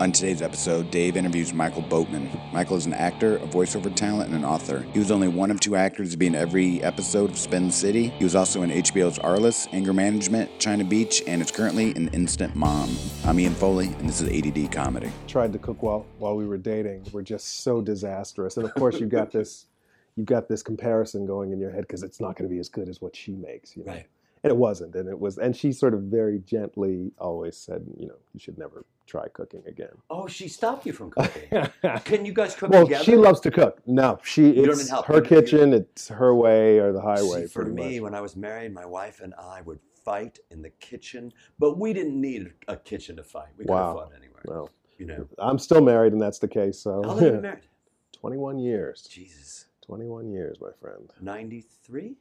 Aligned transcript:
On 0.00 0.10
today's 0.10 0.42
episode, 0.42 0.90
Dave 0.90 1.16
interviews 1.16 1.54
Michael 1.54 1.82
Boatman. 1.82 2.28
Michael 2.52 2.76
is 2.76 2.84
an 2.84 2.94
actor, 2.94 3.36
a 3.36 3.46
voiceover 3.46 3.94
talent, 3.94 4.28
and 4.28 4.36
an 4.36 4.44
author. 4.44 4.84
He 4.92 4.98
was 4.98 5.12
only 5.12 5.28
one 5.28 5.52
of 5.52 5.60
two 5.60 5.76
actors 5.76 6.10
to 6.10 6.16
be 6.16 6.26
in 6.26 6.34
every 6.34 6.82
episode 6.82 7.30
of 7.30 7.38
Spin 7.38 7.70
City. 7.70 8.08
He 8.08 8.24
was 8.24 8.34
also 8.34 8.62
in 8.62 8.70
HBO's 8.70 9.20
Arliss, 9.20 9.68
Anger 9.70 9.92
Management, 9.92 10.58
China 10.58 10.82
Beach, 10.82 11.22
and 11.28 11.40
is 11.40 11.52
currently 11.52 11.92
in 11.92 12.08
Instant 12.08 12.56
Mom. 12.56 12.90
I'm 13.24 13.38
Ian 13.38 13.54
Foley, 13.54 13.86
and 13.86 14.08
this 14.08 14.20
is 14.20 14.28
ADD 14.28 14.72
Comedy. 14.72 15.12
tried 15.28 15.52
to 15.52 15.60
cook 15.60 15.80
while 15.80 16.04
while 16.18 16.34
we 16.34 16.44
were 16.44 16.58
dating 16.58 17.06
We're 17.12 17.22
just 17.22 17.60
so 17.60 17.80
disastrous. 17.80 18.56
And 18.56 18.66
of 18.66 18.74
course, 18.74 18.98
you 18.98 19.06
got 19.06 19.30
this 19.30 19.66
you 20.16 20.24
got 20.24 20.48
this 20.48 20.64
comparison 20.64 21.24
going 21.24 21.52
in 21.52 21.60
your 21.60 21.70
head 21.70 21.82
because 21.82 22.02
it's 22.02 22.20
not 22.20 22.34
going 22.34 22.50
to 22.50 22.52
be 22.52 22.58
as 22.58 22.68
good 22.68 22.88
as 22.88 23.00
what 23.00 23.14
she 23.14 23.30
makes, 23.36 23.76
you 23.76 23.84
know. 23.84 23.92
Right. 23.92 24.06
And 24.42 24.50
it 24.50 24.56
wasn't, 24.56 24.96
and 24.96 25.08
it 25.08 25.18
was, 25.18 25.38
and 25.38 25.56
she 25.56 25.70
sort 25.70 25.94
of 25.94 26.02
very 26.02 26.40
gently 26.40 27.12
always 27.16 27.56
said, 27.56 27.86
you 27.96 28.08
know, 28.08 28.16
you 28.34 28.40
should 28.40 28.58
never 28.58 28.84
try 29.06 29.28
cooking 29.28 29.62
again. 29.66 29.90
Oh, 30.10 30.26
she 30.26 30.48
stopped 30.48 30.86
you 30.86 30.92
from 30.92 31.10
cooking. 31.10 31.48
Can 32.04 32.24
you 32.24 32.32
guys 32.32 32.54
cook 32.54 32.70
well, 32.70 32.84
together? 32.84 33.04
she 33.04 33.16
loves 33.16 33.40
to 33.40 33.50
cook. 33.50 33.80
No, 33.86 34.18
she 34.22 34.46
You 34.48 34.66
don't 34.66 34.80
it's 34.80 34.88
help. 34.90 35.06
her 35.06 35.14
You- 35.16 35.20
you- 35.22 35.28
kitchen. 35.28 35.72
It's 35.72 36.08
her 36.08 36.34
way 36.34 36.78
or 36.78 36.92
the 36.92 37.00
highway. 37.00 37.42
See, 37.42 37.48
for 37.48 37.64
me, 37.64 37.94
much. 37.94 38.02
when 38.02 38.14
I 38.14 38.20
was 38.20 38.36
married, 38.36 38.72
my 38.72 38.86
wife 38.86 39.20
and 39.20 39.34
I 39.34 39.60
would 39.62 39.78
fight 40.04 40.38
in 40.50 40.62
the 40.62 40.70
kitchen, 40.70 41.32
but 41.58 41.78
we 41.78 41.92
didn't 41.92 42.20
need 42.20 42.52
a 42.68 42.76
kitchen 42.76 43.16
to 43.16 43.22
fight. 43.24 43.48
We 43.56 43.64
could 43.64 43.74
have 43.74 43.94
fought 43.94 44.12
anywhere. 44.16 44.42
well, 44.46 44.70
You 44.98 45.06
know, 45.06 45.28
I'm 45.38 45.58
still 45.58 45.80
married, 45.80 46.12
and 46.12 46.20
that's 46.20 46.38
the 46.38 46.48
case. 46.48 46.78
So, 46.78 47.02
how 47.02 47.08
long 47.08 47.18
have 47.20 47.34
you 47.34 47.40
married? 47.40 47.62
21 48.12 48.58
years. 48.58 49.02
Jesus, 49.02 49.66
21 49.86 50.30
years, 50.30 50.58
my 50.60 50.70
friend. 50.80 51.10
ninety-three, 51.20 52.16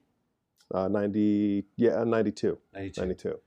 Uh, 0.73 0.87
90, 0.87 1.65
yeah, 1.77 2.03
92. 2.03 2.57
ninety-two. 2.73 3.01
92. 3.01 3.29
I 3.29 3.31
got 3.31 3.39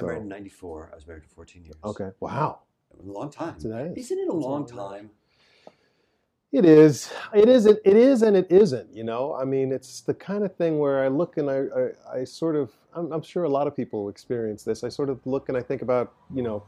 So- 0.00 0.06
married 0.06 0.22
in 0.22 0.28
'94. 0.28 0.90
I 0.92 0.94
was 0.96 1.06
married 1.06 1.22
for 1.24 1.30
14 1.30 1.64
years. 1.64 1.76
Okay. 1.84 2.10
Wow. 2.20 2.60
A 2.98 3.02
long 3.02 3.30
time. 3.30 3.56
That 3.60 3.86
is- 3.96 4.06
Isn't 4.06 4.18
it 4.20 4.28
a 4.28 4.32
long 4.32 4.66
long 4.66 4.66
time? 4.66 5.10
It 6.50 6.64
is. 6.64 7.12
It 7.34 7.46
is. 7.48 7.66
It 7.66 7.80
is, 7.84 8.22
and 8.22 8.34
it 8.34 8.50
isn't. 8.50 8.94
You 8.94 9.04
know. 9.04 9.34
I 9.34 9.44
mean, 9.44 9.70
it's 9.70 10.00
the 10.00 10.14
kind 10.14 10.44
of 10.44 10.54
thing 10.56 10.78
where 10.78 11.04
I 11.04 11.08
look 11.08 11.36
and 11.36 11.50
I, 11.50 11.64
I, 12.14 12.20
I 12.20 12.24
sort 12.24 12.56
of. 12.56 12.72
I'm, 12.94 13.12
I'm 13.12 13.22
sure 13.22 13.44
a 13.44 13.48
lot 13.50 13.66
of 13.66 13.76
people 13.76 14.08
experience 14.08 14.64
this. 14.64 14.82
I 14.82 14.88
sort 14.88 15.10
of 15.10 15.20
look 15.26 15.50
and 15.50 15.58
I 15.58 15.62
think 15.62 15.82
about, 15.82 16.14
you 16.34 16.42
know, 16.42 16.62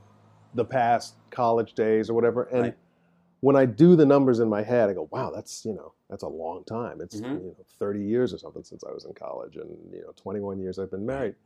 the 0.55 0.65
past 0.65 1.15
college 1.31 1.73
days 1.73 2.11
or 2.11 2.15
whatever, 2.15 2.43
and 2.45 2.61
Right. 2.63 2.77
when 3.41 3.57
I 3.57 3.65
do 3.65 3.97
the 3.97 4.05
numbers 4.05 4.39
in 4.41 4.49
my 4.51 4.63
head, 4.63 4.91
I 4.91 4.93
go, 4.93 5.09
"Wow, 5.11 5.31
that's 5.35 5.65
you 5.65 5.73
know, 5.73 5.93
that's 6.11 6.25
a 6.25 6.29
long 6.29 6.63
time. 6.65 7.01
It's 7.01 7.17
Mhm. 7.21 7.41
you 7.41 7.47
know, 7.47 7.57
30 7.79 8.03
years 8.03 8.35
or 8.35 8.39
something 8.39 8.63
since 8.65 8.85
I 8.85 8.93
was 8.93 9.07
in 9.07 9.15
college, 9.15 9.57
and 9.57 9.71
you 9.95 10.03
know, 10.03 10.13
21 10.15 10.59
years 10.61 10.79
I've 10.79 10.91
been 10.91 11.07
married." 11.07 11.37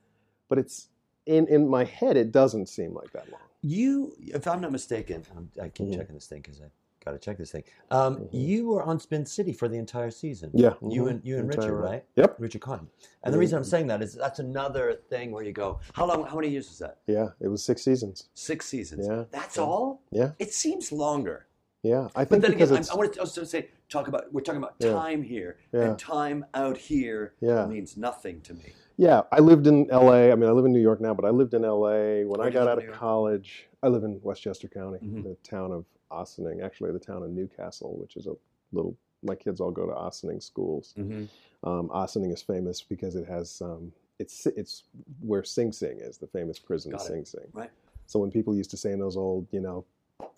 But 0.48 0.58
it's 0.58 0.88
in 1.26 1.46
in 1.48 1.68
my 1.68 1.84
head, 1.84 2.16
it 2.16 2.32
doesn't 2.32 2.68
seem 2.68 2.94
like 2.94 3.10
that 3.12 3.30
long. 3.30 3.40
You, 3.62 4.14
if 4.18 4.46
I'm 4.46 4.60
not 4.60 4.72
mistaken, 4.72 5.24
I'm, 5.36 5.50
I 5.60 5.68
keep 5.68 5.88
Mhm. 5.88 5.96
checking 5.96 6.14
this 6.14 6.26
thing 6.26 6.42
because 6.42 6.60
I 6.60 6.66
got 7.02 7.12
to 7.12 7.18
check 7.18 7.38
this 7.38 7.50
thing. 7.50 7.64
Um, 7.90 8.16
Mhm. 8.18 8.28
You 8.32 8.66
were 8.68 8.82
on 8.82 8.98
Spin 9.00 9.24
City 9.24 9.52
for 9.54 9.68
the 9.68 9.78
entire 9.78 10.10
season. 10.10 10.50
Yeah. 10.52 10.74
You 10.82 11.04
mhm, 11.04 11.10
and 11.10 11.24
you 11.24 11.38
and 11.38 11.50
entire 11.50 11.72
Richard, 11.74 11.80
right? 11.90 12.04
Yep. 12.16 12.36
Richard 12.38 12.60
Cotton. 12.60 12.88
And 13.22 13.32
the 13.32 13.38
reason 13.38 13.56
I'm 13.56 13.64
saying 13.64 13.86
that 13.86 14.02
is 14.02 14.14
that's 14.14 14.38
another 14.38 14.94
thing 15.08 15.30
where 15.32 15.42
you 15.44 15.52
go, 15.52 15.80
how 15.94 16.06
long? 16.06 16.24
How 16.26 16.36
many 16.36 16.48
years 16.48 16.68
was 16.68 16.78
that? 16.80 16.98
Yeah. 17.06 17.30
It 17.40 17.48
was 17.48 17.62
six 17.64 17.82
seasons. 17.82 18.28
Six 18.34 18.66
seasons. 18.66 19.06
Yeah, 19.06 19.24
That's 19.30 19.56
yeah. 19.56 19.62
all. 19.62 20.02
Yeah. 20.10 20.32
It 20.38 20.52
seems 20.52 20.92
longer. 20.92 21.46
Yeah. 21.82 22.08
I 22.14 22.24
think. 22.24 22.28
But 22.30 22.42
then 22.42 22.52
again, 22.52 22.68
I'm, 22.76 22.84
I 22.92 22.94
want 22.96 23.12
to 23.14 23.20
also 23.20 23.44
say, 23.44 23.68
talk 23.88 24.08
about 24.08 24.30
we're 24.32 24.40
talking 24.42 24.62
about 24.62 24.74
Yeah. 24.78 24.92
time 24.92 25.22
here, 25.22 25.56
Yeah. 25.72 25.80
and 25.82 25.98
time 25.98 26.44
out 26.54 26.76
here 26.76 27.32
means 27.40 27.96
nothing 27.96 28.40
to 28.42 28.54
me. 28.54 28.72
Yeah, 28.96 29.22
I 29.32 29.40
lived 29.40 29.66
in 29.66 29.88
LA. 29.90 30.30
I 30.30 30.34
mean, 30.34 30.48
I 30.48 30.52
live 30.52 30.64
in 30.64 30.72
New 30.72 30.80
York 30.80 31.00
now, 31.00 31.14
but 31.14 31.24
I 31.24 31.30
lived 31.30 31.54
in 31.54 31.62
LA 31.62 32.22
when 32.24 32.38
Where 32.38 32.46
I 32.46 32.50
got 32.50 32.68
out 32.68 32.82
of 32.82 32.92
college. 32.92 33.66
I 33.82 33.88
live 33.88 34.04
in 34.04 34.20
Westchester 34.22 34.68
County, 34.68 34.98
Mhm. 35.00 35.24
the 35.24 35.34
town 35.42 35.72
of 35.72 35.84
Ossining, 36.10 36.60
actually 36.62 36.92
the 36.92 36.98
town 37.00 37.22
of 37.22 37.30
Newcastle, 37.30 37.96
which 38.00 38.16
is 38.16 38.26
a 38.26 38.36
little. 38.72 38.96
My 39.22 39.34
kids 39.34 39.60
all 39.60 39.70
go 39.70 39.86
to 39.86 39.92
Ossining 39.92 40.40
schools. 40.40 40.94
Mm-hmm. 40.98 41.24
Um, 41.68 41.90
Ossining 41.90 42.30
is 42.30 42.42
famous 42.42 42.82
because 42.82 43.16
it 43.16 43.26
has 43.26 43.60
um, 43.62 43.92
it's 44.18 44.46
it's 44.46 44.84
where 45.20 45.42
Sing 45.42 45.72
Sing 45.72 45.98
is, 45.98 46.18
the 46.18 46.26
famous 46.26 46.58
prison. 46.58 46.96
Sing 46.98 47.24
Sing. 47.24 47.48
Right. 47.52 47.70
So 48.06 48.20
when 48.20 48.30
people 48.30 48.54
used 48.54 48.70
to 48.70 48.76
say 48.76 48.92
in 48.92 49.00
those 49.00 49.16
old, 49.16 49.46
you 49.50 49.60
know, 49.60 49.84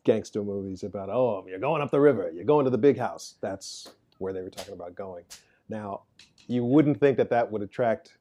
gangster 0.05 0.43
movies 0.43 0.83
about, 0.85 1.11
oh, 1.11 1.45
you're 1.49 1.59
going 1.59 1.83
up 1.83 1.91
the 1.91 2.01
river, 2.01 2.31
you're 2.33 2.45
going 2.45 2.65
to 2.65 2.71
the 2.71 2.79
big 2.79 2.97
house, 2.97 3.35
that's 3.41 3.91
where 4.19 4.33
they 4.33 4.41
were 4.41 4.51
talking 4.51 4.73
about 4.73 4.95
going. 4.95 5.25
Now, 5.69 6.03
you 6.47 6.65
wouldn't 6.65 7.01
think 7.01 7.17
that 7.17 7.29
that 7.31 7.51
would 7.51 7.61
attract 7.63 8.17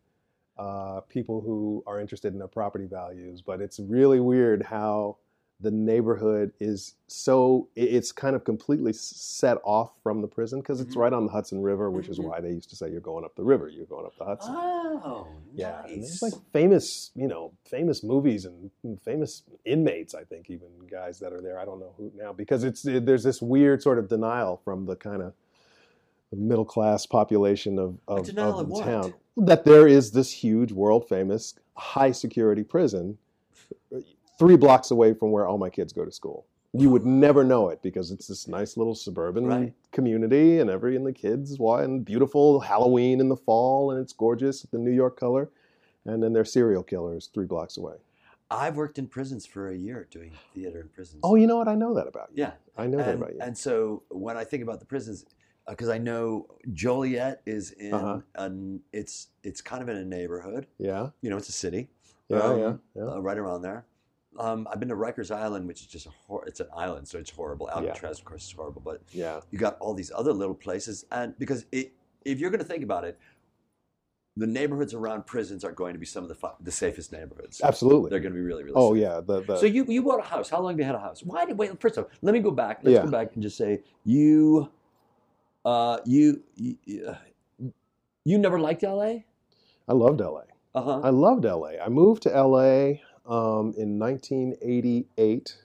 uh, 0.58 1.02
people 1.10 1.42
who 1.42 1.84
are 1.86 2.00
interested 2.00 2.34
in 2.34 2.40
their 2.40 2.48
property 2.48 2.86
values, 2.86 3.42
but 3.42 3.62
it's 3.62 3.80
really 3.80 4.20
weird 4.20 4.64
how 4.64 5.18
the 5.62 5.72
neighborhood 5.72 6.52
is 6.60 6.96
so 7.08 7.70
it's 7.78 8.12
kind 8.12 8.36
of 8.36 8.44
completely 8.44 8.92
set 8.92 9.58
off 9.64 9.92
from 10.04 10.22
the 10.22 10.28
prison 10.28 10.60
because 10.60 10.82
it's 10.82 10.96
Mhm. 10.96 11.00
right 11.02 11.14
on 11.14 11.26
the 11.26 11.32
Hudson 11.32 11.62
River, 11.62 11.90
which 11.90 12.10
is 12.10 12.20
Mhm. 12.20 12.26
why 12.26 12.42
they 12.42 12.52
used 12.52 12.70
to 12.72 12.76
say 12.76 12.90
you're 12.92 13.00
going 13.00 13.24
up 13.24 13.36
the 13.36 13.44
river, 13.44 13.70
you're 13.70 13.86
going 13.86 14.06
up 14.06 14.18
the 14.18 14.26
Hudson. 14.26 14.54
Oh, 14.58 15.28
Yeah, 15.54 15.82
and 15.86 16.02
nice. 16.02 16.20
there's 16.20 16.34
like 16.34 16.42
famous, 16.52 17.12
you 17.16 17.28
know, 17.30 17.54
famous 17.64 18.04
movies 18.04 18.44
and 18.44 18.70
famous 19.02 19.44
inmates. 19.64 20.14
I 20.14 20.26
think 20.26 20.50
even 20.50 20.68
guys 20.92 21.20
that 21.20 21.32
are 21.32 21.42
there. 21.42 21.58
I 21.58 21.64
don't 21.64 21.80
know 21.80 21.94
who 21.98 22.12
now 22.16 22.34
because 22.34 22.66
it's 22.66 22.82
there's 22.82 23.24
this 23.24 23.42
weird 23.42 23.82
sort 23.82 23.98
of 23.98 24.10
denial 24.10 24.58
from 24.66 24.86
the 24.86 24.98
kind 24.98 25.22
of 25.22 25.34
middle 26.34 26.66
class 26.66 27.06
population 27.06 27.80
of 27.80 27.98
of, 28.08 28.20
of 28.38 28.68
the 28.70 28.82
town 28.84 29.14
that 29.38 29.66
there 29.66 29.88
is 29.88 30.12
this 30.12 30.32
huge 30.32 30.72
world 30.72 31.08
famous 31.08 31.54
high 31.76 32.12
security 32.12 32.64
prison 32.64 33.18
three 34.38 34.58
blocks 34.58 34.92
away 34.92 35.14
from 35.14 35.32
where 35.32 35.48
all 35.48 35.58
my 35.58 35.70
kids 35.70 35.94
go 35.94 36.04
to 36.04 36.12
school. 36.12 36.46
You 36.74 36.90
would 36.90 37.06
never 37.06 37.46
know 37.46 37.70
it 37.70 37.82
because 37.82 38.12
it's 38.12 38.28
this 38.28 38.50
nice 38.50 38.76
little 38.76 38.96
suburban 38.96 39.46
Right. 39.48 39.74
community, 39.94 40.60
and 40.60 40.70
every 40.70 40.98
and 40.98 41.06
the 41.06 41.14
kids 41.14 41.58
why 41.58 41.84
and 41.84 42.04
beautiful 42.04 42.60
Halloween 42.60 43.22
in 43.22 43.30
the 43.30 43.38
fall, 43.38 43.92
and 43.92 44.02
it's 44.02 44.12
gorgeous, 44.12 44.64
the 44.64 44.78
New 44.78 44.92
York 44.92 45.18
color, 45.18 45.50
and 46.06 46.22
then 46.22 46.34
there's 46.34 46.52
serial 46.52 46.84
killers 46.84 47.30
three 47.34 47.46
blocks 47.46 47.78
away. 47.78 47.96
I've 48.52 48.76
worked 48.76 49.00
in 49.00 49.08
prisons 49.08 49.46
for 49.46 49.70
a 49.70 49.76
year 49.76 50.06
doing 50.12 50.32
theater 50.54 50.82
in 50.82 50.90
prisons. 50.90 51.22
Oh, 51.24 51.36
you 51.36 51.48
know 51.48 51.56
what? 51.58 51.70
I 51.70 51.76
know 51.76 51.94
that 51.94 52.08
about 52.08 52.30
you. 52.34 52.44
yeah. 52.44 52.52
I 52.78 52.88
know 52.88 52.98
that 52.98 53.16
about 53.16 53.34
you. 53.34 53.40
and 53.42 53.58
so 53.58 54.04
when 54.10 54.36
I 54.36 54.44
think 54.44 54.62
about 54.62 54.80
the 54.82 54.86
prisons, 54.86 55.26
because 55.68 55.90
I 55.90 55.98
know 55.98 56.48
Joliet 56.74 57.42
is 57.46 57.72
in, 57.72 57.94
Uh-huh. 57.94 58.20
an, 58.36 58.82
it's 58.94 59.28
it's 59.44 59.62
kind 59.62 59.82
of 59.82 59.90
in 59.90 59.98
a 59.98 60.06
neighborhood. 60.06 60.68
yeah, 60.78 61.10
You 61.22 61.30
know, 61.30 61.38
it's 61.38 61.50
a 61.50 61.54
city. 61.54 61.90
yeah, 62.30 62.40
Um, 62.40 62.60
yeah, 62.60 62.74
yeah. 62.96 63.04
uh, 63.14 63.20
right 63.20 63.38
around 63.38 63.62
there. 63.62 63.86
Um, 64.38 64.68
I've 64.70 64.80
been 64.80 64.90
to 64.90 64.96
Rikers 64.96 65.32
Island, 65.34 65.66
which 65.68 65.80
is 65.82 65.88
just 65.88 66.08
a 66.08 66.10
hor- 66.28 66.46
it's 66.46 66.60
an 66.60 66.68
island, 66.76 67.08
so 67.08 67.18
it's 67.18 67.30
horrible. 67.32 67.70
Alcatraz, 67.70 68.20
of 68.20 68.26
course, 68.26 68.46
is 68.46 68.52
horrible, 68.52 68.82
but 68.84 69.02
yeah. 69.12 69.40
you 69.50 69.58
got 69.58 69.78
all 69.80 69.94
these 69.94 70.12
other 70.14 70.34
little 70.34 70.56
places, 70.56 71.06
and 71.12 71.38
because 71.40 71.66
it, 71.72 71.94
if 72.26 72.40
you're 72.40 72.50
going 72.50 72.60
to 72.60 72.66
think 72.68 72.84
about 72.84 73.06
it, 73.06 73.18
the 74.38 74.46
neighborhoods 74.48 74.94
around 74.94 75.26
prisons 75.26 75.64
are 75.64 75.72
going 75.72 75.94
to 75.94 76.00
be 76.00 76.06
some 76.06 76.24
of 76.26 76.30
the 76.30 76.52
the 76.60 76.72
safest 76.72 77.14
neighborhoods. 77.14 77.62
Absolutely. 77.64 78.10
They're 78.10 78.20
going 78.20 78.34
to 78.34 78.38
be 78.38 78.44
really, 78.44 78.64
really. 78.64 78.76
Oh 78.76 78.94
safe. 78.94 79.02
yeah, 79.04 79.22
the, 79.22 79.42
the 79.44 79.58
So 79.58 79.66
you 79.66 79.86
you 79.88 80.04
bought 80.04 80.20
a 80.20 80.24
house. 80.24 80.50
How 80.50 80.60
long 80.60 80.72
have 80.74 80.80
you 80.80 80.84
had 80.86 80.96
a 80.96 81.00
house? 81.00 81.24
Why 81.24 81.46
did 81.46 81.58
wait? 81.58 81.80
First 81.80 81.96
of 81.98 82.04
all, 82.04 82.10
let 82.22 82.34
me 82.34 82.42
go 82.42 82.52
back. 82.52 82.80
Let's 82.84 82.96
Yeah. 82.96 83.04
go 83.06 83.12
back 83.12 83.32
and 83.36 83.42
just 83.42 83.56
say 83.56 83.82
you, 84.04 84.70
uh, 85.66 85.98
you, 86.06 86.42
you, 86.56 86.78
you 88.24 88.38
never 88.38 88.60
liked 88.60 88.84
L.A. 88.84 89.26
I 89.88 89.94
loved 89.94 90.20
LA. 90.22 90.42
Uh 90.74 90.82
huh. 90.82 91.00
I 91.04 91.10
loved 91.10 91.44
LA. 91.46 91.72
I 91.84 91.90
moved 91.90 92.24
to 92.24 92.30
LA 92.30 93.00
um, 93.26 93.74
in 93.78 93.98
1988. 94.00 95.58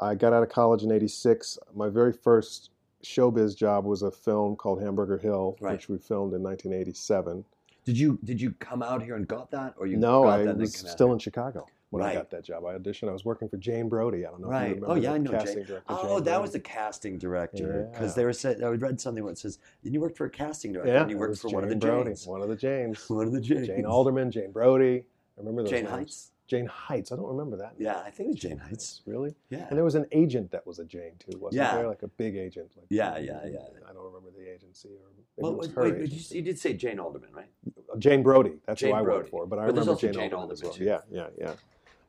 I 0.00 0.14
got 0.14 0.32
out 0.32 0.42
of 0.42 0.48
college 0.48 0.82
in 0.82 0.92
86. 0.92 1.58
My 1.74 1.88
very 1.88 2.12
first 2.12 2.70
showbiz 3.04 3.56
job 3.56 3.84
was 3.84 4.02
a 4.02 4.10
film 4.10 4.56
called 4.56 4.80
Hamburger 4.82 5.18
Hill, 5.18 5.56
Right. 5.60 5.72
which 5.72 5.88
we 5.88 5.98
filmed 5.98 6.34
in 6.34 6.42
1987. 6.42 7.44
Did 7.84 7.98
you 7.98 8.18
did 8.22 8.40
you 8.40 8.52
come 8.58 8.82
out 8.82 9.02
here 9.02 9.16
and 9.16 9.26
got 9.26 9.50
that, 9.52 9.74
or 9.78 9.86
you 9.86 9.96
no, 9.96 10.24
I 10.24 10.42
was 10.52 10.76
still 10.76 11.12
in 11.12 11.18
Chicago 11.18 11.66
when 11.90 12.02
Right. 12.02 12.10
I 12.12 12.14
got 12.14 12.30
that 12.30 12.44
job. 12.44 12.64
I 12.66 12.76
auditioned. 12.76 13.08
I 13.08 13.12
was 13.12 13.24
working 13.24 13.48
for 13.48 13.56
Jane 13.56 13.88
Brody. 13.88 14.26
I 14.26 14.30
don't 14.30 14.40
know 14.40 14.48
if 14.48 14.52
you 14.52 14.58
Right. 14.58 14.64
remember 14.74 14.86
Oh 14.90 14.94
yeah, 14.94 15.10
the 15.10 15.14
I 15.14 15.18
know 15.18 15.30
casting 15.30 15.54
Jane. 15.56 15.64
director. 15.66 15.84
Oh, 15.88 16.16
Jane 16.16 16.24
that 16.24 16.42
was 16.42 16.52
the 16.52 16.60
casting 16.60 17.18
director. 17.18 17.88
Because 17.92 18.10
Yeah. 18.10 18.14
they 18.16 18.24
were 18.24 18.32
saying 18.32 18.62
I 18.62 18.68
read 18.68 19.00
something 19.00 19.24
where 19.24 19.32
it 19.32 19.38
says, 19.38 19.58
"Then 19.82 19.94
you 19.94 20.00
worked 20.00 20.16
for 20.16 20.26
a 20.26 20.30
casting 20.30 20.72
director, 20.72 20.92
yeah, 20.92 21.02
and 21.02 21.10
you 21.10 21.18
worked 21.18 21.38
for 21.38 21.48
one 21.48 21.62
of 21.64 21.68
the 21.70 21.74
Jane 21.76 21.80
Brody, 21.90 22.10
Janes." 22.10 22.26
one 22.26 22.42
of 22.42 22.48
the 22.48 22.56
Janes. 22.56 23.08
One 23.10 23.26
of 23.26 23.32
the 23.32 23.40
Janes. 23.40 23.66
Jane 23.66 23.86
Alderman, 23.86 24.30
Jane 24.30 24.52
Brody. 24.52 25.04
I 25.36 25.40
remember 25.40 25.62
those 25.62 25.70
Jane 25.70 25.84
names. 25.84 25.92
Heitz. 25.92 26.30
Jane 26.46 26.66
Heitz. 26.66 27.12
I 27.12 27.16
don't 27.16 27.26
remember 27.28 27.56
that. 27.58 27.74
Yeah, 27.78 28.00
I 28.00 28.10
think 28.10 28.28
it 28.28 28.32
was 28.32 28.40
Jane 28.40 28.58
Heitz. 28.58 29.02
Really? 29.06 29.34
Yeah. 29.50 29.66
And 29.68 29.76
there 29.76 29.84
was 29.84 29.94
an 29.94 30.06
agent 30.12 30.50
that 30.50 30.66
was 30.66 30.78
a 30.78 30.84
Jane 30.84 31.12
too, 31.18 31.38
wasn't 31.38 31.58
Yeah. 31.62 31.76
there? 31.76 31.86
Like 31.88 32.02
a 32.02 32.08
big 32.08 32.36
agent. 32.36 32.70
Like, 32.76 32.86
Yeah, 32.88 33.18
yeah, 33.18 33.44
yeah. 33.46 33.58
I 33.88 33.92
don't 33.92 34.04
remember 34.04 34.30
the 34.30 34.50
agency 34.50 34.88
or 34.88 35.08
Well, 35.36 35.52
it 35.52 35.58
was 35.58 35.68
wait, 35.68 35.76
wait, 35.76 35.90
but 35.90 35.98
you, 35.98 36.04
agency. 36.04 36.36
you 36.36 36.42
did 36.42 36.58
say 36.58 36.72
Jane 36.72 36.98
Alderman, 36.98 37.32
right? 37.34 37.50
Jane 37.98 38.22
Brody. 38.22 38.58
That's 38.66 38.80
Jane 38.80 38.90
who 38.92 38.96
I 38.96 39.02
Brody. 39.02 39.18
worked 39.18 39.28
for, 39.30 39.46
but 39.46 39.58
I 39.58 39.66
But 39.66 39.74
remember 39.76 39.94
Jane, 39.94 40.12
Jane 40.14 40.32
Alderman 40.32 40.32
well. 40.32 40.70
Alderman, 40.70 40.72
too. 40.72 40.84
Yeah, 40.84 41.00
yeah, 41.10 41.28
yeah. 41.38 41.54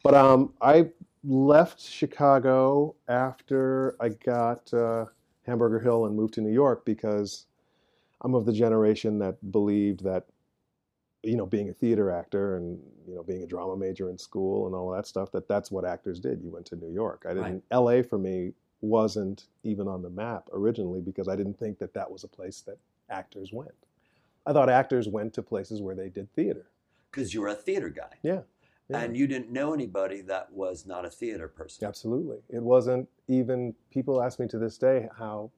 But 0.03 0.13
um, 0.13 0.53
I 0.61 0.89
left 1.23 1.81
Chicago 1.81 2.95
after 3.07 3.95
I 3.99 4.09
got 4.09 4.73
uh, 4.73 5.05
Hamburger 5.45 5.79
Hill 5.79 6.05
and 6.05 6.15
moved 6.15 6.35
to 6.35 6.41
New 6.41 6.53
York 6.53 6.85
because 6.85 7.45
I'm 8.21 8.35
of 8.35 8.45
the 8.45 8.53
generation 8.53 9.19
that 9.19 9.51
believed 9.51 10.03
that 10.03 10.25
you 11.23 11.35
know, 11.35 11.45
being 11.45 11.69
a 11.69 11.73
theater 11.73 12.11
actor 12.11 12.55
and 12.57 12.79
you 13.07 13.15
know, 13.15 13.23
being 13.23 13.43
a 13.43 13.47
drama 13.47 13.75
major 13.75 14.09
in 14.09 14.17
school 14.17 14.67
and 14.67 14.75
all 14.75 14.89
that 14.91 15.05
stuff, 15.05 15.31
that 15.31 15.47
that's 15.47 15.71
what 15.71 15.85
actors 15.85 16.19
did. 16.19 16.41
You 16.41 16.49
went 16.49 16.65
to 16.67 16.75
New 16.75 16.91
York. 16.91 17.25
I 17.27 17.33
didn't. 17.33 17.63
L.A. 17.71 18.03
for 18.03 18.17
me 18.17 18.53
wasn't 18.81 19.47
even 19.63 19.87
on 19.87 20.01
the 20.01 20.09
map 20.09 20.47
originally 20.53 21.01
because 21.01 21.27
I 21.27 21.35
didn't 21.35 21.59
think 21.59 21.79
that 21.79 21.93
that 21.93 22.09
was 22.09 22.23
a 22.23 22.27
place 22.27 22.61
that 22.61 22.77
actors 23.09 23.51
went. 23.51 23.73
I 24.45 24.53
thought 24.53 24.69
actors 24.69 25.07
went 25.09 25.33
to 25.33 25.43
places 25.43 25.81
where 25.81 25.95
they 25.95 26.09
did 26.09 26.33
theater. 26.33 26.67
Because 27.11 27.33
you're 27.33 27.47
a 27.47 27.55
theater 27.55 27.89
guy. 27.89 28.17
Yeah. 28.23 28.41
Yeah. 28.89 29.01
And 29.01 29.15
you 29.15 29.27
didn't 29.27 29.51
know 29.51 29.73
anybody 29.73 30.21
that 30.21 30.51
was 30.51 30.85
not 30.85 31.05
a 31.05 31.09
theater 31.09 31.47
person. 31.47 31.87
Absolutely. 31.87 32.37
It 32.49 32.61
wasn't 32.61 33.07
even 33.27 33.75
people 33.91 34.21
ask 34.21 34.39
me 34.39 34.47
to 34.47 34.57
this 34.57 34.77
day 34.77 35.07
how 35.17 35.51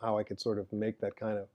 how 0.00 0.18
I 0.18 0.22
could 0.22 0.40
sort 0.40 0.58
of 0.58 0.72
make 0.72 1.00
that 1.00 1.16
kind 1.16 1.38
of 1.38 1.48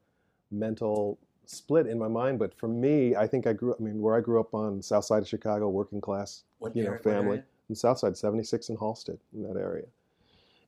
mental 0.50 1.18
split 1.46 1.86
in 1.86 1.98
my 1.98 2.08
mind. 2.08 2.38
But 2.38 2.54
for 2.54 2.68
me, 2.68 3.16
I 3.16 3.26
think 3.26 3.46
I 3.46 3.52
grew 3.52 3.74
I 3.78 3.82
mean, 3.82 4.00
where 4.00 4.16
I 4.16 4.20
grew 4.20 4.40
up 4.40 4.54
on 4.54 4.82
south 4.82 5.04
side 5.04 5.22
of 5.22 5.28
Chicago, 5.28 5.68
working 5.68 6.00
class, 6.00 6.44
What 6.58 6.76
you 6.76 6.84
know, 6.84 6.96
family. 6.98 7.42
in 7.68 7.74
south 7.74 7.98
side, 7.98 8.16
76 8.16 8.68
in 8.68 8.76
Halsted, 8.76 9.18
in 9.34 9.42
that 9.42 9.56
area. 9.56 9.86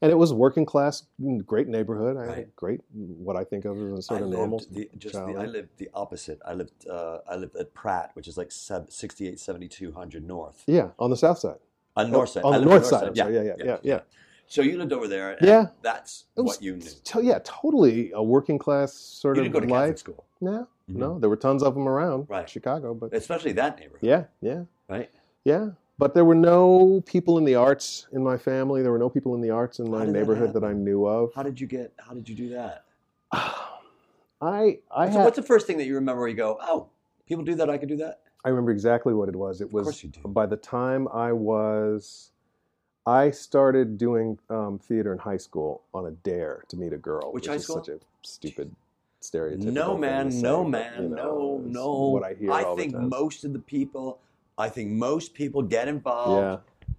And 0.04 0.12
it 0.12 0.16
was 0.16 0.34
working 0.34 0.66
class, 0.66 1.04
great 1.46 1.66
neighborhood. 1.66 2.18
I 2.18 2.26
had 2.26 2.28
Right. 2.28 2.56
great, 2.56 2.80
what 2.92 3.36
I 3.36 3.44
think 3.44 3.64
of 3.64 3.78
as 3.78 4.00
a 4.00 4.02
sort 4.02 4.20
I 4.20 4.24
of 4.24 4.30
normal 4.32 4.58
the, 4.70 4.90
just 4.98 5.14
the, 5.14 5.34
I 5.34 5.46
lived 5.46 5.78
the 5.78 5.88
opposite. 5.94 6.38
I 6.44 6.52
lived 6.52 6.86
uh, 6.86 7.20
I 7.26 7.36
lived 7.36 7.56
at 7.56 7.72
Pratt, 7.72 8.10
which 8.12 8.28
is 8.28 8.36
like 8.36 8.52
sev- 8.52 8.90
68, 8.90 9.40
7200 9.40 10.22
north. 10.22 10.62
Yeah, 10.66 10.90
on 10.98 11.08
the 11.08 11.16
south 11.16 11.38
side. 11.38 11.56
On 11.96 12.10
north 12.10 12.28
side. 12.28 12.44
On 12.44 12.52
I 12.52 12.58
the 12.58 12.66
lived 12.66 12.70
north 12.82 12.86
side. 12.86 13.08
I'm 13.08 13.14
Yeah. 13.14 13.28
Yeah, 13.30 13.42
yeah, 13.44 13.54
yeah, 13.64 13.78
yeah. 13.82 14.00
So 14.46 14.60
you 14.60 14.76
lived 14.76 14.92
over 14.92 15.08
there. 15.08 15.38
And 15.38 15.48
Yeah. 15.48 15.68
That's 15.80 16.26
was 16.36 16.44
what 16.44 16.60
you 16.62 16.76
knew. 16.76 16.90
To, 17.04 17.24
yeah, 17.24 17.38
totally 17.42 18.12
a 18.12 18.22
working 18.22 18.58
class 18.58 18.92
sort 18.92 19.38
You 19.38 19.44
of 19.44 19.44
didn't 19.46 19.54
go 19.54 19.60
to 19.60 19.72
Catholic 19.72 19.96
school, 19.96 20.24
No, 20.42 20.68
Mhm. 20.90 20.96
no, 20.96 21.18
there 21.18 21.30
were 21.30 21.36
tons 21.48 21.62
of 21.62 21.72
them 21.72 21.88
around 21.88 22.28
Right. 22.28 22.46
Chicago, 22.46 22.92
but 22.92 23.14
especially 23.14 23.52
that 23.52 23.78
neighborhood. 23.80 24.06
yeah, 24.06 24.24
yeah, 24.42 24.64
Right. 24.86 25.08
yeah. 25.46 25.70
But 25.96 26.14
there 26.14 26.24
were 26.24 26.34
no 26.34 27.02
people 27.06 27.38
in 27.38 27.44
the 27.44 27.54
arts 27.54 28.08
in 28.12 28.22
my 28.22 28.36
family. 28.36 28.82
There 28.82 28.90
were 28.90 28.98
no 28.98 29.08
people 29.08 29.34
in 29.34 29.40
the 29.40 29.50
arts 29.50 29.78
in 29.78 29.90
my 29.90 30.00
did 30.00 30.08
that 30.08 30.12
neighborhood 30.18 30.52
that, 30.54 30.64
I 30.64 30.72
knew 30.72 31.06
of. 31.06 31.32
How 31.34 31.42
did 31.44 31.60
you 31.60 31.66
get? 31.66 31.92
How 31.98 32.14
did 32.14 32.28
you 32.28 32.34
do 32.34 32.48
that? 32.50 32.84
I 33.32 34.78
I 34.90 35.06
so 35.06 35.18
had 35.18 35.24
what's 35.24 35.36
the 35.36 35.42
first 35.42 35.66
thing 35.66 35.78
that 35.78 35.84
you 35.84 35.94
remember 35.94 36.20
where 36.20 36.28
you 36.28 36.36
go, 36.36 36.58
oh, 36.60 36.88
people 37.26 37.44
do 37.44 37.54
that, 37.54 37.70
I 37.70 37.78
could 37.78 37.88
do 37.88 37.96
that? 37.98 38.20
I 38.44 38.48
remember 38.48 38.72
exactly 38.72 39.14
what 39.14 39.28
it 39.28 39.36
was. 39.36 39.60
It 39.60 39.72
was 39.72 39.84
course 39.84 40.02
you 40.02 40.10
do. 40.10 40.20
by 40.28 40.46
the 40.46 40.56
time 40.56 41.08
I 41.08 41.32
was, 41.32 42.32
I 43.06 43.30
started 43.30 43.96
doing 43.96 44.38
um, 44.50 44.78
theater 44.78 45.12
in 45.12 45.18
high 45.18 45.38
school 45.38 45.82
on 45.94 46.06
a 46.06 46.10
dare 46.10 46.64
to 46.68 46.76
meet 46.76 46.92
a 46.92 46.98
girl, 46.98 47.32
Which 47.32 47.42
which, 47.44 47.46
high 47.46 47.58
school? 47.58 47.76
such 47.76 47.88
a 47.88 48.00
stupid 48.22 48.74
stereotypical. 49.22 49.72
No 49.72 49.96
man, 49.96 50.30
say, 50.30 50.42
no 50.42 50.64
man, 50.64 51.04
you 51.04 51.08
know, 51.10 51.62
no, 51.64 51.82
no. 51.82 52.08
What 52.08 52.24
I 52.24 52.34
hear 52.34 52.50
all 52.52 52.76
think 52.76 52.92
the 52.92 52.98
time. 52.98 53.08
most 53.08 53.44
of 53.44 53.54
the 53.54 53.58
people, 53.60 54.18
I 54.56 54.68
think 54.68 54.90
most 54.90 55.34
people 55.34 55.62
get 55.62 55.88
involved 55.88 56.42
yeah, 56.42 56.94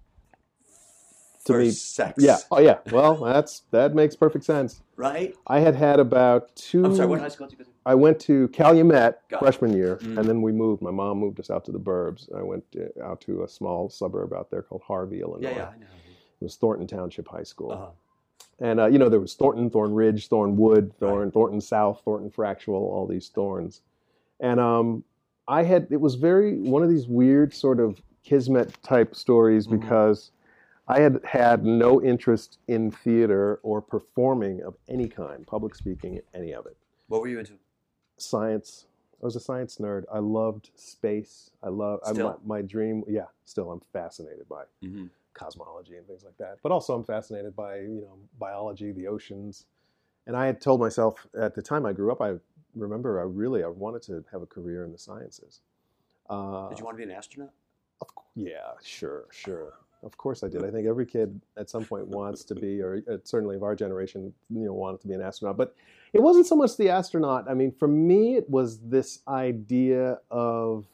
to 1.46 1.52
for 1.52 1.58
me- 1.60 1.70
sex. 1.70 2.14
yeah, 2.22 2.36
oh 2.50 2.60
yeah. 2.60 2.78
Well, 2.90 3.16
that's 3.16 3.60
that 3.70 3.94
makes 3.94 4.14
perfect 4.16 4.44
sense. 4.44 4.82
Right? 4.96 5.34
I 5.46 5.60
had 5.60 5.74
had 5.74 6.00
about 6.00 6.54
two. 6.56 6.84
I'm 6.84 6.94
sorry, 6.94 7.08
what 7.08 7.20
high 7.20 7.28
school 7.28 7.46
did 7.46 7.58
you 7.58 7.64
go 7.64 7.70
to? 7.70 7.76
I 7.86 7.94
went 7.94 8.18
to 8.22 8.48
Calumet 8.48 9.20
Got 9.28 9.36
it. 9.36 9.38
freshman 9.44 9.72
year, 9.72 9.96
Mm. 10.02 10.18
and 10.18 10.28
then 10.28 10.42
we 10.42 10.52
moved. 10.52 10.82
My 10.82 10.90
mom 10.90 11.18
moved 11.18 11.38
us 11.40 11.50
out 11.50 11.64
to 11.66 11.72
the 11.72 11.78
burbs. 11.80 12.34
I 12.36 12.42
went 12.42 12.64
uh, 12.76 13.02
out 13.02 13.20
to 13.22 13.44
a 13.44 13.48
small 13.48 13.88
suburb 13.88 14.32
out 14.32 14.50
there 14.50 14.62
called 14.62 14.82
Harvey, 14.86 15.20
Illinois. 15.20 15.48
Yeah, 15.50 15.56
yeah, 15.56 15.68
I 15.68 15.78
know. 15.78 15.86
It 16.40 16.44
was 16.44 16.56
Thornton 16.56 16.86
Township 16.86 17.28
High 17.28 17.44
School. 17.44 17.72
Uh-huh. 17.72 17.86
And 18.58 18.80
uh, 18.80 18.86
you 18.86 18.98
know, 18.98 19.08
there 19.08 19.20
was 19.20 19.34
Thornton, 19.34 19.70
Thornridge, 19.70 20.28
Thornwood, 20.28 20.94
Thorn, 20.96 21.24
Right. 21.24 21.32
Thornton 21.32 21.60
South, 21.60 22.00
Thornton 22.04 22.30
Fractional, 22.30 22.80
all 22.82 23.06
these 23.06 23.28
thorns. 23.28 23.82
And 24.40 24.58
um, 24.60 25.04
I 25.48 25.62
had 25.62 25.86
it 25.90 26.00
was 26.00 26.14
very 26.16 26.58
one 26.58 26.82
of 26.82 26.88
these 26.88 27.06
weird 27.06 27.54
sort 27.54 27.80
of 27.80 28.00
kismet 28.24 28.76
type 28.82 29.14
stories 29.14 29.66
Mhm. 29.66 29.80
because 29.80 30.32
I 30.88 31.00
had 31.00 31.20
had 31.24 31.64
no 31.64 32.02
interest 32.02 32.58
in 32.68 32.90
theater 32.90 33.58
or 33.62 33.80
performing 33.80 34.62
of 34.62 34.76
any 34.88 35.08
kind, 35.08 35.46
public 35.46 35.74
speaking, 35.74 36.20
any 36.34 36.52
of 36.52 36.66
it. 36.66 36.76
What 37.08 37.20
were 37.20 37.28
you 37.28 37.38
into? 37.38 37.54
Science. 38.18 38.86
I 39.20 39.24
was 39.24 39.34
a 39.36 39.40
science 39.40 39.78
nerd. 39.78 40.04
I 40.12 40.18
loved 40.18 40.70
space. 40.74 41.50
I 41.62 41.68
love 41.70 42.00
I, 42.04 42.12
my, 42.12 42.34
my 42.44 42.62
dream. 42.62 43.02
Yeah, 43.08 43.26
still 43.44 43.70
I'm 43.70 43.80
fascinated 43.92 44.48
by 44.48 44.64
Mm-hmm. 44.82 45.06
cosmology 45.34 45.96
and 45.96 46.06
things 46.06 46.24
like 46.24 46.36
that. 46.38 46.58
But 46.62 46.72
also, 46.72 46.94
I'm 46.94 47.04
fascinated 47.04 47.54
by 47.56 47.76
you 47.80 48.02
know 48.02 48.18
biology, 48.38 48.92
the 48.92 49.06
oceans, 49.06 49.66
and 50.26 50.36
I 50.36 50.46
had 50.46 50.60
told 50.60 50.80
myself 50.80 51.26
at 51.38 51.54
the 51.54 51.62
time 51.62 51.84
I 51.86 51.92
grew 51.92 52.10
up. 52.12 52.20
I 52.20 52.34
remember 52.76 53.20
I 53.20 53.24
really 53.24 53.64
I 53.64 53.68
wanted 53.68 54.02
to 54.02 54.24
have 54.30 54.42
a 54.42 54.46
career 54.46 54.84
in 54.84 54.92
the 54.92 54.98
sciences. 54.98 55.60
Uh, 56.28 56.68
Did 56.68 56.78
you 56.78 56.84
want 56.84 56.96
to 56.96 57.04
be 57.04 57.10
an 57.10 57.16
astronaut? 57.16 57.50
of 58.00 58.14
cou- 58.14 58.24
yeah, 58.34 58.72
sure, 58.82 59.24
sure. 59.30 59.74
Of 60.02 60.16
course 60.18 60.42
I 60.42 60.48
did. 60.48 60.64
I 60.64 60.70
think 60.72 60.86
every 60.86 61.06
kid 61.06 61.40
at 61.56 61.70
some 61.70 61.84
point 61.84 62.06
wants 62.06 62.44
to 62.44 62.54
be, 62.54 62.80
or 62.80 63.02
uh, 63.10 63.16
certainly 63.24 63.56
of 63.56 63.62
our 63.62 63.74
generation, 63.74 64.32
you 64.50 64.66
know, 64.66 64.74
wanted 64.74 65.00
to 65.00 65.08
be 65.08 65.14
an 65.14 65.22
astronaut. 65.22 65.56
But 65.56 65.74
it 66.12 66.20
wasn't 66.20 66.46
so 66.46 66.56
much 66.56 66.76
the 66.76 66.90
astronaut. 66.90 67.48
I 67.48 67.54
mean, 67.54 67.72
for 67.72 67.88
me, 67.88 68.36
it 68.36 68.48
was 68.48 68.78
this 68.80 69.20
idea 69.26 70.18
of 70.30 70.84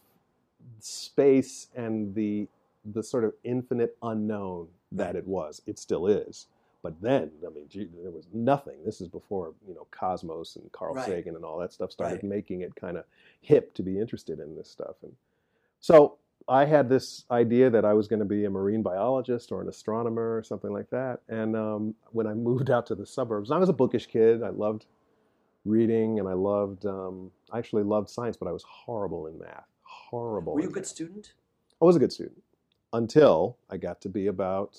space 0.81 1.69
and 1.76 2.14
the 2.14 2.49
the 2.93 3.02
sort 3.02 3.23
of 3.23 3.32
infinite 3.44 3.96
unknown 4.02 4.67
that 4.90 5.14
it 5.14 5.26
was. 5.26 5.62
It 5.67 5.79
still 5.79 6.08
is. 6.08 6.46
But 6.82 7.00
then, 7.00 7.31
I 7.46 7.50
mean, 7.50 7.67
gee, 7.69 7.88
there 8.02 8.11
was 8.11 8.26
nothing. 8.32 8.84
This 8.84 9.00
is 9.00 9.08
before 9.08 9.55
you 9.67 9.75
know 9.75 9.87
Cosmos 9.93 10.56
and 10.56 10.70
Carl 10.73 10.94
Right. 10.94 11.06
Sagan 11.06 11.37
and 11.37 11.44
all 11.44 11.58
that 11.58 11.73
stuff 11.73 11.93
started 11.93 12.14
Right. 12.17 12.25
making 12.25 12.62
it 12.62 12.75
kind 12.75 12.96
of 12.96 13.05
hip 13.40 13.73
to 13.75 13.82
be 13.82 13.99
interested 14.00 14.40
in 14.40 14.56
this 14.56 14.69
stuff. 14.69 14.96
And 15.02 15.12
so 15.81 16.19
I 16.49 16.64
had 16.64 16.88
this 16.88 17.25
idea 17.31 17.70
that 17.70 17.84
I 17.84 17.93
was 17.93 18.08
going 18.08 18.19
to 18.19 18.25
be 18.26 18.44
a 18.46 18.50
marine 18.50 18.82
biologist 18.82 19.52
or 19.52 19.62
an 19.62 19.69
astronomer 19.69 20.37
or 20.37 20.43
something 20.43 20.73
like 20.73 20.90
that. 20.90 21.20
And 21.29 21.55
um, 21.56 21.94
when 22.11 22.26
I 22.26 22.34
moved 22.34 22.69
out 22.70 22.84
to 22.87 22.96
the 22.96 23.06
suburbs, 23.06 23.52
I 23.52 23.58
was 23.58 23.69
a 23.69 23.73
bookish 23.73 24.06
kid. 24.06 24.43
I 24.43 24.49
loved 24.49 24.87
reading 25.64 26.19
and 26.19 26.29
I 26.29 26.32
loved, 26.32 26.84
um, 26.87 27.31
I 27.52 27.58
actually 27.58 27.84
loved 27.84 28.11
science, 28.11 28.37
but 28.37 28.49
I 28.49 28.52
was 28.52 28.64
horrible 28.64 29.29
in 29.29 29.38
math. 29.38 29.67
Horrible. 29.82 30.55
Were 30.55 30.62
you 30.62 30.69
a 30.69 30.73
good 30.73 30.81
math. 30.81 30.88
student? 30.88 31.32
I 31.81 31.84
was 31.84 31.94
a 31.94 32.00
good 32.00 32.12
student 32.12 32.43
until 32.93 33.56
I 33.70 33.76
got 33.76 34.00
to 34.02 34.08
be 34.08 34.26
about 34.26 34.79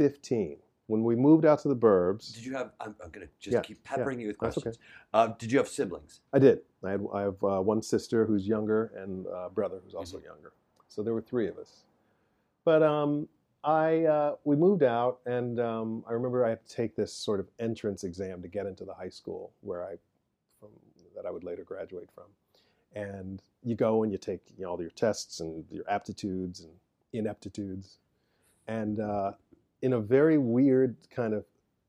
15. 0.00 0.56
When 0.86 1.04
we 1.04 1.14
moved 1.14 1.44
out 1.44 1.58
to 1.60 1.68
the 1.68 1.76
burbs, 1.76 2.32
Did 2.34 2.44
you 2.46 2.54
have? 2.54 2.70
I'm, 2.80 2.96
I'm 3.04 3.10
going 3.10 3.26
to 3.26 3.32
just 3.38 3.54
Yeah, 3.54 3.60
keep 3.60 3.84
peppering 3.84 4.18
you 4.18 4.28
with 4.28 4.38
that's 4.40 4.56
okay. 4.56 4.62
questions. 4.62 4.84
Uh, 5.12 5.28
did 5.38 5.52
you 5.52 5.58
have 5.58 5.68
siblings? 5.68 6.20
I 6.32 6.38
did. 6.38 6.60
I, 6.82 6.92
had, 6.92 7.06
I 7.12 7.20
have 7.20 7.44
uh, 7.44 7.60
one 7.60 7.82
sister 7.82 8.24
who's 8.24 8.48
younger 8.48 8.90
and 8.96 9.26
a 9.26 9.50
brother 9.50 9.78
who's 9.84 9.94
also 9.94 10.18
younger. 10.18 10.52
So 10.88 11.02
there 11.02 11.12
were 11.12 11.20
three 11.20 11.48
of 11.48 11.58
us. 11.58 11.84
But 12.64 12.82
um, 12.82 13.28
I 13.62 14.04
uh, 14.04 14.36
we 14.44 14.56
moved 14.56 14.82
out, 14.82 15.18
and 15.26 15.60
um, 15.60 16.02
I 16.08 16.12
remember 16.12 16.46
I 16.46 16.50
had 16.50 16.66
to 16.66 16.74
take 16.74 16.96
this 16.96 17.12
sort 17.12 17.40
of 17.40 17.48
entrance 17.58 18.02
exam 18.02 18.40
to 18.40 18.48
get 18.48 18.64
into 18.66 18.86
the 18.86 18.94
high 18.94 19.10
school 19.10 19.52
where 19.60 19.84
I 19.84 19.96
from 20.58 20.70
that 21.14 21.26
I 21.26 21.30
would 21.30 21.44
later 21.44 21.62
graduate 21.62 22.08
from. 22.14 22.24
And 22.94 23.42
you 23.62 23.76
go 23.76 24.02
and 24.02 24.10
you 24.10 24.18
take 24.18 24.40
you 24.56 24.64
know, 24.64 24.70
all 24.70 24.80
your 24.80 24.90
tests 24.90 25.40
and 25.40 25.62
your 25.70 25.84
aptitudes 25.90 26.60
and 26.60 26.72
ineptitudes, 27.12 27.98
and 28.66 28.98
uh, 28.98 29.32
in 29.82 29.92
a 29.94 30.00
very 30.00 30.38
weird 30.38 30.96
kind 31.10 31.34
of 31.34 31.44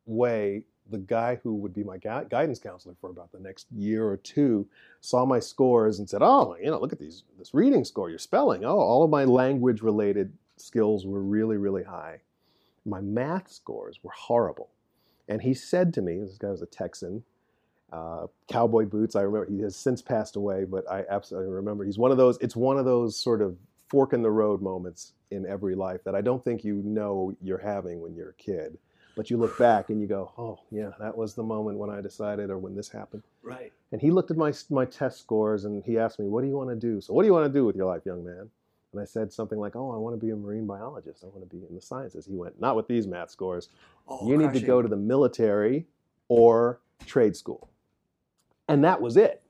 way, 0.06 0.64
the 0.90 0.98
guy 0.98 1.40
who 1.42 1.56
would 1.56 1.74
be 1.74 1.84
my 1.84 1.98
gui- 1.98 2.26
guidance 2.30 2.60
counselor 2.60 2.96
for 3.00 3.10
about 3.10 3.32
the 3.32 3.40
next 3.40 3.68
year 3.72 4.06
or 4.08 4.18
two 4.18 4.68
saw 5.00 5.26
my 5.26 5.40
scores 5.40 6.00
and 6.00 6.10
said, 6.10 6.22
"Oh, 6.22 6.56
you 6.62 6.70
know, 6.70 6.80
look 6.80 6.94
at 6.94 7.00
these 7.00 7.24
this 7.38 7.54
reading 7.54 7.86
score, 7.86 8.10
your 8.10 8.20
spelling. 8.20 8.66
Oh, 8.66 8.78
all 8.78 9.04
of 9.04 9.10
my 9.10 9.24
language 9.24 9.82
related 9.82 10.34
skills 10.58 11.06
were 11.06 11.22
really 11.22 11.58
really 11.58 11.84
high. 11.84 12.22
My 12.86 13.02
math 13.02 13.52
scores 13.52 14.00
were 14.04 14.12
horrible." 14.12 14.70
And 15.28 15.42
he 15.42 15.54
said 15.54 15.94
to 15.94 16.02
me, 16.02 16.20
"This 16.20 16.38
guy 16.38 16.50
was 16.50 16.62
a 16.62 16.66
Texan, 16.66 17.24
uh, 17.92 18.28
cowboy 18.48 18.86
boots. 18.86 19.16
I 19.16 19.22
remember 19.22 19.46
he 19.50 19.62
has 19.62 19.76
since 19.76 20.02
passed 20.02 20.36
away, 20.36 20.66
but 20.66 20.90
I 20.90 21.06
absolutely 21.10 21.52
remember. 21.52 21.86
He's 21.86 21.98
one 21.98 22.12
of 22.12 22.18
those. 22.18 22.38
It's 22.40 22.56
one 22.56 22.78
of 22.78 22.86
those 22.86 23.16
sort 23.16 23.42
of 23.42 23.58
fork 23.92 24.14
in 24.14 24.22
the 24.22 24.32
road 24.32 24.62
moments 24.62 25.14
in 25.30 25.46
every 25.46 25.76
life 25.76 26.02
that 26.06 26.16
I 26.16 26.22
don't 26.22 26.44
think 26.44 26.64
you 26.64 26.82
know 26.84 27.36
you're 27.42 27.58
having 27.58 28.02
when 28.02 28.16
you're 28.16 28.30
a 28.30 28.34
kid." 28.34 28.78
But 29.16 29.30
you 29.30 29.38
look 29.38 29.58
back 29.58 29.90
and 29.90 30.00
you 30.00 30.08
go, 30.08 30.32
oh, 30.38 30.60
yeah, 30.72 30.92
that 31.00 31.18
was 31.18 31.34
the 31.34 31.44
moment 31.44 31.78
when 31.78 31.90
I 31.90 32.00
decided 32.00 32.50
or 32.50 32.58
when 32.58 32.76
this 32.76 32.90
happened. 32.90 33.24
Right. 33.44 33.74
And 33.92 34.00
he 34.00 34.10
looked 34.10 34.32
at 34.32 34.38
my, 34.38 34.54
my 34.70 34.86
test 34.86 35.20
scores 35.20 35.66
and 35.66 35.84
he 35.84 35.98
asked 35.98 36.18
me, 36.18 36.28
what 36.28 36.42
do 36.42 36.48
you 36.48 36.56
want 36.56 36.70
to 36.70 36.76
do? 36.78 37.02
So, 37.02 37.14
what 37.14 37.24
do 37.24 37.28
you 37.28 37.34
want 37.34 37.46
to 37.46 37.60
do 37.60 37.66
with 37.66 37.76
your 37.76 37.88
life, 37.88 38.06
young 38.06 38.24
man? 38.24 38.50
And 38.94 39.02
I 39.02 39.06
said 39.06 39.32
something 39.32 39.60
like, 39.60 39.76
oh, 39.76 39.92
I 39.92 39.98
want 39.98 40.20
to 40.20 40.26
be 40.26 40.32
a 40.32 40.36
marine 40.36 40.66
biologist. 40.66 41.24
I 41.24 41.28
want 41.28 41.42
to 41.42 41.56
be 41.56 41.66
in 41.68 41.76
the 41.76 41.82
sciences. 41.82 42.26
He 42.26 42.36
went, 42.36 42.60
not 42.60 42.76
with 42.76 42.88
these 42.88 43.08
math 43.08 43.32
scores. 43.32 43.70
Oh, 44.08 44.28
you 44.28 44.38
need 44.38 44.54
to 44.54 44.60
go 44.60 44.82
to 44.82 44.88
the 44.88 44.98
military 44.98 45.86
or 46.28 46.80
trade 47.06 47.36
school. 47.36 47.70
And 48.68 48.84
that 48.84 49.02
was 49.02 49.18
it. 49.18 49.44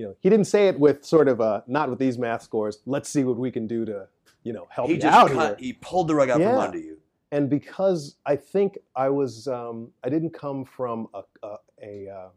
You 0.00 0.06
know, 0.06 0.16
he 0.20 0.30
didn't 0.30 0.46
say 0.46 0.68
it 0.68 0.80
with 0.80 1.04
sort 1.04 1.28
of 1.28 1.40
a, 1.40 1.62
not 1.66 1.90
with 1.90 1.98
these 1.98 2.16
math 2.16 2.42
scores. 2.42 2.78
Let's 2.86 3.06
see 3.10 3.22
what 3.22 3.36
we 3.36 3.50
can 3.50 3.66
do 3.66 3.84
to, 3.84 4.08
you 4.44 4.54
know, 4.54 4.66
help 4.70 4.88
He 4.88 4.94
you 4.94 5.00
just 5.00 5.14
out 5.14 5.28
cut. 5.30 5.58
here 5.60 5.66
He 5.66 5.72
pulled 5.74 6.08
the 6.08 6.14
rug 6.14 6.30
out 6.30 6.40
from 6.40 6.56
under 6.56 6.78
you. 6.78 6.96
and 7.32 7.50
because 7.50 8.16
I 8.24 8.36
think 8.36 8.78
I 8.96 9.10
was, 9.10 9.46
um, 9.46 9.90
I 10.02 10.08
didn't 10.08 10.30
come 10.30 10.64
from 10.64 11.08
a, 11.12 11.22
a, 11.42 11.56
a 11.82 12.08
uh, 12.08 12.28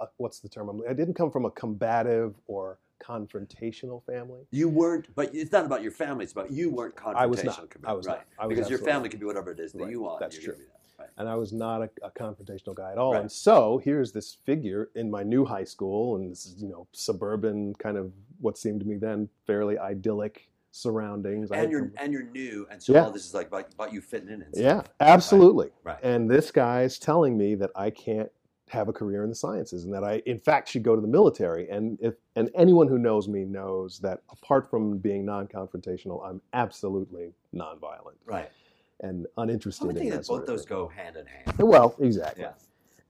a, 0.00 0.06
what's 0.16 0.40
the 0.40 0.48
term? 0.48 0.68
I'm- 0.68 0.96
didn't 0.96 1.14
come 1.14 1.30
from 1.30 1.44
a 1.44 1.50
combative 1.52 2.34
or 2.48 2.80
confrontational 3.00 4.02
family. 4.04 4.40
You 4.50 4.68
weren't, 4.68 5.14
but 5.14 5.32
it's 5.32 5.52
not 5.52 5.64
about 5.66 5.80
your 5.82 5.92
family. 5.92 6.24
It's 6.24 6.32
about 6.32 6.50
you 6.50 6.70
weren't 6.70 6.96
confrontational. 6.96 7.16
I 7.16 7.26
was 7.26 7.44
not. 7.44 7.56
committed, 7.70 7.84
I 7.84 7.92
was 7.92 8.06
right? 8.08 8.16
not. 8.16 8.26
I 8.40 8.46
was 8.48 8.56
because 8.56 8.68
your 8.70 8.80
family 8.80 9.08
can 9.08 9.20
be 9.20 9.26
whatever 9.26 9.52
it 9.52 9.60
is 9.60 9.72
that 9.74 9.82
Right. 9.82 9.90
you 9.92 10.00
want. 10.00 10.18
That's 10.18 10.36
true. 10.36 10.54
that. 10.54 10.60
Right. 10.98 11.08
and 11.18 11.28
I 11.28 11.34
was 11.34 11.52
not 11.52 11.82
a, 11.82 11.90
a 12.02 12.10
confrontational 12.10 12.74
guy 12.74 12.92
at 12.92 12.98
all. 12.98 13.12
Right. 13.12 13.22
And 13.22 13.30
so 13.30 13.80
here's 13.84 14.12
this 14.12 14.34
figure 14.44 14.90
in 14.94 15.10
my 15.10 15.22
new 15.22 15.44
high 15.44 15.64
school, 15.64 16.16
and 16.16 16.30
this 16.30 16.46
is 16.46 16.62
you 16.62 16.68
know 16.68 16.86
suburban 16.92 17.74
kind 17.74 17.96
of 17.96 18.12
what 18.40 18.58
seemed 18.58 18.80
to 18.80 18.86
me 18.86 18.96
then 18.96 19.28
fairly 19.46 19.78
idyllic 19.78 20.48
surroundings. 20.70 21.50
And 21.52 21.70
you're 21.70 21.90
and 21.98 22.12
you're 22.12 22.24
new, 22.24 22.66
and 22.70 22.82
so 22.82 22.92
Yeah. 22.92 23.04
all 23.04 23.10
this 23.10 23.24
is 23.26 23.34
like 23.34 23.46
about, 23.48 23.72
about 23.74 23.92
you 23.92 24.00
fitting 24.00 24.28
in. 24.28 24.42
And 24.42 24.54
yeah, 24.54 24.82
absolutely. 25.00 25.70
Right. 25.84 25.98
And 26.02 26.28
this 26.30 26.50
guy 26.50 26.82
is 26.82 26.98
telling 26.98 27.38
me 27.38 27.54
that 27.56 27.70
I 27.76 27.90
can't 27.90 28.30
have 28.70 28.88
a 28.88 28.92
career 28.92 29.22
in 29.22 29.28
the 29.28 29.34
sciences 29.36 29.84
and 29.84 29.92
that 29.94 30.02
I 30.02 30.22
in 30.26 30.38
fact 30.38 30.68
should 30.68 30.82
go 30.82 30.94
to 30.96 31.00
the 31.00 31.06
military. 31.08 31.68
And 31.70 31.98
if 32.00 32.14
and 32.34 32.50
anyone 32.54 32.88
who 32.88 32.98
knows 32.98 33.28
me 33.28 33.44
knows 33.44 33.98
that 34.00 34.22
apart 34.30 34.68
from 34.68 34.98
being 34.98 35.24
non-confrontational, 35.24 36.26
I'm 36.26 36.40
absolutely 36.52 37.32
nonviolent 37.54 38.16
Right. 38.24 38.50
And 39.04 39.26
I 39.36 39.42
uninterested 39.42 39.86
would 39.86 39.96
in 39.96 40.02
think 40.02 40.12
that 40.12 40.22
that 40.22 40.28
both 40.28 40.46
those 40.46 40.64
go 40.64 40.88
hand 40.88 41.16
in 41.16 41.26
hand. 41.26 41.58
Well, 41.58 41.94
exactly. 42.00 42.42
Yeah. 42.44 42.52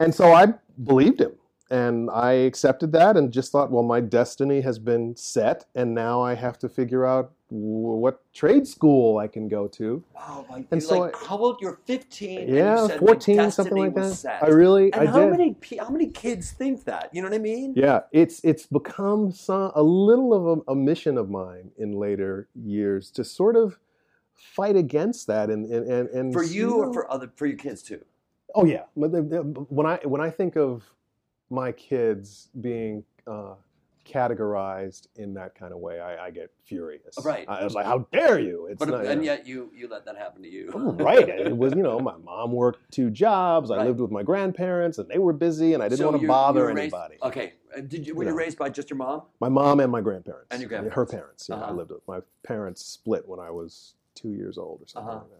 And 0.01 0.15
so 0.15 0.33
I 0.33 0.55
believed 0.83 1.21
him. 1.21 1.33
And 1.71 2.11
I 2.11 2.33
accepted 2.33 2.93
that 2.93 3.17
and 3.17 3.33
just 3.33 3.51
thought, 3.51 3.71
well, 3.71 3.83
my 3.83 4.01
destiny 4.01 4.61
has 4.61 4.79
been 4.79 5.17
set. 5.17 5.65
And 5.75 5.95
now 5.95 6.21
I 6.23 6.35
have 6.35 6.59
to 6.59 6.69
figure 6.69 7.07
out 7.07 7.33
w- 7.49 7.97
what 8.05 8.21
trade 8.35 8.67
school 8.67 9.17
I 9.19 9.27
can 9.29 9.49
go 9.49 9.67
to. 9.69 10.05
Wow. 10.15 10.45
Like, 10.51 10.67
And 10.71 10.83
you 10.83 10.87
so 10.87 10.99
like, 11.01 11.17
how 11.17 11.39
old? 11.39 11.61
You're 11.63 11.79
15. 11.87 12.39
and 12.41 12.49
you 12.51 12.57
Yeah, 12.57 12.87
said 12.87 12.99
14, 13.01 13.51
something 13.51 13.77
like 13.79 13.95
that. 13.95 14.13
set. 14.15 14.43
I 14.43 14.49
really, 14.49 14.93
And 14.93 15.09
I 15.09 15.11
how 15.11 15.21
did. 15.21 15.31
many 15.31 15.57
how 15.81 15.89
many 15.89 16.09
kids 16.09 16.53
think 16.53 16.85
that? 16.85 17.09
You 17.13 17.23
know 17.23 17.29
what 17.29 17.35
I 17.35 17.39
mean? 17.39 17.73
Yeah, 17.75 18.01
it's 18.13 18.41
it's 18.45 18.67
become 18.67 19.33
some, 19.33 19.73
a 19.75 19.83
little 19.83 20.35
of 20.35 20.59
a, 20.69 20.73
a 20.73 20.75
mission 20.77 21.17
of 21.17 21.31
mine 21.31 21.71
in 21.79 21.93
later 21.93 22.47
years 22.55 23.11
to 23.13 23.25
sort 23.25 23.57
of 23.57 23.79
fight 24.35 24.77
against 24.77 25.27
that 25.29 25.51
and 25.51 25.65
and 25.71 25.87
and, 25.91 26.09
and 26.11 26.33
For 26.33 26.43
you 26.43 26.75
or 26.77 26.87
know- 26.87 26.93
for 26.93 27.11
other 27.11 27.31
for 27.37 27.47
your 27.47 27.57
kids 27.59 27.83
too? 27.83 28.05
Oh 28.55 28.65
yeah, 28.65 28.85
But 28.97 29.11
the- 29.13 29.23
the- 29.23 29.43
when 29.69 29.87
I 29.87 29.97
when 30.05 30.21
I 30.21 30.31
think 30.31 30.57
of 30.57 30.85
my 31.51 31.73
kids 31.73 32.49
being 32.61 33.05
uh, 33.27 33.55
categorized 34.07 35.09
in 35.17 35.35
that 35.35 35.55
kind 35.55 35.73
of 35.73 35.79
way, 35.81 35.99
I, 36.01 36.27
I 36.27 36.31
get 36.31 36.51
furious. 36.65 37.17
Right. 37.25 37.49
I 37.49 37.65
was 37.65 37.75
like, 37.75 37.87
"How 37.87 38.07
dare 38.13 38.39
you!" 38.39 38.67
It's 38.67 38.79
But 38.79 38.89
not, 38.91 39.05
you 39.05 39.11
and 39.11 39.21
know. 39.21 39.25
yet 39.25 39.47
you 39.47 39.71
you 39.75 39.89
let 39.89 40.05
that 40.07 40.17
happen 40.17 40.43
to 40.43 40.49
you. 40.49 40.71
Oh, 40.75 40.93
right. 40.93 41.29
It 41.29 41.57
was 41.57 41.75
you 41.75 41.83
know 41.83 41.99
my 42.13 42.17
mom 42.19 42.53
worked 42.53 42.93
two 42.93 43.11
jobs. 43.11 43.71
I 43.71 43.77
Right. 43.79 43.87
lived 43.87 44.01
with 44.01 44.11
my 44.11 44.23
grandparents, 44.23 44.99
and 44.99 45.09
they 45.09 45.19
were 45.19 45.33
busy, 45.33 45.75
and 45.75 45.83
I 45.83 45.89
didn't 45.89 45.99
So 45.99 46.05
want 46.07 46.17
to 46.19 46.23
you- 46.23 46.29
bother 46.29 46.61
you 46.61 46.67
raised- 46.69 46.79
anybody. 46.95 47.17
Okay. 47.23 47.55
Uh, 47.77 47.81
Did 47.81 48.07
you 48.07 48.15
were 48.15 48.23
You 48.25 48.29
you 48.31 48.35
know. 48.35 48.39
raised 48.39 48.57
by 48.59 48.69
just 48.71 48.89
your 48.89 48.99
mom? 48.99 49.23
My 49.41 49.49
mom 49.49 49.81
and 49.81 49.91
my 49.91 50.01
grandparents. 50.01 50.47
And 50.53 50.61
your 50.61 50.69
grandparents. 50.69 50.95
Her 50.97 51.07
parents. 51.07 51.49
Yeah, 51.49 51.57
I 51.57 51.59
Uh-huh. 51.63 51.73
lived 51.75 51.91
with. 51.91 52.07
My 52.07 52.21
parents 52.45 52.85
split 52.85 53.27
when 53.29 53.41
I 53.41 53.51
was 53.51 53.95
two 54.15 54.31
years 54.31 54.59
old 54.59 54.81
or 54.83 54.87
something 54.87 55.09
Uh-huh. 55.11 55.19
like 55.21 55.31
that. 55.31 55.39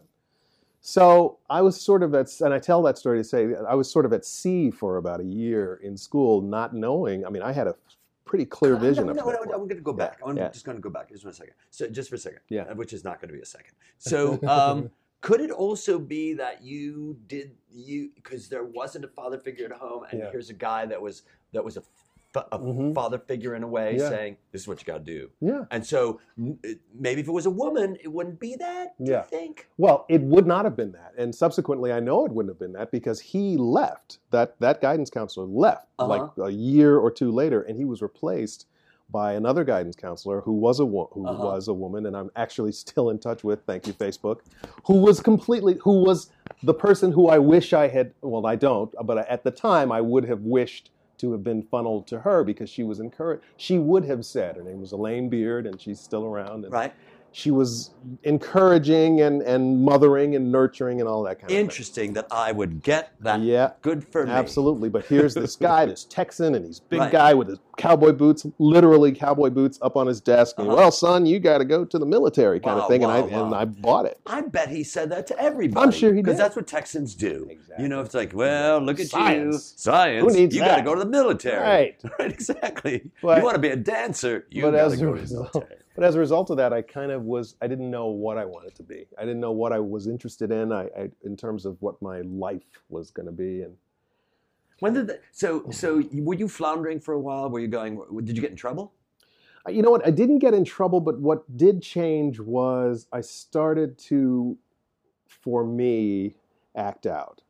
So 0.81 1.39
I 1.49 1.61
was 1.63 1.79
sort 1.81 2.03
of 2.03 2.13
at, 2.13 2.29
and 2.41 2.53
I 2.53 2.59
tell 2.59 2.83
that 2.83 2.97
story 2.97 3.17
to 3.17 3.23
say 3.23 3.55
I 3.67 3.73
was 3.73 3.89
sort 3.89 4.05
of 4.05 4.13
at 4.13 4.23
sea 4.23 4.69
for 4.69 4.97
about 4.97 5.19
a 5.19 5.23
year 5.23 5.79
in 5.81 5.97
school, 5.97 6.41
not 6.41 6.75
knowing. 6.75 7.25
I 7.25 7.29
mean, 7.29 7.41
I 7.41 7.51
had 7.51 7.65
a 7.67 7.75
pretty 8.23 8.45
clear 8.45 8.75
vision 8.75 9.05
No, 9.05 9.11
of 9.11 9.17
no, 9.17 9.23
no, 9.23 9.31
that 9.31 9.33
no, 9.33 9.37
point. 9.45 9.51
I'm 9.55 9.67
going 9.67 9.77
to 9.77 9.83
go 9.83 9.93
back. 9.93 10.19
I'm 10.25 10.37
yeah. 10.37 10.49
just 10.49 10.63
going 10.65 10.77
to 10.77 10.81
go 10.81 10.91
back. 10.91 11.09
Just 11.09 11.25
one 11.25 11.33
second. 11.33 11.53
So 11.71 11.87
just 11.87 12.09
for 12.09 12.15
a 12.15 12.19
second. 12.19 12.41
Yeah. 12.49 12.63
uh, 12.63 12.75
Which 12.75 12.93
is 12.93 13.03
not 13.03 13.19
going 13.19 13.29
to 13.29 13.33
be 13.33 13.41
a 13.41 13.45
second. 13.45 13.73
So 13.97 14.39
um, 14.47 14.91
could 15.21 15.41
it 15.41 15.49
also 15.49 15.97
be 15.97 16.33
that 16.35 16.63
you 16.63 17.17
did 17.27 17.51
you 17.71 18.11
because 18.13 18.47
there 18.47 18.63
wasn't 18.65 19.05
a 19.05 19.07
father 19.07 19.39
figure 19.39 19.65
at 19.65 19.71
home, 19.71 20.03
and 20.11 20.19
Yeah. 20.19 20.29
here's 20.31 20.51
a 20.51 20.53
guy 20.53 20.85
that 20.85 21.01
was 21.01 21.23
that 21.53 21.63
was 21.65 21.77
a, 21.77 21.83
a 22.35 22.59
Mhm. 22.59 22.93
father 22.93 23.17
figure 23.19 23.55
in 23.55 23.63
a 23.63 23.67
way, 23.67 23.97
Yeah. 23.97 24.09
saying 24.09 24.37
this 24.51 24.61
is 24.61 24.67
what 24.67 24.79
you 24.79 24.85
got 24.85 24.99
to 24.99 25.03
do. 25.03 25.29
Yeah. 25.41 25.65
And 25.71 25.85
so 25.85 26.19
maybe 26.37 27.21
if 27.21 27.27
it 27.27 27.31
was 27.31 27.45
a 27.45 27.49
woman, 27.51 27.97
it 28.03 28.07
wouldn't 28.11 28.39
be 28.39 28.55
that. 28.55 28.95
Do 29.03 29.11
Yeah. 29.11 29.23
you 29.23 29.29
think? 29.29 29.67
Well, 29.77 30.05
it 30.09 30.21
would 30.21 30.45
not 30.47 30.65
have 30.65 30.75
been 30.75 30.91
that, 30.93 31.13
and 31.17 31.33
subsequently, 31.33 31.91
I 31.91 31.99
know 31.99 32.25
it 32.25 32.31
wouldn't 32.31 32.51
have 32.51 32.59
been 32.59 32.73
that 32.73 32.91
because 32.91 33.19
he 33.19 33.57
left. 33.57 34.19
That 34.31 34.59
that 34.59 34.81
guidance 34.81 35.09
counselor 35.09 35.45
left 35.47 35.87
Uh-huh. 35.99 36.07
like 36.09 36.47
a 36.47 36.51
year 36.51 36.97
or 36.97 37.11
two 37.11 37.31
later, 37.31 37.61
and 37.61 37.77
he 37.77 37.85
was 37.85 38.01
replaced 38.01 38.65
by 39.11 39.33
another 39.33 39.63
guidance 39.63 39.95
counselor 39.95 40.41
who 40.41 40.51
was 40.53 40.79
a 40.79 40.85
wo- 40.85 41.09
who 41.13 41.27
Uh-huh. 41.27 41.43
was 41.45 41.67
a 41.67 41.73
woman, 41.73 42.07
and 42.07 42.17
I'm 42.17 42.31
actually 42.35 42.71
still 42.83 43.09
in 43.11 43.19
touch 43.19 43.43
with. 43.43 43.61
Thank 43.67 43.85
you, 43.87 43.93
Facebook. 43.93 44.39
Who 44.87 44.95
was 45.01 45.19
completely 45.21 45.75
who 45.75 46.03
was 46.03 46.29
the 46.63 46.73
person 46.73 47.11
who 47.11 47.27
I 47.27 47.37
wish 47.37 47.71
I 47.73 47.87
had. 47.87 48.13
Well, 48.21 48.45
I 48.47 48.55
don't, 48.55 48.93
but 49.05 49.19
at 49.29 49.43
the 49.43 49.51
time, 49.51 49.91
I 49.91 50.01
would 50.01 50.25
have 50.25 50.41
wished 50.41 50.89
to 51.19 51.31
have 51.31 51.43
been 51.43 51.63
funneled 51.63 52.07
to 52.07 52.19
her 52.19 52.43
because 52.43 52.69
she 52.69 52.83
was 52.83 52.99
encouraged. 52.99 53.43
She 53.57 53.79
would 53.79 54.05
have 54.05 54.25
said 54.25 54.55
her 54.55 54.63
name 54.63 54.81
was 54.81 54.91
Elaine 54.91 55.29
Beard, 55.29 55.65
and 55.65 55.79
she's 55.79 55.99
still 55.99 56.25
around. 56.25 56.63
And 56.65 56.73
Right. 56.73 56.93
She 57.37 57.51
was 57.51 57.89
encouraging 58.23 59.19
and, 59.19 59.41
and 59.41 59.81
mothering 59.83 60.35
and 60.37 60.51
nurturing 60.53 61.01
and 61.01 61.09
all 61.09 61.21
that 61.23 61.37
kind 61.39 61.51
of 61.51 61.57
Interesting 61.57 62.13
that 62.13 62.27
I 62.31 62.53
would 62.53 62.81
get 62.81 63.11
that. 63.19 63.41
Yeah, 63.41 63.71
Good 63.81 64.07
for 64.07 64.25
me. 64.25 64.31
absolutely. 64.31 64.87
But 64.87 65.05
here's 65.05 65.33
this 65.33 65.55
guy, 65.69 65.85
this 65.85 66.05
Texan, 66.05 66.55
and 66.55 66.65
he's 66.65 66.79
big 66.79 66.99
Right. 67.01 67.11
guy 67.11 67.33
with 67.33 67.49
his 67.49 67.59
cowboy 67.77 68.13
boots, 68.13 68.45
literally 68.57 69.11
cowboy 69.11 69.49
boots 69.49 69.77
up 69.81 69.97
on 69.97 70.07
his 70.07 70.21
desk. 70.21 70.55
And 70.59 70.67
Uh-huh. 70.69 70.77
well, 70.77 70.91
son, 70.91 71.25
you 71.25 71.39
got 71.39 71.57
to 71.57 71.65
go 71.65 71.83
to 71.83 71.99
the 71.99 72.05
military 72.05 72.61
kind 72.61 72.77
Wow, 72.77 72.83
of 72.83 72.89
thing. 72.89 73.01
wow, 73.01 73.09
and 73.25 73.35
I 73.35 73.39
and. 73.41 73.53
I 73.55 73.65
bought 73.65 74.05
it. 74.05 74.17
I 74.25 74.39
bet 74.41 74.69
he 74.69 74.85
said 74.85 75.09
that 75.09 75.27
to 75.27 75.37
everybody. 75.37 75.85
I'm 75.85 75.91
sure 75.91 76.11
he 76.11 76.17
did. 76.19 76.23
Because 76.25 76.37
that's 76.37 76.55
what 76.55 76.67
Texans 76.67 77.15
do. 77.15 77.47
Exactly. 77.49 77.83
You 77.83 77.89
know, 77.89 77.99
it's 77.99 78.15
like, 78.15 78.33
well, 78.33 78.79
look 78.79 78.95
at 78.95 79.03
you, 79.03 79.07
Science. 79.09 79.73
science. 79.75 80.23
Who 80.25 80.39
needs 80.39 80.55
you 80.55 80.61
got 80.61 80.77
to 80.77 80.83
go 80.83 80.93
to 80.95 80.99
the 80.99 81.05
military. 81.09 81.61
Right. 81.61 82.01
Right, 82.19 82.31
exactly. 82.31 83.11
But- 83.21 83.39
you 83.39 83.43
want 83.43 83.55
to 83.55 83.61
be 83.61 83.69
a 83.69 83.75
dancer, 83.75 84.45
you 84.49 84.61
got 84.61 84.71
to 84.71 84.77
go 84.97 85.13
to 85.15 85.21
the 85.21 85.33
military. 85.35 85.79
But 85.95 86.03
as 86.03 86.15
a 86.15 86.19
result 86.19 86.49
of 86.49 86.57
that, 86.57 86.73
I 86.73 86.81
kind 86.81 87.11
of 87.11 87.23
was. 87.23 87.55
I 87.61 87.67
didn't 87.67 87.89
know 87.89 88.07
what 88.07 88.37
I 88.37 88.43
wanted 88.45 88.75
to 88.75 88.83
be. 88.83 89.07
I 89.17 89.21
didn't 89.21 89.39
know 89.39 89.53
what 89.53 89.71
I 89.71 89.79
was 89.79 90.07
interested 90.07 90.51
in. 90.51 90.71
I, 90.73 90.83
I 90.97 91.09
in 91.23 91.37
terms 91.37 91.65
of 91.65 91.81
what 91.81 92.01
my 92.01 92.21
life 92.21 92.83
was 92.89 93.11
going 93.11 93.27
to 93.27 93.31
be. 93.31 93.61
And 93.61 93.75
When 94.79 94.93
did 94.93 95.07
that, 95.07 95.21
so 95.31 95.69
so 95.71 96.03
were 96.13 96.35
you 96.35 96.49
floundering 96.49 96.99
for 96.99 97.13
a 97.13 97.19
while? 97.19 97.49
Were 97.49 97.59
you 97.61 97.69
going? 97.69 97.99
Did 98.23 98.35
you 98.35 98.41
get 98.41 98.51
in 98.51 98.57
trouble? 98.57 98.93
You 99.69 99.81
know 99.81 99.89
what? 99.89 100.05
I 100.05 100.11
didn't 100.11 100.39
get 100.39 100.53
in 100.53 100.63
trouble, 100.65 100.99
but 100.99 101.19
what 101.19 101.57
did 101.57 101.81
change 101.81 102.39
was 102.39 103.07
I 103.11 103.21
started 103.21 103.97
to, 104.09 104.57
for 105.27 105.65
me, 105.65 106.35
act 106.75 107.07
out. 107.07 107.41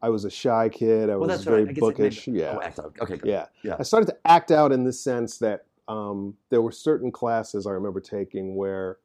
I 0.00 0.10
was 0.10 0.24
a 0.24 0.30
shy 0.30 0.68
kid. 0.68 1.10
I 1.10 1.16
well, 1.16 1.28
was 1.30 1.42
very 1.42 1.64
right. 1.64 1.70
It 1.70 1.74
made- 1.74 1.80
bookish. 1.80 2.28
Oh, 2.28 2.32
yeah, 2.32 2.54
Oh, 2.56 2.60
act 2.62 2.78
out. 2.78 2.94
Okay, 3.00 3.16
good. 3.16 3.28
yeah, 3.28 3.46
Yeah. 3.64 3.76
I 3.78 3.82
started 3.82 4.06
to 4.06 4.16
act 4.26 4.50
out 4.52 4.70
in 4.70 4.84
the 4.84 4.92
sense 4.92 5.38
that 5.38 5.64
um, 5.88 6.34
there 6.50 6.62
were 6.62 6.72
certain 6.72 7.10
classes 7.12 7.66
I 7.66 7.70
remember 7.70 8.00
taking 8.00 8.54
where, 8.56 8.98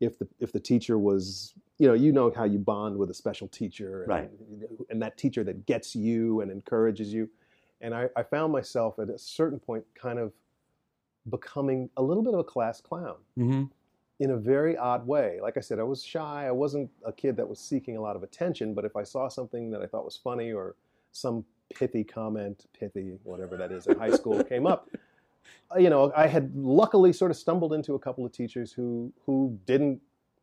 if 0.00 0.18
the 0.18 0.26
if 0.40 0.50
the 0.52 0.60
teacher 0.60 0.98
was, 0.98 1.54
you 1.78 1.86
know, 1.86 1.94
you 1.94 2.10
know 2.12 2.32
how 2.34 2.44
you 2.44 2.58
bond 2.58 2.96
with 2.96 3.10
a 3.10 3.14
special 3.14 3.48
teacher, 3.48 4.02
and, 4.02 4.08
Right. 4.08 4.30
and 4.90 5.00
that 5.02 5.16
teacher 5.16 5.44
that 5.44 5.66
gets 5.66 5.94
you 5.94 6.40
and 6.40 6.50
encourages 6.50 7.12
you, 7.12 7.28
and 7.80 7.94
I, 7.94 8.08
I 8.16 8.22
found 8.22 8.52
myself 8.52 8.98
at 8.98 9.08
a 9.10 9.18
certain 9.18 9.58
point 9.60 9.84
kind 9.94 10.18
of 10.18 10.32
becoming 11.30 11.88
a 11.96 12.02
little 12.02 12.22
bit 12.22 12.34
of 12.34 12.40
a 12.40 12.44
class 12.44 12.80
clown 12.80 13.16
Mm-hmm. 13.38 13.64
in 14.18 14.30
a 14.32 14.36
very 14.36 14.76
odd 14.76 15.06
way. 15.06 15.38
Like 15.40 15.56
I 15.56 15.60
said, 15.60 15.78
I 15.78 15.84
was 15.84 16.02
shy. 16.04 16.46
I 16.46 16.50
wasn't 16.50 16.90
a 17.04 17.12
kid 17.12 17.36
that 17.36 17.48
was 17.48 17.60
seeking 17.60 17.96
a 17.96 18.00
lot 18.00 18.16
of 18.16 18.22
attention, 18.22 18.74
but 18.74 18.84
if 18.84 18.96
I 18.96 19.04
saw 19.04 19.28
something 19.28 19.70
that 19.70 19.82
I 19.82 19.86
thought 19.86 20.04
was 20.04 20.16
funny 20.16 20.52
or 20.52 20.74
some 21.12 21.44
pithy 21.74 22.02
comment, 22.04 22.66
pithy, 22.78 23.18
whatever 23.22 23.56
that 23.56 23.70
is, 23.72 23.86
in 23.86 23.96
high 23.98 24.10
school 24.10 24.42
came 24.44 24.66
up, 24.66 24.88
Uh, 25.74 25.78
you 25.78 25.90
know, 25.90 26.12
I 26.16 26.26
had 26.26 26.54
luckily 26.56 27.12
sort 27.12 27.30
of 27.30 27.36
stumbled 27.36 27.72
into 27.72 27.94
a 27.94 27.98
couple 27.98 28.24
of 28.24 28.32
teachers 28.32 28.72
who 28.72 29.12
who 29.26 29.58
didn't 29.66 30.00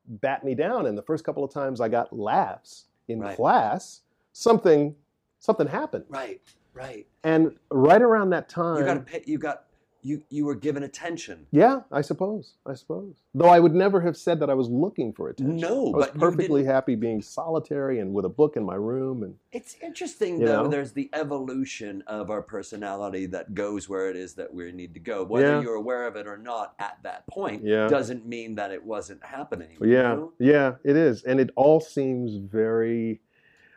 bat 0.08 0.44
me 0.44 0.56
down. 0.56 0.86
And 0.88 0.98
the 0.98 1.02
first 1.04 1.24
couple 1.24 1.44
of 1.44 1.54
times 1.54 1.80
I 1.82 1.88
got 1.90 2.12
laughs 2.18 2.86
in 3.08 3.20
Right. 3.20 3.36
class, 3.36 4.02
something 4.34 4.96
something 5.40 5.68
happened. 5.68 6.06
Right, 6.10 6.42
right. 6.74 7.08
And 7.24 7.56
right 7.72 8.02
around 8.02 8.32
that 8.32 8.50
time, 8.50 8.78
You 8.80 8.86
got 8.86 9.06
pay. 9.06 9.24
You 9.26 9.38
got 9.38 9.64
you 10.02 10.24
you 10.30 10.46
were 10.46 10.56
given 10.56 10.84
attention. 10.84 11.46
Yeah, 11.52 11.82
I 11.92 12.02
suppose. 12.02 12.54
I 12.66 12.74
suppose. 12.74 13.16
Though 13.34 13.50
I 13.50 13.60
would 13.60 13.74
never 13.76 14.02
have 14.02 14.16
said 14.18 14.40
that 14.40 14.50
I 14.50 14.54
was 14.54 14.70
looking 14.70 15.14
for 15.14 15.30
attention. 15.30 15.58
No, 15.58 15.88
I 15.94 15.98
was 15.98 16.08
but 16.08 16.18
perfectly 16.20 16.64
happy 16.64 16.96
being 16.96 17.22
solitary 17.22 18.00
and 18.00 18.14
with 18.14 18.26
a 18.26 18.30
book 18.30 18.56
in 18.58 18.64
my 18.64 18.76
room. 18.76 19.24
And 19.24 19.36
It's 19.52 19.76
interesting 19.82 20.40
though. 20.40 20.64
know? 20.64 20.68
There's 20.70 20.94
the 20.94 21.10
evolution 21.14 22.02
of 22.08 22.30
our 22.30 22.42
personality 22.42 23.26
that 23.28 23.54
goes 23.54 23.88
where 23.90 24.10
it 24.10 24.16
is 24.16 24.34
that 24.36 24.54
we 24.54 24.72
need 24.72 24.94
to 24.94 25.00
go. 25.00 25.24
Whether 25.24 25.48
Yeah. 25.48 25.62
you're 25.62 25.76
aware 25.76 26.08
of 26.08 26.16
it 26.16 26.28
or 26.28 26.38
not 26.38 26.76
at 26.80 26.98
that 27.04 27.28
point 27.28 27.64
Yeah. 27.64 27.88
doesn't 27.88 28.26
mean 28.26 28.56
that 28.56 28.72
it 28.72 28.84
wasn't 28.84 29.24
happening. 29.24 29.78
you 29.82 29.88
yeah, 29.92 30.14
know? 30.16 30.34
yeah, 30.40 30.76
it 30.84 30.96
is, 30.96 31.24
and 31.24 31.40
it 31.40 31.50
all 31.56 31.80
seems 31.80 32.36
very 32.36 33.22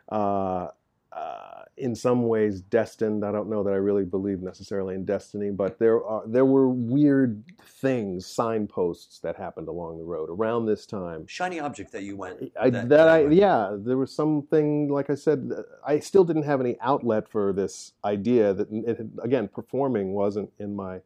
uh, 0.09 0.67
uh, 1.15 1.63
in 1.77 1.95
some 1.95 2.27
ways 2.27 2.61
destined. 2.61 3.23
I 3.25 3.31
don't 3.31 3.49
know 3.49 3.63
that 3.63 3.73
I 3.73 3.77
really 3.77 4.05
believe 4.05 4.41
necessarily 4.41 4.95
in 4.95 5.05
destiny, 5.05 5.51
but 5.51 5.79
there 5.79 6.03
are 6.03 6.23
there 6.27 6.45
were 6.45 6.69
weird 6.69 7.43
things, 7.63 8.25
signposts 8.25 9.19
that 9.19 9.35
happened 9.35 9.67
along 9.67 9.97
the 9.97 10.03
road 10.03 10.29
around 10.29 10.65
this 10.65 10.85
time. 10.85 11.25
Shiny 11.27 11.59
object 11.59 11.91
that 11.91 12.03
you 12.03 12.15
went. 12.15 12.51
I, 12.59 12.69
that, 12.69 13.09
I 13.09 13.27
yeah, 13.27 13.75
there 13.77 13.97
was 13.97 14.13
something 14.13 14.89
like 14.89 15.09
I 15.09 15.15
said. 15.15 15.51
I 15.85 15.99
still 15.99 16.23
didn't 16.23 16.43
have 16.43 16.61
any 16.61 16.77
outlet 16.81 17.27
for 17.29 17.53
this 17.53 17.93
idea 18.03 18.53
that 18.53 18.71
it 18.71 18.99
again 19.21 19.47
performing 19.47 20.13
wasn't 20.13 20.51
in 20.59 20.75
my 20.75 21.01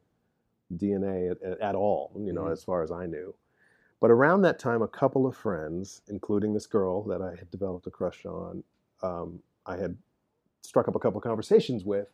DNA 0.76 1.32
at, 1.32 1.60
at 1.62 1.76
all. 1.76 2.12
You 2.18 2.34
know, 2.34 2.44
Mhm. 2.44 2.52
as 2.52 2.64
far 2.64 2.84
as 2.84 2.92
I 2.92 3.06
knew. 3.06 3.34
But 4.00 4.12
around 4.12 4.42
that 4.44 4.60
time, 4.60 4.82
a 4.84 4.88
couple 4.88 5.26
of 5.26 5.36
friends, 5.36 6.02
including 6.08 6.54
this 6.54 6.68
girl 6.68 7.02
that 7.04 7.22
I 7.22 7.32
had 7.32 7.50
developed 7.50 7.88
a 7.88 7.92
crush 7.92 8.26
on, 8.28 8.64
um, 9.02 9.40
I 9.68 9.78
had 9.78 9.98
struck 10.62 10.88
up 10.88 10.96
a 10.96 11.00
couple 11.00 11.20
conversations 11.22 11.84
with, 11.84 12.08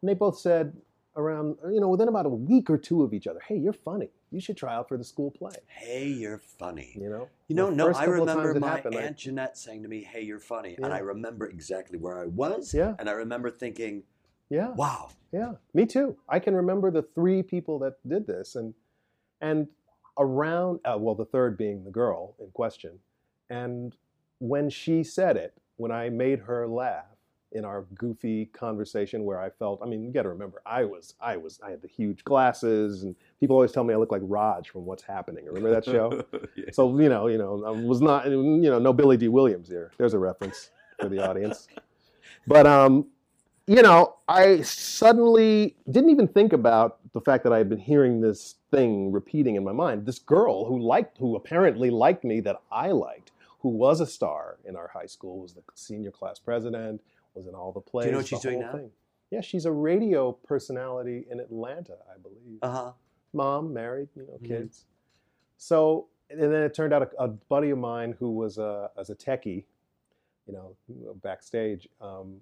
and 0.00 0.08
they 0.08 0.14
both 0.14 0.38
said 0.38 0.76
around 1.16 1.56
you 1.72 1.80
know 1.80 1.88
within 1.88 2.08
about 2.08 2.26
a 2.26 2.28
week 2.28 2.70
or 2.70 2.78
two 2.78 3.02
of 3.02 3.12
each 3.12 3.26
other, 3.26 3.40
"Hey, 3.40 3.56
you're 3.56 3.72
funny. 3.72 4.10
You 4.30 4.40
should 4.40 4.56
try 4.56 4.74
out 4.74 4.88
for 4.88 4.96
the 4.96 5.04
school 5.04 5.30
play." 5.30 5.54
Hey, 5.66 6.06
you're 6.06 6.38
funny. 6.38 6.92
You 6.94 7.08
know. 7.08 7.28
You 7.48 7.56
know, 7.56 7.70
no, 7.70 7.92
I 7.92 8.04
remember 8.04 8.54
my 8.60 8.68
happened, 8.68 8.94
I- 8.96 9.02
aunt 9.02 9.16
Jeanette 9.16 9.56
saying 9.56 9.82
to 9.82 9.88
me, 9.88 10.02
"Hey, 10.02 10.22
you're 10.22 10.38
funny," 10.38 10.76
and 10.76 10.92
I 10.92 10.98
remember 10.98 11.46
exactly 11.46 11.98
where 11.98 12.20
I 12.20 12.26
was. 12.26 12.72
Yeah. 12.74 12.94
And 12.98 13.08
I 13.08 13.12
remember 13.12 13.50
thinking, 13.50 14.04
Yeah. 14.50 14.70
"Wow, 14.74 15.08
Yeah, 15.30 15.56
me 15.74 15.84
too. 15.84 16.16
I 16.26 16.38
can 16.38 16.54
remember 16.54 16.90
the 16.90 17.02
three 17.02 17.42
people 17.42 17.78
that 17.80 17.96
did 18.06 18.26
this, 18.26 18.54
and 18.54 18.74
and 19.40 19.68
around 20.18 20.80
uh, 20.84 20.96
well, 20.98 21.14
the 21.14 21.24
third 21.26 21.56
being 21.56 21.84
the 21.84 21.90
girl 21.90 22.34
in 22.38 22.50
question, 22.50 23.00
and 23.50 23.96
when 24.38 24.70
she 24.70 25.02
said 25.04 25.36
it, 25.36 25.54
when 25.78 25.90
I 25.90 26.10
made 26.10 26.40
her 26.40 26.68
laugh 26.68 27.06
in 27.52 27.64
our 27.64 27.86
goofy 27.94 28.46
conversation, 28.46 29.24
where 29.24 29.40
I 29.40 29.48
felt, 29.48 29.80
I 29.82 29.86
mean, 29.86 30.04
you 30.04 30.12
got 30.12 30.24
to 30.24 30.28
remember, 30.28 30.60
I 30.66 30.84
was, 30.84 31.14
I 31.18 31.38
was, 31.38 31.58
I 31.64 31.70
had 31.70 31.80
the 31.80 31.88
huge 31.88 32.22
glasses, 32.24 33.04
and 33.04 33.16
people 33.40 33.56
always 33.56 33.72
tell 33.72 33.84
me 33.84 33.94
I 33.94 33.96
look 33.96 34.12
like 34.12 34.20
Raj 34.24 34.68
from 34.68 34.84
What's 34.84 35.02
Happening. 35.02 35.46
Remember 35.46 35.70
that 35.70 35.84
show? 35.84 36.24
Yeah. 36.56 36.64
So 36.72 36.98
you 36.98 37.08
know, 37.08 37.28
you 37.28 37.38
know, 37.38 37.64
I 37.64 37.70
was 37.70 38.02
not, 38.02 38.26
you 38.26 38.36
know, 38.70 38.78
no 38.78 38.92
Billy 38.92 39.16
Dee 39.16 39.28
Williams 39.28 39.68
here. 39.68 39.92
There's 39.96 40.12
a 40.12 40.18
reference 40.18 40.70
for 41.00 41.08
the 41.08 41.26
audience. 41.26 41.68
But 42.46 42.66
um, 42.66 43.06
you 43.68 43.82
know, 43.82 44.16
I 44.28 44.62
suddenly 44.62 45.76
didn't 45.90 46.10
even 46.10 46.26
think 46.26 46.52
about 46.52 46.98
the 47.12 47.20
fact 47.20 47.44
that 47.44 47.52
I 47.52 47.58
had 47.58 47.68
been 47.68 47.78
hearing 47.78 48.20
this 48.20 48.56
thing 48.70 49.12
repeating 49.12 49.56
in 49.56 49.64
my 49.64 49.72
mind. 49.72 50.06
This 50.06 50.18
girl 50.18 50.64
who 50.64 50.80
liked, 50.80 51.18
who 51.18 51.36
apparently 51.36 51.90
liked 51.90 52.24
me, 52.24 52.40
that 52.40 52.56
I 52.72 52.92
liked, 52.92 53.32
who 53.60 53.68
was 53.70 54.00
a 54.00 54.06
star 54.06 54.58
in 54.64 54.76
our 54.76 54.88
high 54.88 55.06
school, 55.06 55.38
was 55.40 55.52
the 55.54 55.62
senior 55.74 56.10
class 56.10 56.38
president, 56.38 57.00
was 57.34 57.46
in 57.46 57.54
all 57.54 57.72
the 57.72 57.80
plays. 57.80 58.04
Do 58.04 58.08
you 58.08 58.12
know 58.12 58.18
what 58.18 58.26
she's 58.28 58.40
doing 58.40 58.60
now? 58.60 58.72
thing. 58.72 58.90
Yeah, 59.30 59.40
she's 59.40 59.66
a 59.66 59.72
radio 59.72 60.32
personality 60.32 61.26
in 61.30 61.40
Atlanta, 61.40 61.96
I 62.12 62.18
believe 62.18 62.58
Uh 62.62 62.70
huh. 62.70 62.92
mom, 63.32 63.72
married, 63.74 64.08
you 64.16 64.22
know, 64.26 64.38
Mhm. 64.42 64.44
kids. 64.46 64.86
So, 65.56 66.06
and 66.30 66.40
then 66.40 66.62
it 66.62 66.72
turned 66.74 66.92
out 66.92 67.02
a, 67.02 67.22
a 67.24 67.28
buddy 67.28 67.70
of 67.70 67.78
mine 67.78 68.12
who 68.18 68.30
was 68.30 68.58
a, 68.58 68.90
as 68.96 69.10
a 69.10 69.14
techie, 69.14 69.64
you 70.46 70.52
know, 70.54 70.76
backstage, 71.22 71.88
um, 72.00 72.40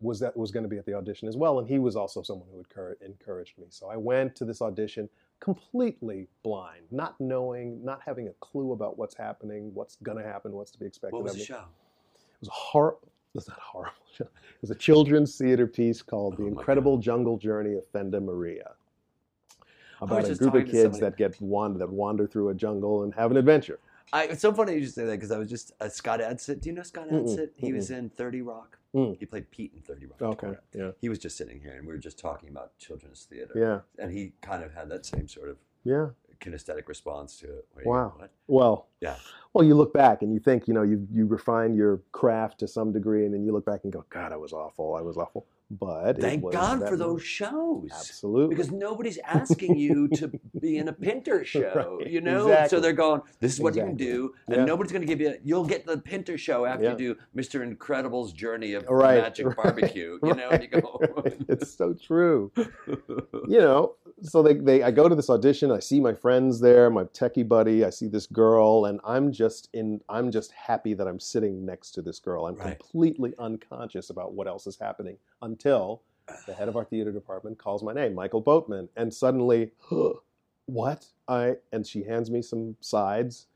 was 0.00 0.20
that 0.20 0.36
was 0.36 0.52
going 0.52 0.62
to 0.62 0.68
be 0.68 0.78
at 0.78 0.86
the 0.86 0.94
audition 0.94 1.26
as 1.28 1.36
well, 1.36 1.58
and 1.58 1.66
he 1.66 1.80
was 1.80 1.96
also 1.96 2.22
someone 2.22 2.46
who 2.52 2.62
encour- 2.62 3.00
encouraged 3.02 3.58
me. 3.58 3.66
So 3.70 3.88
I 3.88 3.96
went 3.96 4.36
to 4.36 4.44
this 4.44 4.62
audition 4.62 5.08
completely 5.40 6.28
blind, 6.42 6.82
not 6.90 7.14
knowing, 7.20 7.84
not 7.84 8.00
having 8.04 8.28
a 8.28 8.32
clue 8.40 8.72
about 8.72 8.98
what's 8.98 9.16
happening, 9.16 9.72
what's 9.74 9.96
going 9.96 10.18
to 10.18 10.24
happen, 10.24 10.52
what's 10.52 10.70
to 10.72 10.78
be 10.78 10.86
expected 10.86 11.14
What 11.14 11.24
was 11.24 11.34
the 11.34 11.44
show? 11.44 11.64
It 12.14 12.40
was 12.40 12.48
a 12.48 12.52
horror. 12.52 12.96
It 13.02 13.34
was 13.34 13.48
not 13.48 13.58
a 13.58 13.62
horrible 13.62 13.92
show. 14.16 14.24
It 14.24 14.60
was 14.62 14.70
a 14.70 14.74
children's 14.74 15.36
theater 15.36 15.66
piece 15.66 16.02
called 16.02 16.34
Oh 16.38 16.42
"The 16.42 16.46
Incredible 16.46 16.98
Jungle 16.98 17.36
Journey 17.36 17.74
of 17.74 17.86
Fenda 17.88 18.20
Maria," 18.20 18.72
about 20.00 20.28
a 20.28 20.34
group 20.34 20.54
of 20.54 20.66
kids 20.66 20.98
that 21.00 21.16
get 21.16 21.40
wander 21.40 21.78
that 21.78 21.90
wander 21.90 22.26
through 22.26 22.48
a 22.48 22.54
jungle 22.54 23.02
and 23.04 23.14
have 23.14 23.30
an 23.30 23.36
adventure. 23.36 23.78
I, 24.12 24.24
it's 24.24 24.40
so 24.40 24.52
funny 24.52 24.74
you 24.74 24.80
just 24.80 24.94
say 24.94 25.04
that 25.04 25.12
because 25.12 25.30
I 25.30 25.38
was 25.38 25.50
just 25.50 25.72
uh, 25.80 25.88
Scott 25.88 26.20
Adsit. 26.20 26.62
Do 26.62 26.70
you 26.70 26.74
know 26.74 26.82
Scott 26.82 27.08
Mm-mm, 27.08 27.24
Adsit? 27.24 27.50
He 27.56 27.72
was 27.72 27.90
in 27.90 28.08
Thirty 28.10 28.40
Rock. 28.40 28.77
Mm. 28.94 29.16
He 29.18 29.26
played 29.26 29.50
Pete 29.50 29.72
in 29.74 29.82
Thirty 29.82 30.06
Rock. 30.06 30.22
Okay, 30.22 30.54
yeah, 30.74 30.90
He 31.00 31.08
was 31.08 31.18
just 31.18 31.36
sitting 31.36 31.60
here, 31.60 31.72
and 31.72 31.86
we 31.86 31.92
were 31.92 31.98
just 31.98 32.18
talking 32.18 32.48
about 32.48 32.76
children's 32.78 33.24
theater. 33.24 33.52
yeah, 33.54 34.02
And 34.02 34.12
he 34.12 34.32
kind 34.40 34.62
of 34.64 34.72
had 34.74 34.88
that 34.88 35.04
same 35.04 35.28
sort 35.28 35.50
of 35.50 35.58
yeah. 35.84 36.08
kinesthetic 36.40 36.88
response 36.88 37.36
to 37.40 37.46
it. 37.46 37.66
Wow. 37.84 38.14
Well, 38.46 38.88
Yeah. 39.00 39.16
Well, 39.52 39.64
you 39.66 39.74
look 39.74 39.92
back 39.92 40.22
and 40.22 40.32
you 40.32 40.38
think, 40.40 40.68
you 40.68 40.74
know, 40.74 40.82
you 40.82 41.06
you 41.12 41.26
refine 41.26 41.74
your 41.74 42.00
craft 42.12 42.60
to 42.60 42.68
some 42.68 42.92
degree, 42.92 43.24
and 43.24 43.34
then 43.34 43.44
you 43.44 43.52
look 43.52 43.64
back 43.66 43.80
and 43.84 43.92
go, 43.92 44.04
God, 44.08 44.32
I 44.32 44.36
was 44.36 44.52
awful. 44.52 44.94
I 44.94 45.02
was 45.02 45.16
awful. 45.16 45.46
But 45.70 46.16
it 46.18 46.22
Thank 46.22 46.50
God 46.50 46.88
for 46.88 46.96
those 46.96 47.22
shows. 47.22 47.90
Absolutely. 47.92 48.54
Because 48.54 48.70
nobody's 48.72 49.18
asking 49.24 49.76
you 49.76 50.08
to 50.08 50.30
be 50.60 50.78
in 50.78 50.88
a 50.88 50.92
Pinter 50.94 51.44
show, 51.54 51.98
Right, 52.00 52.06
you 52.10 52.22
know. 52.22 52.66
So 52.68 52.80
they're 52.80 52.94
going, 52.94 53.20
"This 53.40 53.52
is 53.52 53.60
what 53.60 53.74
you 53.76 53.82
can 53.82 53.94
do," 53.94 54.32
and 54.46 54.56
Yeah. 54.56 54.64
nobody's 54.64 54.92
going 54.92 55.02
to 55.02 55.06
give 55.06 55.20
you. 55.20 55.34
You'll 55.44 55.66
get 55.66 55.84
the 55.84 55.98
Pinter 55.98 56.38
show 56.38 56.64
after 56.64 56.84
Yeah. 56.84 56.90
you 56.92 56.96
do 56.96 57.16
Mr. 57.36 57.62
Incredible's 57.62 58.32
Journey 58.32 58.72
of 58.72 58.84
Right, 58.88 59.20
Magic 59.20 59.46
right, 59.48 59.56
Barbecue. 59.56 60.18
You 60.22 60.34
know, 60.34 60.48
and 60.48 60.62
you 60.62 60.68
go, 60.70 61.00
it's 61.48 61.70
so 61.74 61.92
true. 61.92 62.50
you 62.86 63.58
know, 63.60 63.94
so 64.22 64.42
they, 64.42 64.54
they 64.54 64.82
I 64.84 64.90
go 64.92 65.08
to 65.08 65.16
this 65.16 65.30
audition, 65.30 65.72
I 65.72 65.80
see 65.80 66.00
my 66.00 66.14
friends 66.14 66.60
there, 66.60 66.90
my 66.90 67.04
techie 67.06 67.48
buddy, 67.48 67.84
I 67.84 67.90
see 67.90 68.08
this 68.08 68.26
girl, 68.26 68.86
and 68.86 69.00
I'm 69.04 69.32
just 69.32 69.70
in 69.74 70.00
I'm 70.08 70.32
just 70.32 70.52
happy 70.52 70.94
that 70.94 71.08
I'm 71.08 71.20
sitting 71.20 71.66
next 71.66 71.92
to 71.92 72.02
this 72.02 72.20
girl. 72.20 72.46
I'm 72.46 72.56
Right. 72.56 72.78
completely 72.78 73.34
unconscious 73.38 74.10
about 74.10 74.34
what 74.34 74.48
else 74.48 74.66
is 74.68 74.78
happening 74.78 75.18
until 75.42 76.02
the 76.46 76.54
head 76.54 76.68
of 76.68 76.76
our 76.76 76.86
theater 76.86 77.12
department 77.12 77.58
calls 77.58 77.82
my 77.84 77.94
name, 77.94 78.14
Michael 78.14 78.42
Boatman, 78.42 78.90
and 78.96 79.14
suddenly 79.14 79.72
what? 80.66 81.06
I 81.28 81.56
and 81.72 81.86
she 81.86 82.04
hands 82.04 82.30
me 82.30 82.42
some 82.42 82.76
sides 82.80 83.47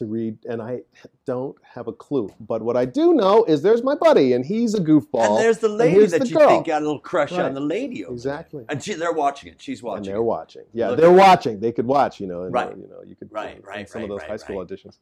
to 0.00 0.06
read 0.06 0.36
and 0.48 0.60
I 0.60 0.80
don't 1.26 1.54
have 1.62 1.86
a 1.86 1.92
clue. 1.92 2.32
But 2.40 2.62
what 2.62 2.76
I 2.76 2.84
do 2.84 3.12
know 3.14 3.44
is 3.44 3.62
there's 3.62 3.82
my 3.84 3.94
buddy 3.94 4.32
and 4.32 4.44
he's 4.44 4.74
a 4.74 4.80
goofball. 4.80 5.26
and 5.28 5.36
there's 5.38 5.58
the 5.58 5.68
lady 5.68 6.04
that 6.06 6.20
the 6.22 6.26
you 6.26 6.34
girl. 6.36 6.48
think 6.48 6.66
got 6.66 6.82
a 6.82 6.84
little 6.84 6.98
crush 6.98 7.30
Right. 7.32 7.42
on 7.44 7.54
the 7.54 7.60
lady 7.60 8.04
over 8.04 8.10
there. 8.10 8.16
Exactly. 8.16 8.64
And 8.68 8.82
she, 8.82 8.94
they're 8.94 9.12
watching 9.12 9.52
it. 9.52 9.60
She's 9.62 9.82
watching. 9.82 9.98
and 9.98 10.06
they're 10.06 10.16
it. 10.16 10.22
watching. 10.22 10.64
Yeah, 10.72 10.88
Look 10.88 11.00
they're 11.00 11.10
at- 11.10 11.16
watching. 11.16 11.60
They 11.60 11.70
could 11.72 11.86
watch, 11.86 12.18
you 12.20 12.26
know, 12.26 12.42
and, 12.42 12.52
Right. 12.52 12.76
you 12.76 12.88
know, 12.88 13.02
you 13.06 13.14
could 13.14 13.30
Right, 13.32 13.56
in 13.58 13.62
right, 13.62 13.88
some 13.88 14.00
right, 14.00 14.04
of 14.04 14.08
those 14.10 14.20
right, 14.20 14.30
high 14.30 14.36
school 14.36 14.58
right. 14.58 14.66
auditions. 14.68 14.96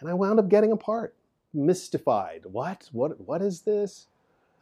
And 0.00 0.08
I 0.08 0.14
wound 0.14 0.38
up 0.38 0.48
getting 0.48 0.72
a 0.72 0.76
part. 0.76 1.14
Mystified. 1.52 2.46
What? 2.46 2.88
What 2.92 3.20
what 3.26 3.42
is 3.42 3.62
this? 3.62 4.06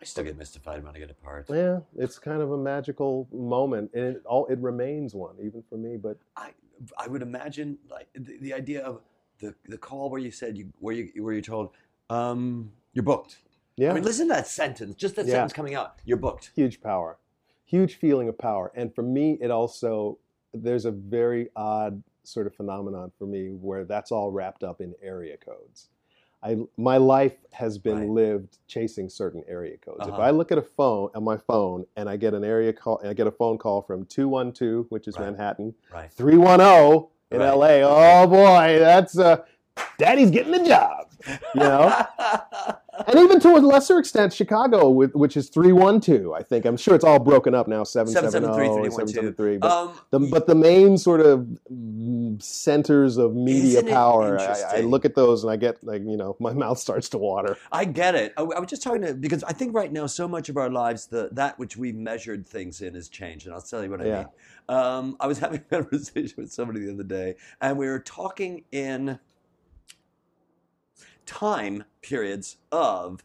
I 0.00 0.04
still 0.04 0.24
get 0.24 0.36
mystified 0.38 0.82
when 0.84 0.94
I 0.94 0.98
get 0.98 1.10
a 1.10 1.14
part. 1.14 1.46
Yeah, 1.50 1.80
it's 1.96 2.18
kind 2.18 2.40
of 2.42 2.52
a 2.52 2.56
magical 2.58 3.28
moment 3.32 3.90
and 3.94 4.16
it 4.16 4.22
all 4.26 4.46
it 4.46 4.58
remains 4.60 5.14
one 5.14 5.34
even 5.42 5.62
for 5.68 5.76
me, 5.76 5.96
but 5.96 6.16
I 6.36 6.50
I 6.96 7.06
would 7.08 7.22
imagine 7.22 7.78
like 7.90 8.08
the, 8.14 8.38
the 8.40 8.54
idea 8.54 8.82
of 8.82 9.00
the 9.38 9.54
the 9.68 9.78
call 9.78 10.10
where 10.10 10.20
you 10.20 10.30
said 10.30 10.56
you 10.56 10.72
where 10.78 10.94
you 10.94 11.22
where 11.22 11.32
you're 11.32 11.42
told 11.42 11.70
um, 12.10 12.72
you're 12.92 13.02
booked. 13.02 13.38
yeah. 13.76 13.90
I 13.90 13.94
mean, 13.94 14.04
listen 14.04 14.28
to 14.28 14.34
that 14.34 14.46
sentence. 14.46 14.94
Just 14.94 15.16
that 15.16 15.26
Yeah. 15.26 15.32
sentence 15.32 15.52
coming 15.52 15.74
out. 15.74 15.96
You're 16.04 16.16
booked. 16.18 16.50
huge 16.54 16.80
power 16.80 17.18
huge 17.68 17.96
feeling 17.96 18.28
of 18.28 18.38
power 18.38 18.70
and 18.76 18.94
for 18.94 19.02
me 19.02 19.36
it 19.40 19.50
also 19.50 20.18
there's 20.54 20.84
a 20.84 20.90
very 20.92 21.48
odd 21.56 22.00
sort 22.22 22.46
of 22.46 22.54
phenomenon 22.54 23.10
for 23.18 23.26
me 23.26 23.48
where 23.48 23.84
that's 23.84 24.12
all 24.12 24.30
wrapped 24.30 24.62
up 24.62 24.80
in 24.80 24.94
area 25.02 25.36
codes 25.36 25.88
I, 26.44 26.58
my 26.76 26.96
life 26.96 27.34
has 27.50 27.76
been 27.76 27.98
Right. 27.98 28.08
lived 28.08 28.58
chasing 28.68 29.08
certain 29.08 29.42
area 29.48 29.78
codes. 29.78 30.06
If 30.06 30.12
Uh-huh. 30.12 30.22
I 30.22 30.30
look 30.30 30.52
at 30.52 30.58
a 30.58 30.62
phone 30.62 31.10
on 31.14 31.24
my 31.24 31.38
phone 31.38 31.86
and 31.96 32.08
I 32.08 32.16
get 32.16 32.34
an 32.34 32.44
area 32.44 32.72
call, 32.72 33.00
I 33.02 33.14
get 33.14 33.26
a 33.26 33.32
phone 33.32 33.58
call 33.58 33.82
from 33.82 34.04
two 34.04 34.28
one 34.28 34.52
two, 34.52 34.86
which 34.90 35.08
is 35.08 35.18
Right. 35.18 35.24
Manhattan, 35.24 35.74
Right. 35.92 36.12
three 36.12 36.36
one 36.36 36.60
zero 36.60 37.08
in 37.30 37.38
Right. 37.40 37.48
L.A. 37.48 37.82
Oh 37.82 38.26
boy, 38.26 38.78
that's 38.78 39.18
uh, 39.18 39.38
Daddy's 39.98 40.30
getting 40.30 40.52
the 40.52 40.64
job. 40.66 41.08
You 41.54 41.60
know, 41.60 42.06
and 43.06 43.18
even 43.18 43.40
to 43.40 43.56
a 43.56 43.58
lesser 43.58 43.98
extent, 43.98 44.32
Chicago, 44.32 44.88
with, 44.88 45.14
which 45.14 45.36
is 45.36 45.48
three 45.48 45.72
one 45.72 46.00
two. 46.00 46.34
I 46.34 46.42
think 46.42 46.64
I'm 46.64 46.76
sure 46.76 46.94
it's 46.94 47.04
all 47.04 47.18
broken 47.18 47.54
up 47.54 47.68
now. 47.68 47.84
Seven 47.84 48.12
seven 48.12 48.30
773, 48.30 48.90
seven 48.90 49.08
seven 49.08 49.34
three. 49.34 49.58
But 49.58 49.72
um, 49.72 49.94
the, 50.10 50.20
but 50.30 50.46
the 50.46 50.54
main 50.54 50.98
sort 50.98 51.20
of 51.20 51.46
centers 52.42 53.16
of 53.16 53.34
media 53.34 53.82
power, 53.82 54.38
I, 54.38 54.78
I 54.78 54.80
look 54.80 55.04
at 55.04 55.14
those 55.14 55.42
and 55.44 55.50
I 55.52 55.56
get 55.56 55.82
like 55.84 56.02
you 56.02 56.16
know 56.16 56.36
my 56.40 56.52
mouth 56.52 56.78
starts 56.78 57.08
to 57.10 57.18
water. 57.18 57.56
I 57.72 57.84
get 57.84 58.14
it. 58.14 58.32
I, 58.36 58.42
I 58.42 58.60
was 58.60 58.68
just 58.68 58.82
talking 58.82 59.02
to 59.02 59.14
because 59.14 59.44
I 59.44 59.52
think 59.52 59.74
right 59.74 59.92
now 59.92 60.06
so 60.06 60.28
much 60.28 60.48
of 60.48 60.56
our 60.56 60.70
lives, 60.70 61.06
the 61.06 61.28
that 61.32 61.58
which 61.58 61.76
we 61.76 61.92
measured 61.92 62.46
things 62.46 62.80
in 62.80 62.94
has 62.94 63.08
changed, 63.08 63.46
and 63.46 63.54
I'll 63.54 63.62
tell 63.62 63.82
you 63.82 63.90
what 63.90 64.00
I 64.00 64.04
Yeah. 64.04 64.16
mean. 64.18 64.26
Um, 64.68 65.16
I 65.20 65.26
was 65.26 65.38
having 65.40 65.60
a 65.70 65.82
conversation 65.82 66.34
with 66.36 66.52
somebody 66.52 66.80
the 66.80 66.92
other 66.92 67.04
day, 67.04 67.36
and 67.60 67.78
we 67.78 67.86
were 67.86 68.00
talking 68.00 68.64
in 68.72 69.18
time 71.26 71.84
periods 72.02 72.56
of 72.72 73.22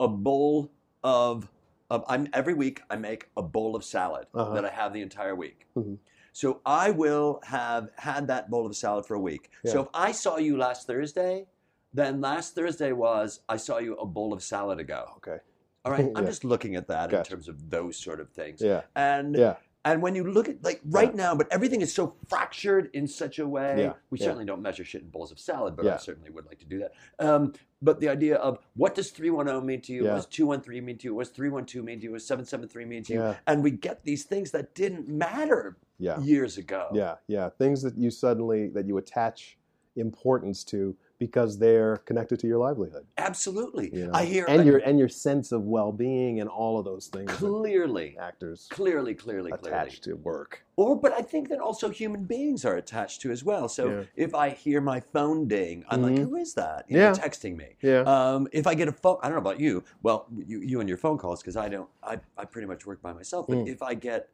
a 0.00 0.08
bowl 0.08 0.70
of 1.02 1.48
of 1.90 2.04
I'm 2.08 2.26
every 2.32 2.54
week 2.54 2.80
I 2.90 2.96
make 2.96 3.28
a 3.36 3.42
bowl 3.42 3.76
of 3.76 3.84
salad 3.84 4.26
Uh-huh. 4.34 4.54
that 4.54 4.64
I 4.64 4.70
have 4.70 4.92
the 4.94 5.02
entire 5.02 5.34
week. 5.34 5.66
Mhm. 5.76 5.98
So 6.32 6.60
I 6.64 6.90
will 6.90 7.40
have 7.44 7.90
had 7.96 8.26
that 8.28 8.48
bowl 8.50 8.64
of 8.66 8.74
salad 8.74 9.04
for 9.04 9.14
a 9.14 9.20
week. 9.20 9.50
So 9.66 9.82
if 9.82 9.88
I 9.92 10.12
saw 10.12 10.38
you 10.38 10.56
last 10.56 10.86
Thursday, 10.86 11.46
then 11.92 12.22
last 12.22 12.54
Thursday 12.54 12.92
was 12.92 13.40
I 13.48 13.58
saw 13.58 13.76
you 13.78 13.94
a 13.96 14.06
bowl 14.06 14.32
of 14.32 14.42
salad 14.42 14.80
ago. 14.80 15.04
Okay. 15.18 15.38
All 15.84 15.92
right, 15.92 16.06
I'm 16.16 16.24
Yeah. 16.24 16.30
just 16.30 16.44
looking 16.44 16.74
at 16.76 16.88
that 16.88 17.12
in 17.12 17.22
terms 17.24 17.48
of 17.48 17.68
those 17.68 17.98
sort 17.98 18.20
of 18.20 18.30
things. 18.30 18.62
Yeah. 18.62 18.82
And 18.96 19.34
Yeah. 19.36 19.56
And 19.84 20.00
when 20.00 20.14
you 20.14 20.24
look 20.24 20.48
at 20.48 20.62
like 20.62 20.80
right 20.84 21.14
now, 21.14 21.34
but 21.34 21.48
everything 21.52 21.80
is 21.80 21.92
so 21.92 22.14
fractured 22.28 22.90
in 22.92 23.06
such 23.08 23.38
a 23.38 23.46
way. 23.48 23.74
Yeah, 23.78 23.92
We 24.10 24.18
yeah. 24.18 24.24
certainly 24.26 24.44
don't 24.44 24.62
measure 24.62 24.84
shit 24.84 25.02
in 25.02 25.08
bowls 25.08 25.32
of 25.32 25.40
salad, 25.40 25.76
but 25.76 25.86
I 25.86 25.96
certainly 25.96 26.30
would 26.30 26.46
like 26.46 26.60
to 26.60 26.64
do 26.66 26.78
that. 26.80 26.92
Um, 27.18 27.54
but 27.80 27.98
the 27.98 28.08
idea 28.08 28.36
of 28.36 28.58
what 28.74 28.94
does 28.94 29.10
310 29.10 29.66
mean 29.66 29.80
to 29.82 29.92
you? 29.92 30.04
Yeah. 30.04 30.10
What 30.10 30.16
does 30.18 30.26
213 30.26 30.84
mean 30.84 30.98
to 30.98 31.04
you? 31.08 31.14
What 31.16 31.24
does 31.24 31.32
312 31.32 31.84
mean 31.84 31.98
to 31.98 32.04
you? 32.04 32.10
What 32.12 32.18
does 32.18 32.26
773 32.28 32.84
mean 32.84 33.02
to 33.04 33.12
you? 33.12 33.18
Yeah. 33.20 33.34
And 33.48 33.62
we 33.62 33.72
get 33.72 34.04
these 34.04 34.22
things 34.22 34.52
that 34.52 34.74
didn't 34.74 35.08
matter 35.08 35.76
Yeah. 35.98 36.20
years 36.20 36.58
ago. 36.58 36.88
Yeah, 36.92 37.16
yeah. 37.26 37.48
Things 37.48 37.82
that 37.82 37.98
you 37.98 38.10
suddenly 38.10 38.68
that 38.68 38.86
you 38.86 38.98
attach 38.98 39.58
importance 39.96 40.64
to 40.64 40.96
because 41.26 41.56
they're 41.56 41.98
connected 41.98 42.40
to 42.40 42.48
your 42.48 42.58
livelihood. 42.58 43.06
Absolutely. 43.16 43.88
You 43.94 44.06
know? 44.08 44.12
I 44.12 44.24
hear 44.24 44.44
and 44.48 44.60
I- 44.60 44.64
your 44.64 44.78
and 44.78 44.98
your 44.98 45.08
sense 45.08 45.52
of 45.52 45.62
well-being 45.62 46.40
and 46.40 46.48
all 46.50 46.80
of 46.80 46.84
those 46.84 47.06
things 47.06 47.30
clearly, 47.30 48.18
actors 48.18 48.66
clearly, 48.70 49.14
clearly, 49.14 49.52
clearly. 49.52 49.68
attached 49.70 50.02
to 50.04 50.14
work. 50.14 50.64
Or, 50.76 50.96
but 50.98 51.12
I 51.12 51.20
think 51.22 51.48
that 51.50 51.60
also 51.60 51.90
human 51.90 52.24
beings 52.24 52.64
are 52.64 52.74
attached 52.76 53.20
to 53.22 53.30
as 53.30 53.44
well. 53.44 53.68
So 53.68 53.88
Yeah. 53.88 54.02
if 54.16 54.34
I 54.34 54.48
hear 54.50 54.80
my 54.80 54.98
phone 54.98 55.46
ding, 55.46 55.84
I'm 55.88 56.02
like, 56.02 56.14
Mhm. 56.14 56.24
who 56.28 56.34
is 56.36 56.54
that? 56.54 56.86
You 56.88 56.96
know, 56.98 57.12
texting 57.12 57.56
me. 57.56 57.76
Yeah. 57.82 58.00
Um, 58.00 58.48
if 58.50 58.66
I 58.66 58.74
get 58.74 58.88
a 58.88 58.92
phone, 58.92 59.18
I 59.22 59.28
don't 59.28 59.36
know 59.36 59.48
about 59.50 59.60
you. 59.60 59.84
Well, 60.02 60.26
you, 60.44 60.58
you 60.60 60.80
and 60.80 60.88
your 60.88 60.98
phone 60.98 61.18
calls, 61.18 61.40
because 61.40 61.56
I 61.56 61.68
don't. 61.68 61.88
I, 62.02 62.18
I 62.36 62.44
pretty 62.46 62.66
much 62.66 62.84
work 62.84 63.00
by 63.00 63.12
myself. 63.12 63.46
But 63.46 63.58
Mm. 63.58 63.68
if 63.68 63.80
I 63.80 63.94
get 63.94 64.28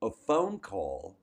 a 0.00 0.10
phone 0.10 0.60
call, 0.60 1.16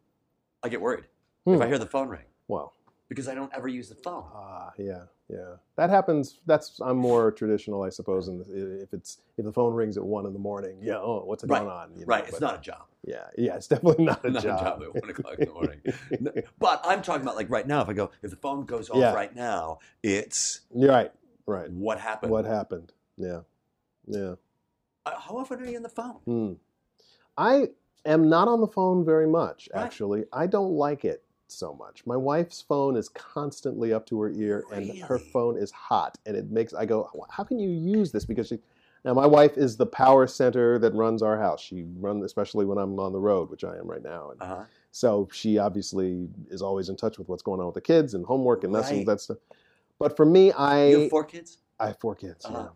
I 0.63 0.67
get 0.67 0.81
worried 0.81 1.05
Hmm. 1.45 1.53
if 1.53 1.61
I 1.61 1.67
hear 1.67 1.79
the 1.79 1.85
phone 1.87 2.09
ring 2.09 2.25
well, 2.47 2.73
because 3.11 3.27
I 3.27 3.35
don't 3.35 3.51
ever 3.53 3.67
use 3.67 3.89
the 3.89 3.95
phone. 3.95 4.23
ah, 4.33 4.71
yeah, 4.77 5.01
yeah. 5.27 5.55
That 5.75 5.89
happens. 5.89 6.39
That's 6.45 6.79
I'm 6.79 6.95
more 6.95 7.29
traditional, 7.33 7.83
I 7.83 7.89
suppose. 7.89 8.29
And 8.29 8.39
if 8.81 8.93
it's 8.93 9.17
if 9.37 9.43
the 9.43 9.51
phone 9.51 9.73
rings 9.73 9.97
at 9.97 10.03
one 10.05 10.25
in 10.25 10.31
the 10.31 10.39
morning, 10.39 10.77
yeah. 10.81 10.95
Oh, 10.95 11.23
what's 11.25 11.43
Right. 11.43 11.59
going 11.59 11.69
on? 11.69 11.91
you 11.93 11.99
know, 12.01 12.05
right, 12.05 12.23
it's 12.23 12.39
but- 12.39 12.41
not 12.41 12.59
a 12.59 12.61
job. 12.61 12.83
Yeah, 13.03 13.25
yeah. 13.37 13.55
It's 13.57 13.67
definitely 13.67 14.05
not 14.05 14.23
a 14.23 14.29
Not 14.31 14.43
job. 14.43 14.59
a 14.61 14.63
job 14.63 14.83
at 14.83 15.01
one 15.01 15.09
o'clock 15.09 15.35
in 15.39 15.47
the 15.49 15.53
morning. 15.53 15.81
No, 16.21 16.31
but 16.57 16.79
I'm 16.85 17.01
talking 17.01 17.23
about 17.23 17.35
like 17.35 17.49
right 17.49 17.67
now. 17.67 17.81
If 17.81 17.89
I 17.89 17.93
go, 17.93 18.11
if 18.23 18.29
the 18.31 18.37
phone 18.37 18.63
goes 18.63 18.89
off 18.89 18.95
Yeah. 18.97 19.13
right 19.13 19.35
now, 19.35 19.79
it's 20.01 20.61
right. 20.71 21.11
Right. 21.45 21.69
what 21.69 21.99
happened. 21.99 22.31
What 22.31 22.45
happened? 22.45 22.93
Yeah. 23.17 23.41
Yeah. 24.07 24.35
Uh, 25.05 25.19
How 25.19 25.35
often 25.37 25.59
are 25.61 25.65
you 25.65 25.75
on 25.75 25.83
the 25.83 25.89
phone? 25.89 26.15
Hmm. 26.25 26.53
I 27.37 27.71
am 28.05 28.29
not 28.29 28.47
on 28.47 28.61
the 28.61 28.67
phone 28.67 29.03
very 29.03 29.27
much, 29.27 29.67
Right. 29.73 29.83
actually. 29.83 30.25
I 30.31 30.47
don't 30.47 30.71
like 30.71 31.03
it 31.03 31.23
so 31.51 31.73
much. 31.73 32.05
My 32.05 32.15
wife's 32.17 32.61
phone 32.61 32.95
is 32.95 33.09
constantly 33.09 33.93
up 33.93 34.05
to 34.07 34.19
her 34.21 34.31
ear, 34.31 34.65
and 34.73 34.91
her 35.03 35.19
phone 35.19 35.57
is 35.57 35.71
hot, 35.71 36.17
and 36.25 36.35
it 36.35 36.49
makes 36.51 36.73
I 36.73 36.85
go, 36.85 37.09
"How 37.29 37.43
can 37.43 37.59
you 37.59 37.69
use 37.69 38.11
this?" 38.11 38.25
Because 38.25 38.47
she, 38.47 38.59
now 39.05 39.13
my 39.13 39.27
wife 39.27 39.57
is 39.57 39.77
the 39.77 39.85
power 39.85 40.27
center 40.27 40.79
that 40.79 40.93
runs 40.93 41.21
our 41.21 41.37
house. 41.37 41.61
She 41.61 41.83
runs, 41.99 42.23
especially 42.23 42.65
when 42.65 42.77
I'm 42.77 42.99
on 42.99 43.11
the 43.13 43.19
road, 43.19 43.49
which 43.49 43.63
I 43.63 43.77
am 43.77 43.87
right 43.87 44.03
now, 44.03 44.31
and 44.31 44.41
Uh-huh. 44.41 44.63
so 44.91 45.27
she 45.31 45.57
obviously 45.57 46.27
is 46.49 46.61
always 46.61 46.89
in 46.89 46.95
touch 46.95 47.17
with 47.19 47.27
what's 47.29 47.43
going 47.43 47.59
on 47.59 47.65
with 47.67 47.75
the 47.75 47.81
kids 47.81 48.13
and 48.13 48.25
homework 48.25 48.63
and 48.63 48.73
lessons 48.73 48.99
Right. 48.99 49.05
that 49.07 49.21
stuff. 49.21 49.37
But 49.99 50.15
for 50.17 50.25
me, 50.25 50.51
I 50.53 50.87
You 50.89 50.99
have 51.01 51.09
four 51.09 51.25
kids. 51.25 51.57
I 51.79 51.87
have 51.87 51.99
four 51.99 52.15
kids. 52.15 52.45
Uh-huh. 52.45 52.63
Yeah. 52.63 52.69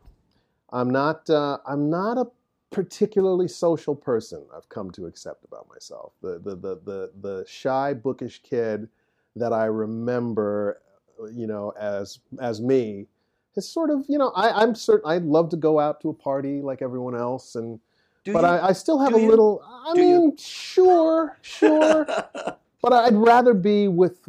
I'm 0.71 0.89
not. 0.89 1.29
Uh, 1.29 1.59
I'm 1.65 1.89
not 1.89 2.17
a 2.17 2.27
particularly 2.75 3.47
social 3.47 3.95
person. 3.95 4.45
I've 4.55 4.67
come 4.67 4.91
to 4.91 5.05
accept 5.05 5.45
about 5.45 5.67
myself. 5.69 6.11
The 6.21 6.39
the 6.39 6.55
the 6.55 6.75
the, 6.83 7.11
the 7.21 7.45
shy, 7.47 7.93
bookish 7.93 8.41
kid 8.43 8.89
that 9.38 9.53
I 9.53 9.65
remember, 9.65 10.81
uh, 11.21 11.27
you 11.27 11.47
know, 11.47 11.71
as 11.79 12.19
as 12.41 12.61
me, 12.61 13.07
is 13.55 13.67
sort 13.67 13.89
of. 13.89 14.03
You 14.09 14.17
know, 14.17 14.31
I, 14.35 14.61
I'm 14.61 14.75
certain. 14.75 15.09
I 15.09 15.19
love 15.19 15.49
to 15.51 15.57
go 15.57 15.79
out 15.79 16.01
to 16.01 16.09
a 16.09 16.13
party 16.13 16.61
like 16.61 16.81
everyone 16.81 17.15
else, 17.15 17.55
and 17.55 17.79
Do 18.25 18.33
but 18.33 18.43
you? 18.43 18.47
I, 18.47 18.67
I 18.67 18.71
still 18.73 18.99
have 18.99 19.13
a 19.13 19.17
you? 19.17 19.27
little. 19.29 19.63
I 19.65 19.93
Do 19.93 20.01
you? 20.01 20.19
mean, 20.21 20.38
sure, 20.38 21.38
sure. 21.41 22.05
but 22.81 22.91
I'd 22.91 23.15
rather 23.15 23.53
be 23.53 23.88
with 23.88 24.19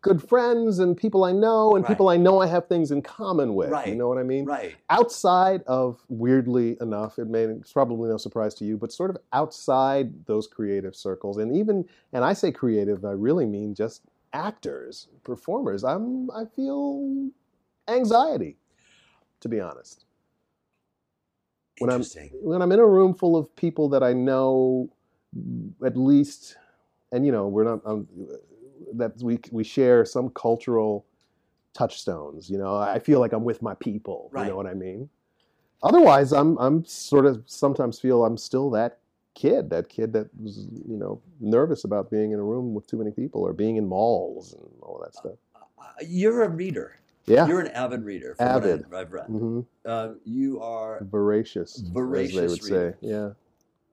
good 0.00 0.22
friends 0.22 0.78
and 0.78 0.96
people 0.96 1.24
I 1.24 1.32
know 1.32 1.74
and 1.74 1.84
Right. 1.84 1.88
people 1.88 2.08
I 2.08 2.16
know 2.16 2.40
I 2.40 2.46
have 2.46 2.66
things 2.66 2.90
in 2.90 3.02
common 3.02 3.54
with. 3.54 3.70
Right. 3.70 3.88
You 3.88 3.94
know 3.94 4.08
what 4.08 4.18
I 4.18 4.22
mean? 4.22 4.44
right. 4.44 4.74
Outside 4.90 5.62
of, 5.64 6.02
weirdly 6.08 6.76
enough, 6.80 7.18
it 7.18 7.28
may 7.28 7.44
it's 7.44 7.72
probably 7.72 8.08
no 8.10 8.16
surprise 8.16 8.54
to 8.56 8.64
you, 8.64 8.76
but 8.76 8.92
sort 8.92 9.10
of 9.10 9.16
outside 9.32 10.26
those 10.26 10.46
creative 10.46 10.94
circles, 10.94 11.38
and 11.38 11.56
even, 11.56 11.84
and 12.12 12.24
I 12.24 12.32
say 12.32 12.52
creative, 12.52 13.04
I 13.04 13.12
really 13.12 13.46
mean 13.46 13.74
just 13.74 14.02
actors, 14.32 15.08
performers. 15.24 15.84
I'm, 15.84 16.30
I 16.30 16.44
feel 16.44 17.30
anxiety, 17.88 18.56
to 19.40 19.48
be 19.48 19.60
honest 19.60 20.04
when 21.78 21.90
I'm- 21.90 22.02
when 22.42 22.62
I'm 22.62 22.70
in 22.70 22.78
a 22.78 22.86
room 22.86 23.14
full 23.14 23.36
of 23.36 23.54
people 23.56 23.88
that 23.88 24.02
I 24.02 24.12
know 24.12 24.88
at 25.84 25.96
least, 25.96 26.56
and 27.10 27.24
you 27.26 27.32
know, 27.32 27.48
we're 27.48 27.64
not 27.64 27.80
um, 27.84 28.06
that 28.94 29.12
we 29.22 29.38
we 29.50 29.64
share 29.64 30.04
some 30.04 30.30
cultural 30.30 31.04
touchstones. 31.74 32.50
You 32.50 32.58
know, 32.58 32.76
I 32.76 32.98
feel 32.98 33.20
like 33.20 33.32
I'm 33.32 33.44
with 33.44 33.62
my 33.62 33.74
people. 33.74 34.30
You 34.36 34.44
know 34.50 34.56
what 34.56 34.66
I 34.66 34.74
mean? 34.74 35.08
Otherwise, 35.82 36.32
I'm 36.32 36.56
I'm 36.58 36.84
sort 36.84 37.26
of 37.26 37.42
sometimes 37.46 37.98
feel 37.98 38.24
I'm 38.24 38.36
still 38.36 38.70
that 38.70 38.98
kid, 39.34 39.70
that 39.70 39.88
kid 39.88 40.12
that 40.12 40.28
was 40.40 40.68
you 40.86 40.96
know 40.96 41.20
nervous 41.40 41.84
about 41.84 42.10
being 42.10 42.32
in 42.32 42.38
a 42.38 42.42
room 42.42 42.74
with 42.74 42.86
too 42.86 42.96
many 42.98 43.10
people 43.10 43.42
or 43.42 43.52
being 43.52 43.76
in 43.76 43.86
malls 43.86 44.52
and 44.54 44.68
all 44.82 45.00
that 45.02 45.14
stuff. 45.14 45.32
Uh, 45.56 45.84
You're 46.06 46.42
a 46.44 46.48
reader. 46.48 46.98
Yeah, 47.26 47.46
You're 47.46 47.60
an 47.60 47.68
avid 47.68 48.04
reader. 48.04 48.36
Avid. 48.40 48.84
I- 48.92 49.00
I've 49.00 49.12
read. 49.12 49.26
hmm 49.26 49.60
Uh, 49.84 50.10
you 50.24 50.60
are. 50.60 50.98
voracious, 51.10 51.78
as 51.78 51.88
Voracious 51.90 52.34
they 52.40 52.48
would 52.48 52.62
reader. 52.62 52.98
say. 53.00 53.08
Yeah, 53.08 53.30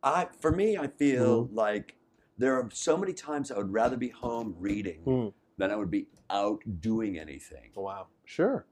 I 0.04 0.28
for 0.40 0.52
me, 0.52 0.78
I 0.78 0.88
feel 0.88 1.46
Mm-hmm. 1.46 1.56
like 1.56 1.96
there 2.40 2.56
are 2.56 2.68
so 2.72 2.98
many 2.98 3.14
times 3.14 3.52
I 3.52 3.58
would 3.58 3.72
rather 3.72 3.98
be 3.98 4.10
home 4.10 4.56
reading 4.58 5.02
Hmm. 5.04 5.28
than 5.58 5.70
I 5.72 5.76
would 5.76 5.92
be 5.92 6.08
out 6.30 6.64
doing 6.80 7.20
anything. 7.20 7.70
Wow. 7.76 8.08
Sure. 8.26 8.66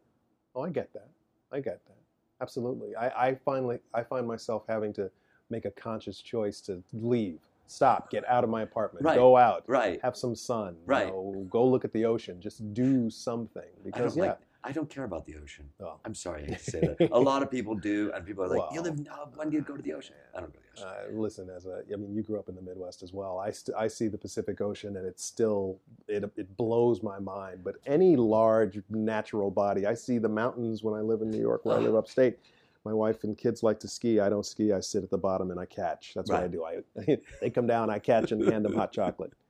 Oh, 0.56 0.62
I 0.64 0.70
get 0.70 0.92
that. 0.94 1.10
I 1.52 1.60
get 1.60 1.86
that. 1.86 1.98
Absolutely. 2.42 2.96
I, 2.96 3.28
I 3.30 3.36
finally 3.36 3.80
I 3.94 4.04
find 4.04 4.26
myself 4.26 4.64
having 4.68 4.94
to 4.94 5.12
make 5.50 5.66
a 5.66 5.72
conscious 5.72 6.22
choice 6.22 6.62
to 6.62 6.82
leave, 6.94 7.40
stop, 7.68 8.10
get 8.10 8.28
out 8.28 8.44
of 8.44 8.50
my 8.50 8.62
apartment, 8.62 9.06
Right. 9.06 9.16
go 9.16 9.36
out, 9.38 9.64
Right. 9.68 10.00
have 10.02 10.16
some 10.16 10.36
sun, 10.36 10.76
you 10.76 10.82
Right. 10.86 11.08
know, 11.08 11.46
go 11.50 11.66
look 11.68 11.84
at 11.86 11.92
the 11.94 12.06
ocean, 12.06 12.40
just 12.42 12.74
do 12.74 13.10
something. 13.10 13.70
Because 13.84 14.16
yeah, 14.18 14.24
like. 14.24 14.40
I 14.64 14.72
don't 14.72 14.90
care 14.90 15.04
about 15.04 15.26
the 15.26 15.36
ocean. 15.42 15.70
Oh. 15.82 16.00
I'm 16.04 16.14
sorry, 16.16 16.44
I 16.44 16.46
hate 16.48 16.60
to 16.60 16.72
say 16.72 16.80
that. 16.82 17.10
A 17.12 17.20
lot 17.20 17.42
of 17.44 17.50
people 17.50 17.76
do, 17.76 18.12
and 18.14 18.26
people 18.26 18.44
are 18.44 18.48
like, 18.50 18.74
"You 18.74 18.82
live. 18.82 19.00
Uh, 19.10 19.26
when 19.36 19.50
do 19.50 19.56
you 19.58 19.62
go 19.64 19.76
to 19.76 19.82
the 19.82 19.94
ocean?" 19.94 20.16
I 20.36 20.42
don't 20.42 20.54
go 20.54 20.60
to 20.60 20.82
the 20.82 20.88
ocean. 20.88 21.16
uh, 21.16 21.20
listen, 21.22 21.50
as 21.50 21.66
a 21.66 21.84
I 21.92 21.96
mean, 21.96 22.14
you 22.14 22.24
grew 22.24 22.40
up 22.40 22.50
in 22.50 22.56
the 22.56 22.62
Midwest 22.62 23.04
as 23.04 23.14
well. 23.14 23.40
I 23.40 23.52
st- 23.52 23.78
I 23.78 23.88
see 23.88 24.08
the 24.08 24.18
Pacific 24.18 24.60
Ocean, 24.60 24.98
and 24.98 25.06
it's 25.06 25.24
still 25.24 25.80
it 26.08 26.24
it 26.36 26.58
blows 26.58 27.02
my 27.02 27.20
mind. 27.20 27.64
But 27.64 27.76
any 27.86 28.16
large 28.16 28.80
natural 28.90 29.52
body, 29.52 29.86
I 29.86 29.94
see 29.94 30.18
the 30.18 30.30
mountains 30.30 30.84
when 30.84 30.94
I 30.96 31.02
live 31.02 31.22
in 31.22 31.30
New 31.30 31.40
York, 31.42 31.64
where 31.66 31.78
I 31.78 31.80
live 31.80 31.96
upstate. 32.04 32.40
My 32.86 32.94
wife 32.94 33.26
and 33.26 33.38
kids 33.38 33.64
like 33.64 33.82
to 33.82 33.88
ski. 33.88 34.22
I 34.22 34.30
don't 34.30 34.46
ski. 34.46 34.72
I 34.72 34.80
sit 34.80 35.04
at 35.04 35.10
the 35.10 35.18
bottom 35.18 35.52
and 35.52 35.60
I 35.60 35.66
catch. 35.66 36.14
That's 36.16 36.30
what 36.32 36.44
I 36.44 36.48
do. 36.48 36.64
I 36.64 37.18
they 37.42 37.50
come 37.50 37.68
down, 37.68 37.90
I 37.90 38.00
catch, 38.00 38.32
and 38.32 38.42
hand 38.48 38.64
them 38.66 38.74
hot 38.76 38.92
chocolate. 38.94 39.34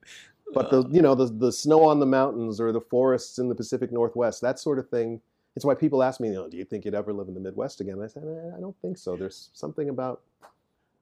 But 0.54 0.70
the 0.72 0.88
you 0.90 1.02
know 1.02 1.14
the 1.16 1.26
the 1.26 1.52
snow 1.52 1.84
on 1.84 2.00
the 2.00 2.06
mountains 2.06 2.60
or 2.60 2.72
the 2.72 2.82
forests 2.82 3.38
in 3.40 3.50
the 3.50 3.56
Pacific 3.56 3.92
Northwest, 3.92 4.42
that 4.42 4.60
sort 4.60 4.80
of 4.80 4.90
thing. 4.90 5.22
It's 5.56 5.66
why 5.66 5.74
people 5.74 6.04
ask 6.04 6.20
me, 6.20 6.28
you 6.28 6.36
know, 6.36 6.48
do 6.48 6.56
you 6.56 6.64
think 6.66 6.86
you'd 6.86 6.94
ever 6.94 7.12
live 7.12 7.28
in 7.28 7.34
the 7.34 7.40
Midwest 7.40 7.82
again? 7.82 8.00
I 8.02 8.08
said, 8.08 8.24
"Eh, 8.24 8.56
I 8.56 8.60
don't 8.60 8.76
think 8.82 8.98
so. 8.98 9.16
There's 9.18 9.50
something 9.54 9.90
about 9.90 10.22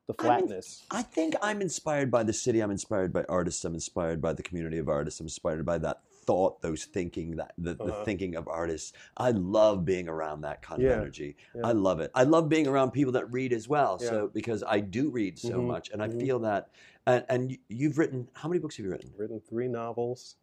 the 0.08 0.14
I 0.20 0.24
flatness. 0.24 0.84
I 0.92 1.02
think 1.02 1.36
I'm 1.42 1.62
inspired 1.62 2.10
by 2.10 2.24
the 2.24 2.34
city. 2.34 2.62
I'm 2.62 2.72
inspired 2.72 3.12
by 3.12 3.26
artists. 3.28 3.66
I'm 3.66 3.74
inspired 3.74 4.22
by 4.22 4.34
the 4.34 4.44
community 4.44 4.78
of 4.78 4.88
artists. 4.88 5.20
I'm 5.20 5.26
inspired 5.26 5.66
by 5.66 5.78
that 5.80 6.02
thought, 6.26 6.62
those 6.62 6.86
thinking, 6.86 7.36
that 7.36 7.54
the, 7.58 7.74
the 7.74 7.84
Uh-huh. 7.84 8.06
thinking 8.06 8.36
of 8.36 8.48
artists. 8.48 8.94
I 9.18 9.32
love 9.32 9.84
being 9.84 10.08
around 10.08 10.42
that 10.42 10.62
kind 10.62 10.82
of 10.84 10.90
energy. 10.92 11.36
yeah. 11.54 11.62
I 11.66 11.72
love 11.74 12.00
it. 12.00 12.12
I 12.16 12.24
love 12.24 12.48
being 12.50 12.68
around 12.68 12.92
people 12.92 13.14
that 13.14 13.32
read 13.32 13.52
as 13.52 13.68
well. 13.68 14.00
Yeah. 14.00 14.10
So 14.10 14.32
because 14.34 14.64
I 14.66 14.80
do 14.80 15.10
read 15.10 15.38
so 15.38 15.60
Mhm, 15.60 15.68
much, 15.68 15.90
and 15.92 16.02
I 16.02 16.08
mhm. 16.08 16.20
feel 16.20 16.40
that. 16.40 16.70
And, 17.08 17.26
and 17.30 17.52
you- 17.52 17.58
you've 17.70 17.98
written 17.98 18.28
how 18.34 18.50
many 18.50 18.60
books 18.60 18.78
have 18.78 18.86
you 18.86 18.92
written? 18.92 19.12
written 19.18 19.40
three 19.40 19.68
novels, 19.68 20.38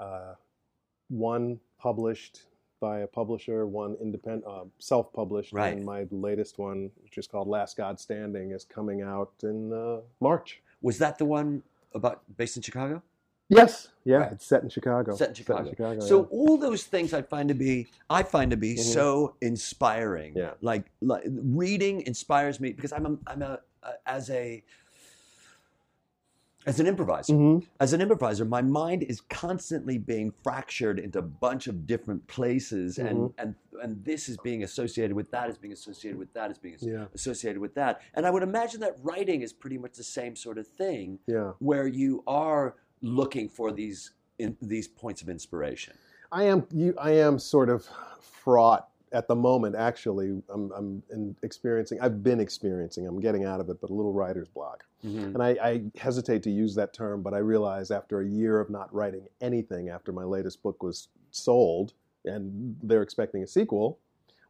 uh, 0.00 0.34
one 1.08 1.60
published 1.78 2.46
by 2.80 3.00
a 3.00 3.06
publisher, 3.06 3.66
one 3.66 3.94
independent, 4.00 4.44
uh, 4.46 4.64
self-published, 4.78 5.52
Right. 5.52 5.76
and 5.76 5.84
my 5.86 6.06
latest 6.10 6.58
one, 6.58 6.90
which 7.02 7.16
is 7.16 7.26
called 7.26 7.48
Last 7.48 7.76
God 7.76 7.98
Standing, 8.00 8.50
is 8.50 8.64
coming 8.64 9.00
out 9.02 9.32
in 9.42 9.72
uh, 9.72 10.00
March. 10.20 10.60
Was 10.82 10.98
that 10.98 11.16
the 11.18 11.24
one 11.24 11.62
about 11.94 12.22
based 12.36 12.56
in 12.56 12.62
Chicago? 12.62 13.02
Yes, 13.48 13.88
yeah, 14.04 14.16
Right. 14.16 14.32
it's 14.32 14.44
set 14.46 14.62
in 14.62 14.68
Chicago. 14.70 15.14
Set 15.14 15.28
in 15.28 15.34
Chicago. 15.34 15.70
Chicago, 15.70 16.00
so 16.00 16.20
yeah. 16.22 16.26
all 16.30 16.56
those 16.58 16.84
things 16.84 17.12
I 17.14 17.22
find 17.22 17.48
to 17.50 17.54
be 17.54 17.86
I 18.10 18.22
find 18.22 18.50
to 18.50 18.56
be 18.56 18.74
Mhm. 18.74 18.78
so 18.80 19.36
inspiring. 19.40 20.34
Yeah. 20.36 20.54
Like, 20.60 20.90
like 21.00 21.24
reading 21.26 22.00
inspires 22.02 22.58
me 22.58 22.72
because 22.72 22.92
I'm 22.92 23.06
a, 23.06 23.18
I'm 23.26 23.42
a, 23.42 23.60
a 23.82 23.92
as 24.08 24.30
a 24.30 24.62
as 26.66 26.80
an 26.80 26.86
improviser. 26.86 27.32
Mhm. 27.34 27.66
As 27.80 27.92
an 27.92 28.00
improviser, 28.00 28.44
my 28.44 28.62
mind 28.62 29.02
is 29.02 29.20
constantly 29.20 29.98
being 29.98 30.32
fractured 30.42 30.98
into 30.98 31.18
a 31.18 31.22
bunch 31.22 31.66
of 31.66 31.86
different 31.86 32.26
places, 32.26 32.98
and 32.98 33.18
Mhm. 33.18 33.34
and 33.38 33.54
and 33.82 34.02
this 34.04 34.28
is 34.28 34.36
being 34.38 34.62
associated 34.62 35.14
with 35.14 35.30
that, 35.32 35.50
is 35.50 35.58
being 35.58 35.72
associated 35.72 36.16
with 36.16 36.32
that, 36.32 36.50
is 36.50 36.56
being 36.58 36.76
Yeah. 36.80 37.06
associated 37.12 37.60
with 37.60 37.74
that. 37.74 38.00
And 38.14 38.24
I 38.24 38.30
would 38.30 38.44
imagine 38.44 38.80
that 38.80 38.96
writing 39.02 39.42
is 39.42 39.52
pretty 39.52 39.78
much 39.78 39.96
the 39.96 40.04
same 40.04 40.36
sort 40.36 40.58
of 40.58 40.66
thing, 40.66 41.18
Yeah. 41.26 41.52
where 41.58 41.86
you 41.86 42.22
are 42.26 42.76
looking 43.02 43.48
for 43.48 43.72
these 43.72 44.12
in, 44.38 44.56
these 44.62 44.88
points 44.88 45.22
of 45.22 45.28
inspiration. 45.28 45.94
I 46.32 46.44
am 46.44 46.66
you. 46.72 46.94
I 46.98 47.12
am 47.12 47.38
sort 47.38 47.68
of 47.68 47.86
fraught 48.20 48.88
at 49.12 49.28
the 49.28 49.36
moment. 49.36 49.74
Actually, 49.76 50.42
I'm, 50.48 50.72
I'm 50.72 51.36
experiencing. 51.42 52.00
I've 52.00 52.22
been 52.22 52.40
experiencing. 52.40 53.06
I'm 53.06 53.20
getting 53.20 53.44
out 53.44 53.60
of 53.60 53.68
it, 53.70 53.80
but 53.80 53.90
a 53.90 53.94
little 53.94 54.12
writer's 54.12 54.48
block. 54.48 54.84
Mm-hmm. 55.04 55.34
And 55.34 55.42
I, 55.42 55.48
I 55.62 55.82
hesitate 55.98 56.42
to 56.44 56.50
use 56.50 56.74
that 56.76 56.94
term, 56.94 57.22
but 57.22 57.34
I 57.34 57.38
realize 57.38 57.90
after 57.90 58.20
a 58.20 58.26
year 58.26 58.60
of 58.60 58.70
not 58.70 58.92
writing 58.94 59.26
anything, 59.40 59.88
after 59.90 60.12
my 60.12 60.24
latest 60.24 60.62
book 60.62 60.82
was 60.82 61.08
sold, 61.30 61.92
and 62.24 62.76
they're 62.82 63.02
expecting 63.02 63.42
a 63.42 63.46
sequel, 63.46 63.98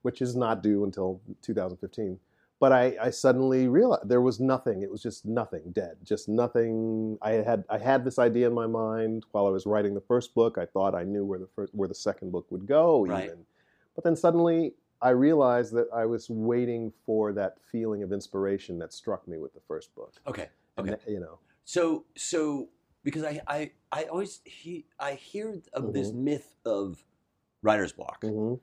which 0.02 0.22
is 0.22 0.36
not 0.36 0.62
due 0.62 0.84
until 0.84 1.20
2015. 1.42 2.18
But 2.60 2.72
I, 2.72 2.96
I 3.02 3.10
suddenly 3.10 3.66
realized 3.66 4.08
there 4.08 4.20
was 4.20 4.38
nothing. 4.38 4.82
It 4.82 4.90
was 4.90 5.02
just 5.02 5.26
nothing, 5.26 5.72
dead, 5.72 5.96
just 6.04 6.28
nothing. 6.28 7.18
I 7.20 7.32
had 7.32 7.64
I 7.68 7.78
had 7.78 8.04
this 8.04 8.18
idea 8.18 8.46
in 8.46 8.54
my 8.54 8.66
mind 8.68 9.26
while 9.32 9.46
I 9.46 9.50
was 9.50 9.66
writing 9.66 9.92
the 9.92 10.00
first 10.00 10.34
book. 10.34 10.56
I 10.56 10.64
thought 10.66 10.94
I 10.94 11.02
knew 11.02 11.24
where 11.24 11.40
the 11.40 11.48
first, 11.54 11.74
where 11.74 11.88
the 11.88 11.94
second 11.96 12.30
book 12.30 12.46
would 12.50 12.64
go, 12.64 13.04
Right. 13.04 13.24
even. 13.24 13.38
But 13.96 14.04
then 14.04 14.14
suddenly 14.16 14.74
I 15.04 15.10
realized 15.10 15.74
that 15.74 15.86
I 15.94 16.06
was 16.06 16.30
waiting 16.30 16.90
for 17.04 17.32
that 17.34 17.58
feeling 17.70 18.02
of 18.02 18.10
inspiration 18.10 18.78
that 18.78 18.92
struck 18.94 19.28
me 19.28 19.36
with 19.38 19.52
the 19.52 19.60
first 19.68 19.94
book. 19.94 20.14
Okay. 20.26 20.48
Okay. 20.78 20.90
that- 20.90 21.02
you 21.06 21.20
know. 21.20 21.38
So 21.66 22.06
so 22.16 22.68
because 23.04 23.22
I 23.22 23.40
I, 23.46 23.70
I 23.92 24.04
always 24.04 24.40
he, 24.44 24.86
I 24.98 25.12
hear 25.12 25.60
of 25.74 25.92
this 25.92 26.10
myth 26.12 26.56
of 26.64 27.04
writer's 27.62 27.92
block, 27.92 28.22
Mhm. 28.22 28.58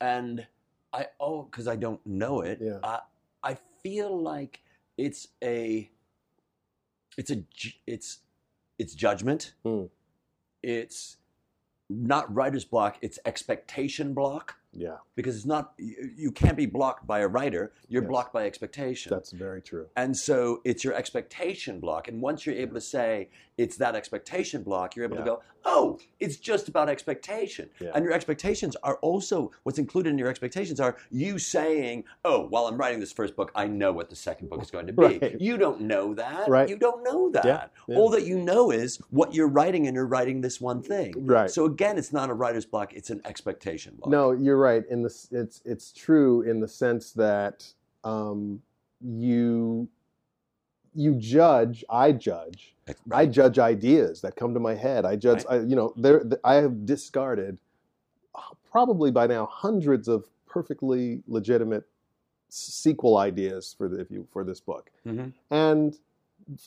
and 0.00 0.46
I 0.92 1.06
oh 1.20 1.42
because 1.44 1.66
I 1.66 1.76
don't 1.76 2.04
know 2.06 2.42
it. 2.42 2.58
Yeah. 2.60 2.78
I 2.82 3.00
I 3.42 3.54
feel 3.82 4.20
like 4.22 4.60
it's 4.98 5.28
a 5.42 5.90
it's 7.16 7.30
a 7.30 7.44
it's 7.86 8.18
it's 8.78 8.94
judgment. 8.94 9.54
Hmm. 9.64 9.84
It's 10.62 11.16
not 11.88 12.32
writer's 12.34 12.64
block. 12.66 12.98
It's 13.00 13.18
expectation 13.24 14.12
block 14.12 14.56
Yeah, 14.72 14.96
because 15.16 15.34
it's 15.36 15.46
not 15.46 15.72
you, 15.78 16.10
you 16.16 16.30
can't 16.30 16.56
be 16.56 16.66
blocked 16.66 17.06
by 17.06 17.20
a 17.20 17.28
writer. 17.28 17.72
You're 17.88 18.02
Yes. 18.02 18.08
blocked 18.10 18.32
by 18.32 18.44
expectation. 18.46 19.10
that's 19.10 19.32
very 19.32 19.62
true. 19.62 19.86
And 19.96 20.16
so 20.16 20.60
it's 20.64 20.84
your 20.84 20.94
expectation 20.94 21.80
block. 21.80 22.06
And 22.08 22.20
once 22.20 22.44
you're 22.46 22.54
able 22.54 22.74
to 22.74 22.80
say 22.80 23.30
it's 23.56 23.76
that 23.78 23.96
expectation 23.96 24.62
block, 24.62 24.94
you're 24.94 25.04
able 25.06 25.16
Yeah. 25.16 25.24
to 25.24 25.30
go, 25.30 25.42
oh, 25.64 25.98
it's 26.20 26.36
just 26.36 26.68
about 26.68 26.88
expectation. 26.88 27.68
Yeah. 27.80 27.90
And 27.94 28.04
your 28.04 28.12
expectations 28.12 28.76
are 28.84 28.96
also 28.96 29.50
what's 29.64 29.78
included 29.78 30.10
in 30.10 30.18
your 30.18 30.28
expectations 30.28 30.78
are 30.80 30.96
you 31.10 31.38
saying, 31.38 32.04
oh, 32.24 32.46
while 32.46 32.66
I'm 32.66 32.76
writing 32.76 33.00
this 33.00 33.10
first 33.12 33.34
book, 33.36 33.50
I 33.54 33.66
know 33.66 33.92
what 33.92 34.10
the 34.10 34.16
second 34.16 34.48
book 34.50 34.62
is 34.62 34.70
going 34.70 34.86
to 34.86 34.92
be. 34.92 35.02
Right. 35.02 35.40
You 35.40 35.56
don't 35.56 35.80
know 35.82 36.14
that. 36.14 36.48
Right. 36.48 36.68
You 36.68 36.76
don't 36.76 37.02
know 37.02 37.30
that. 37.30 37.44
Yeah, 37.44 37.64
yeah. 37.88 37.96
All 37.96 38.10
that 38.10 38.24
you 38.24 38.38
know 38.38 38.70
is 38.70 38.98
what 39.10 39.34
you're 39.34 39.48
writing, 39.48 39.86
and 39.86 39.94
you're 39.94 40.06
writing 40.06 40.40
this 40.42 40.60
one 40.60 40.82
thing. 40.82 41.14
Right. 41.16 41.50
So 41.50 41.64
again, 41.64 41.98
it's 41.98 42.12
not 42.12 42.30
a 42.30 42.34
writer's 42.34 42.66
block, 42.66 42.92
it's 42.94 43.10
an 43.10 43.20
expectation 43.24 43.96
block. 43.98 44.10
No, 44.10 44.30
you're 44.32 44.56
right. 44.56 44.67
In 44.90 45.02
the 45.02 45.14
it's 45.30 45.60
it's 45.64 45.92
true 45.92 46.42
in 46.42 46.60
the 46.60 46.68
sense 46.68 47.12
that 47.12 47.66
um, 48.04 48.62
you 49.00 49.88
you 50.94 51.14
judge. 51.14 51.84
I 51.88 52.12
judge. 52.12 52.74
I 53.12 53.26
judge 53.26 53.58
ideas 53.58 54.20
that 54.22 54.36
come 54.36 54.54
to 54.54 54.60
my 54.60 54.74
head. 54.74 55.04
I 55.04 55.16
judge. 55.16 55.44
I, 55.48 55.58
you 55.58 55.76
know, 55.76 55.92
there. 55.96 56.24
I 56.42 56.54
have 56.54 56.86
discarded 56.86 57.58
uh, 58.34 58.40
probably 58.70 59.10
by 59.10 59.26
now 59.26 59.46
hundreds 59.46 60.08
of 60.08 60.24
perfectly 60.46 61.22
legitimate 61.28 61.84
sequel 62.48 63.18
ideas 63.18 63.74
for 63.76 63.88
the, 63.88 64.00
if 64.00 64.10
you 64.10 64.26
for 64.32 64.42
this 64.42 64.60
book. 64.60 64.90
Mhm. 65.06 65.32
and 65.50 65.98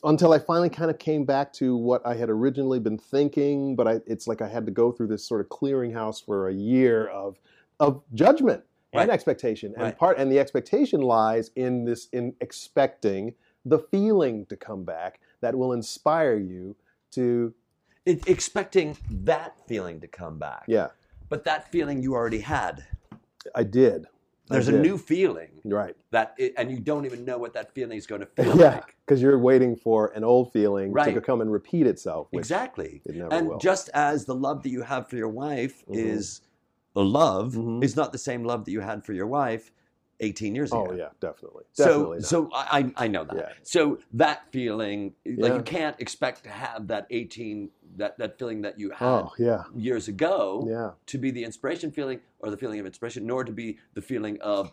until 0.04 0.32
I 0.32 0.38
finally 0.38 0.70
kind 0.70 0.90
of 0.90 0.98
came 0.98 1.24
back 1.24 1.52
to 1.54 1.76
what 1.76 2.06
I 2.06 2.14
had 2.14 2.30
originally 2.30 2.78
been 2.78 2.98
thinking, 2.98 3.74
but 3.74 3.88
I, 3.88 4.00
it's 4.06 4.28
like 4.28 4.40
I 4.40 4.48
had 4.48 4.64
to 4.66 4.72
go 4.72 4.92
through 4.92 5.08
this 5.08 5.24
sort 5.24 5.40
of 5.40 5.48
clearinghouse 5.48 6.24
for 6.24 6.48
a 6.48 6.54
year 6.54 7.08
of 7.08 7.40
of 7.82 8.02
judgment 8.14 8.62
Right. 8.94 9.02
and 9.02 9.10
expectation, 9.10 9.72
and 9.74 9.82
Right. 9.84 9.98
part 9.98 10.18
and 10.18 10.30
the 10.30 10.38
expectation 10.38 11.00
lies 11.00 11.50
in 11.56 11.84
this 11.84 12.08
in 12.12 12.34
expecting 12.40 13.34
the 13.64 13.78
feeling 13.78 14.44
to 14.46 14.56
come 14.56 14.84
back 14.84 15.20
that 15.40 15.54
will 15.56 15.72
inspire 15.72 16.36
you 16.36 16.76
to 17.12 17.54
It, 18.04 18.28
expecting 18.28 18.96
that 19.10 19.56
feeling 19.66 20.00
to 20.00 20.08
come 20.08 20.38
back. 20.38 20.64
yeah 20.68 20.88
But 21.30 21.44
that 21.44 21.70
feeling 21.72 22.02
you 22.02 22.14
already 22.14 22.40
had. 22.40 22.84
I 23.54 23.64
did 23.64 24.06
I 24.50 24.54
There's 24.54 24.68
a 24.68 24.72
new 24.72 24.98
feeling 24.98 25.62
right 25.64 25.96
that, 26.10 26.34
it, 26.36 26.52
and 26.58 26.70
you 26.70 26.78
don't 26.78 27.06
even 27.06 27.24
know 27.24 27.38
what 27.38 27.54
that 27.54 27.72
feeling 27.74 27.96
is 27.96 28.06
going 28.06 28.20
to 28.20 28.26
feel 28.26 28.54
yeah 28.56 28.74
like. 28.76 28.94
because 29.06 29.22
you're 29.22 29.38
waiting 29.38 29.74
for 29.74 30.12
an 30.14 30.22
old 30.22 30.52
feeling 30.52 30.92
Right. 30.92 31.14
to 31.14 31.20
come 31.22 31.40
and 31.40 31.50
repeat 31.50 31.86
itself 31.86 32.28
Exactly. 32.32 33.00
it 33.06 33.14
never 33.16 33.34
And 33.34 33.48
will 33.48 33.58
just 33.58 33.88
as 33.94 34.26
the 34.26 34.34
love 34.34 34.62
that 34.64 34.68
you 34.70 34.82
have 34.82 35.08
for 35.08 35.16
your 35.16 35.30
wife 35.30 35.82
Mhm. 35.88 35.96
is 35.98 36.42
love, 37.00 37.54
Mhm. 37.54 37.82
is 37.82 37.96
not 37.96 38.12
the 38.12 38.18
same 38.18 38.44
love 38.44 38.64
that 38.64 38.72
you 38.72 38.80
had 38.80 39.04
for 39.04 39.12
your 39.12 39.26
wife 39.26 39.72
18 40.20 40.54
years 40.54 40.70
ago. 40.70 40.88
oh 40.90 40.92
yeah 40.92 41.08
definitely 41.20 41.64
So, 41.72 42.12
not. 42.14 42.24
so 42.24 42.50
I, 42.52 42.92
I 42.96 43.08
know 43.08 43.24
that. 43.24 43.36
Yeah. 43.36 43.48
So 43.62 43.98
that 44.12 44.42
feeling, 44.52 45.14
like 45.24 45.38
Yeah. 45.52 45.56
you 45.56 45.62
can't 45.62 45.98
expect 46.00 46.44
to 46.44 46.50
have 46.50 46.86
that 46.88 47.06
18, 47.10 47.70
that, 47.96 48.18
that 48.18 48.38
feeling 48.38 48.60
that 48.62 48.78
you 48.78 48.90
had 48.90 49.06
oh 49.06 49.32
yeah 49.38 49.64
years 49.74 50.08
ago 50.08 50.66
yeah 50.68 50.90
to 51.06 51.18
be 51.18 51.30
the 51.30 51.42
inspiration 51.44 51.90
feeling 51.90 52.20
or 52.40 52.50
the 52.50 52.56
feeling 52.56 52.78
of 52.78 52.86
inspiration, 52.86 53.26
nor 53.26 53.42
to 53.42 53.52
be 53.52 53.78
the 53.94 54.02
feeling 54.02 54.38
of, 54.42 54.70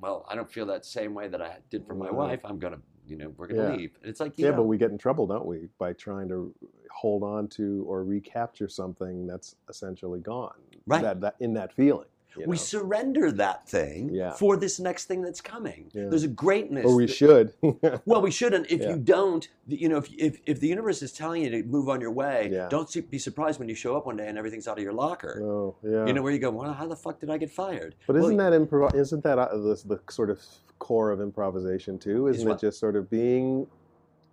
well, 0.00 0.26
I 0.28 0.34
don't 0.34 0.50
feel 0.50 0.66
that 0.66 0.84
same 0.84 1.14
way 1.14 1.28
that 1.28 1.40
I 1.40 1.58
did 1.70 1.86
for 1.86 1.94
my 1.94 2.06
Right. 2.06 2.14
wife. 2.14 2.40
I'm 2.44 2.58
gonna, 2.58 2.80
you 3.06 3.16
know, 3.16 3.32
we're 3.36 3.46
gonna 3.46 3.62
Yeah. 3.70 3.76
leave. 3.76 3.96
And 4.02 4.10
it's 4.10 4.20
like, 4.20 4.36
Yeah, 4.36 4.50
yeah, 4.50 4.56
but 4.56 4.64
we 4.64 4.76
get 4.78 4.90
in 4.90 4.98
trouble, 4.98 5.26
don't 5.26 5.46
we, 5.46 5.68
by 5.78 5.92
trying 5.94 6.28
to 6.28 6.54
hold 6.90 7.22
on 7.22 7.48
to 7.48 7.84
or 7.88 8.04
recapture 8.04 8.68
something 8.68 9.26
that's 9.26 9.56
essentially 9.68 10.20
gone. 10.20 10.54
Right. 10.86 11.02
That, 11.02 11.20
that 11.20 11.36
in 11.40 11.54
that 11.54 11.72
feeling. 11.72 12.06
you 12.38 12.44
we 12.46 12.56
surrender 12.56 13.32
that 13.32 13.66
thing 13.68 14.10
Yeah. 14.12 14.32
for 14.34 14.56
this 14.56 14.78
next 14.78 15.06
thing 15.06 15.20
that's 15.22 15.40
coming. 15.40 15.90
Yeah. 15.92 16.06
There's 16.10 16.22
a 16.22 16.28
greatness. 16.28 16.84
or 16.86 16.94
we 16.94 17.06
that- 17.06 17.12
should. 17.14 17.52
Well, 18.04 18.22
we 18.22 18.30
shouldn't. 18.30 18.70
If 18.70 18.82
Yeah. 18.82 18.90
you 18.90 18.96
don't, 18.98 19.48
you 19.66 19.88
know, 19.88 19.96
if, 19.98 20.08
if 20.16 20.38
if 20.46 20.60
the 20.60 20.68
universe 20.68 21.02
is 21.02 21.12
telling 21.12 21.42
you 21.42 21.50
to 21.50 21.62
move 21.64 21.88
on 21.88 22.00
your 22.00 22.12
way, 22.12 22.66
don't 22.70 22.88
be 23.10 23.18
surprised 23.18 23.58
when 23.58 23.68
you 23.68 23.74
show 23.74 23.96
up 23.96 24.06
one 24.06 24.16
day 24.16 24.28
and 24.28 24.38
everything's 24.38 24.68
out 24.68 24.78
of 24.78 24.84
your 24.84 24.92
locker. 24.92 25.40
oh, 25.42 25.74
yeah. 25.82 26.06
You 26.06 26.12
know, 26.12 26.22
where 26.22 26.32
you 26.32 26.38
go, 26.38 26.50
well, 26.50 26.72
how 26.72 26.86
the 26.86 26.96
fuck 26.96 27.18
did 27.20 27.30
I 27.30 27.38
get 27.38 27.50
fired? 27.50 27.94
but 28.06 28.16
isn't 28.16 28.36
that 28.36 28.52
improv? 28.52 28.94
Isn't 28.94 29.22
that 29.24 29.38
uh, 29.38 29.56
the, 29.56 29.74
the 29.86 30.00
sort 30.12 30.30
of 30.30 30.40
core 30.78 31.10
of 31.10 31.20
improvisation 31.20 31.98
too? 31.98 32.28
Isn't 32.28 32.46
what? 32.46 32.56
it 32.62 32.66
just 32.66 32.78
sort 32.78 32.96
of 32.96 33.08
being 33.10 33.66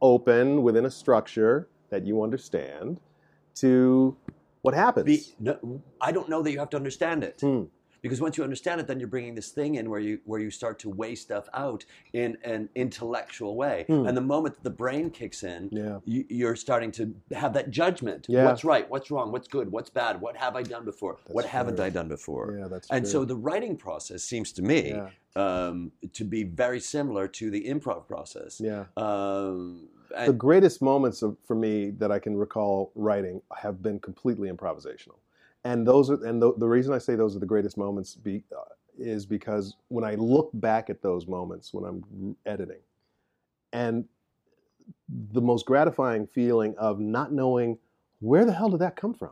open 0.01 0.61
within 0.61 0.85
a 0.85 0.91
structure 0.91 1.67
that 1.89 2.05
you 2.05 2.21
understand 2.21 2.99
to 3.55 4.15
what 4.63 4.73
happens? 4.73 5.05
Be, 5.05 5.35
no, 5.39 5.81
I 6.01 6.11
don't 6.11 6.27
know 6.29 6.41
that 6.41 6.51
you 6.51 6.59
have 6.59 6.69
to 6.71 6.77
understand 6.77 7.23
it. 7.23 7.39
Hmm. 7.41 7.63
Because 8.01 8.19
once 8.19 8.37
you 8.37 8.43
understand 8.43 8.81
it, 8.81 8.87
then 8.87 8.99
you're 8.99 9.07
bringing 9.07 9.33
this 9.33 9.51
thing 9.51 9.75
in 9.75 9.89
where 9.89 9.99
you 10.01 10.19
where 10.25 10.41
you 10.41 10.51
start 10.51 10.77
to 10.79 10.89
weigh 10.89 11.15
stuff 11.15 11.47
out 11.53 11.85
in 12.11 12.37
an 12.43 12.67
intellectual 12.75 13.55
way. 13.55 13.85
Hmm. 13.87 14.05
And 14.07 14.17
the 14.17 14.21
moment 14.35 14.55
that 14.55 14.63
the 14.63 14.69
brain 14.83 15.09
kicks 15.09 15.43
in, 15.43 15.69
yeah. 15.71 15.99
you, 16.03 16.25
you're 16.27 16.57
starting 16.57 16.91
to 16.93 17.15
have 17.33 17.53
that 17.53 17.71
judgment. 17.71 18.25
Yeah. 18.27 18.43
What's 18.43 18.65
right? 18.65 18.89
What's 18.89 19.09
wrong? 19.09 19.31
What's 19.31 19.47
good? 19.47 19.71
What's 19.71 19.89
bad? 19.89 20.19
What 20.19 20.35
have 20.35 20.57
I 20.57 20.63
done 20.63 20.83
before? 20.83 21.17
That's 21.23 21.33
what 21.33 21.45
haven't. 21.45 21.79
I 21.79 21.89
done 21.89 22.09
before? 22.09 22.57
Yeah, 22.59 22.67
that's 22.67 22.89
And 22.89 23.05
true. 23.05 23.11
so 23.11 23.25
the 23.25 23.37
writing 23.37 23.77
process 23.77 24.21
seems 24.23 24.51
to 24.53 24.61
me 24.61 24.89
yeah, 24.89 25.09
um, 25.37 25.93
to 26.11 26.25
be 26.25 26.43
very 26.43 26.81
similar 26.81 27.29
to 27.29 27.49
the 27.49 27.63
improv 27.69 28.05
process. 28.05 28.59
yeah. 28.59 28.83
Um, 28.97 29.87
the 30.25 30.33
greatest 30.33 30.81
moments 30.81 31.21
of, 31.21 31.37
for 31.45 31.55
me 31.55 31.91
that 31.91 32.11
I 32.11 32.19
can 32.19 32.37
recall 32.37 32.91
writing 32.95 33.41
have 33.57 33.83
been 33.83 33.99
completely 33.99 34.49
improvisational, 34.51 35.17
and 35.63 35.87
those 35.87 36.09
are 36.09 36.23
and 36.25 36.41
the, 36.41 36.53
the 36.57 36.67
reason 36.67 36.93
I 36.93 36.99
say 36.99 37.15
those 37.15 37.35
are 37.35 37.39
the 37.39 37.45
greatest 37.45 37.77
moments 37.77 38.15
be, 38.15 38.43
uh, 38.55 38.63
is 38.97 39.25
because 39.25 39.75
when 39.89 40.03
I 40.05 40.15
look 40.15 40.51
back 40.55 40.89
at 40.89 41.01
those 41.01 41.27
moments 41.27 41.73
when 41.73 41.85
I'm 41.85 42.35
editing, 42.45 42.81
and 43.73 44.05
the 45.33 45.41
most 45.41 45.65
gratifying 45.65 46.27
feeling 46.27 46.75
of 46.77 46.99
not 46.99 47.33
knowing 47.33 47.77
where 48.19 48.45
the 48.45 48.53
hell 48.53 48.69
did 48.69 48.79
that 48.79 48.95
come 48.95 49.13
from. 49.13 49.31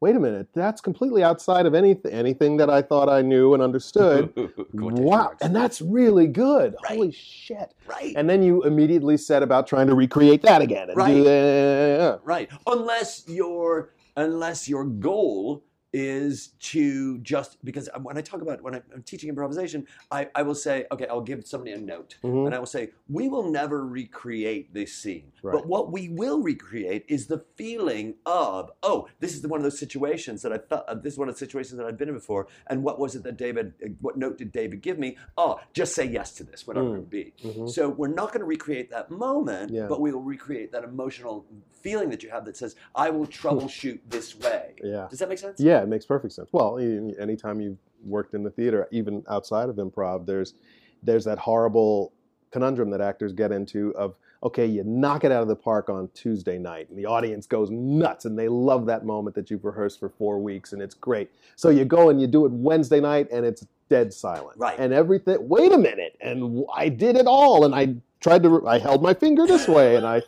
Wait 0.00 0.14
a 0.14 0.20
minute, 0.20 0.46
that's 0.54 0.82
completely 0.82 1.24
outside 1.24 1.64
of 1.64 1.74
anything 1.74 2.12
anything 2.12 2.58
that 2.58 2.68
I 2.68 2.82
thought 2.82 3.08
I 3.08 3.22
knew 3.22 3.54
and 3.54 3.62
understood. 3.62 4.32
Wow, 4.72 5.32
and 5.40 5.56
that's 5.56 5.80
really 5.80 6.26
good. 6.26 6.74
Right. 6.84 6.96
Holy 6.96 7.12
shit! 7.12 7.72
right. 7.86 8.12
And 8.16 8.28
then 8.28 8.42
you 8.42 8.62
immediately 8.62 9.16
set 9.16 9.42
about 9.42 9.66
trying 9.66 9.86
to 9.86 9.94
recreate 9.94 10.42
that 10.42 10.60
again. 10.60 10.90
Right. 10.94 12.18
Right. 12.24 12.50
Unless 12.66 13.24
your 13.28 13.94
unless 14.16 14.68
your 14.68 14.84
goal 14.84 15.64
is 15.96 16.48
to 16.60 17.16
just 17.20 17.56
because 17.64 17.88
when 18.02 18.18
I 18.18 18.20
talk 18.20 18.42
about 18.42 18.60
when 18.62 18.74
I'm 18.74 19.02
teaching 19.06 19.30
improvisation, 19.30 19.86
I, 20.10 20.28
I 20.34 20.42
will 20.42 20.54
say, 20.54 20.84
okay, 20.92 21.06
I'll 21.06 21.22
give 21.22 21.46
somebody 21.46 21.72
a 21.72 21.78
note, 21.78 22.16
Mhm. 22.22 22.44
and 22.44 22.54
I 22.54 22.58
will 22.58 22.66
say, 22.66 22.90
we 23.08 23.28
will 23.28 23.50
never 23.50 23.82
recreate 23.86 24.74
this 24.74 24.92
scene, 24.94 25.32
Right. 25.42 25.52
but 25.54 25.66
what 25.66 25.90
we 25.90 26.10
will 26.10 26.42
recreate 26.42 27.06
is 27.08 27.28
the 27.28 27.38
feeling 27.56 28.16
of, 28.26 28.70
oh, 28.82 29.08
this 29.20 29.34
is 29.34 29.46
one 29.46 29.58
of 29.58 29.64
those 29.64 29.78
situations 29.78 30.42
that 30.42 30.52
I 30.52 30.58
felt. 30.58 30.84
Uh, 30.86 30.94
this 30.96 31.14
is 31.14 31.18
one 31.18 31.30
of 31.30 31.34
the 31.34 31.38
situations 31.38 31.78
that 31.78 31.86
I've 31.86 31.96
been 31.96 32.10
in 32.10 32.14
before, 32.14 32.46
and 32.66 32.82
what 32.82 32.98
was 32.98 33.16
it 33.16 33.22
that 33.22 33.38
David? 33.38 33.72
uh, 33.82 33.88
What 34.02 34.18
note 34.18 34.36
did 34.36 34.52
David 34.52 34.82
give 34.82 34.98
me? 34.98 35.16
Oh, 35.38 35.58
just 35.72 35.94
say 35.94 36.04
yes 36.04 36.32
to 36.34 36.44
this, 36.44 36.66
whatever 36.66 36.88
it 36.88 36.90
Mm. 36.90 36.96
would 36.98 37.10
be. 37.10 37.32
Mhm. 37.42 37.70
So 37.70 37.88
we're 37.88 38.08
not 38.08 38.28
going 38.32 38.40
to 38.40 38.44
recreate 38.46 38.90
that 38.90 39.10
moment, 39.10 39.70
Yeah. 39.72 39.86
but 39.86 39.98
we 40.02 40.12
will 40.12 40.20
recreate 40.20 40.72
that 40.72 40.84
emotional 40.84 41.46
feeling 41.86 42.10
that 42.10 42.20
you 42.20 42.30
have 42.30 42.44
that 42.44 42.56
says, 42.56 42.74
I 42.96 43.10
will 43.10 43.26
hmm. 43.26 43.30
troubleshoot 43.30 44.00
this 44.08 44.34
way. 44.36 44.74
Yeah. 44.82 45.06
Does 45.08 45.20
that 45.20 45.28
make 45.28 45.38
sense? 45.38 45.60
Yeah, 45.60 45.82
it 45.82 45.88
makes 45.88 46.04
perfect 46.04 46.34
sense. 46.34 46.48
Well, 46.52 46.78
anytime 46.78 47.60
you've 47.60 47.78
worked 48.04 48.34
in 48.34 48.42
the 48.42 48.50
theater, 48.50 48.88
even 48.90 49.24
outside 49.30 49.68
of 49.68 49.76
improv, 49.76 50.26
there's 50.26 50.54
there's 51.02 51.24
that 51.24 51.38
horrible 51.38 52.12
conundrum 52.50 52.90
that 52.90 53.00
actors 53.00 53.32
get 53.32 53.52
into 53.52 53.94
of 53.96 54.16
okay, 54.42 54.66
you 54.66 54.84
knock 54.84 55.24
it 55.24 55.32
out 55.32 55.42
of 55.42 55.48
the 55.48 55.56
park 55.56 55.88
on 55.88 56.08
Tuesday 56.14 56.58
night, 56.58 56.88
and 56.90 56.98
the 56.98 57.06
audience 57.06 57.46
goes 57.46 57.70
nuts, 57.70 58.26
and 58.26 58.38
they 58.38 58.48
love 58.48 58.86
that 58.86 59.04
moment 59.04 59.34
that 59.34 59.50
you've 59.50 59.64
rehearsed 59.64 59.98
for 59.98 60.08
four 60.08 60.38
weeks, 60.38 60.72
and 60.72 60.82
it's 60.82 60.94
great. 60.94 61.30
So 61.56 61.70
you 61.70 61.84
go 61.84 62.10
and 62.10 62.20
you 62.20 62.26
do 62.26 62.44
it 62.44 62.52
Wednesday 62.52 63.00
night, 63.00 63.28
and 63.32 63.46
it's 63.46 63.66
dead 63.88 64.12
silent. 64.12 64.58
Right. 64.58 64.78
And 64.78 64.92
everything. 64.92 65.48
Wait 65.48 65.72
a 65.72 65.78
minute, 65.78 66.16
and 66.20 66.64
I 66.74 66.88
did 66.88 67.16
it 67.16 67.26
all, 67.26 67.64
and 67.64 67.74
I 67.74 67.94
tried 68.26 68.42
to. 68.42 68.66
I 68.66 68.78
held 68.78 69.02
my 69.02 69.14
finger 69.14 69.46
this 69.46 69.68
way, 69.68 69.94
and 69.96 70.04
I 70.06 70.20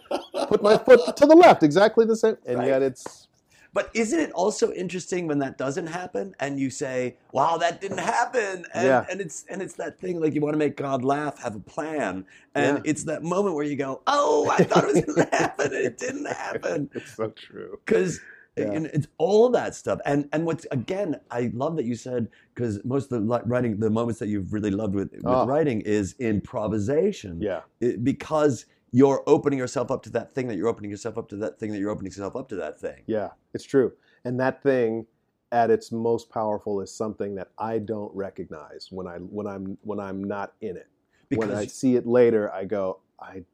put 0.46 0.62
my 0.62 0.78
foot 0.78 1.16
to 1.16 1.26
the 1.26 1.34
left, 1.34 1.62
exactly 1.62 2.04
the 2.06 2.16
same, 2.16 2.36
and 2.46 2.58
Right. 2.58 2.68
yet 2.68 2.82
it's. 2.82 3.26
But 3.74 3.90
isn't 3.92 4.18
it 4.18 4.30
also 4.32 4.72
interesting 4.72 5.26
when 5.26 5.38
that 5.40 5.58
doesn't 5.58 5.88
happen 5.88 6.34
and 6.40 6.58
you 6.58 6.70
say, 6.70 7.16
"Wow, 7.32 7.58
that 7.58 7.80
didn't 7.80 7.98
happen," 7.98 8.64
and, 8.72 8.86
Yeah. 8.86 9.04
and 9.10 9.20
it's 9.20 9.44
and 9.50 9.60
it's 9.60 9.74
that 9.74 10.00
thing 10.00 10.20
like 10.20 10.34
you 10.34 10.40
want 10.40 10.54
to 10.54 10.58
make 10.58 10.76
God 10.76 11.04
laugh, 11.04 11.38
have 11.42 11.54
a 11.54 11.60
plan, 11.60 12.24
and 12.54 12.76
Yeah. 12.78 12.90
it's 12.90 13.04
that 13.04 13.22
moment 13.22 13.54
where 13.56 13.64
you 13.64 13.76
go, 13.76 14.00
"Oh, 14.06 14.48
I 14.48 14.58
thought 14.64 14.84
it 14.84 14.94
was 14.94 15.04
going 15.04 15.26
to 15.28 15.36
happen, 15.36 15.66
and 15.74 15.84
it 15.84 15.98
didn't 15.98 16.26
happen," 16.26 16.88
It's 16.94 17.14
so 17.16 17.28
true. 17.30 17.78
because 17.84 18.20
Yeah. 18.60 18.88
it's 18.92 19.08
all 19.18 19.46
of 19.46 19.52
that 19.54 19.74
stuff. 19.74 20.00
And 20.04 20.28
and 20.32 20.44
what's 20.46 20.66
again, 20.70 21.20
I 21.30 21.50
love 21.54 21.76
that 21.76 21.84
you 21.84 21.94
said 21.94 22.28
because 22.54 22.84
most 22.84 23.12
of 23.12 23.26
the 23.26 23.42
writing, 23.46 23.78
the 23.78 23.90
moments 23.90 24.18
that 24.20 24.28
you've 24.28 24.52
really 24.52 24.70
loved 24.70 24.94
with, 24.94 25.12
with 25.12 25.22
Oh. 25.26 25.46
writing 25.46 25.80
is 25.82 26.14
improvisation. 26.18 27.40
Yeah. 27.40 27.62
It- 27.80 28.02
because 28.04 28.66
you're 28.90 29.22
opening 29.26 29.58
yourself 29.58 29.90
up 29.90 30.02
to 30.04 30.10
that 30.10 30.32
thing 30.32 30.48
that 30.48 30.56
you're 30.56 30.68
opening 30.68 30.90
yourself 30.90 31.18
up 31.18 31.28
to 31.28 31.36
that 31.36 31.58
thing 31.58 31.72
that 31.72 31.78
you're 31.78 31.90
opening 31.90 32.10
yourself 32.10 32.34
up 32.36 32.48
to 32.48 32.56
that 32.56 32.80
thing. 32.80 33.02
Yeah, 33.06 33.30
it's 33.52 33.64
true. 33.64 33.92
And 34.24 34.40
that 34.40 34.62
thing 34.62 35.06
at 35.52 35.70
its 35.70 35.92
most 35.92 36.30
powerful 36.30 36.80
is 36.80 36.90
something 36.94 37.34
that 37.34 37.48
I 37.58 37.78
don't 37.78 38.14
recognize 38.14 38.88
when 38.90 39.06
I 39.06 39.16
when 39.18 39.46
I'm 39.46 39.76
when 39.82 40.00
I'm 40.00 40.24
not 40.24 40.54
in 40.60 40.76
it. 40.76 40.88
when 41.34 41.50
I 41.54 41.66
see 41.66 41.96
it 41.96 42.06
later, 42.06 42.50
I 42.52 42.64
go, 42.64 43.00
I 43.20 43.44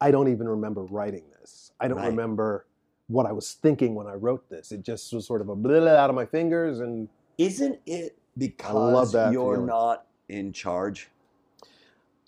I 0.00 0.10
don't 0.10 0.28
even 0.28 0.48
remember 0.48 0.82
writing 0.84 1.24
this. 1.40 1.70
I 1.78 1.86
don't 1.88 1.98
Right. 1.98 2.08
remember 2.08 2.66
what 3.08 3.26
I 3.26 3.32
was 3.32 3.52
thinking 3.52 3.94
when 3.94 4.06
I 4.06 4.14
wrote 4.14 4.48
this. 4.48 4.72
It 4.72 4.82
just 4.82 5.12
was 5.12 5.26
sort 5.26 5.40
of 5.40 5.48
a 5.48 5.56
blah, 5.56 5.88
out 5.88 6.10
of 6.10 6.16
my 6.16 6.24
fingers 6.26 6.80
and 6.80 7.08
isn't 7.38 7.78
it 7.86 8.16
because 8.38 9.12
you're 9.14 9.54
feeling. 9.54 9.66
not 9.66 10.06
in 10.28 10.52
charge? 10.52 11.10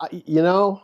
I, 0.00 0.08
you 0.26 0.42
know, 0.42 0.82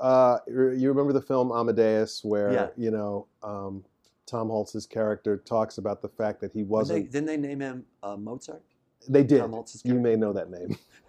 uh, 0.00 0.38
you 0.48 0.88
remember 0.88 1.12
the 1.12 1.20
film 1.20 1.52
Amadeus, 1.52 2.24
where 2.24 2.52
Yeah. 2.52 2.68
you 2.76 2.90
know 2.90 3.26
um, 3.42 3.84
Tom 4.26 4.48
Hulce's 4.48 4.86
character 4.86 5.36
talks 5.36 5.78
about 5.78 6.00
the 6.00 6.08
fact 6.08 6.40
that 6.40 6.52
he 6.52 6.60
Didn't 6.60 6.68
they, 6.68 6.72
wasn't. 6.72 7.12
didn't 7.12 7.26
they 7.26 7.36
name 7.36 7.60
him 7.60 7.84
uh, 8.02 8.16
Mozart? 8.16 8.62
They, 9.08 9.22
did. 9.22 9.40
Tom 9.40 9.52
Hulce's 9.52 9.84
You 9.84 9.94
may 10.00 10.16
know 10.16 10.32
that 10.32 10.50
name. 10.50 10.76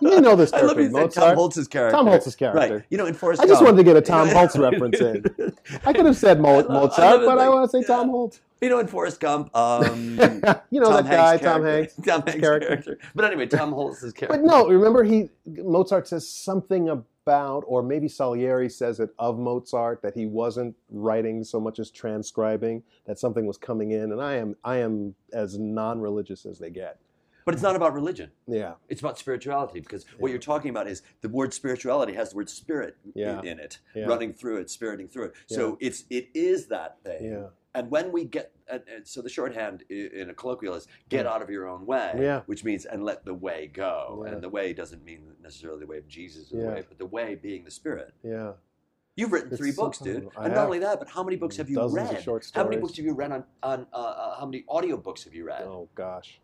You 0.00 0.20
know 0.20 0.36
this 0.36 0.52
I 0.52 0.62
love 0.62 0.76
character, 0.76 0.82
you 0.82 0.90
said 0.90 1.12
Tom 1.12 1.36
Mozart. 1.36 1.38
Hulce's 1.38 1.68
character. 1.68 1.96
Tom 1.96 2.06
Hulce's 2.06 2.36
character. 2.36 2.76
Right. 2.76 2.84
You 2.88 2.96
know, 2.98 3.06
in 3.06 3.14
Forrest 3.14 3.42
I 3.42 3.46
just 3.46 3.60
Gump- 3.60 3.66
wanted 3.66 3.76
to 3.78 3.84
get 3.84 3.96
a 3.96 4.00
Tom 4.00 4.28
Hulce 4.28 4.58
reference 4.58 5.00
in. 5.00 5.24
I 5.84 5.92
could 5.92 6.06
have 6.06 6.16
said 6.16 6.40
Mo- 6.40 6.60
I 6.60 6.64
I 6.64 6.68
Mozart, 6.68 7.22
it, 7.22 7.26
but 7.26 7.38
I 7.38 7.48
want 7.48 7.70
to 7.70 7.78
say 7.82 7.86
Tom 7.86 8.08
yeah. 8.08 8.14
Hulce. 8.14 8.40
You 8.62 8.68
know, 8.68 8.78
in 8.78 8.86
Forrest 8.86 9.20
Gump, 9.20 9.54
um, 9.56 10.18
you 10.70 10.80
know 10.80 10.90
Tom 10.90 11.04
that 11.04 11.10
guy, 11.10 11.30
Hanks' 11.30 11.44
Tom 11.44 11.62
character. 11.62 11.70
Hanks. 11.70 11.94
Tom 12.04 12.22
Hanks' 12.22 12.40
character. 12.40 12.68
character. 12.68 12.98
But 13.14 13.24
anyway, 13.24 13.46
Tom 13.46 13.72
Hulce's 13.72 14.12
character. 14.12 14.38
But 14.38 14.44
no, 14.46 14.68
remember 14.68 15.04
he 15.04 15.30
Mozart 15.46 16.08
says 16.08 16.28
something 16.28 16.88
about, 16.88 17.64
or 17.66 17.82
maybe 17.82 18.08
Salieri 18.08 18.68
says 18.68 19.00
it 19.00 19.10
of 19.18 19.38
Mozart 19.38 20.02
that 20.02 20.14
he 20.14 20.26
wasn't 20.26 20.74
writing 20.90 21.44
so 21.44 21.60
much 21.60 21.78
as 21.78 21.90
transcribing, 21.90 22.82
that 23.06 23.18
something 23.18 23.46
was 23.46 23.56
coming 23.56 23.92
in, 23.92 24.12
and 24.12 24.20
I 24.22 24.36
am 24.36 24.56
I 24.64 24.78
am 24.78 25.14
as 25.32 25.58
non-religious 25.58 26.44
as 26.46 26.58
they 26.58 26.70
get. 26.70 26.98
But 27.44 27.54
it's 27.54 27.62
not 27.62 27.76
about 27.76 27.94
religion. 27.94 28.30
Yeah, 28.46 28.74
It's 28.88 29.00
about 29.00 29.18
spirituality 29.18 29.80
because 29.80 30.04
what 30.18 30.30
you're 30.30 30.40
talking 30.40 30.70
about 30.70 30.86
is 30.88 31.02
the 31.20 31.28
word 31.28 31.52
spirituality 31.54 32.12
has 32.14 32.30
the 32.30 32.36
word 32.36 32.48
spirit 32.50 32.96
Yeah. 33.14 33.40
in 33.42 33.58
it, 33.58 33.78
Yeah. 33.94 34.06
running 34.06 34.32
through 34.32 34.58
it, 34.58 34.70
spiriting 34.70 35.08
through 35.08 35.26
it. 35.26 35.34
So 35.46 35.76
it's 35.80 36.04
it 36.10 36.28
is 36.34 36.66
that 36.68 37.02
thing. 37.02 37.24
yeah, 37.24 37.46
And 37.74 37.90
when 37.90 38.10
we 38.12 38.24
get, 38.24 38.52
and, 38.68 38.82
and 38.92 39.06
so 39.06 39.22
the 39.22 39.28
shorthand 39.28 39.82
in 39.90 40.28
a 40.30 40.34
colloquial 40.34 40.74
is 40.74 40.86
get 41.08 41.24
out 41.26 41.40
of 41.42 41.50
your 41.50 41.66
own 41.68 41.86
way, 41.86 42.12
Yeah. 42.18 42.40
which 42.46 42.64
means 42.64 42.84
and 42.84 43.04
let 43.04 43.24
the 43.24 43.34
way 43.34 43.68
go. 43.72 44.22
Yeah. 44.26 44.32
And 44.32 44.42
the 44.42 44.48
way 44.48 44.72
doesn't 44.72 45.04
mean 45.04 45.34
necessarily 45.42 45.80
the 45.80 45.86
way 45.86 45.98
of 45.98 46.08
Jesus, 46.08 46.52
or 46.52 46.56
the 46.56 46.62
Yeah. 46.64 46.74
way, 46.74 46.84
but 46.88 46.98
the 46.98 47.06
way 47.06 47.34
being 47.36 47.64
the 47.64 47.70
spirit. 47.70 48.12
yeah. 48.22 48.52
You've 49.16 49.32
written 49.32 49.48
It's 49.50 49.58
three 49.58 49.72
so 49.72 49.82
books, 49.82 49.98
dude. 49.98 50.22
powerful. 50.22 50.42
I 50.42 50.44
and 50.46 50.54
not 50.54 50.64
only 50.66 50.78
that, 50.78 50.98
but 50.98 51.08
how 51.08 51.22
many 51.22 51.36
books 51.36 51.56
have 51.58 51.68
you 51.68 51.76
read? 51.88 52.24
How 52.54 52.64
many 52.64 52.76
books 52.78 52.96
have 52.96 53.04
you 53.04 53.12
read 53.12 53.32
on, 53.32 53.44
on 53.62 53.86
uh, 53.92 53.96
uh, 53.96 54.40
how 54.40 54.46
many 54.46 54.62
audiobooks 54.68 55.24
have 55.24 55.34
you 55.34 55.44
read? 55.44 55.62
Oh 55.62 55.88
gosh, 55.94 56.40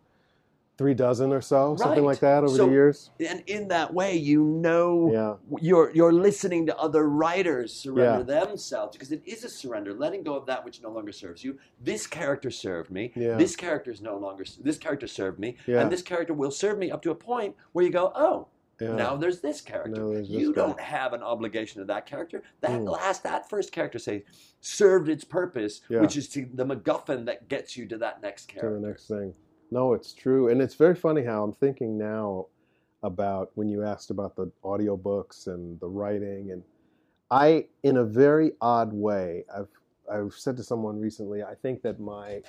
three 0.78 0.94
dozen 0.94 1.32
or 1.32 1.40
so, 1.40 1.74
something 1.76 2.04
like 2.04 2.20
that 2.20 2.44
over 2.44 2.48
So- 2.54 2.66
the 2.66 2.72
years. 2.72 3.10
And 3.26 3.42
in 3.46 3.68
that 3.68 3.94
way, 3.94 4.14
you 4.16 4.44
know 4.44 5.10
Yeah, 5.10 5.58
you're 5.60 5.90
you're 5.94 6.12
listening 6.12 6.66
to 6.66 6.76
other 6.76 7.08
writers 7.08 7.72
surrender 7.72 8.22
themselves 8.24 8.94
because 8.96 9.10
it 9.12 9.22
is 9.24 9.44
a 9.44 9.48
surrender, 9.48 9.94
letting 9.94 10.22
go 10.22 10.34
of 10.36 10.44
that 10.46 10.64
which 10.64 10.82
no 10.82 10.90
longer 10.90 11.12
serves 11.12 11.42
you. 11.42 11.58
This 11.82 12.06
character 12.06 12.50
served 12.50 12.90
me. 12.90 13.12
Yeah. 13.16 13.36
This 13.36 13.56
character 13.56 13.90
is 13.90 14.02
no 14.02 14.18
longer. 14.18 14.44
This 14.60 14.76
character 14.78 15.06
served 15.06 15.38
me, 15.38 15.56
Yeah. 15.66 15.80
and 15.80 15.90
this 15.90 16.02
character 16.02 16.34
will 16.34 16.50
serve 16.50 16.78
me 16.78 16.90
up 16.90 17.02
to 17.02 17.10
a 17.10 17.14
point 17.14 17.56
where 17.72 17.84
you 17.84 17.90
go, 17.90 18.12
oh. 18.14 18.48
yeah. 18.78 18.94
Now 18.94 19.16
there's 19.16 19.40
this 19.40 19.62
character. 19.62 20.06
There's 20.06 20.28
you 20.28 20.52
guy. 20.52 20.60
don't 20.60 20.80
have 20.80 21.14
an 21.14 21.22
obligation 21.22 21.80
to 21.80 21.86
that 21.86 22.04
character. 22.04 22.42
That 22.60 22.72
Mm. 22.82 22.90
last, 22.92 23.22
that 23.22 23.48
first 23.48 23.72
character, 23.72 23.98
say, 23.98 24.24
served 24.60 25.08
its 25.08 25.24
purpose, 25.24 25.80
Yeah. 25.88 26.02
which 26.02 26.16
is 26.18 26.28
to 26.30 26.46
the 26.52 26.66
MacGuffin 26.66 27.24
that 27.24 27.48
gets 27.48 27.78
you 27.78 27.86
to 27.86 27.96
that 27.98 28.20
next 28.20 28.48
to 28.50 28.54
character. 28.56 28.78
the 28.78 28.86
next 28.86 29.08
thing. 29.08 29.32
No, 29.70 29.94
it's 29.94 30.12
true. 30.12 30.48
And 30.48 30.60
it's 30.62 30.74
very 30.74 30.94
funny 30.94 31.24
how 31.24 31.42
I'm 31.42 31.52
thinking 31.52 31.98
now 31.98 32.46
about 33.02 33.50
when 33.54 33.68
you 33.68 33.82
asked 33.84 34.10
about 34.10 34.36
the 34.36 34.50
audiobooks 34.64 35.46
and 35.46 35.78
the 35.80 35.86
writing 35.86 36.50
and 36.50 36.62
I 37.30 37.66
in 37.82 37.98
a 37.98 38.04
very 38.04 38.52
odd 38.60 38.92
way 38.92 39.44
I've 39.54 39.68
I've 40.10 40.32
said 40.32 40.56
to 40.56 40.62
someone 40.62 41.00
recently 41.00 41.42
I 41.42 41.54
think 41.54 41.82
that 41.82 42.00
my 42.00 42.42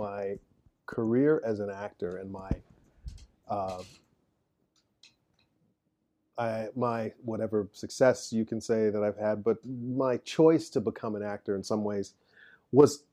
my 0.00 0.38
career 0.86 1.40
as 1.46 1.60
an 1.60 1.70
actor 1.70 2.16
and 2.16 2.30
my 2.30 2.50
uh, 3.48 3.82
I, 6.38 6.68
my 6.74 7.12
whatever 7.24 7.68
success 7.72 8.32
you 8.32 8.44
can 8.44 8.60
say 8.60 8.90
that 8.90 9.02
I've 9.02 9.18
had, 9.18 9.44
but 9.44 9.58
my 9.66 10.16
choice 10.18 10.70
to 10.70 10.80
become 10.80 11.14
an 11.14 11.22
actor 11.22 11.54
in 11.54 11.62
some 11.62 11.84
ways 11.84 12.14
was 12.72 13.04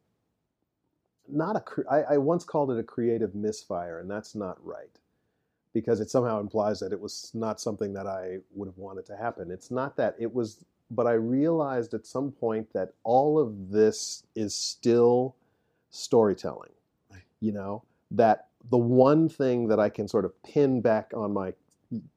not 1.31 1.55
a. 1.55 1.63
I, 1.89 2.13
I 2.13 2.17
once 2.17 2.43
called 2.43 2.71
it 2.71 2.79
a 2.79 2.83
creative 2.83 3.35
misfire, 3.35 3.99
and 3.99 4.09
that's 4.09 4.35
not 4.35 4.57
right 4.65 4.89
because 5.73 5.99
it 5.99 6.09
somehow 6.09 6.39
implies 6.39 6.79
that 6.79 6.91
it 6.91 6.99
was 6.99 7.31
not 7.33 7.61
something 7.61 7.93
that 7.93 8.07
I 8.07 8.37
would 8.55 8.67
have 8.67 8.77
wanted 8.77 9.05
to 9.07 9.15
happen. 9.15 9.51
It's 9.51 9.71
not 9.71 9.95
that 9.97 10.15
it 10.19 10.33
was, 10.33 10.65
but 10.91 11.05
I 11.05 11.13
realized 11.13 11.93
at 11.93 12.05
some 12.07 12.31
point 12.31 12.71
that 12.73 12.93
all 13.03 13.37
of 13.39 13.69
this 13.69 14.23
is 14.35 14.55
still 14.55 15.35
storytelling. 15.91 16.71
Right. 17.11 17.21
You 17.39 17.51
know 17.51 17.83
that 18.11 18.47
the 18.69 18.77
one 18.77 19.29
thing 19.29 19.67
that 19.67 19.79
I 19.79 19.89
can 19.89 20.07
sort 20.07 20.25
of 20.25 20.41
pin 20.43 20.81
back 20.81 21.11
on 21.15 21.33
my 21.33 21.53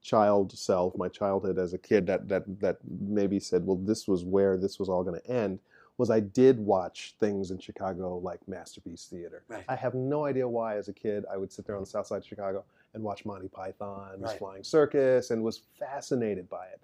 child 0.02 0.56
self, 0.56 0.96
my 0.96 1.08
childhood 1.08 1.58
as 1.58 1.72
a 1.74 1.78
kid, 1.78 2.06
that 2.06 2.28
that 2.28 2.44
that 2.60 2.78
maybe 3.00 3.38
said, 3.38 3.66
well, 3.66 3.76
this 3.76 4.08
was 4.08 4.24
where 4.24 4.56
this 4.56 4.78
was 4.78 4.88
all 4.88 5.04
going 5.04 5.20
to 5.20 5.30
end. 5.30 5.58
Was 6.02 6.10
I 6.10 6.18
did 6.18 6.58
watch 6.58 7.14
things 7.20 7.52
in 7.52 7.60
Chicago 7.60 8.18
like 8.18 8.40
Masterpiece 8.48 9.06
Theater. 9.08 9.44
Right. 9.46 9.64
I 9.68 9.76
have 9.76 9.94
no 9.94 10.24
idea 10.24 10.48
why, 10.48 10.76
as 10.76 10.88
a 10.88 10.92
kid, 10.92 11.24
I 11.32 11.36
would 11.36 11.52
sit 11.52 11.64
there 11.64 11.76
on 11.76 11.82
the 11.82 11.86
south 11.86 12.08
side 12.08 12.22
of 12.22 12.26
Chicago 12.26 12.64
and 12.92 13.04
watch 13.04 13.24
Monty 13.24 13.46
Python's 13.46 14.20
Right. 14.20 14.36
Flying 14.36 14.64
Circus 14.64 15.30
and 15.30 15.44
was 15.44 15.60
fascinated 15.78 16.50
by 16.50 16.66
it. 16.66 16.80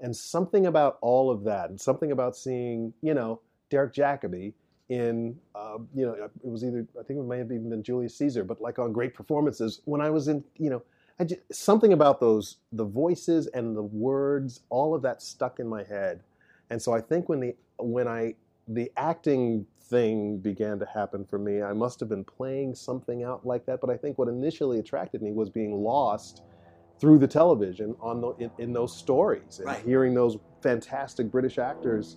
And 0.00 0.14
something 0.14 0.66
about 0.66 0.98
all 1.00 1.30
of 1.30 1.44
that, 1.44 1.70
and 1.70 1.80
something 1.80 2.12
about 2.12 2.36
seeing, 2.36 2.92
you 3.00 3.14
know, 3.14 3.40
Derek 3.70 3.94
Jacobi 3.94 4.52
in, 4.90 5.34
uh, 5.54 5.78
you 5.94 6.04
know, 6.04 6.12
it 6.12 6.30
was 6.42 6.62
either, 6.62 6.86
I 7.00 7.04
think 7.04 7.20
it 7.20 7.24
may 7.24 7.38
have 7.38 7.52
even 7.52 7.70
been 7.70 7.82
Julius 7.82 8.14
Caesar, 8.18 8.44
but 8.44 8.60
like 8.60 8.78
on 8.78 8.92
great 8.92 9.14
performances 9.14 9.80
when 9.86 10.02
I 10.02 10.10
was 10.10 10.28
in, 10.28 10.44
you 10.58 10.68
know, 10.68 10.82
I 11.18 11.24
just, 11.24 11.40
something 11.50 11.94
about 11.94 12.20
those, 12.20 12.58
the 12.72 12.84
voices 12.84 13.46
and 13.46 13.74
the 13.74 13.82
words, 13.82 14.60
all 14.68 14.94
of 14.94 15.00
that 15.02 15.22
stuck 15.22 15.58
in 15.58 15.66
my 15.66 15.84
head. 15.84 16.20
And 16.68 16.82
so 16.82 16.92
I 16.92 17.00
think 17.00 17.30
when 17.30 17.40
the, 17.40 17.56
when 17.78 18.06
I 18.06 18.34
the 18.68 18.92
acting 18.96 19.66
thing 19.80 20.38
began 20.38 20.78
to 20.78 20.86
happen 20.86 21.24
for 21.24 21.38
me. 21.38 21.62
I 21.62 21.72
must 21.72 22.00
have 22.00 22.08
been 22.08 22.24
playing 22.24 22.74
something 22.74 23.22
out 23.22 23.46
like 23.46 23.66
that, 23.66 23.80
but 23.80 23.90
I 23.90 23.96
think 23.96 24.18
what 24.18 24.28
initially 24.28 24.78
attracted 24.78 25.22
me 25.22 25.32
was 25.32 25.50
being 25.50 25.72
lost 25.82 26.42
through 27.00 27.18
the 27.18 27.26
television 27.28 27.96
on 28.00 28.20
the, 28.20 28.28
in, 28.38 28.50
in 28.58 28.72
those 28.72 28.96
stories 28.96 29.58
and 29.58 29.66
Right. 29.66 29.84
hearing 29.84 30.14
those 30.14 30.38
fantastic 30.62 31.30
British 31.30 31.58
actors 31.58 32.16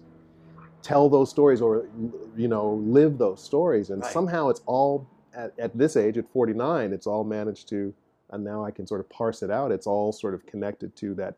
tell 0.84 1.10
those 1.10 1.30
stories 1.30 1.62
or 1.62 1.88
you 2.36 2.48
know 2.48 2.74
live 2.74 3.18
those 3.18 3.44
stories 3.44 3.90
and 3.90 4.04
Right. 4.04 4.12
somehow 4.14 4.50
it's 4.50 4.62
all 4.68 5.10
at, 5.34 5.54
at 5.60 5.78
this 5.78 5.96
age 5.98 6.18
at 6.18 6.30
49 6.30 6.94
it's 6.94 7.08
all 7.08 7.24
managed 7.24 7.68
to 7.70 7.94
and 8.30 8.44
now 8.44 8.64
I 8.64 8.72
can 8.72 8.86
sort 8.86 9.00
of 9.02 9.10
parse 9.10 9.42
it 9.42 9.50
out 9.50 9.72
it's 9.72 9.88
all 9.88 10.12
sort 10.12 10.34
of 10.36 10.46
connected 10.46 10.96
to 10.98 11.16
that 11.16 11.36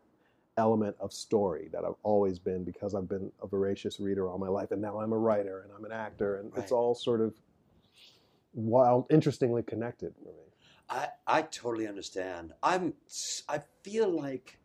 element 0.58 0.96
of 1.00 1.14
story 1.14 1.70
that 1.72 1.84
I've 1.86 1.96
always 2.04 2.40
been 2.40 2.64
because 2.64 2.96
I've 2.96 3.08
been 3.08 3.32
a 3.42 3.48
voracious 3.48 4.00
reader 4.00 4.28
all 4.30 4.38
my 4.38 4.48
life 4.48 4.72
and 4.72 4.82
now 4.82 5.00
I'm 5.00 5.14
a 5.14 5.18
writer 5.18 5.62
and 5.62 5.72
I'm 5.78 5.86
an 5.86 5.92
actor 5.92 6.38
and 6.38 6.52
it's 6.58 6.72
all 6.72 6.96
sort 6.96 7.22
of 7.22 7.36
wild 8.54 9.06
interestingly 9.10 9.62
connected 9.64 10.14
for 10.24 10.30
me 10.30 10.48
I, 10.90 11.10
I 11.28 11.42
totally 11.42 11.88
understand. 11.88 12.54
I'm 12.64 12.94
I 13.50 13.62
feel 13.84 14.10
like 14.10 14.58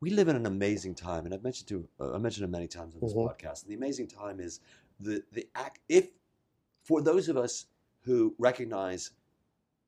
we 0.00 0.10
live 0.10 0.28
in 0.28 0.36
an 0.36 0.46
amazing 0.46 0.94
time, 0.94 1.24
and 1.24 1.34
I've 1.34 1.42
mentioned 1.42 1.68
to 1.68 1.88
uh, 2.00 2.14
I 2.14 2.18
mentioned 2.18 2.44
it 2.44 2.50
many 2.50 2.66
times 2.66 2.94
on 2.94 3.00
this 3.00 3.12
Mhm. 3.14 3.26
podcast. 3.28 3.62
And 3.62 3.70
the 3.70 3.74
amazing 3.74 4.06
time 4.06 4.40
is 4.40 4.60
the 5.00 5.22
the 5.32 5.48
act. 5.54 5.80
If 5.88 6.10
for 6.82 7.02
those 7.02 7.28
of 7.28 7.36
us 7.36 7.66
who 8.02 8.34
recognize 8.38 9.10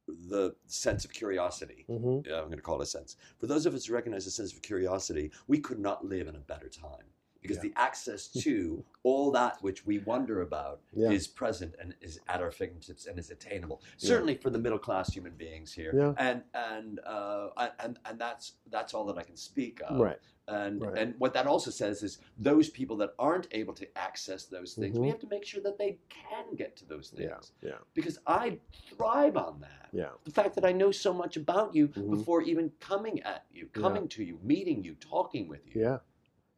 the 0.07 0.54
sense 0.66 1.04
of 1.04 1.12
curiosity, 1.12 1.84
mm-hmm. 1.88 2.28
yeah, 2.28 2.38
I'm 2.38 2.46
going 2.46 2.59
to 2.59 2.62
call 2.62 2.80
it 2.80 2.84
a 2.84 2.86
sense. 2.86 3.16
For 3.38 3.46
those 3.46 3.66
of 3.66 3.74
us 3.74 3.86
who 3.86 3.94
recognize 3.94 4.24
the 4.24 4.30
sense 4.30 4.52
of 4.52 4.62
curiosity, 4.62 5.30
we 5.46 5.59
could 5.59 5.78
not 5.78 6.04
live 6.04 6.28
in 6.28 6.36
a 6.36 6.40
better 6.40 6.68
time 6.68 7.07
because 7.47 7.62
Yeah. 7.64 7.70
the 7.70 7.80
access 7.80 8.28
to 8.28 8.84
all 9.03 9.30
that 9.30 9.62
which 9.62 9.86
we 9.86 9.99
wonder 10.01 10.40
about 10.42 10.80
yeah 10.92 11.11
is 11.11 11.26
present 11.28 11.74
and 11.80 11.94
is 12.01 12.18
at 12.28 12.40
our 12.42 12.51
fingertips 12.51 13.07
and 13.07 13.18
is 13.18 13.30
attainable. 13.30 13.80
Yeah. 13.99 14.09
Certainly 14.09 14.36
for 14.36 14.51
the 14.51 14.59
middle 14.59 14.78
class 14.78 15.12
human 15.12 15.34
beings 15.36 15.72
here, 15.72 15.92
Yeah. 15.94 16.14
and 16.18 16.42
and 16.55 17.01
uh, 17.07 17.70
and 17.78 17.99
and 18.05 18.18
that's 18.18 18.55
that's 18.70 18.92
all 18.94 19.05
that 19.07 19.18
I 19.18 19.22
can 19.22 19.36
speak 19.36 19.80
of. 19.88 19.99
right 20.01 20.18
And 20.49 20.80
Right. 20.82 20.99
and 20.99 21.09
what 21.18 21.32
that 21.34 21.47
also 21.47 21.70
says 21.72 22.03
is 22.05 22.18
those 22.38 22.68
people 22.70 22.97
that 22.99 23.11
aren't 23.18 23.49
able 23.61 23.74
to 23.74 23.86
access 23.99 24.44
those 24.47 24.74
things, 24.74 24.97
we 24.99 25.07
Mhm. 25.07 25.11
have 25.11 25.18
to 25.26 25.26
make 25.36 25.44
sure 25.44 25.61
that 25.62 25.76
they 25.82 25.99
can 26.09 26.55
get 26.55 26.76
to 26.76 26.84
those 26.92 27.11
things. 27.11 27.53
yeah 27.62 27.68
yeah 27.70 27.78
Because 27.94 28.16
I 28.26 28.61
thrive 28.97 29.36
on 29.36 29.55
that. 29.61 29.88
yeah 29.92 30.12
The 30.24 30.30
fact 30.40 30.55
that 30.57 30.64
I 30.64 30.72
know 30.72 30.90
so 30.92 31.12
much 31.12 31.36
about 31.36 31.74
you 31.74 31.88
Mhm. 31.88 32.11
before 32.16 32.42
even 32.42 32.66
coming 32.90 33.16
at 33.32 33.42
you, 33.51 33.64
Yeah. 33.74 33.82
coming 33.84 34.07
to 34.16 34.22
you, 34.28 34.38
meeting 34.42 34.78
you, 34.84 34.94
talking 34.97 35.44
with 35.49 35.64
you. 35.66 35.80
Yeah, 35.86 35.99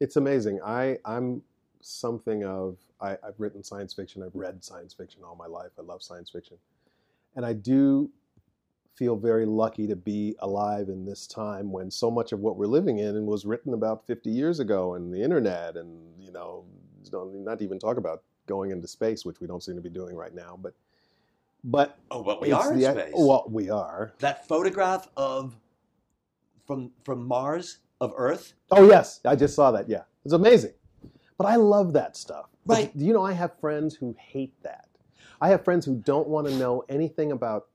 it's 0.01 0.17
amazing. 0.17 0.61
I 0.65 0.99
I'm 1.05 1.43
something 1.81 2.45
of 2.45 2.77
I, 3.01 3.13
I've 3.27 3.39
written 3.39 3.63
science 3.63 3.95
fiction. 3.95 4.23
I've 4.23 4.35
read 4.35 4.65
science 4.65 4.93
fiction 4.95 5.23
all 5.25 5.37
my 5.37 5.47
life. 5.47 5.71
I 5.79 5.83
love 5.83 6.03
science 6.03 6.31
fiction, 6.31 6.57
and 7.37 7.45
I 7.47 7.53
do 7.53 8.11
feel 8.95 9.15
very 9.17 9.47
lucky 9.47 9.87
to 9.87 9.95
be 9.95 10.35
alive 10.41 10.89
in 10.89 11.05
this 11.05 11.27
time 11.29 11.71
when 11.71 11.89
so 11.89 12.11
much 12.11 12.33
of 12.33 12.41
what 12.41 12.57
we're 12.57 12.67
living 12.67 12.99
in 12.99 13.27
was 13.27 13.45
written 13.47 13.73
about 13.75 14.05
50 14.09 14.29
years 14.29 14.59
ago, 14.59 14.95
and 14.95 15.13
the 15.15 15.23
internet, 15.23 15.77
and 15.77 15.97
you 16.21 16.33
know, 16.33 16.65
don't 17.11 17.45
not 17.45 17.63
even 17.63 17.79
talk 17.79 17.97
about 17.97 18.23
going 18.47 18.71
into 18.73 18.89
space, 18.89 19.25
which 19.25 19.41
we 19.41 19.47
don't 19.47 19.63
seem 19.63 19.77
to 19.77 19.81
be 19.83 19.89
doing 19.91 20.17
right 20.17 20.35
now. 20.35 20.59
But 20.61 20.75
but 21.65 21.99
Oh, 22.11 22.23
but 22.23 22.41
we 22.41 22.53
are 22.53 22.73
in 22.73 22.79
the- 22.81 22.91
space. 22.91 23.13
Well, 23.15 23.45
we 23.49 23.71
are. 23.71 24.13
that 24.21 24.47
photograph 24.49 25.09
of 25.17 25.57
from 26.67 26.91
from 27.05 27.27
Mars 27.27 27.79
of 28.01 28.13
Earth. 28.17 28.55
Oh 28.71 28.89
yes, 28.89 29.21
I 29.25 29.37
just 29.37 29.55
saw 29.55 29.71
that. 29.73 29.89
Yeah, 29.89 30.03
it's 30.25 30.35
amazing. 30.35 30.73
But 31.37 31.47
I 31.47 31.57
love 31.57 31.93
that 31.93 32.17
stuff. 32.17 32.47
But 32.67 32.75
Right. 32.79 32.99
Do 32.99 33.05
you 33.05 33.13
know 33.13 33.25
I 33.25 33.33
have 33.33 33.59
friends 33.61 33.95
who 33.95 34.15
hate 34.19 34.61
that? 34.63 34.89
I 35.41 35.49
have 35.49 35.65
friends 35.65 35.85
who 35.87 35.97
don't 35.97 36.29
want 36.29 36.49
to 36.49 36.55
know 36.55 36.85
anything 36.89 37.33
about 37.33 37.67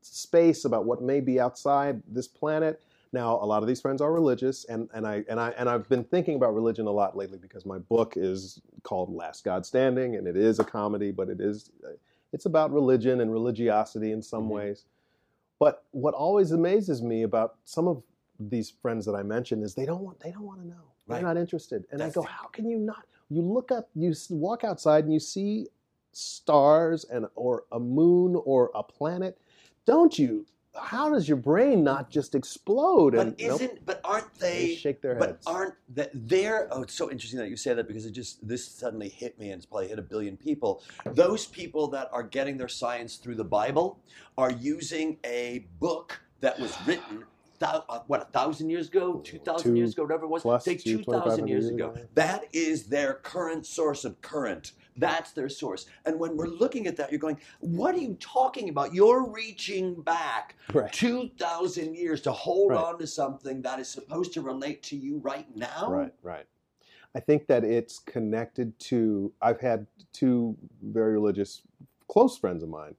space, 0.00 0.64
about 0.64 0.84
what 0.84 1.00
may 1.02 1.20
be 1.20 1.38
outside 1.38 2.02
this 2.08 2.26
planet. 2.26 2.82
Now, 3.12 3.36
a 3.36 3.46
lot 3.46 3.62
of 3.62 3.68
these 3.68 3.80
friends 3.80 4.00
are 4.00 4.12
religious, 4.12 4.64
and, 4.64 4.88
and 4.94 5.06
I 5.06 5.22
and 5.28 5.38
I 5.38 5.50
and 5.50 5.68
I've 5.68 5.88
been 5.88 6.02
thinking 6.04 6.34
about 6.34 6.54
religion 6.54 6.86
a 6.86 6.90
lot 6.90 7.16
lately 7.16 7.38
because 7.38 7.66
my 7.66 7.78
book 7.78 8.14
is 8.16 8.60
called 8.82 9.14
Last 9.14 9.44
God 9.44 9.64
Standing, 9.66 10.16
and 10.16 10.26
it 10.26 10.36
is 10.36 10.58
a 10.58 10.64
comedy, 10.64 11.12
but 11.12 11.28
it 11.28 11.40
is 11.40 11.70
it's 12.32 12.46
about 12.46 12.72
religion 12.72 13.20
and 13.20 13.30
religiosity 13.30 14.12
in 14.12 14.22
some 14.22 14.44
Mhm. 14.48 14.52
ways. 14.52 14.84
But 15.58 15.84
what 15.92 16.14
always 16.14 16.50
amazes 16.52 17.02
me 17.02 17.22
about 17.22 17.56
some 17.64 17.86
of 17.86 18.02
these 18.50 18.70
friends 18.70 19.04
that 19.06 19.14
I 19.14 19.22
mentioned 19.22 19.62
is 19.62 19.74
they 19.74 19.86
don't 19.86 20.02
want 20.02 20.20
they 20.20 20.30
don't 20.30 20.44
want 20.44 20.60
to 20.62 20.66
know. 20.68 20.82
They're 21.08 21.22
not 21.22 21.36
interested. 21.36 21.84
And 21.90 22.00
That's 22.00 22.16
I 22.16 22.20
go, 22.20 22.26
how 22.26 22.46
can 22.48 22.68
you 22.68 22.78
not? 22.78 23.04
You 23.28 23.42
look 23.42 23.72
up, 23.72 23.88
you 23.94 24.14
walk 24.30 24.64
outside, 24.64 25.04
and 25.04 25.12
you 25.12 25.20
see 25.20 25.68
stars 26.12 27.04
and 27.04 27.26
or 27.34 27.64
a 27.72 27.80
moon 27.80 28.40
or 28.44 28.70
a 28.74 28.82
planet. 28.82 29.38
Don't 29.86 30.18
you? 30.18 30.46
How 30.80 31.10
does 31.10 31.28
your 31.28 31.36
brain 31.36 31.84
not 31.84 32.08
just 32.08 32.34
explode? 32.34 33.12
But 33.14 33.26
and 33.26 33.36
nope, 33.38 33.60
isn't 33.60 33.84
but 33.84 34.00
aren't 34.04 34.32
they 34.36 34.68
they? 34.68 34.74
shake 34.76 35.02
their 35.02 35.16
But 35.16 35.28
heads. 35.28 35.46
aren't 35.46 35.74
that 35.94 36.10
they're? 36.14 36.68
Oh, 36.70 36.82
it's 36.82 36.94
so 36.94 37.10
interesting 37.10 37.38
that 37.40 37.50
you 37.50 37.56
say 37.56 37.74
that 37.74 37.86
because 37.86 38.06
it 38.06 38.12
just 38.12 38.46
this 38.46 38.66
suddenly 38.66 39.10
hit 39.10 39.38
me 39.38 39.50
and 39.50 39.58
it's 39.58 39.66
probably 39.66 39.88
hit 39.88 39.98
a 39.98 40.02
billion 40.02 40.36
people. 40.36 40.82
Those 41.04 41.44
people 41.46 41.88
that 41.88 42.08
are 42.10 42.22
getting 42.22 42.56
their 42.56 42.68
science 42.68 43.16
through 43.16 43.34
the 43.34 43.44
Bible 43.44 43.98
are 44.38 44.50
using 44.50 45.18
a 45.26 45.66
book 45.78 46.18
that 46.40 46.58
was 46.58 46.74
written. 46.86 47.24
Uh, 47.62 48.00
What 48.06 48.22
a 48.22 48.24
thousand 48.26 48.70
years 48.70 48.88
ago, 48.88 49.20
two 49.24 49.38
thousand 49.38 49.76
years 49.76 49.92
ago, 49.92 50.02
whatever 50.02 50.24
it 50.24 50.28
was, 50.28 50.64
say 50.64 50.76
two, 50.76 51.02
thousand 51.02 51.46
years 51.46 51.68
ago. 51.68 51.94
That 52.14 52.44
is 52.52 52.84
their 52.84 53.14
current 53.14 53.66
source 53.66 54.04
of 54.04 54.20
current. 54.20 54.72
That's 54.96 55.32
their 55.32 55.48
source. 55.48 55.86
And 56.04 56.20
when 56.20 56.36
we're 56.36 56.48
looking 56.48 56.86
at 56.86 56.96
that, 56.98 57.10
you're 57.10 57.18
going, 57.20 57.38
"What 57.60 57.94
are 57.94 57.98
you 57.98 58.14
talking 58.20 58.68
about? 58.68 58.92
You're 58.92 59.26
reaching 59.30 59.94
back 60.02 60.56
right. 60.74 60.92
2,000 60.92 61.94
years 61.94 62.20
to 62.22 62.32
hold 62.32 62.72
Right. 62.72 62.84
on 62.84 62.98
to 62.98 63.06
something 63.06 63.62
that 63.62 63.80
is 63.80 63.88
supposed 63.88 64.34
to 64.34 64.42
relate 64.42 64.82
to 64.84 64.96
you 64.96 65.18
right 65.18 65.46
now? 65.56 65.90
Right, 65.90 66.12
right. 66.22 66.46
I 67.14 67.20
think 67.20 67.46
that 67.46 67.64
it's 67.64 67.98
connected 67.98 68.78
to. 68.80 69.32
I've 69.40 69.60
had 69.60 69.86
two 70.12 70.56
very 70.82 71.12
religious, 71.12 71.62
close 72.08 72.36
friends 72.36 72.62
of 72.62 72.68
mine 72.68 72.94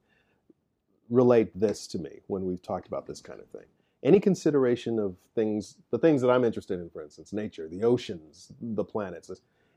relate 1.10 1.58
this 1.58 1.86
to 1.88 1.98
me 1.98 2.20
when 2.26 2.44
we've 2.44 2.62
talked 2.62 2.88
about 2.88 3.06
this 3.06 3.20
kind 3.20 3.38
of 3.40 3.46
thing. 3.48 3.66
Any 4.04 4.20
consideration 4.20 4.98
of 4.98 5.16
things, 5.34 5.76
the 5.90 5.98
things 5.98 6.20
that 6.20 6.30
I'm 6.30 6.44
interested 6.44 6.78
in, 6.78 6.90
for 6.90 7.02
instance, 7.02 7.32
nature, 7.32 7.68
the 7.68 7.82
oceans, 7.82 8.52
the 8.60 8.84
planets, 8.84 9.30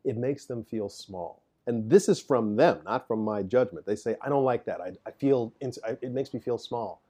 it 0.04 0.18
makes 0.18 0.46
them 0.46 0.64
feel 0.66 0.90
small. 0.90 1.42
And 1.66 1.90
this 1.90 2.08
is 2.10 2.20
from 2.20 2.56
them, 2.56 2.80
not 2.86 3.08
from 3.08 3.24
my 3.24 3.42
judgment. 3.44 3.86
They 3.86 3.96
say, 3.96 4.16
I 4.22 4.30
don't 4.30 4.44
like 4.44 4.66
that. 4.66 4.82
I, 4.82 4.92
I 5.06 5.12
feel, 5.12 5.54
I, 5.86 5.98
it 6.02 6.12
makes 6.12 6.34
me 6.34 6.40
feel 6.40 6.58
small. 6.58 7.02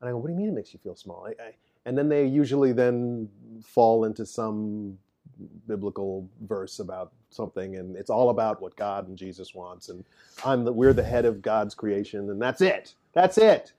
And 0.00 0.08
I 0.08 0.12
go, 0.12 0.18
what 0.18 0.28
do 0.28 0.32
you 0.32 0.38
mean 0.38 0.48
it 0.48 0.54
makes 0.54 0.72
you 0.72 0.80
feel 0.82 0.96
small? 0.96 1.26
I, 1.26 1.30
I, 1.42 1.54
and 1.84 1.96
then 1.96 2.08
they 2.08 2.26
usually 2.26 2.72
then 2.72 3.28
fall 3.64 4.04
into 4.04 4.24
some 4.24 4.98
biblical 5.66 6.28
verse 6.42 6.78
about 6.78 7.12
something 7.30 7.76
and 7.76 7.96
it's 7.96 8.10
all 8.10 8.30
about 8.30 8.60
what 8.60 8.76
God 8.76 9.08
and 9.08 9.16
Jesus 9.16 9.54
wants 9.54 9.88
and 9.88 10.04
I'm 10.44 10.64
the, 10.64 10.72
we're 10.72 10.92
the 10.92 11.02
head 11.02 11.24
of 11.24 11.42
God's 11.42 11.74
creation 11.74 12.30
and 12.30 12.40
that's 12.40 12.60
it. 12.60 12.94
That's 13.12 13.38
it. 13.38 13.72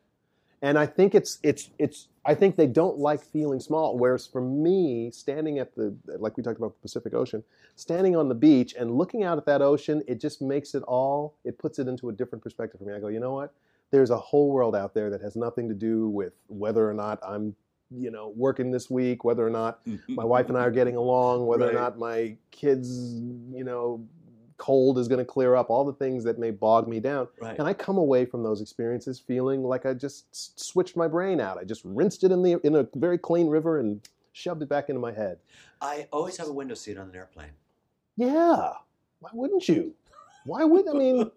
And 0.63 0.79
I 0.79 0.85
think 0.85 1.13
it's 1.13 1.39
it's 1.43 1.69
it's 1.77 2.07
I 2.25 2.33
think 2.33 2.55
they 2.55 2.67
don't 2.67 2.97
like 2.97 3.21
feeling 3.21 3.59
small 3.59 3.97
whereas 3.97 4.25
for 4.25 4.39
me 4.39 5.11
standing 5.11 5.59
at 5.59 5.75
the 5.75 5.93
like 6.17 6.37
we 6.37 6.41
talked 6.41 6.57
about 6.57 6.75
the 6.77 6.81
Pacific 6.81 7.13
Ocean, 7.13 7.43
standing 7.75 8.15
on 8.15 8.29
the 8.29 8.35
beach 8.35 8.73
and 8.79 8.97
looking 8.97 9.23
out 9.25 9.37
at 9.37 9.45
that 9.45 9.61
ocean, 9.61 10.01
it 10.07 10.21
just 10.21 10.41
makes 10.41 10.73
it 10.73 10.81
all 10.83 11.35
it 11.43 11.59
puts 11.59 11.79
it 11.79 11.89
into 11.89 12.07
a 12.07 12.13
different 12.13 12.41
perspective 12.41 12.79
for 12.79 12.85
me. 12.85 12.93
I 12.93 12.99
go, 12.99 13.09
"You 13.09 13.19
know 13.19 13.33
what? 13.33 13.53
There's 13.91 14.09
a 14.09 14.17
whole 14.17 14.51
world 14.51 14.73
out 14.73 14.93
there 14.93 15.09
that 15.09 15.19
has 15.19 15.35
nothing 15.35 15.67
to 15.67 15.75
do 15.75 16.07
with 16.07 16.31
whether 16.47 16.89
or 16.89 16.93
not 16.93 17.19
I'm 17.27 17.55
you 17.91 18.09
know 18.09 18.33
working 18.35 18.71
this 18.71 18.89
week 18.89 19.23
whether 19.25 19.45
or 19.45 19.51
not 19.51 19.85
mm-hmm. 19.85 20.15
my 20.15 20.23
wife 20.23 20.47
and 20.47 20.57
I 20.57 20.61
are 20.61 20.71
getting 20.71 20.95
along, 20.95 21.45
whether 21.45 21.65
Right. 21.65 21.75
or 21.75 21.79
not 21.79 21.99
my 21.99 22.37
kids, 22.51 23.19
you 23.51 23.65
know, 23.65 24.07
cold 24.63 24.97
is 24.97 25.09
going 25.09 25.19
to 25.19 25.25
clear 25.25 25.55
up, 25.55 25.69
all 25.69 25.83
the 25.83 25.91
things 25.91 26.23
that 26.23 26.39
may 26.39 26.49
bog 26.49 26.87
me 26.87 27.01
down. 27.01 27.27
Right. 27.41 27.59
And 27.59 27.67
I 27.67 27.73
come 27.73 27.97
away 27.97 28.23
from 28.23 28.43
those 28.43 28.61
experiences 28.61 29.19
feeling 29.19 29.61
like 29.61 29.85
I 29.85 29.93
just 29.93 30.23
switched 30.57 30.95
my 30.95 31.05
brain 31.09 31.41
out. 31.41 31.57
I 31.57 31.65
just 31.65 31.81
rinsed 31.83 32.23
it 32.23 32.31
in 32.31 32.41
the 32.43 32.53
in 32.65 32.77
a 32.77 32.87
very 32.95 33.17
clean 33.17 33.47
river 33.47 33.77
and 33.79 33.99
shoved 34.31 34.61
it 34.61 34.69
back 34.69 34.87
into 34.87 35.01
my 35.01 35.11
head. 35.11 35.39
I 35.81 36.07
always 36.13 36.37
have 36.37 36.47
a 36.47 36.53
window 36.53 36.75
seat 36.75 36.97
on 36.97 37.09
an 37.09 37.15
airplane. 37.15 37.49
Yeah. 38.15 38.71
Why 39.19 39.31
wouldn't 39.33 39.67
you? 39.67 39.95
Why 40.45 40.63
would 40.63 40.87
I 40.87 40.93
mean? 40.93 41.29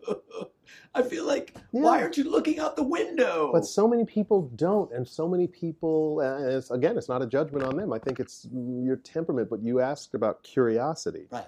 I 0.94 1.02
feel 1.02 1.24
like, 1.26 1.52
Yeah. 1.72 1.80
why 1.82 2.00
aren't 2.02 2.16
you 2.16 2.30
looking 2.30 2.60
out 2.60 2.76
the 2.76 2.82
window? 2.84 3.50
But 3.52 3.64
so 3.64 3.88
many 3.88 4.04
people 4.04 4.50
don't, 4.54 4.92
and 4.92 5.06
so 5.06 5.26
many 5.26 5.48
people. 5.48 6.20
Uh, 6.22 6.56
it's, 6.58 6.70
again, 6.70 6.96
it's 6.96 7.08
not 7.08 7.22
a 7.22 7.26
judgment 7.26 7.64
on 7.64 7.76
them. 7.76 7.92
I 7.92 7.98
think 7.98 8.20
it's 8.20 8.46
your 8.52 8.96
temperament. 8.96 9.50
But 9.50 9.62
you 9.64 9.80
asked 9.80 10.14
about 10.14 10.44
curiosity, 10.44 11.26
Right. 11.32 11.46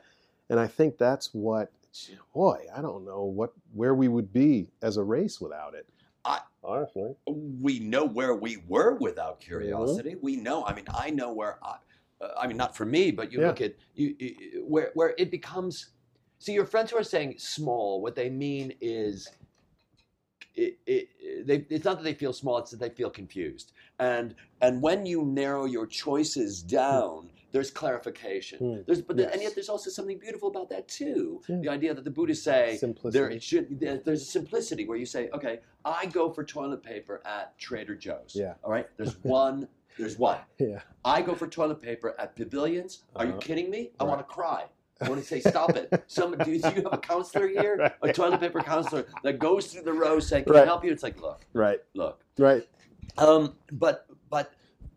And 0.50 0.58
I 0.60 0.66
think 0.66 0.98
that's 0.98 1.32
what. 1.32 1.72
Boy, 2.34 2.66
I 2.76 2.80
don't 2.80 3.04
know 3.04 3.24
what 3.24 3.52
where 3.72 3.94
we 3.94 4.08
would 4.08 4.32
be 4.32 4.68
as 4.82 4.98
a 4.98 5.02
race 5.02 5.40
without 5.40 5.74
it. 5.74 5.86
I- 6.24 6.42
honestly, 6.62 7.14
we 7.26 7.80
know 7.80 8.04
where 8.04 8.34
we 8.34 8.58
were 8.68 8.94
without 8.94 9.40
curiosity. 9.40 10.10
Mm-hmm. 10.10 10.24
We 10.24 10.36
know. 10.36 10.64
I 10.64 10.74
mean, 10.74 10.84
I 10.94 11.10
know 11.10 11.32
where. 11.32 11.58
I, 11.62 11.76
uh, 12.20 12.28
I 12.38 12.46
mean, 12.46 12.56
not 12.56 12.76
for 12.76 12.84
me, 12.84 13.10
but 13.10 13.32
you 13.32 13.40
Yeah. 13.40 13.48
look 13.48 13.60
at 13.60 13.74
you, 13.94 14.14
you 14.18 14.64
where 14.66 14.90
where 14.94 15.14
it 15.18 15.30
becomes. 15.30 15.90
See, 16.38 16.52
your 16.52 16.66
friends 16.66 16.90
who 16.92 16.98
are 16.98 17.02
saying 17.02 17.34
small, 17.38 18.00
what 18.00 18.14
they 18.14 18.30
mean 18.30 18.72
is, 18.80 19.28
it, 20.54 20.78
it, 20.86 21.46
they, 21.46 21.66
it's 21.68 21.84
not 21.84 21.96
that 21.96 22.04
they 22.04 22.14
feel 22.14 22.32
small; 22.32 22.58
it's 22.58 22.70
that 22.70 22.80
they 22.80 22.90
feel 22.90 23.10
confused. 23.10 23.72
And 23.98 24.34
and 24.60 24.80
when 24.82 25.04
you 25.06 25.24
narrow 25.24 25.64
your 25.64 25.86
choices 25.86 26.62
down, 26.62 27.30
there's 27.52 27.70
clarification. 27.70 28.58
Hmm. 28.58 28.80
There's, 28.86 29.00
but 29.02 29.18
and 29.18 29.40
yet 29.42 29.54
there's 29.54 29.68
also 29.68 29.90
something 29.90 30.18
beautiful 30.18 30.48
about 30.48 30.68
that 30.70 30.86
too. 30.88 31.40
Yeah. 31.48 31.56
The 31.62 31.68
idea 31.68 31.94
that 31.94 32.04
the 32.04 32.10
Buddhists 32.10 32.44
say 32.44 32.70
there 32.70 32.78
Simplicity. 32.78 33.36
it 33.36 33.42
should 33.42 33.80
there's 33.80 34.22
a 34.22 34.24
simplicity 34.24 34.86
where 34.86 34.98
you 34.98 35.06
say, 35.06 35.28
okay, 35.32 35.60
I 35.84 36.06
go 36.06 36.30
for 36.30 36.44
toilet 36.44 36.82
paper 36.82 37.22
at 37.24 37.58
Trader 37.58 37.94
Joe's. 37.96 38.32
Yeah. 38.34 38.54
All 38.62 38.70
right. 38.70 38.86
There's 38.96 39.16
one. 39.22 39.68
There's 39.98 40.18
one. 40.18 40.38
Yeah. 40.58 40.80
I 41.04 41.22
go 41.22 41.34
for 41.34 41.48
toilet 41.48 41.80
paper 41.82 42.14
at 42.18 42.36
Pavilions. 42.36 43.02
Are 43.16 43.24
you 43.24 43.32
Uh-huh. 43.32 43.40
kidding 43.40 43.70
me? 43.70 43.90
I 43.98 44.04
Right. 44.04 44.10
want 44.10 44.20
to 44.20 44.32
cry. 44.32 44.64
I 45.00 45.08
want 45.08 45.20
to 45.20 45.26
say, 45.26 45.40
stop 45.54 45.70
it. 45.76 46.04
Some, 46.06 46.36
do 46.38 46.50
you 46.52 46.60
have 46.60 46.86
a 46.92 46.98
counselor 46.98 47.48
here? 47.48 47.94
A 48.02 48.12
toilet 48.12 48.40
paper 48.40 48.60
counselor 48.60 49.06
that 49.22 49.38
goes 49.38 49.72
through 49.72 49.82
the 49.84 49.92
row 49.92 50.18
saying, 50.20 50.44
"Can 50.44 50.56
I 50.56 50.64
help 50.64 50.84
you?" 50.84 50.92
It's 50.92 51.02
like, 51.04 51.20
look, 51.20 51.44
Right. 51.52 51.80
look. 51.94 52.24
Right. 52.36 52.68
Um, 53.16 53.54
but 53.72 54.06
but 54.30 54.52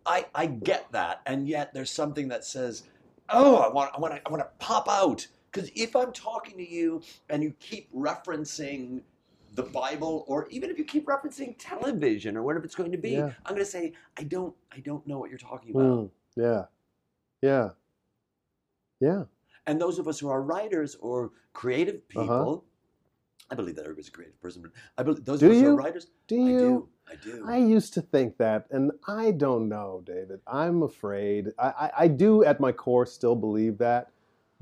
I 0.05 0.25
I 0.33 0.45
get 0.47 0.91
that, 0.91 1.21
and 1.25 1.47
yet 1.47 1.73
there's 1.73 1.91
something 1.91 2.27
that 2.29 2.43
says, 2.45 2.83
"Oh, 3.29 3.57
I 3.57 3.69
want 3.71 3.91
I 3.95 3.99
want 3.99 4.15
to 4.15 4.21
I 4.25 4.29
want 4.31 4.41
to 4.43 4.49
pop 4.65 4.87
out." 4.89 5.27
Because 5.51 5.69
if 5.75 5.95
I'm 5.95 6.13
talking 6.13 6.57
to 6.57 6.67
you 6.69 7.01
and 7.29 7.43
you 7.43 7.53
keep 7.59 7.93
referencing 7.93 9.01
the 9.53 9.63
Bible, 9.63 10.23
or 10.27 10.47
even 10.49 10.69
if 10.69 10.77
you 10.77 10.85
keep 10.85 11.05
referencing 11.07 11.55
television 11.59 12.37
or 12.37 12.43
whatever 12.43 12.63
it's 12.63 12.75
going 12.75 12.91
to 12.93 12.97
be, 12.97 13.11
Yeah. 13.11 13.31
I'm 13.45 13.53
going 13.53 13.57
to 13.57 13.65
say, 13.65 13.93
"I 14.17 14.23
don't 14.23 14.55
I 14.71 14.79
don't 14.79 15.05
know 15.05 15.19
what 15.19 15.29
you're 15.29 15.37
talking 15.39 15.71
about." 15.71 15.83
Mm, 15.83 16.09
yeah. 16.37 16.65
Yeah. 17.41 17.69
Yeah. 18.99 19.23
And 19.67 19.79
those 19.79 19.99
of 19.99 20.07
us 20.07 20.19
who 20.19 20.29
are 20.29 20.41
writers 20.41 20.95
or 20.95 21.31
creative 21.53 21.95
Uh-huh. 21.95 22.23
people, 22.27 22.65
I 23.49 23.55
believe 23.55 23.75
that 23.75 23.83
everybody's 23.83 24.07
a 24.07 24.11
creative 24.11 24.39
person, 24.41 24.61
but 24.61 24.71
I 24.97 25.03
believe 25.03 25.25
those 25.25 25.39
Do 25.41 25.47
of 25.47 25.51
us 25.51 25.61
who 25.61 25.67
are 25.67 25.75
writers, 25.75 26.07
Do 26.27 26.35
I 26.35 26.51
you? 26.51 26.57
do, 26.59 26.89
I 27.11 27.15
do. 27.15 27.43
I 27.45 27.57
used 27.57 27.93
to 27.95 28.01
think 28.01 28.37
that, 28.37 28.67
and 28.71 28.91
I 29.07 29.31
don't 29.31 29.67
know, 29.67 30.01
David. 30.05 30.39
I'm 30.47 30.83
afraid. 30.83 31.49
I, 31.59 31.67
I, 31.67 31.91
I 31.99 32.07
do, 32.07 32.43
at 32.43 32.59
my 32.59 32.71
core, 32.71 33.05
still 33.05 33.35
believe 33.35 33.77
that, 33.79 34.11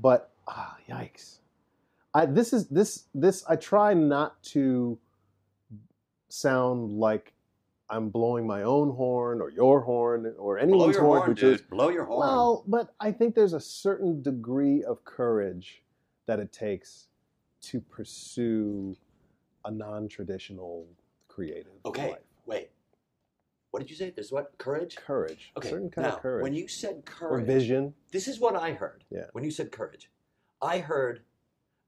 but 0.00 0.32
ah, 0.48 0.76
yikes! 0.88 1.38
I, 2.12 2.26
this 2.26 2.52
is 2.52 2.66
this 2.68 3.04
this. 3.14 3.44
I 3.48 3.56
try 3.56 3.94
not 3.94 4.42
to 4.44 4.98
sound 6.28 6.90
like 6.92 7.32
I'm 7.88 8.08
blowing 8.08 8.46
my 8.46 8.62
own 8.62 8.94
horn 8.94 9.40
or 9.40 9.50
your 9.50 9.80
horn 9.80 10.34
or 10.38 10.58
anyone's 10.58 10.96
horn. 10.96 11.18
horn, 11.18 11.28
who 11.28 11.34
dude. 11.34 11.40
chooses- 11.40 11.66
Blow 11.66 11.88
your 11.88 12.04
horn. 12.04 12.20
Well, 12.20 12.64
but 12.66 12.94
I 13.00 13.12
think 13.12 13.34
there's 13.34 13.52
a 13.52 13.60
certain 13.60 14.22
degree 14.22 14.84
of 14.84 15.04
courage 15.04 15.82
that 16.26 16.38
it 16.38 16.52
takes 16.52 17.08
to 17.62 17.80
pursue 17.80 18.96
a 19.64 19.70
non-traditional 19.70 20.86
creative 21.28 21.72
okay, 21.84 22.10
life. 22.12 22.18
Wait. 22.50 22.70
What 23.70 23.80
did 23.80 23.88
you 23.90 23.96
say? 23.96 24.10
There's 24.10 24.32
what? 24.32 24.58
Courage? 24.58 24.96
Courage, 24.96 25.52
Okay, 25.56 25.68
a 25.68 25.70
certain 25.70 25.90
kind 25.90 26.08
now, 26.08 26.16
of 26.16 26.22
courage, 26.22 26.42
when 26.42 26.54
you 26.54 26.66
said 26.66 26.96
or 26.96 27.02
courage, 27.02 27.46
vision. 27.46 27.94
this 28.10 28.26
is 28.26 28.40
what 28.40 28.56
I 28.56 28.72
heard. 28.72 29.04
Yeah. 29.10 29.26
When 29.32 29.44
you 29.44 29.52
said 29.52 29.70
courage, 29.70 30.10
I 30.60 30.78
heard, 30.78 31.20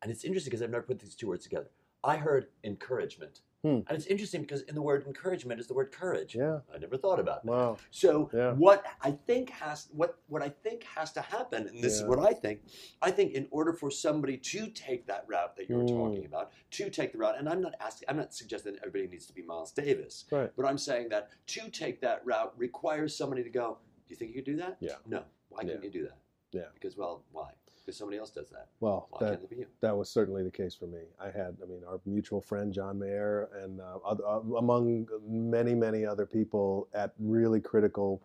and 0.01 0.11
it's 0.13 0.25
interesting 0.25 0.51
because 0.51 0.63
I've 0.63 0.71
never 0.71 0.85
put 0.85 1.01
these 1.01 1.17
two 1.17 1.27
words 1.27 1.43
together. 1.43 1.69
I 2.05 2.17
heard 2.17 2.47
encouragement. 2.63 3.41
Hmm. 3.63 3.79
And 3.87 3.91
it's 3.91 4.07
interesting 4.07 4.41
because 4.41 4.63
in 4.63 4.75
the 4.75 4.83
word 4.83 5.07
encouragement 5.07 5.61
is 5.61 5.69
the 5.69 5.75
word 5.75 5.93
courage. 5.93 6.35
Yeah. 6.35 6.61
I 6.75 6.79
never 6.79 6.97
thought 6.97 7.21
about 7.21 7.45
that. 7.45 7.51
Wow. 7.51 7.77
So 7.93 8.29
Yeah. 8.35 8.55
what 8.55 8.85
I 9.01 9.13
think 9.13 9.51
has 9.51 9.89
what 9.93 10.19
what 10.27 10.43
I 10.43 10.49
think 10.49 10.83
has 10.83 11.13
to 11.13 11.21
happen, 11.21 11.69
and 11.69 11.83
this 11.83 11.95
is 11.95 12.03
what 12.03 12.19
I 12.19 12.33
think. 12.33 12.63
I 13.01 13.13
think 13.13 13.35
in 13.35 13.47
order 13.53 13.73
for 13.73 13.89
somebody 13.91 14.37
to 14.37 14.67
take 14.71 15.07
that 15.07 15.25
route 15.29 15.55
that 15.57 15.69
you 15.69 15.77
were 15.77 15.85
Mm. 15.85 15.89
talking 15.97 16.25
about, 16.27 16.51
to 16.73 16.91
take 16.91 17.13
the 17.13 17.19
route, 17.19 17.39
and 17.39 17.49
I'm 17.49 17.61
not 17.61 17.75
asking, 17.81 18.09
I'm 18.09 18.17
not 18.17 18.35
suggesting 18.35 18.73
that 18.73 18.81
everybody 18.85 19.07
needs 19.07 19.27
to 19.27 19.33
be 19.33 19.43
Miles 19.43 19.71
Davis, 19.73 20.25
Right. 20.33 20.51
but 20.57 20.67
I'm 20.67 20.79
saying 20.79 21.11
that 21.11 21.31
to 21.49 21.71
take 21.71 22.01
that 22.01 22.25
route 22.27 22.53
requires 22.59 23.15
somebody 23.17 23.45
to 23.45 23.51
go. 23.51 23.79
Do 24.07 24.11
you 24.13 24.17
think 24.17 24.31
you 24.31 24.37
could 24.43 24.45
do 24.53 24.57
that? 24.57 24.77
Yeah. 24.81 24.97
No. 25.07 25.25
Why 25.51 25.63
Yeah. 25.63 25.73
can't 25.75 25.85
you 25.85 25.91
do 25.91 26.03
that? 26.09 26.19
Yeah. 26.51 26.69
Because 26.75 26.97
well, 26.97 27.25
why? 27.31 27.53
Because 27.85 27.99
somebody 27.99 28.19
else 28.19 28.31
does 28.31 28.49
that. 28.51 28.69
Well, 28.81 29.09
Why 29.11 29.19
that 29.21 29.31
can't 29.33 29.43
it 29.45 29.51
be 29.51 29.57
you? 29.57 29.67
that 29.81 29.97
was 29.97 30.09
certainly 30.09 30.43
the 30.45 30.51
case 30.51 30.75
for 30.75 30.87
me. 30.87 31.01
I 31.21 31.27
had, 31.27 31.57
I 31.63 31.67
mean, 31.67 31.83
our 31.89 32.01
mutual 32.07 32.41
friend 32.41 32.73
John 32.73 32.99
Mayer, 32.99 33.49
and 33.63 33.81
uh, 33.81 33.99
oth- 34.05 34.21
uh, 34.21 34.57
among 34.57 35.07
many, 35.29 35.75
many 35.75 36.07
other 36.07 36.25
people 36.27 36.89
at 36.95 37.13
really 37.19 37.61
critical 37.61 38.23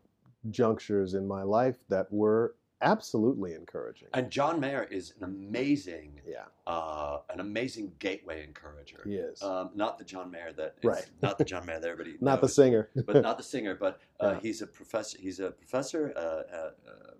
junctures 0.51 1.15
in 1.15 1.27
my 1.27 1.41
life 1.41 1.75
that 1.89 2.11
were 2.11 2.55
absolutely 2.81 3.53
encouraging. 3.55 4.07
And 4.13 4.29
John 4.29 4.59
Mayer 4.59 4.83
is 4.83 5.13
an 5.17 5.23
amazing, 5.23 6.21
yeah, 6.27 6.43
uh, 6.67 7.21
an 7.31 7.39
amazing 7.39 7.93
gateway 7.97 8.43
encourager. 8.43 9.01
he 9.03 9.15
is. 9.15 9.41
Um, 9.41 9.71
not 9.73 9.97
the 9.97 10.03
John 10.05 10.29
Mayer 10.29 10.53
that 10.53 10.75
is, 10.83 10.85
Right. 10.87 11.09
not 11.23 11.39
the 11.39 11.45
John 11.45 11.65
Mayer 11.65 11.79
that 11.79 11.89
everybody 11.89 12.17
Not 12.21 12.41
the 12.41 12.47
singer. 12.47 12.89
but 13.07 13.23
not 13.23 13.37
the 13.37 13.43
singer. 13.43 13.73
But 13.73 13.99
uh, 14.19 14.27
Yeah. 14.33 14.39
he's 14.41 14.61
a 14.61 14.67
professor. 14.67 15.17
He's 15.19 15.39
a 15.39 15.49
professor. 15.49 16.13
Uh, 16.15 16.19
uh, 16.19 16.71
uh, 16.87 17.11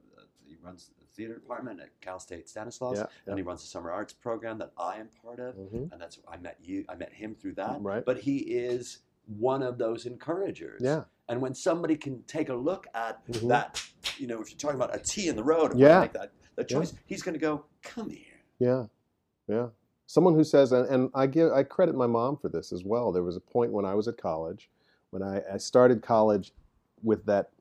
he 0.45 0.55
runs 0.63 0.91
theater 1.17 1.33
department 1.33 1.79
at 1.81 1.89
Cal 1.99 2.19
State 2.19 2.47
Stanislaus, 2.47 2.95
Yeah, 2.97 3.01
yeah. 3.25 3.31
and 3.31 3.37
he 3.39 3.43
runs 3.43 3.61
the 3.61 3.67
summer 3.67 3.91
arts 3.91 4.13
program 4.13 4.59
that 4.59 4.71
I 4.77 4.97
am 4.97 5.09
part 5.21 5.39
of. 5.39 5.55
Mhm. 5.55 5.91
And 5.91 5.99
that's 5.99 6.19
I 6.27 6.37
met 6.37 6.57
you. 6.61 6.85
I 6.87 6.95
met 6.95 7.11
him 7.11 7.35
through 7.35 7.55
that. 7.55 7.81
Right. 7.81 8.05
But 8.05 8.19
he 8.19 8.37
is 8.37 8.99
one 9.25 9.63
of 9.63 9.77
those 9.77 10.05
encouragers. 10.05 10.79
Yeah. 10.81 11.03
And 11.27 11.41
when 11.41 11.53
somebody 11.55 11.97
can 11.97 12.23
take 12.23 12.47
a 12.49 12.53
look 12.55 12.87
at 12.93 13.25
Mhm. 13.27 13.49
that, 13.49 13.83
you 14.17 14.27
know, 14.27 14.39
if 14.41 14.49
you're 14.51 14.57
talking 14.59 14.77
about 14.77 14.95
a 14.95 14.99
T 14.99 15.27
in 15.27 15.35
the 15.35 15.43
road, 15.43 15.77
Yeah. 15.77 15.99
Make 16.01 16.13
that 16.13 16.31
that 16.55 16.71
Yeah. 16.71 16.77
choice, 16.79 16.93
he's 17.05 17.21
going 17.21 17.33
to 17.33 17.39
go, 17.39 17.65
"Come 17.83 18.09
here." 18.09 18.39
Yeah, 18.57 18.87
yeah. 19.47 19.69
Someone 20.07 20.33
who 20.33 20.43
says, 20.43 20.71
and, 20.71 20.87
and 20.89 21.11
I 21.13 21.27
give 21.27 21.51
I 21.51 21.63
credit 21.63 21.93
my 21.93 22.07
mom 22.07 22.37
for 22.37 22.47
this 22.49 22.71
as 22.71 22.83
well. 22.85 23.11
There 23.11 23.21
was 23.23 23.35
a 23.35 23.41
point 23.41 23.71
when 23.73 23.85
I 23.85 23.93
was 23.93 24.07
at 24.07 24.17
college, 24.17 24.71
when 25.11 25.21
I, 25.21 25.43
I 25.53 25.57
started 25.57 26.01
college 26.01 26.53
with 27.03 27.25
that, 27.25 27.51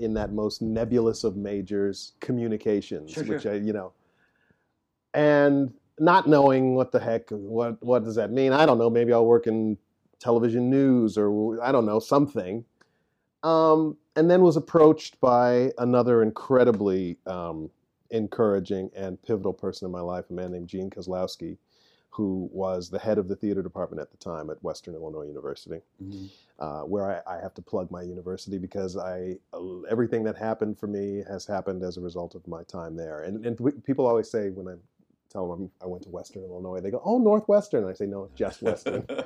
in 0.00 0.14
that 0.14 0.32
most 0.32 0.62
nebulous 0.62 1.24
of 1.24 1.36
majors, 1.36 2.12
communications, 2.20 3.12
Sure, 3.12 3.24
which 3.24 3.42
sure. 3.42 3.52
I, 3.52 3.56
you 3.56 3.72
know, 3.72 3.92
and 5.14 5.72
not 5.98 6.28
knowing 6.28 6.74
what 6.74 6.92
the 6.92 7.00
heck, 7.00 7.30
what 7.30 7.82
what 7.82 8.04
does 8.04 8.14
that 8.16 8.30
mean? 8.30 8.52
I 8.52 8.66
don't 8.66 8.78
know. 8.78 8.90
Maybe 8.90 9.12
I'll 9.12 9.26
work 9.26 9.46
in 9.46 9.76
television 10.20 10.70
news 10.70 11.16
or 11.16 11.62
I 11.62 11.72
don't 11.72 11.86
know 11.86 11.98
something. 11.98 12.64
Um, 13.42 13.96
and 14.16 14.28
then 14.30 14.42
was 14.42 14.56
approached 14.56 15.20
by 15.20 15.72
another 15.78 16.22
incredibly 16.22 17.18
um, 17.26 17.70
encouraging 18.10 18.90
and 18.96 19.20
pivotal 19.22 19.52
person 19.52 19.86
in 19.86 19.92
my 19.92 20.00
life, 20.00 20.24
a 20.30 20.32
man 20.32 20.52
named 20.52 20.68
Gene 20.68 20.90
Kozlowski, 20.90 21.56
who 22.10 22.48
was 22.52 22.90
the 22.90 22.98
head 22.98 23.18
of 23.18 23.28
the 23.28 23.36
theater 23.36 23.62
department 23.62 24.00
at 24.00 24.10
the 24.10 24.16
time 24.16 24.50
at 24.50 24.62
Western 24.62 24.94
Illinois 24.94 25.26
University, 25.26 25.80
uh, 26.58 26.80
where 26.82 27.22
I, 27.26 27.36
I 27.36 27.40
have 27.40 27.54
to 27.54 27.62
plug 27.62 27.90
my 27.90 28.02
university 28.02 28.58
because 28.58 28.96
I 28.96 29.36
everything 29.90 30.24
that 30.24 30.36
happened 30.36 30.78
for 30.78 30.86
me 30.86 31.22
has 31.28 31.46
happened 31.46 31.82
as 31.82 31.96
a 31.96 32.00
result 32.00 32.34
of 32.34 32.46
my 32.48 32.62
time 32.64 32.96
there. 32.96 33.22
And, 33.22 33.44
and 33.46 33.58
we- 33.60 33.72
people 33.72 34.06
always 34.06 34.30
say 34.30 34.50
when 34.50 34.68
I 34.68 34.76
tell 35.30 35.48
them 35.50 35.70
I 35.82 35.86
went 35.86 36.02
to 36.04 36.10
Western 36.10 36.42
Illinois, 36.44 36.80
they 36.80 36.90
go, 36.90 37.02
"Oh, 37.04 37.18
Northwestern." 37.18 37.82
And 37.84 37.90
I 37.90 37.94
say, 37.94 38.06
"No, 38.06 38.28
just 38.34 38.62
Western." 38.62 39.06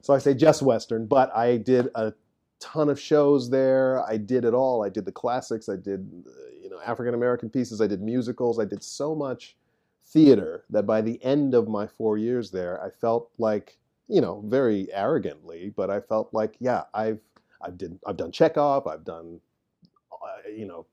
So 0.00 0.12
I 0.12 0.18
say 0.18 0.34
just 0.34 0.60
Western, 0.60 1.06
but 1.06 1.34
I 1.34 1.56
did 1.56 1.88
a 1.94 2.12
ton 2.60 2.90
of 2.90 3.00
shows 3.00 3.48
there. 3.48 4.04
I 4.06 4.18
did 4.18 4.44
it 4.44 4.52
all. 4.52 4.84
I 4.84 4.90
did 4.90 5.06
the 5.06 5.12
classics. 5.12 5.66
I 5.70 5.76
did, 5.76 6.06
uh, 6.26 6.30
you 6.62 6.68
know, 6.68 6.78
African 6.84 7.14
American 7.14 7.48
pieces. 7.48 7.80
I 7.80 7.86
did 7.86 8.02
musicals. 8.02 8.58
I 8.58 8.66
did 8.66 8.82
so 8.82 9.14
much 9.14 9.56
theater 10.06 10.64
that 10.70 10.86
by 10.86 11.00
the 11.00 11.22
end 11.24 11.54
of 11.54 11.68
my 11.68 11.86
four 11.86 12.18
years 12.18 12.50
there, 12.50 12.82
I 12.82 12.90
felt 12.90 13.30
like, 13.38 13.78
you 14.08 14.20
know, 14.20 14.42
very 14.46 14.92
arrogantly, 14.92 15.72
but 15.74 15.90
I 15.90 16.00
felt 16.00 16.32
like, 16.32 16.56
yeah, 16.60 16.82
I've 16.94 17.20
I've 17.62 17.78
did 17.78 17.98
I've 18.06 18.16
done 18.16 18.30
Chekhov. 18.32 18.86
I've 18.86 19.04
done, 19.04 19.40
uh, 20.12 20.48
you 20.50 20.66
know, 20.66 20.86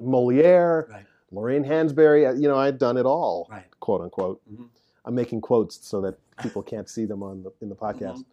Moliere, 0.00 0.86
Right. 0.90 1.04
Lorraine 1.32 1.64
Hansberry. 1.64 2.28
uh, 2.28 2.34
You 2.34 2.48
know, 2.48 2.56
I'd 2.56 2.78
done 2.78 2.96
it 2.96 3.06
all, 3.06 3.48
Right. 3.50 3.64
quote 3.80 4.00
unquote. 4.00 4.40
Mhm. 4.52 4.68
I'm 5.04 5.14
making 5.14 5.40
quotes 5.40 5.84
so 5.84 6.00
that 6.02 6.16
people 6.38 6.62
can't 6.62 6.88
see 6.88 7.04
them 7.04 7.22
on 7.22 7.42
the 7.42 7.50
in 7.60 7.68
the 7.68 7.74
podcast. 7.74 8.18
Mhm. 8.18 8.24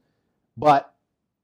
But 0.57 0.93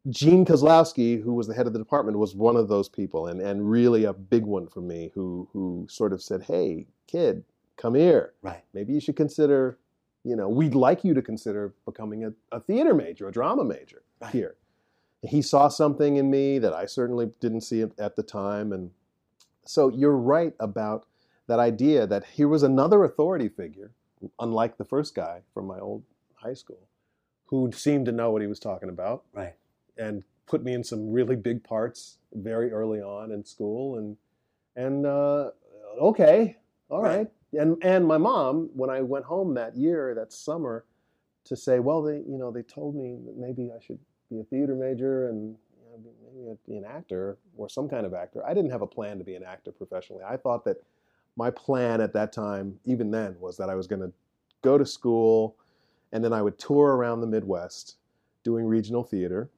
Gene 0.10 0.46
Kozlowski, 0.46 1.20
who 1.20 1.34
was 1.34 1.48
the 1.48 1.56
head 1.56 1.66
of 1.66 1.74
the 1.74 1.80
department, 1.80 2.20
was 2.20 2.36
one 2.36 2.56
of 2.56 2.68
those 2.68 2.88
people, 2.88 3.26
and, 3.26 3.42
and 3.42 3.68
really 3.68 4.04
a 4.04 4.14
big 4.14 4.46
one 4.46 4.68
for 4.68 4.82
me, 4.82 5.12
who 5.16 5.48
who 5.52 5.88
sort 5.90 6.14
of 6.14 6.22
said, 6.22 6.44
"Hey, 6.44 6.86
kid, 7.08 7.44
come 7.78 7.96
here. 7.96 8.34
Right. 8.42 8.64
Maybe 8.74 8.94
you 8.94 9.00
should 9.00 9.16
consider, 9.16 9.78
you 10.24 10.36
know, 10.36 10.48
we'd 10.50 10.76
like 10.76 11.04
you 11.04 11.14
to 11.14 11.22
consider 11.22 11.74
becoming 11.86 12.24
a, 12.26 12.34
a 12.52 12.60
theater 12.60 12.94
major, 12.94 13.28
a 13.28 13.32
drama 13.32 13.64
major 13.64 14.02
Right. 14.22 14.32
here." 14.32 14.56
He 15.22 15.42
saw 15.42 15.70
something 15.70 16.18
in 16.18 16.30
me 16.30 16.60
that 16.60 16.74
I 16.74 16.86
certainly 16.86 17.32
didn't 17.40 17.62
see 17.62 17.82
at, 17.82 17.98
at 18.00 18.16
the 18.16 18.22
time, 18.24 18.72
and 18.72 18.92
so 19.66 19.90
you're 19.90 20.16
right 20.16 20.54
about 20.60 21.08
that 21.48 21.60
idea 21.60 22.06
that 22.06 22.26
here 22.26 22.48
was 22.48 22.62
another 22.64 23.04
authority 23.04 23.50
figure, 23.50 23.92
unlike 24.40 24.78
the 24.78 24.86
first 24.86 25.16
guy 25.16 25.42
from 25.54 25.66
my 25.66 25.80
old 25.80 26.04
high 26.36 26.54
school, 26.54 26.88
who 27.48 27.72
seemed 27.72 28.06
to 28.06 28.12
know 28.12 28.30
what 28.32 28.42
he 28.42 28.48
was 28.48 28.60
talking 28.60 28.90
about 28.90 29.24
Right. 29.34 29.56
and 29.98 30.24
put 30.46 30.64
me 30.64 30.74
in 30.74 30.84
some 30.84 31.12
really 31.12 31.36
big 31.36 31.64
parts 31.64 32.18
very 32.34 32.72
early 32.72 33.02
on 33.02 33.32
in 33.32 33.44
school 33.46 33.98
and 33.98 34.18
and 34.76 35.06
uh, 35.08 35.52
okay 36.00 36.58
all 36.90 37.02
Right. 37.02 37.18
right, 37.18 37.32
and 37.58 37.84
and 37.84 38.08
my 38.08 38.18
mom 38.18 38.70
when 38.74 38.90
I 38.90 39.02
went 39.02 39.26
home 39.26 39.54
that 39.56 39.76
year, 39.76 40.14
that 40.16 40.34
summer, 40.34 40.86
to 41.46 41.56
say, 41.56 41.80
well, 41.80 42.02
they 42.02 42.18
you 42.18 42.38
know 42.38 42.52
they 42.52 42.64
told 42.64 42.96
me 42.96 43.18
that 43.26 43.38
maybe 43.38 43.72
I 43.76 43.84
should 43.84 44.00
be 44.30 44.40
a 44.40 44.44
theater 44.44 44.76
major 44.76 45.30
and 45.30 45.56
you 45.78 45.92
know, 45.92 46.14
maybe 46.34 46.58
be 46.68 46.78
an 46.78 46.86
actor 46.86 47.38
or 47.58 47.70
some 47.70 47.88
kind 47.88 48.06
of 48.06 48.14
actor. 48.14 48.46
I 48.46 48.54
didn't 48.54 48.72
have 48.72 48.82
a 48.82 48.88
plan 48.88 49.18
to 49.18 49.24
be 49.24 49.36
an 49.36 49.44
actor 49.44 49.72
professionally. 49.72 50.24
I 50.28 50.38
thought 50.38 50.66
that 50.66 50.78
my 51.36 51.52
plan 51.52 52.02
at 52.02 52.14
that 52.14 52.32
time, 52.32 52.80
even 52.86 53.12
then, 53.12 53.36
was 53.40 53.58
that 53.58 53.70
I 53.70 53.76
was 53.76 53.88
going 53.88 54.02
to 54.02 54.12
go 54.62 54.78
to 54.78 54.86
school 54.86 55.56
and 56.12 56.24
then 56.24 56.34
I 56.34 56.42
would 56.42 56.58
tour 56.58 56.96
around 56.96 57.22
the 57.22 57.28
Midwest 57.28 57.98
doing 58.44 58.66
regional 58.66 59.04
theater 59.04 59.50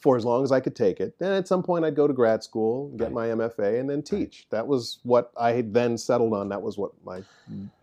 for 0.00 0.16
as 0.16 0.24
long 0.24 0.44
as 0.44 0.52
I 0.52 0.60
could 0.60 0.76
take 0.76 1.00
it. 1.00 1.18
Then 1.18 1.32
at 1.32 1.48
some 1.48 1.62
point 1.62 1.84
I'd 1.84 1.96
go 1.96 2.06
to 2.06 2.12
grad 2.14 2.42
school, 2.44 2.88
get 2.96 3.12
my 3.12 3.26
MFA, 3.28 3.80
and 3.80 3.88
then 3.90 4.02
teach. 4.02 4.46
That 4.50 4.66
was 4.66 4.98
what 5.02 5.32
I 5.36 5.52
had 5.52 5.74
then 5.74 5.98
settled 5.98 6.32
on. 6.34 6.48
That 6.50 6.62
was 6.62 6.78
what 6.78 6.92
my 7.04 7.22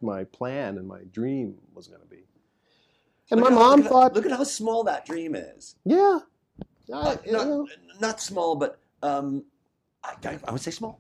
my 0.02 0.24
plan 0.26 0.78
and 0.78 0.88
my 0.88 1.02
dream 1.12 1.56
was 1.74 1.88
going 1.88 2.02
to 2.02 2.08
be. 2.08 2.24
And 3.32 3.42
Look 3.42 3.50
my 3.50 3.56
how- 3.56 3.70
mom 3.72 3.80
look 3.82 3.90
thought, 3.90 4.14
look 4.14 4.26
at 4.26 4.32
how 4.32 4.44
small 4.44 4.84
that 4.86 5.06
dream 5.06 5.36
is. 5.36 5.76
yeah, 5.84 6.20
I, 6.94 6.98
Uh, 6.98 7.18
not, 7.32 7.68
not 8.00 8.22
small, 8.22 8.56
but 8.56 8.80
um, 9.02 9.44
I, 10.04 10.38
I- 10.48 10.52
would 10.52 10.62
say 10.62 10.72
small. 10.72 11.00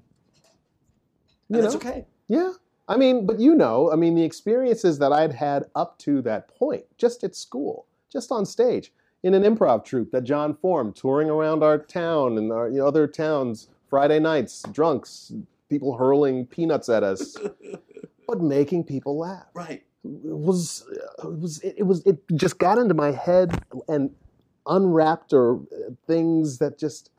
you 1.49 1.61
that's 1.61 1.73
know, 1.75 1.79
okay. 1.79 2.05
Yeah. 2.27 2.53
I 2.87 2.97
mean, 2.97 3.25
but 3.25 3.39
you 3.39 3.55
know, 3.55 3.91
I 3.91 3.95
mean, 3.95 4.15
the 4.15 4.23
experiences 4.23 4.99
that 4.99 5.11
I'd 5.11 5.33
had 5.33 5.65
up 5.75 5.97
to 5.99 6.21
that 6.23 6.47
point, 6.47 6.83
just 6.97 7.23
at 7.23 7.35
school, 7.35 7.85
just 8.11 8.31
on 8.31 8.45
stage, 8.45 8.91
in 9.25 9.33
an 9.33 9.41
improv 9.41 9.83
troupe 9.83 10.11
that 10.11 10.23
John 10.23 10.53
formed, 10.53 10.95
touring 10.95 11.31
around 11.31 11.63
our 11.63 11.79
town 11.79 12.37
and 12.37 12.51
our 12.51 12.69
you 12.69 12.77
know, 12.77 12.87
other 12.87 13.07
towns, 13.07 13.69
Friday 13.89 14.19
nights, 14.19 14.63
drunks, 14.71 15.33
people 15.67 15.97
hurling 15.97 16.45
peanuts 16.45 16.89
at 16.89 17.01
us, 17.01 17.35
but 18.27 18.39
making 18.39 18.83
people 18.83 19.17
laugh. 19.17 19.47
Right. 19.55 19.83
It 20.03 20.19
was, 20.23 20.85
it 21.23 21.39
was, 21.39 21.59
it 21.63 21.81
was, 21.81 22.05
it 22.05 22.19
just 22.35 22.59
got 22.59 22.77
into 22.77 22.93
my 22.93 23.11
head 23.13 23.63
and 23.87 24.11
unwrapped 24.67 25.33
or 25.33 25.55
uh, 25.55 25.93
things 26.05 26.59
that 26.59 26.77
just 26.77 27.09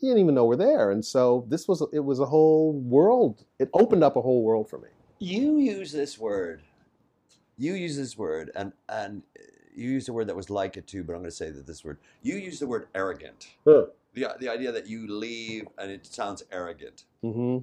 you 0.00 0.08
didn't 0.08 0.24
even 0.24 0.34
know 0.34 0.46
were 0.46 0.56
there. 0.56 0.90
And 0.90 1.04
so 1.04 1.46
this 1.48 1.68
was, 1.68 1.80
it 1.92 2.00
was 2.00 2.18
a 2.18 2.26
whole 2.26 2.72
world. 2.72 3.44
It 3.60 3.70
opened 3.72 4.02
up 4.02 4.16
a 4.16 4.20
whole 4.20 4.42
world 4.42 4.68
for 4.68 4.78
me. 4.78 4.88
You 5.20 5.58
use 5.58 5.92
this 5.92 6.18
word. 6.18 6.62
You 7.56 7.74
use 7.74 7.96
this 7.96 8.18
word, 8.18 8.50
and 8.56 8.72
and 8.88 9.22
you 9.74 9.90
use 9.90 10.08
a 10.08 10.12
word 10.12 10.26
that 10.28 10.36
was 10.36 10.50
like 10.50 10.76
it 10.76 10.86
too, 10.86 11.02
but 11.04 11.12
I'm 11.14 11.20
going 11.20 11.30
to 11.30 11.36
say 11.36 11.50
that 11.50 11.66
this 11.66 11.84
word. 11.84 11.98
You 12.22 12.36
use 12.36 12.58
the 12.58 12.66
word 12.66 12.88
arrogant. 12.94 13.48
Huh. 13.66 13.86
The 14.14 14.26
the 14.38 14.48
idea 14.48 14.72
that 14.72 14.86
you 14.86 15.06
leave 15.08 15.66
and 15.78 15.90
it 15.90 16.06
sounds 16.06 16.42
arrogant, 16.52 17.04
Mm-hmm. 17.24 17.58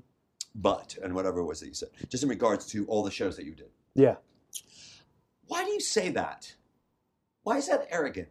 but 0.55 0.97
and 1.03 1.13
whatever 1.13 1.39
it 1.39 1.45
was 1.45 1.59
that 1.59 1.67
you 1.67 1.73
said, 1.75 1.89
just 2.09 2.23
in 2.23 2.29
regards 2.29 2.65
to 2.67 2.85
all 2.87 3.03
the 3.03 3.11
shows 3.11 3.35
that 3.37 3.45
you 3.45 3.53
did. 3.53 3.69
Yeah. 3.95 4.15
Why 5.47 5.63
do 5.63 5.71
you 5.71 5.79
say 5.79 6.09
that? 6.09 6.55
Why 7.43 7.57
is 7.57 7.67
that 7.67 7.87
arrogant? 7.91 8.29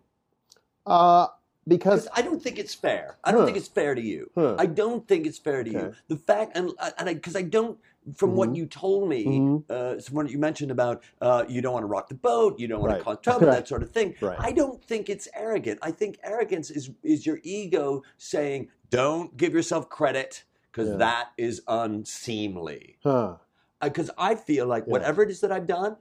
Uh, 0.87 1.29
because 1.67 2.09
I 2.15 2.23
don't 2.23 2.43
think 2.43 2.59
it's 2.59 2.75
fair. 2.75 3.19
I 3.25 3.31
don't 3.31 3.41
Huh. 3.41 3.47
think 3.47 3.57
it's 3.59 3.69
fair 3.69 3.95
to 3.95 4.01
you. 4.01 4.31
Huh. 4.35 4.57
I 4.59 4.67
don't 4.67 5.07
think 5.07 5.27
it's 5.27 5.39
fair 5.39 5.63
to 5.63 5.71
you. 5.71 5.95
The 6.09 6.17
fact, 6.17 6.57
and 6.57 6.73
and 6.99 7.09
because 7.09 7.37
I, 7.37 7.43
don't, 7.43 7.79
from 8.17 8.35
what 8.37 8.51
Mhm. 8.51 8.57
you 8.57 8.67
told 8.67 9.09
me, 9.09 9.25
Mhm. 9.27 9.65
uh, 9.71 10.01
from 10.01 10.17
what 10.17 10.31
you 10.31 10.39
mentioned 10.39 10.71
about 10.71 11.03
uh, 11.21 11.45
you 11.49 11.61
don't 11.61 11.73
want 11.73 11.83
to 11.83 11.87
rock 11.89 12.09
the 12.09 12.15
boat, 12.15 12.59
you 12.59 12.67
don't 12.69 12.81
want 12.81 12.93
Right. 12.93 12.99
to 12.99 13.05
cause 13.05 13.19
trouble, 13.21 13.47
Right. 13.47 13.55
that 13.57 13.69
sort 13.69 13.83
of 13.83 13.91
thing. 13.91 14.15
Right. 14.23 14.39
I 14.41 14.53
don't 14.53 14.83
think 14.83 15.09
it's 15.11 15.29
arrogant. 15.35 15.79
I 15.83 15.91
think 15.91 16.19
arrogance 16.23 16.71
is 16.71 16.91
is 17.03 17.27
your 17.27 17.39
ego 17.43 18.03
saying, 18.17 18.69
"Don't 18.91 19.37
give 19.37 19.53
yourself 19.53 19.89
credit." 19.89 20.45
Because 20.71 20.91
Yeah. 20.91 20.97
that 20.99 21.29
is 21.37 21.63
unseemly. 21.67 22.99
huh. 23.03 23.37
Because 23.81 24.11
I 24.19 24.35
feel 24.35 24.67
like 24.67 24.85
Yeah. 24.87 24.93
whatever 24.93 25.23
it 25.23 25.31
is 25.31 25.41
that 25.41 25.53
I've 25.53 25.67
done, 25.67 25.97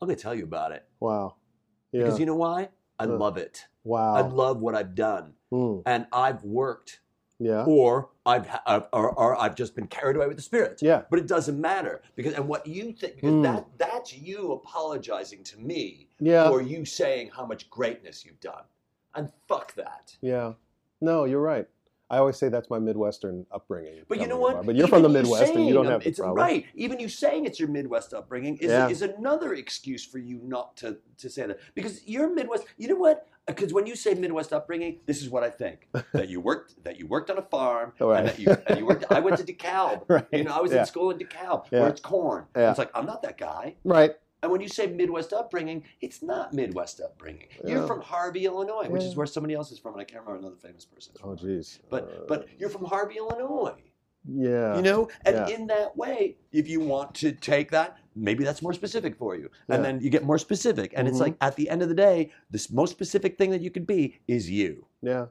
I'm 0.00 0.06
going 0.08 0.16
to 0.16 0.22
tell 0.22 0.34
you 0.34 0.44
about 0.44 0.72
it. 0.72 0.84
Wow. 1.00 1.34
Yeah. 1.92 2.02
Because 2.04 2.18
you 2.18 2.26
know 2.26 2.34
why? 2.36 2.70
I 2.98 3.06
Huh. 3.06 3.16
love 3.16 3.36
it. 3.36 3.66
Wow. 3.84 4.14
I 4.14 4.20
love 4.22 4.60
what 4.60 4.74
I've 4.74 4.94
done. 4.94 5.34
Hmm. 5.50 5.78
And 5.86 6.06
I've 6.12 6.42
worked 6.44 7.00
Yeah. 7.40 7.64
or 7.64 8.10
I've 8.26 8.48
or, 8.66 9.10
or 9.10 9.40
I've 9.40 9.54
just 9.54 9.74
been 9.76 9.86
carried 9.86 10.16
away 10.16 10.26
with 10.26 10.36
the 10.36 10.42
spirit. 10.42 10.80
Yeah. 10.82 11.02
But 11.08 11.18
it 11.20 11.26
doesn't 11.28 11.60
matter 11.60 12.02
because 12.16 12.34
and 12.34 12.48
what 12.48 12.66
you 12.66 12.92
think 12.92 13.14
because 13.16 13.30
Mm. 13.32 13.42
that 13.44 13.66
that's 13.78 14.12
you 14.12 14.52
apologizing 14.52 15.44
to 15.44 15.58
me 15.58 16.08
Yeah. 16.18 16.48
for 16.48 16.60
you 16.60 16.84
saying 16.84 17.30
how 17.34 17.46
much 17.46 17.70
greatness 17.70 18.24
you've 18.24 18.40
done. 18.40 18.64
And 19.14 19.30
fuck 19.46 19.74
that. 19.74 20.16
Yeah. 20.20 20.54
No, 21.00 21.24
you're 21.24 21.40
right. 21.40 21.68
I 22.10 22.18
always 22.18 22.36
say 22.36 22.48
that's 22.48 22.70
my 22.70 22.78
Midwestern 22.78 23.44
upbringing. 23.52 24.00
But 24.08 24.18
you 24.20 24.26
know 24.26 24.38
what? 24.38 24.52
about. 24.54 24.66
But 24.66 24.76
you're 24.76 24.88
from 24.88 25.02
the 25.02 25.08
Midwest 25.10 25.54
and 25.54 25.66
you 25.66 25.74
don't 25.74 25.86
have 25.86 26.02
the 26.02 26.08
it's 26.08 26.18
problem. 26.18 26.38
right. 26.38 26.64
Even 26.74 26.98
you 26.98 27.08
saying 27.08 27.44
it's 27.44 27.60
your 27.60 27.68
Midwest 27.68 28.14
upbringing 28.14 28.56
is, 28.58 28.70
Yeah. 28.70 28.88
is 28.88 29.02
another 29.02 29.54
excuse 29.54 30.04
for 30.04 30.18
you 30.18 30.40
not 30.42 30.74
to, 30.78 30.96
to 31.18 31.28
say 31.28 31.46
that 31.46 31.58
because 31.74 32.06
you're 32.08 32.32
Midwest. 32.32 32.64
You 32.78 32.88
know 32.88 32.94
what? 32.96 33.28
Uh, 33.46 33.52
because 33.52 33.72
when 33.74 33.86
you 33.86 33.94
say 33.94 34.14
Midwest 34.14 34.52
upbringing, 34.54 35.00
this 35.06 35.20
is 35.22 35.28
what 35.28 35.42
I 35.42 35.50
think 35.50 35.88
that 36.14 36.28
you 36.30 36.40
worked 36.40 36.82
that 36.84 36.98
you 36.98 37.06
worked 37.06 37.30
on 37.30 37.36
a 37.38 37.42
farm 37.42 37.92
Right. 38.00 38.20
and 38.20 38.28
that 38.28 38.38
you 38.38 38.56
and 38.68 38.78
you 38.78 38.86
worked. 38.86 39.04
I 39.10 39.20
went 39.20 39.36
to 39.38 39.44
DeKalb. 39.52 40.04
Right. 40.08 40.26
You 40.32 40.44
know, 40.44 40.52
I 40.52 40.60
was 40.60 40.72
Yeah. 40.72 40.80
in 40.80 40.86
school 40.86 41.10
in 41.10 41.18
DeKalb 41.18 41.66
Yeah. 41.70 41.80
where 41.80 41.88
it's 41.90 42.00
corn. 42.00 42.46
It's 42.54 42.78
like 42.78 42.90
I'm 42.94 43.04
not 43.06 43.22
that 43.22 43.36
guy. 43.36 43.74
Right. 43.84 44.12
And 44.42 44.52
when 44.52 44.60
you 44.60 44.68
say 44.68 44.86
Midwest 44.86 45.32
upbringing, 45.32 45.82
it's 46.00 46.22
not 46.22 46.52
Midwest 46.52 47.00
upbringing. 47.00 47.48
You're 47.66 47.86
from 47.86 48.00
Harvey, 48.00 48.44
Illinois, 48.46 48.88
which 48.88 49.02
is 49.02 49.16
where 49.16 49.26
somebody 49.26 49.54
else 49.54 49.72
is 49.72 49.78
from, 49.78 49.94
and 49.94 50.00
I 50.00 50.04
can't 50.04 50.22
remember 50.24 50.46
another 50.46 50.60
famous 50.60 50.84
person. 50.84 51.14
Oh, 51.24 51.34
geez. 51.34 51.80
But 51.90 52.04
Uh, 52.04 52.24
but 52.28 52.46
you're 52.58 52.68
from 52.70 52.84
Harvey, 52.84 53.16
Illinois. 53.16 53.74
yeah. 54.24 54.76
You 54.76 54.82
know, 54.82 55.08
and 55.24 55.34
Yeah. 55.36 55.48
in 55.48 55.66
that 55.68 55.96
way, 55.96 56.36
if 56.52 56.68
you 56.68 56.80
want 56.80 57.14
to 57.16 57.32
take 57.32 57.70
that, 57.72 57.98
maybe 58.14 58.44
that's 58.44 58.62
more 58.62 58.72
specific 58.72 59.16
for 59.16 59.34
you, 59.34 59.50
and 59.68 59.84
then 59.84 60.00
you 60.00 60.08
get 60.10 60.22
more 60.22 60.38
specific. 60.38 60.92
And 60.94 61.08
it's 61.08 61.16
Mhm. 61.18 61.20
like 61.22 61.36
at 61.40 61.56
the 61.56 61.68
end 61.68 61.82
of 61.82 61.88
the 61.88 61.94
day, 61.96 62.30
this 62.50 62.70
most 62.70 62.92
specific 62.92 63.38
thing 63.38 63.50
that 63.50 63.60
you 63.60 63.70
could 63.72 63.86
be 63.86 64.20
is 64.28 64.48
you. 64.50 64.86
Yeah. 65.02 65.26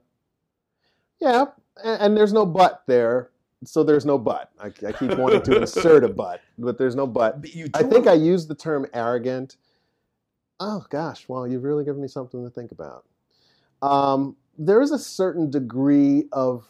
Yeah. 1.20 1.46
And, 1.84 2.02
and 2.02 2.18
there's 2.18 2.34
no 2.34 2.46
but 2.46 2.84
there. 2.88 3.30
So 3.66 3.84
there's 3.84 4.06
no 4.06 4.18
but. 4.18 4.52
I, 4.60 4.68
I 4.88 4.92
keep 4.92 5.18
wanting 5.18 5.42
to 5.44 5.58
insert 5.58 6.04
a 6.04 6.10
but, 6.10 6.42
but 6.60 6.78
there's 6.78 6.96
no 6.96 7.08
but. 7.08 7.42
But 7.42 7.56
you 7.56 7.68
I 7.74 7.84
think 7.84 8.08
I 8.08 8.14
used 8.14 8.48
the 8.48 8.56
term 8.56 8.86
arrogant. 8.94 9.58
Oh 10.60 10.86
gosh, 10.90 11.28
well, 11.28 11.48
you've 11.48 11.64
really 11.64 11.84
given 11.84 12.02
me 12.02 12.08
something 12.08 12.44
to 12.44 12.50
think 12.50 12.72
about. 12.72 13.06
Um, 13.82 14.36
there 14.58 14.82
is 14.82 14.92
a 14.92 15.00
certain 15.00 15.50
degree 15.50 16.26
of 16.32 16.66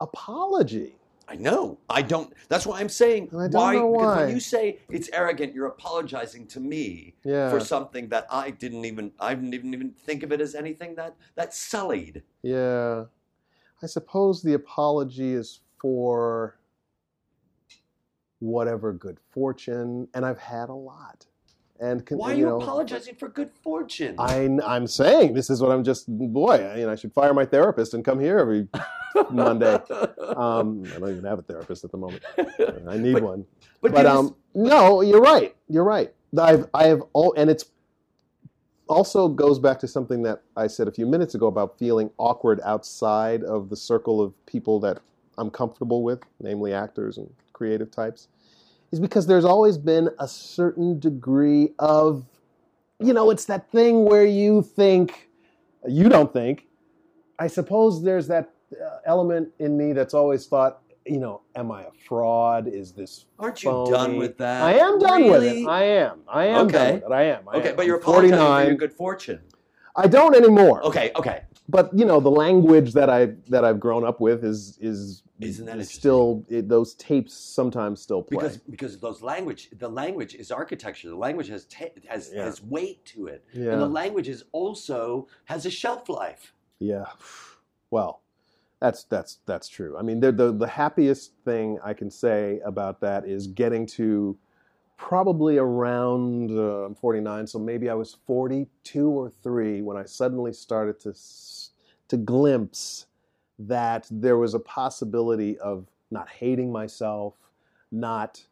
apology. 0.00 0.96
I 1.28 1.36
know. 1.36 1.78
I 1.88 2.02
don't. 2.02 2.32
That's 2.48 2.66
why 2.66 2.80
I'm 2.80 2.88
saying 2.88 3.28
And 3.30 3.40
I 3.40 3.48
don't 3.48 3.60
why. 3.60 3.74
know 3.74 3.92
Because 3.92 4.16
when 4.16 4.30
you 4.30 4.40
say 4.40 4.80
it's 4.90 5.08
arrogant, 5.12 5.54
you're 5.54 5.66
apologizing 5.68 6.46
to 6.48 6.60
me 6.60 7.14
Yeah, 7.24 7.50
for 7.50 7.60
something 7.60 8.08
that 8.08 8.26
I 8.30 8.50
didn't 8.50 8.84
even. 8.84 9.12
I 9.20 9.34
didn't 9.34 9.54
even, 9.54 9.72
even 9.72 9.90
think 9.92 10.22
of 10.24 10.32
it 10.32 10.40
as 10.40 10.54
anything 10.54 10.96
that 10.96 11.14
that 11.36 11.54
sullied. 11.54 12.22
yeah. 12.42 13.04
I 13.82 13.86
suppose 13.86 14.42
the 14.42 14.54
apology 14.54 15.32
is 15.34 15.60
for 15.80 16.58
whatever 18.40 18.92
good 18.92 19.18
fortune, 19.30 20.08
and 20.14 20.24
I've 20.24 20.38
had 20.38 20.68
a 20.68 20.74
lot. 20.74 21.26
And 21.80 22.06
Why 22.10 22.32
are 22.32 22.34
you 22.34 22.44
know, 22.44 22.60
apologizing 22.60 23.14
for 23.14 23.28
good 23.30 23.50
fortune? 23.62 24.14
I, 24.18 24.50
I'm 24.66 24.86
saying 24.86 25.32
this 25.32 25.48
is 25.48 25.62
what 25.62 25.70
I'm 25.72 25.82
just 25.82 26.06
boy. 26.08 26.68
I, 26.70 26.80
know, 26.80 26.90
I 26.90 26.94
should 26.94 27.14
fire 27.14 27.32
my 27.32 27.46
therapist 27.46 27.94
and 27.94 28.04
come 28.04 28.20
here 28.20 28.38
every 28.38 28.68
Monday. 29.30 29.78
Um, 30.30 30.84
I 30.94 30.98
don't 31.00 31.10
even 31.10 31.24
have 31.24 31.40
a 31.40 31.42
therapist 31.42 31.82
at 31.84 31.90
the 31.90 31.98
moment. 31.98 32.22
I 32.88 32.96
need 32.96 33.14
But- 33.14 33.22
one. 33.24 33.44
but 33.82 33.92
But 33.92 34.06
um, 34.06 34.28
just- 34.28 34.34
no, 34.54 35.00
you're 35.00 35.20
right. 35.20 35.54
You're 35.68 35.84
right. 35.84 36.14
I've 36.38 36.66
I 36.72 36.84
have 36.84 37.02
all, 37.14 37.34
and 37.36 37.50
it's 37.50 37.64
also 38.90 39.28
goes 39.28 39.58
back 39.58 39.78
to 39.78 39.88
something 39.88 40.22
that 40.24 40.42
I 40.56 40.66
said 40.66 40.88
a 40.88 40.90
few 40.90 41.06
minutes 41.06 41.34
ago 41.34 41.46
about 41.46 41.78
feeling 41.78 42.10
awkward 42.18 42.60
outside 42.64 43.44
of 43.44 43.70
the 43.70 43.76
circle 43.76 44.20
of 44.20 44.34
people 44.46 44.80
that 44.80 44.98
I'm 45.38 45.50
comfortable 45.50 46.02
with, 46.02 46.20
namely 46.40 46.74
actors 46.74 47.16
and 47.16 47.32
creative 47.52 47.90
types, 47.90 48.28
is 48.90 48.98
because 48.98 49.26
there's 49.26 49.44
always 49.44 49.78
been 49.78 50.10
a 50.18 50.26
certain 50.26 50.98
degree 50.98 51.70
of, 51.78 52.24
you 52.98 53.12
know, 53.12 53.30
it's 53.30 53.44
that 53.44 53.70
thing 53.70 54.04
where 54.04 54.26
you 54.26 54.60
think, 54.60 55.30
you 55.88 56.08
don't 56.08 56.32
think. 56.32 56.66
I 57.38 57.46
suppose 57.46 58.02
there's 58.02 58.26
that 58.26 58.50
uh, 58.72 58.98
element 59.06 59.50
in 59.60 59.78
me 59.78 59.92
that's 59.92 60.14
always 60.14 60.46
thought, 60.46 60.82
you 61.06 61.18
know, 61.18 61.42
am 61.56 61.70
I 61.72 61.82
a 61.82 61.90
fraud? 62.06 62.68
Is 62.68 62.92
this 62.92 63.26
aren't 63.38 63.62
you 63.62 63.70
phony? 63.70 63.90
done 63.90 64.16
with 64.16 64.36
that? 64.38 64.62
I 64.62 64.74
am 64.74 64.98
done 64.98 65.28
with 65.28 65.42
it. 65.42 65.66
I 65.66 65.84
am. 65.84 66.20
I 66.28 66.46
am 66.46 66.66
Okay. 66.66 66.72
done 66.72 66.94
with 66.94 67.02
it. 67.04 67.12
I 67.12 67.22
am. 67.22 67.48
I 67.48 67.56
okay, 67.56 67.70
am. 67.70 67.76
but 67.76 67.86
you're 67.86 67.96
apologizing 67.96 68.30
for 68.32 68.36
49. 68.38 68.66
your 68.68 68.76
good 68.76 68.92
fortune. 68.92 69.40
I 69.96 70.06
don't 70.06 70.34
anymore. 70.36 70.82
Okay, 70.84 71.10
okay. 71.16 71.42
But 71.68 71.90
you 71.96 72.04
know, 72.04 72.20
the 72.20 72.30
language 72.30 72.92
that 72.94 73.08
I 73.10 73.26
that 73.48 73.64
I've 73.64 73.80
grown 73.80 74.04
up 74.04 74.20
with 74.20 74.44
is 74.44 74.76
is 74.80 75.22
Isn't 75.40 75.66
that 75.66 75.78
is 75.78 75.90
still 75.90 76.44
it, 76.48 76.68
those 76.68 76.94
tapes 76.94 77.32
sometimes 77.32 78.00
still 78.02 78.22
play. 78.22 78.36
because 78.36 78.56
because 78.58 78.98
those 78.98 79.22
language 79.22 79.70
the 79.78 79.88
language 79.88 80.34
is 80.34 80.50
architecture 80.50 81.08
the 81.08 81.16
language 81.16 81.48
has 81.48 81.64
ta- 81.66 81.94
has 82.08 82.30
Yeah. 82.32 82.44
has 82.44 82.62
weight 82.62 83.04
to 83.06 83.26
it 83.26 83.44
yeah. 83.52 83.72
and 83.72 83.80
the 83.80 83.88
language 83.88 84.28
is 84.28 84.44
also 84.52 85.28
has 85.44 85.64
a 85.64 85.70
shelf 85.70 86.08
life 86.08 86.52
Yeah. 86.80 87.06
Well, 87.90 88.22
that's 88.80 89.04
that's 89.04 89.38
that's 89.46 89.68
true. 89.68 89.96
I 89.98 90.02
mean, 90.02 90.20
the, 90.20 90.32
the 90.32 90.52
the 90.52 90.66
happiest 90.66 91.32
thing 91.44 91.78
I 91.84 91.92
can 91.94 92.10
say 92.10 92.60
about 92.64 93.00
that 93.02 93.26
is 93.26 93.46
getting 93.46 93.86
to 93.88 94.36
probably 94.96 95.58
around 95.58 96.50
uh, 96.50 96.84
I'm 96.84 96.94
49, 96.94 97.46
so 97.46 97.58
maybe 97.58 97.88
I 97.88 97.94
was 97.94 98.16
42 98.26 99.08
or 99.08 99.32
three 99.42 99.80
when 99.82 99.96
I 99.96 100.04
suddenly 100.04 100.52
started 100.52 100.98
to 101.00 101.14
to 102.08 102.16
glimpse 102.16 103.06
that 103.58 104.06
there 104.10 104.38
was 104.38 104.54
a 104.54 104.58
possibility 104.58 105.58
of 105.58 105.86
not 106.10 106.28
hating 106.28 106.72
myself, 106.72 107.34
not 107.92 108.42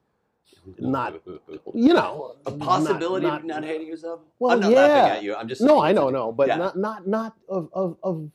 not 0.78 1.20
you 1.74 1.94
know 1.94 2.36
a 2.44 2.52
possibility 2.52 3.26
not- 3.26 3.40
of 3.40 3.46
not 3.46 3.64
hating 3.64 3.86
yourself. 3.86 4.20
Well, 4.38 4.52
I'm 4.52 4.60
not 4.60 4.72
yeah. 4.72 4.76
laughing 4.80 5.16
at 5.16 5.22
you. 5.22 5.34
I'm 5.36 5.48
just 5.48 5.62
No, 5.62 5.80
I 5.82 5.92
know, 5.92 6.10
no, 6.10 6.32
but 6.32 6.48
Yeah. 6.48 6.56
not 6.56 6.76
not 6.78 7.06
not 7.06 7.34
of 7.48 7.70
of 7.72 7.96
of 8.02 8.30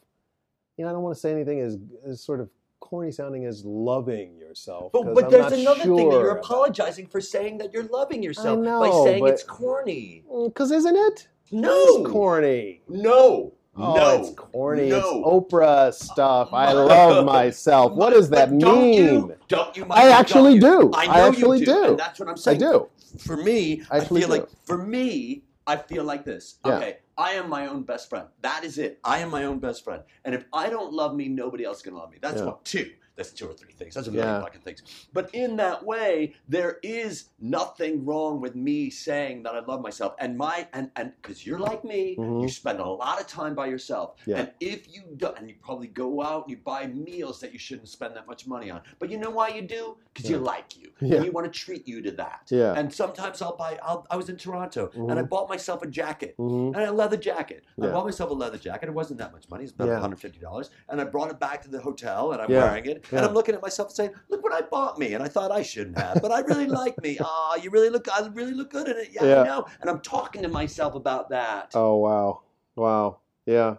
you 0.77 0.83
know 0.85 0.89
I 0.89 0.93
don't 0.93 1.03
want 1.03 1.15
to 1.15 1.19
say 1.21 1.31
anything 1.31 1.59
as 1.59 1.77
as 2.07 2.21
sort 2.21 2.39
of 2.39 2.49
corny 2.79 3.11
sounding 3.11 3.45
as 3.45 3.63
loving 3.63 4.37
yourself. 4.37 4.91
But, 4.91 5.13
but 5.13 5.25
I'm 5.25 5.31
there's 5.31 5.43
not 5.51 5.53
another 5.53 5.83
thing 5.95 6.09
that 6.09 6.15
you're 6.19 6.37
apologizing 6.37 7.07
for 7.07 7.21
saying 7.21 7.57
that 7.59 7.73
you're 7.73 7.83
loving 7.87 8.21
yourself 8.21 8.59
by 8.59 8.65
know, 8.65 9.05
saying 9.05 9.21
but- 9.23 9.31
it's 9.33 9.43
corny. 9.43 10.23
Mm, 10.31 10.47
because 10.49 10.71
isn't 10.71 10.95
it? 10.95 11.27
No, 11.51 11.77
It's 12.01 12.09
corny. 12.09 12.81
no, 12.89 13.53
Oh, 13.75 13.95
no. 13.95 14.19
it's 14.21 14.31
corny. 14.35 14.89
No. 14.89 14.97
It's 14.97 15.07
Oprah 15.53 15.93
stuff. 15.93 16.51
I 16.51 16.71
love 16.73 17.25
myself. 17.25 17.93
What 17.93 18.11
does 18.13 18.29
that 18.31 18.57
don't 18.57 18.81
mean? 18.81 18.95
You, 19.03 19.35
don't 19.47 19.75
you? 19.77 19.85
I 19.89 20.09
actually 20.09 20.55
you? 20.55 20.61
do. 20.61 20.91
I 20.95 21.05
know 21.05 21.11
I 21.13 21.27
actually 21.27 21.59
you 21.59 21.65
do. 21.67 21.83
and 21.89 21.99
that's 21.99 22.19
what 22.19 22.27
I'm 22.29 22.37
saying. 22.37 22.57
I 22.63 22.71
do. 22.71 22.89
For 23.19 23.37
me, 23.37 23.83
I 23.91 23.97
I, 23.97 24.05
feel 24.05 24.21
do. 24.21 24.27
like 24.27 24.47
for 24.65 24.77
me, 24.79 25.42
I 25.65 25.77
feel 25.77 26.03
like 26.03 26.25
this. 26.25 26.59
Yeah. 26.65 26.77
Okay, 26.77 26.97
I 27.17 27.31
am 27.31 27.49
my 27.49 27.67
own 27.67 27.83
best 27.83 28.09
friend. 28.09 28.27
That 28.41 28.63
is 28.63 28.77
it. 28.77 28.99
I 29.03 29.19
am 29.19 29.29
my 29.29 29.45
own 29.45 29.59
best 29.59 29.83
friend. 29.83 30.03
And 30.25 30.35
if 30.35 30.45
I 30.51 30.69
don't 30.69 30.93
love 30.93 31.15
me, 31.15 31.27
nobody 31.29 31.63
else 31.63 31.81
can 31.81 31.95
love 31.95 32.11
me. 32.11 32.17
That's 32.21 32.39
Yeah. 32.39 32.45
one, 32.45 32.55
two. 32.63 32.91
That's 33.15 33.31
two 33.31 33.47
or 33.47 33.53
three 33.53 33.71
things. 33.73 33.93
That's 33.93 34.07
a 34.07 34.11
million 34.11 34.27
Yeah. 34.33 34.41
fucking 34.41 34.61
things. 34.61 34.81
But 35.13 35.29
in 35.35 35.55
that 35.57 35.85
way, 35.85 36.33
there 36.49 36.79
is 36.81 37.29
nothing 37.39 38.03
wrong 38.05 38.41
with 38.41 38.55
me 38.55 38.89
saying 38.89 39.43
that 39.43 39.53
I 39.53 39.59
love 39.59 39.81
myself. 39.81 40.15
And 40.19 40.35
my 40.35 40.67
and 40.73 40.89
and 40.95 41.13
because 41.21 41.45
you're 41.45 41.59
like 41.59 41.83
me, 41.83 42.15
Mhm. 42.17 42.41
you 42.41 42.49
spend 42.49 42.79
a 42.79 42.85
lot 42.87 43.21
of 43.21 43.27
time 43.27 43.53
by 43.53 43.67
yourself. 43.67 44.15
Yeah. 44.25 44.37
And 44.39 44.51
if 44.59 44.91
you 44.93 45.03
do, 45.15 45.27
and 45.37 45.47
you 45.47 45.55
probably 45.61 45.87
go 45.89 46.23
out 46.23 46.43
and 46.43 46.51
you 46.51 46.57
buy 46.57 46.87
meals 46.87 47.39
that 47.41 47.53
you 47.53 47.59
shouldn't 47.59 47.87
spend 47.87 48.15
that 48.15 48.25
much 48.25 48.47
money 48.47 48.71
on. 48.71 48.81
But 48.97 49.11
you 49.11 49.17
know 49.19 49.29
why 49.29 49.49
you 49.49 49.61
do? 49.61 49.97
Because 50.11 50.29
you 50.29 50.39
like 50.39 50.75
you. 50.79 50.91
Yeah. 50.99 51.17
And 51.17 51.25
you 51.25 51.31
want 51.31 51.51
to 51.51 51.59
treat 51.59 51.87
you 51.87 52.01
to 52.01 52.11
that. 52.13 52.47
Yeah. 52.49 52.73
And 52.75 52.91
sometimes 52.91 53.41
I'll 53.43 53.55
buy. 53.55 53.77
I'll, 53.83 54.07
I 54.09 54.15
was 54.15 54.29
in 54.29 54.37
Toronto 54.37 54.89
and 54.95 55.19
I 55.19 55.21
Mhm. 55.23 55.29
bought 55.29 55.49
myself 55.49 55.83
a 55.83 55.87
jacket. 55.87 56.35
Mhm. 56.37 56.73
And 56.75 56.77
a 56.77 56.91
leather 56.91 57.17
jacket. 57.17 57.63
I 57.79 57.87
bought 57.89 58.05
myself 58.05 58.31
a 58.31 58.33
leather 58.33 58.57
jacket. 58.57 58.89
It 58.89 58.95
wasn't 58.95 59.19
that 59.19 59.31
much 59.33 59.47
money. 59.51 59.65
It's 59.65 59.73
about 59.73 59.87
Yeah. 59.89 59.99
$150. 59.99 60.71
And 60.89 60.99
I 60.99 61.03
brought 61.03 61.29
it 61.29 61.39
back 61.39 61.61
to 61.63 61.69
the 61.69 61.79
hotel 61.79 62.31
and 62.31 62.41
I'm 62.41 62.49
Yeah. 62.51 62.65
wearing 62.65 62.85
it. 62.87 63.02
And 63.11 63.19
I'm 63.25 63.33
looking 63.33 63.53
at 63.55 63.61
myself 63.61 63.89
and 63.89 63.95
saying, 63.95 64.11
look 64.29 64.43
what 64.43 64.53
I 64.53 64.61
bought 64.61 64.97
me. 64.97 65.13
And 65.13 65.23
I 65.23 65.27
thought 65.27 65.51
I 65.51 65.61
shouldn't 65.61 65.97
have. 65.97 66.21
But 66.21 66.31
I 66.31 66.39
really 66.41 66.67
like 66.67 67.01
me. 67.01 67.17
Ah, 67.25 67.55
you 67.55 67.69
really 67.69 67.89
look 67.89 68.07
I 68.11 68.25
really 68.27 68.53
look 68.53 68.71
good 68.71 68.87
in 68.87 68.97
it. 68.97 69.09
Yeah, 69.11 69.23
Yeah. 69.25 69.41
I 69.41 69.43
know. 69.45 69.65
And 69.81 69.89
I'm 69.89 69.99
talking 69.99 70.41
to 70.43 70.47
myself 70.47 70.95
about 70.95 71.29
that. 71.29 71.71
Oh 71.75 71.97
wow. 71.97 72.41
Wow. 72.75 73.19
Yeah. 73.45 73.75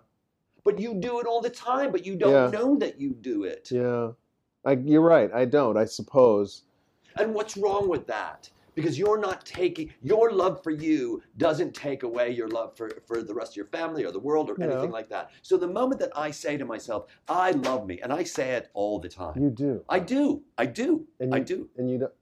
But 0.64 0.78
you 0.78 0.94
do 0.94 1.20
it 1.20 1.26
all 1.26 1.40
the 1.40 1.50
time, 1.50 1.90
but 1.92 2.06
you 2.06 2.16
don't 2.16 2.32
Yeah. 2.52 2.58
know 2.58 2.76
that 2.76 3.00
you 3.00 3.10
do 3.10 3.44
it. 3.44 3.68
Yeah. 3.70 4.10
I, 4.64 4.72
you're 4.72 5.02
right. 5.02 5.30
I 5.34 5.44
don't. 5.44 5.76
I 5.76 5.84
suppose. 5.84 6.62
And 7.16 7.34
what's 7.34 7.56
wrong 7.56 7.88
with 7.88 8.06
that? 8.06 8.48
Because 8.74 8.98
you're 8.98 9.18
not 9.18 9.44
taking 9.44 9.92
your 10.02 10.30
love 10.32 10.62
for 10.62 10.70
you 10.70 11.22
doesn't 11.36 11.74
take 11.74 12.02
away 12.02 12.30
your 12.30 12.48
love 12.48 12.76
for, 12.76 12.90
for 13.06 13.22
the 13.22 13.34
rest 13.34 13.52
of 13.52 13.56
your 13.56 13.66
family 13.66 14.04
or 14.04 14.10
the 14.12 14.18
world 14.20 14.50
or 14.50 14.56
Yeah. 14.58 14.66
anything 14.66 14.90
like 14.90 15.08
that. 15.10 15.30
So 15.42 15.56
the 15.56 15.68
moment 15.68 16.00
that 16.00 16.10
I 16.16 16.30
say 16.30 16.56
to 16.56 16.64
myself, 16.64 17.06
I 17.28 17.52
love 17.52 17.86
me, 17.86 18.00
and 18.02 18.12
I 18.12 18.24
say 18.24 18.52
it 18.52 18.70
all 18.74 18.98
the 18.98 19.08
time. 19.08 19.40
You 19.42 19.50
do. 19.50 19.82
I 19.88 19.98
do. 19.98 20.42
I 20.58 20.66
do. 20.66 21.06
And 21.20 21.34
I 21.34 21.38
you- 21.38 21.44
do. 21.44 21.68
and 21.76 21.90
you 21.90 21.98
don't. 21.98 22.12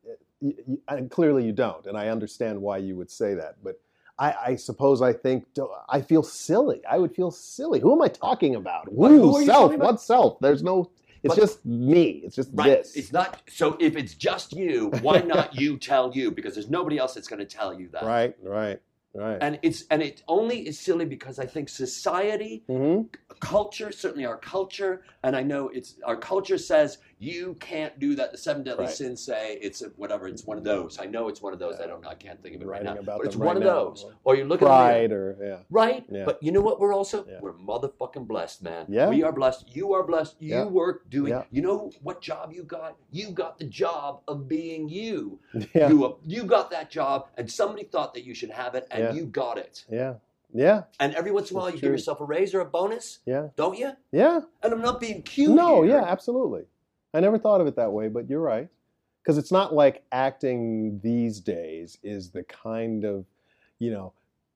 You, 0.40 0.54
you, 0.66 0.80
and 0.88 1.08
clearly, 1.10 1.44
you 1.44 1.52
don't, 1.52 1.86
and 1.86 1.96
I 1.96 2.08
understand 2.08 2.60
why 2.60 2.78
you 2.78 2.96
would 2.96 3.10
say 3.10 3.34
that. 3.34 3.56
But 3.62 3.80
I, 4.18 4.34
I 4.48 4.56
suppose 4.56 5.00
I 5.00 5.12
think 5.12 5.46
I 5.88 6.00
feel 6.00 6.22
silly. 6.24 6.82
I 6.90 6.98
would 6.98 7.14
feel 7.14 7.30
silly. 7.30 7.78
Who 7.78 7.92
am 7.92 8.02
I 8.02 8.08
talking 8.08 8.56
about? 8.56 8.92
What- 8.92 9.12
Who? 9.12 9.20
who 9.22 9.36
are 9.36 9.40
you 9.40 9.46
self? 9.46 9.76
What 9.76 10.00
self? 10.00 10.40
There's 10.40 10.62
no. 10.64 10.90
It's 11.22 11.34
But- 11.34 11.40
just 11.40 11.64
me. 11.64 12.22
It's 12.24 12.34
just 12.34 12.50
Right. 12.52 12.78
this. 12.78 12.96
It's 12.96 13.12
not 13.12 13.42
so 13.48 13.76
if 13.80 13.96
it's 13.96 14.14
just 14.14 14.52
you, 14.52 14.90
why 15.02 15.20
not 15.20 15.54
you 15.58 15.78
tell 15.78 16.12
you? 16.14 16.30
Because 16.30 16.54
there's 16.54 16.70
nobody 16.70 16.98
else 16.98 17.14
that's 17.14 17.28
gonna 17.28 17.44
tell 17.44 17.72
you 17.72 17.88
that. 17.92 18.02
right. 18.04 18.36
Right. 18.42 18.80
Right. 19.14 19.36
And 19.42 19.58
it's 19.62 19.84
and 19.90 20.02
it 20.02 20.22
only 20.26 20.66
is 20.66 20.78
silly 20.80 21.04
because 21.04 21.38
I 21.38 21.44
think 21.46 21.68
society 21.68 22.64
hmm 22.66 23.02
culture, 23.40 23.92
certainly 23.92 24.24
our 24.24 24.38
culture, 24.38 25.02
and 25.22 25.36
I 25.36 25.42
know 25.42 25.68
it's 25.68 25.96
our 26.04 26.16
culture 26.16 26.56
says 26.58 26.98
you 27.22 27.54
can't 27.60 27.98
do 28.00 28.16
that. 28.16 28.32
The 28.32 28.38
seven 28.38 28.64
deadly 28.64 28.86
Right. 28.86 28.94
sins 28.94 29.22
say 29.22 29.58
it's 29.62 29.80
a, 29.82 29.86
whatever. 29.96 30.26
It's 30.26 30.44
one 30.44 30.58
of 30.58 30.64
those. 30.64 30.98
I 30.98 31.04
know 31.06 31.28
it's 31.28 31.40
one 31.40 31.52
of 31.52 31.58
those. 31.60 31.76
I 31.80 31.86
don't. 31.86 32.04
I 32.06 32.14
can't 32.14 32.42
think 32.42 32.56
of 32.56 32.62
it 32.62 32.66
Writing 32.66 32.88
right 32.88 32.96
now. 33.04 33.16
But 33.18 33.26
it's 33.26 33.36
them 33.36 33.44
one 33.46 33.56
right 33.58 33.66
of 33.66 33.72
now. 33.72 33.84
those. 33.90 34.06
Or 34.24 34.34
you 34.34 34.44
look 34.44 34.60
at 34.60 34.64
the 34.64 34.70
mirror, 34.70 34.92
Pride, 34.92 35.12
or 35.12 35.36
yeah. 35.40 35.56
right? 35.70 36.04
Yeah. 36.10 36.24
But 36.24 36.42
you 36.42 36.50
know 36.50 36.60
what? 36.60 36.80
We're 36.80 36.92
also 36.94 37.24
Yeah. 37.28 37.38
we're 37.40 37.52
motherfucking 37.52 38.26
blessed, 38.26 38.62
man. 38.62 38.86
Yeah. 38.88 39.08
We 39.08 39.22
are 39.22 39.32
blessed. 39.32 39.74
You 39.74 39.92
are 39.92 40.02
blessed. 40.02 40.36
You 40.40 40.54
Yeah. 40.56 40.64
work 40.64 41.08
doing. 41.10 41.30
Yeah. 41.32 41.44
You 41.52 41.62
know 41.62 41.92
what 42.02 42.20
job 42.20 42.52
you 42.52 42.64
got? 42.64 42.96
You 43.12 43.30
got 43.30 43.58
the 43.58 43.66
job 43.66 44.22
of 44.26 44.48
being 44.48 44.88
you. 44.88 45.38
Yeah. 45.74 45.88
You 45.90 46.18
you 46.24 46.42
got 46.44 46.70
that 46.72 46.90
job, 46.90 47.28
and 47.36 47.50
somebody 47.50 47.84
thought 47.84 48.14
that 48.14 48.24
you 48.24 48.34
should 48.34 48.50
have 48.50 48.74
it, 48.74 48.86
and 48.90 49.02
Yeah. 49.04 49.12
you 49.12 49.26
got 49.26 49.58
it. 49.58 49.84
Yeah. 49.88 50.14
Yeah. 50.54 50.82
And 51.00 51.14
every 51.14 51.30
once 51.30 51.50
in 51.50 51.56
a 51.56 51.60
while, 51.60 51.70
you 51.70 51.78
true. 51.78 51.80
give 51.88 51.92
yourself 51.92 52.20
a 52.20 52.24
raise 52.24 52.52
or 52.54 52.60
a 52.60 52.66
bonus, 52.66 53.20
Yeah. 53.24 53.48
don't 53.56 53.78
you? 53.78 53.92
Yeah. 54.10 54.40
And 54.62 54.72
I'm 54.74 54.82
not 54.82 55.00
being 55.00 55.22
cute. 55.22 55.50
No, 55.54 55.80
here. 55.80 55.94
yeah, 55.96 56.04
absolutely. 56.04 56.64
I 57.14 57.20
never 57.20 57.38
thought 57.38 57.60
of 57.60 57.66
it 57.66 57.76
that 57.76 57.92
way, 57.92 58.08
but 58.08 58.28
you're 58.28 58.40
right. 58.40 58.68
Because 59.22 59.38
it's 59.38 59.52
not 59.52 59.72
like 59.72 60.02
acting 60.10 61.00
these 61.02 61.40
days 61.40 61.98
is 62.02 62.30
the 62.30 62.42
kind 62.42 63.04
of, 63.04 63.24
you 63.78 63.90
know, 63.90 64.12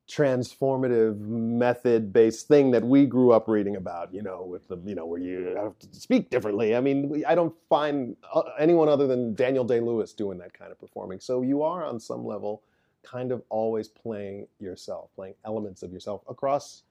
transformative 0.08 1.18
method 1.18 2.12
based 2.12 2.46
thing 2.46 2.70
that 2.70 2.84
we 2.84 3.06
grew 3.06 3.32
up 3.32 3.48
reading 3.48 3.76
about, 3.76 4.12
you 4.14 4.22
know, 4.22 4.44
with 4.44 4.66
the, 4.68 4.76
you 4.84 4.94
know, 4.94 5.06
where 5.06 5.20
you 5.20 5.54
have 5.56 5.78
to 5.78 5.88
speak 5.92 6.30
differently. 6.30 6.76
I 6.76 6.80
mean, 6.80 7.24
I 7.26 7.34
don't 7.34 7.54
find 7.68 8.16
uh, 8.32 8.42
anyone 8.58 8.88
other 8.88 9.06
than 9.06 9.34
Daniel 9.34 9.64
Day 9.64 9.80
Lewis 9.80 10.12
doing 10.12 10.38
that 10.38 10.52
kind 10.52 10.70
of 10.70 10.78
performing. 10.78 11.20
So 11.20 11.42
you 11.42 11.62
are 11.62 11.84
on 11.84 11.98
some 12.00 12.24
level 12.24 12.62
kind 13.02 13.30
of 13.30 13.42
always 13.50 13.88
playing 13.88 14.46
yourself, 14.58 15.10
playing 15.14 15.34
elements 15.44 15.82
of 15.82 15.92
yourself 15.92 16.22
across 16.28 16.82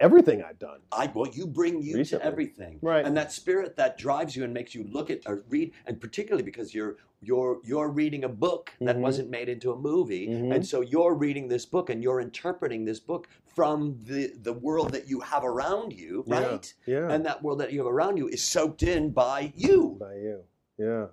everything 0.00 0.42
I've 0.42 0.58
done. 0.58 0.80
I 0.92 1.10
well, 1.14 1.28
you 1.32 1.46
bring 1.46 1.82
you 1.82 1.96
Recently. 1.96 2.20
to 2.22 2.26
everything, 2.26 2.78
Right. 2.82 3.04
And 3.04 3.16
that 3.16 3.32
spirit 3.32 3.76
that 3.76 3.96
drives 3.98 4.36
you 4.36 4.44
and 4.44 4.52
makes 4.52 4.74
you 4.74 4.84
look 4.84 5.10
at 5.10 5.20
or 5.26 5.44
read, 5.48 5.72
and 5.86 6.00
particularly 6.00 6.42
because 6.44 6.74
you're 6.74 6.96
you're 7.22 7.60
you're 7.64 7.88
reading 7.88 8.24
a 8.24 8.28
book 8.28 8.72
that 8.80 8.96
Mhm. 8.96 9.00
wasn't 9.00 9.30
made 9.30 9.48
into 9.48 9.72
a 9.72 9.76
movie, 9.76 10.28
Mhm. 10.28 10.54
and 10.54 10.66
so 10.66 10.80
you're 10.82 11.14
reading 11.14 11.48
this 11.48 11.64
book 11.64 11.88
and 11.90 12.02
you're 12.02 12.20
interpreting 12.20 12.84
this 12.84 13.00
book 13.00 13.28
from 13.46 13.98
the 14.04 14.32
the 14.42 14.52
world 14.52 14.90
that 14.92 15.08
you 15.08 15.20
have 15.20 15.44
around 15.44 15.92
you, 15.92 16.24
Yeah. 16.26 16.40
right? 16.50 16.74
Yeah. 16.86 17.10
And 17.10 17.24
that 17.24 17.42
world 17.42 17.60
that 17.60 17.72
you 17.72 17.78
have 17.80 17.90
around 17.92 18.18
you 18.18 18.28
is 18.28 18.42
soaked 18.42 18.82
in 18.82 19.10
by 19.12 19.52
you. 19.56 19.96
by 19.98 20.14
you. 20.16 20.44
Yeah, 20.76 21.06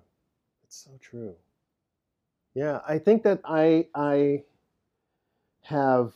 it's 0.62 0.76
so 0.76 0.90
true. 1.00 1.36
Yeah, 2.54 2.82
I 2.86 2.98
think 2.98 3.22
that 3.22 3.40
I 3.44 3.88
I 3.94 4.44
have 5.62 6.12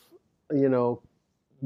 you 0.52 0.68
know 0.68 1.02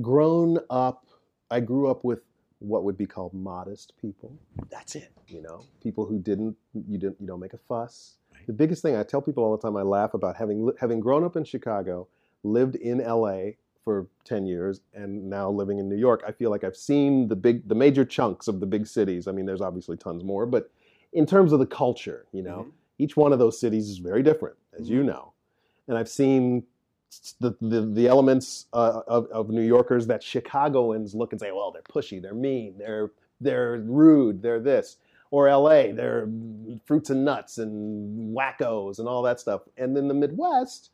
grown 0.01 0.59
up. 0.70 1.05
I 1.51 1.61
grew 1.61 1.90
up 1.90 2.05
with 2.05 2.20
what 2.61 2.84
would 2.84 2.97
be 2.97 3.07
called 3.07 3.34
modest 3.34 3.95
people. 4.01 4.32
That's 4.70 4.95
it. 4.95 5.11
You 5.28 5.43
know, 5.43 5.64
people 5.82 6.07
who 6.07 6.18
didn't 6.18 6.57
you 6.88 6.99
didn't 6.99 7.20
you 7.20 7.26
don't 7.26 7.40
make 7.40 7.53
a 7.55 7.59
fuss. 7.59 8.16
The 8.47 8.53
biggest 8.53 8.82
thing 8.82 8.97
I 8.97 9.03
tell 9.03 9.22
people 9.22 9.45
all 9.45 9.57
the 9.57 9.62
time, 9.62 9.76
I 9.76 9.82
laugh 9.82 10.14
about 10.14 10.36
having 10.36 10.72
having 10.80 11.01
grown 11.01 11.24
up 11.24 11.36
in 11.36 11.45
Chicago, 11.45 12.09
lived 12.43 12.76
in 12.76 13.01
L.A. 13.01 13.57
for 13.84 14.07
ten 14.24 14.47
years, 14.47 14.80
and 14.95 15.28
now 15.28 15.51
living 15.51 15.78
in 15.78 15.88
New 15.88 15.97
York. 15.97 16.22
I 16.26 16.32
feel 16.32 16.51
like 16.51 16.64
I've 16.64 16.76
seen 16.76 17.28
the 17.28 17.36
big 17.36 17.68
the 17.68 17.74
major 17.74 18.05
chunks 18.05 18.49
of 18.49 18.61
the 18.61 18.66
big 18.66 18.86
cities. 18.86 19.28
I 19.28 19.32
mean, 19.32 19.47
there's 19.47 19.61
obviously 19.61 19.97
tons 19.97 20.24
more, 20.24 20.47
but 20.47 20.70
in 21.12 21.26
terms 21.26 21.53
of 21.53 21.59
the 21.59 21.66
culture, 21.66 22.26
you 22.32 22.43
know, 22.43 22.66
Mhm. 22.68 22.72
each 22.99 23.16
one 23.16 23.32
of 23.32 23.38
those 23.38 23.59
cities 23.61 23.88
is 23.90 23.99
very 23.99 24.22
different, 24.22 24.57
as 24.78 24.88
you 24.88 25.03
know. 25.05 25.32
And 25.88 25.99
I've 25.99 26.09
seen 26.09 26.64
the 27.41 27.55
the, 27.61 27.83
the 27.83 28.09
elements 28.09 28.67
uh, 28.73 29.03
of, 29.07 29.27
of 29.27 29.51
New 29.51 29.63
Yorkers 29.63 30.07
that 30.07 30.23
Chicagoans 30.23 31.15
look 31.15 31.33
and 31.33 31.41
say, 31.41 31.53
well, 31.53 31.71
they're 31.71 31.83
pushy, 31.83 32.21
they're 32.21 32.35
mean, 32.35 32.75
they're 32.79 33.11
they're 33.41 33.79
rude, 33.79 34.43
they're 34.43 34.61
this. 34.61 34.97
Or 35.31 35.51
LA, 35.51 35.93
they're 35.93 36.29
fruits 36.85 37.09
and 37.09 37.25
nuts 37.25 37.57
and 37.57 38.37
wackos 38.37 38.99
and 38.99 39.09
all 39.09 39.23
that 39.23 39.41
stuff. 39.41 39.63
And 39.79 39.97
then 39.97 40.07
the 40.07 40.15
Midwest, 40.15 40.91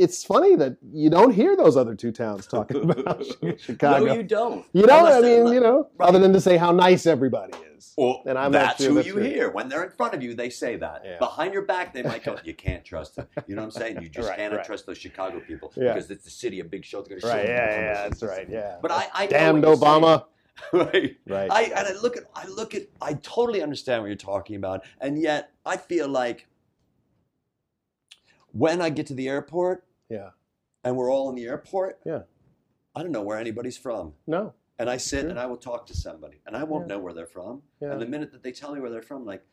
it's 0.00 0.24
funny 0.24 0.56
that 0.56 0.76
you 0.92 1.10
don't 1.10 1.32
hear 1.32 1.56
those 1.56 1.76
other 1.76 1.94
two 1.94 2.12
towns 2.12 2.46
talking 2.46 2.90
about 2.90 3.24
Chicago. 3.60 4.06
No, 4.06 4.14
you 4.14 4.22
don't. 4.22 4.64
You 4.72 4.86
know, 4.86 4.98
Unless 4.98 5.16
I 5.16 5.20
mean, 5.20 5.52
you 5.52 5.60
know, 5.60 5.88
Right. 5.96 6.08
other 6.08 6.18
than 6.18 6.32
to 6.32 6.40
say 6.40 6.56
how 6.56 6.72
nice 6.72 7.06
everybody 7.06 7.52
is. 7.76 7.94
Well, 7.96 8.22
And 8.26 8.38
I'm 8.38 8.52
that's 8.52 8.78
sure 8.78 8.88
who 8.90 8.94
that's 8.96 9.06
you 9.06 9.14
true. 9.14 9.22
hear. 9.22 9.50
When 9.50 9.68
they're 9.68 9.84
in 9.84 9.90
front 9.90 10.14
of 10.14 10.22
you, 10.22 10.34
they 10.34 10.50
say 10.50 10.76
that. 10.76 11.02
Yeah. 11.04 11.18
Behind 11.18 11.52
your 11.52 11.62
back, 11.66 11.92
they 11.92 12.02
might 12.02 12.24
go, 12.24 12.38
you 12.44 12.54
can't 12.54 12.84
trust 12.84 13.16
them. 13.16 13.26
You 13.46 13.56
know 13.56 13.62
what 13.62 13.66
I'm 13.76 13.80
saying? 13.82 14.02
You 14.02 14.08
just 14.08 14.28
Right, 14.28 14.38
cannot 14.38 14.56
right. 14.56 14.64
trust 14.66 14.86
those 14.86 14.98
Chicago 14.98 15.40
people 15.40 15.72
Yeah. 15.76 15.92
because 15.94 16.10
it's 16.10 16.24
the 16.24 16.30
city 16.30 16.60
of 16.60 16.70
big 16.70 16.84
shows. 16.84 17.06
Right, 17.10 17.20
show 17.20 17.28
yeah, 17.28 17.42
yeah, 17.44 18.08
that's 18.08 18.22
right, 18.22 18.48
yeah. 18.48 18.78
But 18.82 18.90
I, 18.92 19.06
I 19.14 19.26
Damned 19.26 19.64
what. 19.64 19.78
Obama. 19.78 20.24
right. 20.72 21.16
Right. 21.26 21.50
I 21.50 21.62
and 21.74 21.88
I 21.88 21.92
look 22.02 22.16
at 22.18 22.24
I 22.34 22.46
look 22.46 22.74
at 22.74 22.82
I 23.00 23.14
totally 23.14 23.62
understand 23.62 24.02
what 24.02 24.08
you're 24.08 24.16
talking 24.16 24.56
about, 24.56 24.84
and 25.00 25.18
yet 25.18 25.52
I 25.64 25.78
feel 25.78 26.06
like 26.08 26.46
when 28.52 28.82
I 28.82 28.90
get 28.90 29.06
to 29.06 29.14
the 29.14 29.28
airport 29.28 29.84
Yeah. 30.10 30.30
and 30.84 30.96
we're 30.96 31.10
all 31.10 31.28
in 31.30 31.36
the 31.36 31.44
airport, 31.46 32.00
Yeah. 32.04 32.22
I 32.94 33.02
don't 33.02 33.12
know 33.12 33.22
where 33.22 33.38
anybody's 33.38 33.78
from. 33.78 34.14
No. 34.26 34.54
And 34.78 34.88
I 34.90 34.96
sit 34.96 35.20
Sure. 35.20 35.30
and 35.30 35.38
I 35.38 35.46
will 35.46 35.56
talk 35.58 35.86
to 35.86 35.94
somebody, 35.94 36.40
and 36.46 36.56
I 36.56 36.64
won't 36.64 36.88
Yeah. 36.88 36.96
know 36.96 37.00
where 37.00 37.12
they're 37.12 37.26
from. 37.26 37.62
Yeah. 37.80 37.92
And 37.92 38.00
the 38.02 38.06
minute 38.06 38.32
that 38.32 38.42
they 38.42 38.50
tell 38.52 38.74
me 38.74 38.80
where 38.80 38.90
they're 38.90 39.02
from, 39.02 39.24
like, 39.26 39.44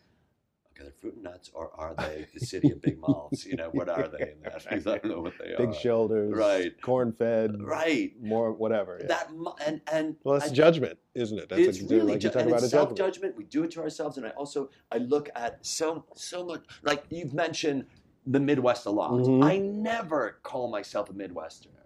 okay, 0.72 0.84
they're 0.84 0.94
fruit 0.94 1.16
and 1.16 1.24
nuts, 1.24 1.52
or 1.54 1.70
are 1.76 1.94
they 1.96 2.28
the 2.34 2.40
city 2.40 2.72
of 2.72 2.82
big 2.82 2.98
malls? 3.00 3.46
You 3.46 3.58
know, 3.58 3.70
what 3.72 3.90
are 3.90 4.08
they? 4.08 4.32
in 4.32 4.42
that? 4.44 4.64
Because 4.64 4.88
I 4.88 4.98
don't 5.00 5.06
know 5.12 5.22
what 5.22 5.34
they 5.38 5.54
are. 5.54 5.58
Big 5.58 5.76
shoulders. 5.76 6.34
Right. 6.36 6.80
Corn 6.82 7.12
fed. 7.12 7.62
Right. 7.62 8.14
More 8.22 8.54
whatever. 8.54 8.98
Yeah. 9.02 9.08
That 9.08 9.30
and 9.66 9.82
and 9.92 10.16
well, 10.24 10.40
that's 10.40 10.52
I- 10.52 10.56
judgment, 10.56 10.98
isn't 11.14 11.38
it? 11.38 11.50
That's 11.50 11.62
it's 11.62 11.82
a, 11.82 11.88
really 11.88 12.14
like 12.14 12.20
ju- 12.22 12.28
you 12.30 12.32
talk 12.34 12.42
and 12.44 12.52
about 12.52 12.62
it's 12.64 12.72
self 12.72 12.96
judgment. 12.96 13.36
We 13.36 13.44
do 13.44 13.64
it 13.64 13.72
to 13.72 13.82
ourselves, 13.82 14.18
and 14.18 14.26
I 14.26 14.30
also 14.32 14.70
I 14.92 14.98
look 15.00 15.30
at 15.36 15.64
so 15.66 16.06
so 16.16 16.46
much 16.46 16.64
like 16.84 17.04
you've 17.10 17.34
mentioned 17.34 17.86
the 18.28 18.40
Midwest 18.40 18.86
a 18.86 18.90
lot. 18.92 19.12
Mhm. 19.12 19.44
I 19.44 19.58
never 19.58 20.38
call 20.44 20.70
myself 20.70 21.10
a 21.10 21.14
Midwesterner 21.14 21.86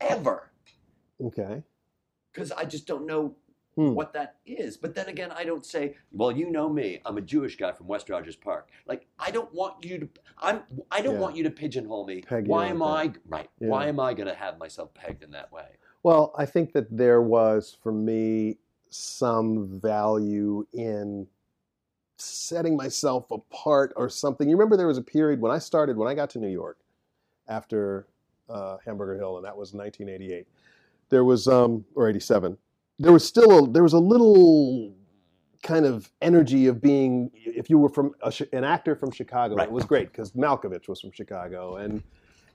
ever 0.00 0.50
Okay. 1.22 1.62
because 2.32 2.50
I 2.50 2.64
just 2.64 2.86
don't 2.86 3.06
know 3.06 3.36
Hmm. 3.76 3.94
what 3.94 4.12
that 4.12 4.36
is. 4.44 4.76
But 4.76 4.94
then 4.94 5.08
again, 5.08 5.30
I 5.30 5.44
don't 5.44 5.64
say, 5.64 5.96
well, 6.12 6.30
you 6.30 6.50
know 6.50 6.68
me, 6.68 7.00
I'm 7.06 7.16
a 7.16 7.22
Jewish 7.22 7.56
guy 7.56 7.72
from 7.72 7.86
West 7.86 8.10
Rogers 8.10 8.36
Park. 8.36 8.68
Like 8.86 9.06
I 9.18 9.30
don't 9.30 9.52
want 9.54 9.84
you 9.84 9.98
to 9.98 10.08
I'm 10.38 10.62
I 10.90 11.00
don't 11.02 11.14
Yeah. 11.14 11.20
want 11.20 11.36
you 11.36 11.44
to 11.44 11.50
pigeonhole 11.50 12.06
me. 12.06 12.22
Peg 12.22 12.48
Why 12.48 12.64
like 12.64 12.70
am 12.70 12.78
that. 12.80 12.84
I 12.84 13.12
right? 13.28 13.50
Yeah. 13.60 13.68
Why 13.68 13.86
am 13.86 14.00
I 14.00 14.12
gonna 14.14 14.34
have 14.34 14.58
myself 14.58 14.92
pegged 14.94 15.22
in 15.22 15.30
that 15.32 15.52
way? 15.52 15.76
Well, 16.02 16.34
I 16.36 16.46
think 16.46 16.72
that 16.72 16.94
there 16.94 17.22
was 17.22 17.72
for 17.82 17.92
me 17.92 18.58
some 18.90 19.64
value 19.80 20.66
in 20.72 21.28
setting 22.22 22.76
myself 22.76 23.30
apart 23.30 23.92
or 23.96 24.08
something. 24.08 24.48
You 24.48 24.56
remember 24.56 24.76
there 24.76 24.86
was 24.86 24.98
a 24.98 25.02
period 25.02 25.40
when 25.40 25.52
I 25.52 25.58
started, 25.58 25.96
when 25.96 26.08
I 26.08 26.14
got 26.14 26.30
to 26.30 26.38
New 26.38 26.48
York 26.48 26.78
after 27.48 28.06
uh, 28.48 28.78
Hamburger 28.84 29.16
Hill, 29.16 29.36
and 29.36 29.44
that 29.44 29.56
was 29.56 29.72
1988. 29.74 30.46
There 31.08 31.24
was, 31.24 31.48
um, 31.48 31.84
or 31.94 32.08
87. 32.08 32.56
There 32.98 33.12
was 33.12 33.26
still 33.26 33.64
a, 33.64 33.70
there 33.70 33.82
was 33.82 33.92
a 33.92 33.98
little 33.98 34.94
kind 35.62 35.84
of 35.86 36.10
energy 36.20 36.66
of 36.66 36.80
being, 36.80 37.30
if 37.34 37.68
you 37.70 37.78
were 37.78 37.88
from 37.88 38.14
a, 38.22 38.32
an 38.52 38.64
actor 38.64 38.96
from 38.96 39.10
Chicago, 39.10 39.56
Right. 39.56 39.68
it 39.68 39.72
was 39.72 39.84
great 39.84 40.10
because 40.12 40.32
Malkovich 40.32 40.88
was 40.88 41.00
from 41.00 41.12
Chicago, 41.12 41.76
and 41.76 42.02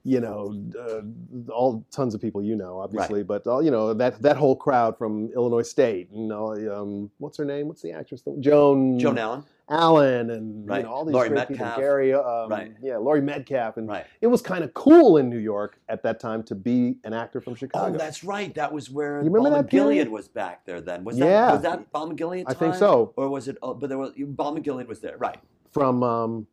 you 0.03 0.21
know, 0.21 0.55
uh, 0.79 1.51
all 1.51 1.85
tons 1.91 2.15
of 2.15 2.21
people 2.21 2.41
you 2.41 2.55
know, 2.55 2.79
obviously, 2.79 3.23
but 3.23 3.45
all, 3.45 3.61
you 3.61 3.71
know 3.71 3.93
that 3.93 4.21
that 4.21 4.37
whole 4.37 4.55
crowd 4.55 4.97
from 4.97 5.29
Illinois 5.35 5.63
State, 5.63 6.07
you 6.13 6.27
know, 6.27 6.53
um, 6.73 7.11
what's 7.17 7.37
her 7.37 7.43
name? 7.43 7.67
What's 7.67 7.81
the 7.81 7.91
actress? 7.91 8.23
Joan 8.39 8.97
Joan 8.99 9.17
Allen? 9.17 9.43
Allen, 9.69 10.29
and 10.29 10.67
Right. 10.67 10.77
you 10.77 10.83
know 10.83 10.91
all 10.93 11.03
these 11.05 11.13
Laurie 11.13 11.29
great 11.29 11.47
people. 11.49 11.65
Gary, 11.75 12.13
um, 12.13 12.49
Right. 12.49 12.73
yeah, 12.81 12.97
Laurie 12.97 13.21
Metcalf, 13.21 13.75
and 13.77 13.87
Right. 13.87 14.05
it 14.21 14.27
was 14.27 14.41
kind 14.41 14.63
of 14.63 14.73
cool 14.73 15.17
in 15.17 15.29
New 15.29 15.37
York 15.39 15.77
at 15.89 16.03
that 16.03 16.19
time 16.21 16.41
to 16.43 16.55
be 16.55 16.97
an 17.03 17.13
actor 17.13 17.41
from 17.41 17.53
Oh, 17.53 17.55
Chicago. 17.57 17.97
that's 17.97 18.23
right. 18.23 18.53
That 18.55 18.71
was 18.71 18.89
where 18.89 19.17
You 19.21 19.25
remember 19.29 19.49
Balm 19.49 19.53
that 19.63 19.69
Gilead 19.69 19.93
period? 19.95 20.09
was 20.11 20.27
back 20.29 20.65
there 20.65 20.79
then. 20.79 21.03
Was 21.03 21.17
Yeah. 21.17 21.25
that 21.47 21.53
was 21.53 21.61
that 21.63 21.91
Balm 21.91 22.11
in 22.11 22.15
Gilead 22.15 22.45
I 22.47 22.53
think 22.53 22.75
so. 22.75 23.11
Or 23.17 23.27
was 23.29 23.47
it 23.49 23.57
oh, 23.61 23.73
but 23.73 23.89
there 23.89 23.97
was 23.97 24.13
Balm 24.17 24.55
in 24.57 24.63
Gilead 24.63 24.87
was 24.87 25.01
there. 25.01 25.17
Right. 25.17 25.37
from 25.71 26.01
um, 26.01 26.47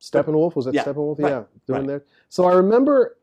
Steppenwolf. 0.00 0.54
Was 0.54 0.66
that 0.66 0.74
Yeah, 0.74 0.84
Steppenwolf? 0.84 1.18
Yeah, 1.18 1.44
doing 1.66 1.86
there. 1.86 2.04
So 2.28 2.44
I 2.44 2.52
remember 2.54 3.16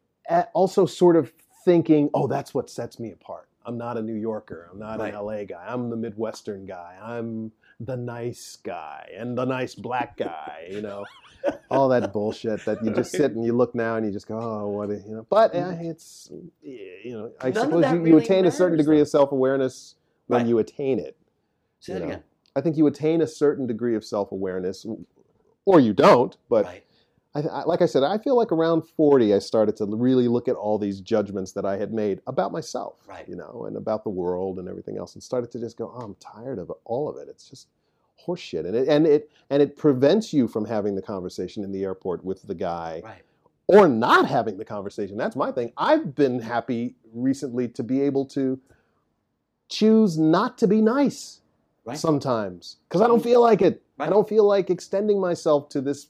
also 0.54 0.86
sort 0.86 1.16
of 1.16 1.32
thinking, 1.66 2.10
oh, 2.14 2.26
that's 2.28 2.54
what 2.54 2.70
sets 2.70 3.00
me 3.00 3.12
apart. 3.12 3.48
I'm 3.66 3.78
not 3.78 3.98
a 3.98 4.02
New 4.02 4.16
Yorker. 4.16 4.70
I'm 4.72 4.80
not 4.80 5.00
an 5.02 5.14
LA 5.14 5.44
guy. 5.46 5.64
I'm 5.68 5.90
the 5.90 5.96
Midwestern 5.98 6.66
guy. 6.66 6.98
I'm 7.02 7.52
the 7.80 7.96
nice 7.96 8.58
guy 8.64 9.10
and 9.18 9.38
the 9.38 9.46
nice 9.46 9.76
black 9.76 10.18
guy. 10.18 10.68
You 10.72 10.82
know, 10.82 11.06
all 11.72 11.90
that 11.90 12.12
bullshit 12.14 12.64
that 12.66 12.84
you 12.84 12.92
just 12.92 13.12
sit 13.20 13.32
and 13.32 13.44
you 13.46 13.54
look 13.54 13.74
now 13.76 13.96
and 13.96 14.06
you 14.06 14.12
just 14.12 14.28
go, 14.28 14.38
oh, 14.40 14.68
what, 14.68 14.90
a, 14.90 14.96
you 14.96 15.16
know. 15.16 15.26
But 15.30 15.56
uh, 15.56 15.74
it's, 15.80 16.30
you 16.62 17.12
know, 17.12 17.32
I 17.42 17.52
None 17.52 17.66
suppose 17.66 17.82
that 17.84 17.94
you, 17.94 18.00
you 18.00 18.04
really 18.16 18.24
attain 18.24 18.46
a 18.46 18.52
certain 18.52 18.78
degree 18.78 18.98
though. 18.98 19.02
of 19.04 19.08
self 19.10 19.32
awareness 19.32 19.96
when 20.28 20.42
Right. 20.42 20.48
you 20.50 20.60
attain 20.60 21.00
it. 21.00 21.16
Say 21.80 21.94
that 21.94 22.00
know. 22.00 22.06
again. 22.08 22.24
I 22.56 22.62
think 22.62 22.78
you 22.78 22.88
attain 22.88 23.22
a 23.22 23.28
certain 23.28 23.68
degree 23.68 23.96
of 23.96 24.04
self 24.04 24.32
awareness, 24.32 24.86
or 25.66 25.80
you 25.80 25.94
don't. 25.94 26.36
But 26.50 26.66
right. 26.66 26.84
I, 27.36 27.42
I, 27.42 27.64
like 27.66 27.82
I 27.82 27.86
said, 27.86 28.04
I 28.04 28.18
feel 28.18 28.36
like 28.36 28.52
around 28.52 28.82
40, 28.88 29.34
I 29.36 29.40
started 29.40 29.76
to 29.78 29.86
really 29.86 30.28
look 30.28 30.48
at 30.48 30.56
all 30.56 30.80
these 30.80 31.00
judgments 31.00 31.52
that 31.52 31.66
I 31.66 31.78
had 31.78 31.94
made 31.94 32.22
about 32.26 32.52
myself, 32.52 32.96
Right. 33.08 33.28
you 33.30 33.36
know, 33.36 33.66
and 33.68 33.78
about 33.78 34.04
the 34.04 34.10
world 34.10 34.58
and 34.58 34.68
everything 34.68 34.98
else, 34.98 35.14
and 35.14 35.22
started 35.24 35.52
to 35.52 35.60
just 35.60 35.78
go, 35.78 35.94
oh, 35.96 36.00
I'm 36.02 36.16
tired 36.16 36.58
of 36.58 36.72
all 36.86 37.08
of 37.08 37.18
it. 37.18 37.28
It's 37.30 37.48
just 37.48 37.68
horseshit, 38.26 38.66
and 38.66 38.76
it 38.76 38.88
and 38.90 39.06
it 39.08 39.32
and 39.50 39.62
it 39.62 39.78
prevents 39.78 40.34
you 40.34 40.48
from 40.48 40.66
having 40.66 40.96
the 40.96 41.02
conversation 41.02 41.64
in 41.64 41.72
the 41.72 41.84
airport 41.84 42.26
with 42.26 42.42
the 42.44 42.56
guy, 42.56 43.02
Right. 43.04 43.22
or 43.68 43.88
not 43.88 44.26
having 44.28 44.58
the 44.58 44.66
conversation. 44.66 45.16
That's 45.16 45.36
my 45.36 45.52
thing. 45.52 45.72
I've 45.78 46.16
been 46.16 46.40
happy 46.40 46.96
recently 47.14 47.68
to 47.70 47.84
be 47.84 48.02
able 48.02 48.26
to 48.28 48.60
choose 49.70 50.18
not 50.18 50.58
to 50.58 50.68
be 50.68 50.82
nice 50.82 51.42
Right. 51.86 51.98
sometimes 51.98 52.78
because 52.88 53.02
I 53.02 53.08
don't 53.08 53.24
feel 53.24 53.40
like 53.42 53.62
it. 53.62 53.82
I 54.00 54.10
don't 54.10 54.28
feel 54.28 54.46
like 54.46 54.70
extending 54.70 55.20
myself 55.22 55.70
to 55.70 55.82
this 55.82 56.08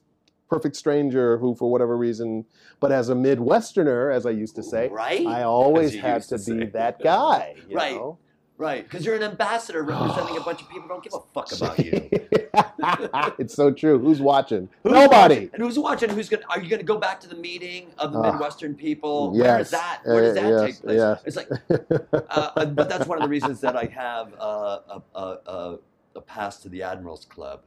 perfect 0.50 0.76
stranger 0.76 1.38
who, 1.38 1.56
for 1.56 1.70
whatever 1.72 1.96
reason, 1.98 2.46
but 2.80 2.92
as 2.92 3.10
a 3.10 3.14
Midwesterner, 3.14 4.14
as 4.14 4.26
I 4.26 4.32
used 4.32 4.56
to 4.56 4.64
say, 4.64 4.90
Right. 4.90 5.26
I 5.26 5.44
always 5.44 5.94
had 5.96 6.24
to, 6.24 6.38
to 6.38 6.54
be 6.56 6.66
that 6.68 7.02
guy. 7.02 7.56
you 7.70 7.76
Right. 7.76 7.96
know? 7.96 8.18
Right. 8.58 8.84
Because 8.84 9.06
you're 9.06 9.16
an 9.16 9.24
ambassador 9.24 9.84
representing 9.84 10.36
a 10.36 10.42
bunch 10.42 10.62
of 10.62 10.68
people 10.68 10.82
who 10.84 10.90
don't 10.90 11.02
give 11.04 11.14
a 11.14 11.22
fuck 11.34 11.50
about 11.54 11.80
you. 11.80 12.10
it's 13.40 13.54
so 13.54 13.72
true. 13.72 13.98
Who's 14.00 14.20
watching? 14.20 14.68
Who's 14.84 14.92
Nobody. 14.92 15.36
watching? 15.36 15.50
And 15.54 15.64
who's 15.64 15.80
watching? 15.80 16.10
Who's 16.10 16.28
gonna? 16.28 16.44
Are 16.50 16.60
you 16.60 16.70
gonna 16.70 16.84
go 16.84 16.98
back 16.98 17.22
to 17.22 17.30
the 17.30 17.36
meeting 17.38 17.88
of 17.98 18.12
the 18.12 18.20
Ah. 18.20 18.32
Midwestern 18.32 18.76
people? 18.76 19.32
Where 19.32 19.60
is 19.62 19.72
Yes. 19.72 19.80
that? 19.82 20.02
Where 20.04 20.22
does 20.24 20.38
Uh, 20.38 20.42
that 20.42 20.50
yes, 20.50 20.62
take 20.66 20.82
place? 20.84 20.98
yes. 20.98 21.22
It's 21.26 21.36
like, 21.38 21.50
uh, 22.30 22.66
but 22.66 22.90
that's 22.90 23.08
one 23.08 23.18
of 23.18 23.24
the 23.24 23.30
reasons 23.30 23.62
that 23.62 23.78
I 23.78 23.86
have 23.86 24.34
uh, 24.38 24.80
a, 24.90 25.02
a, 25.16 25.38
a, 25.48 25.78
a 26.18 26.22
pass 26.22 26.58
to 26.64 26.68
the 26.70 26.84
Admirals 26.84 27.24
Club 27.26 27.62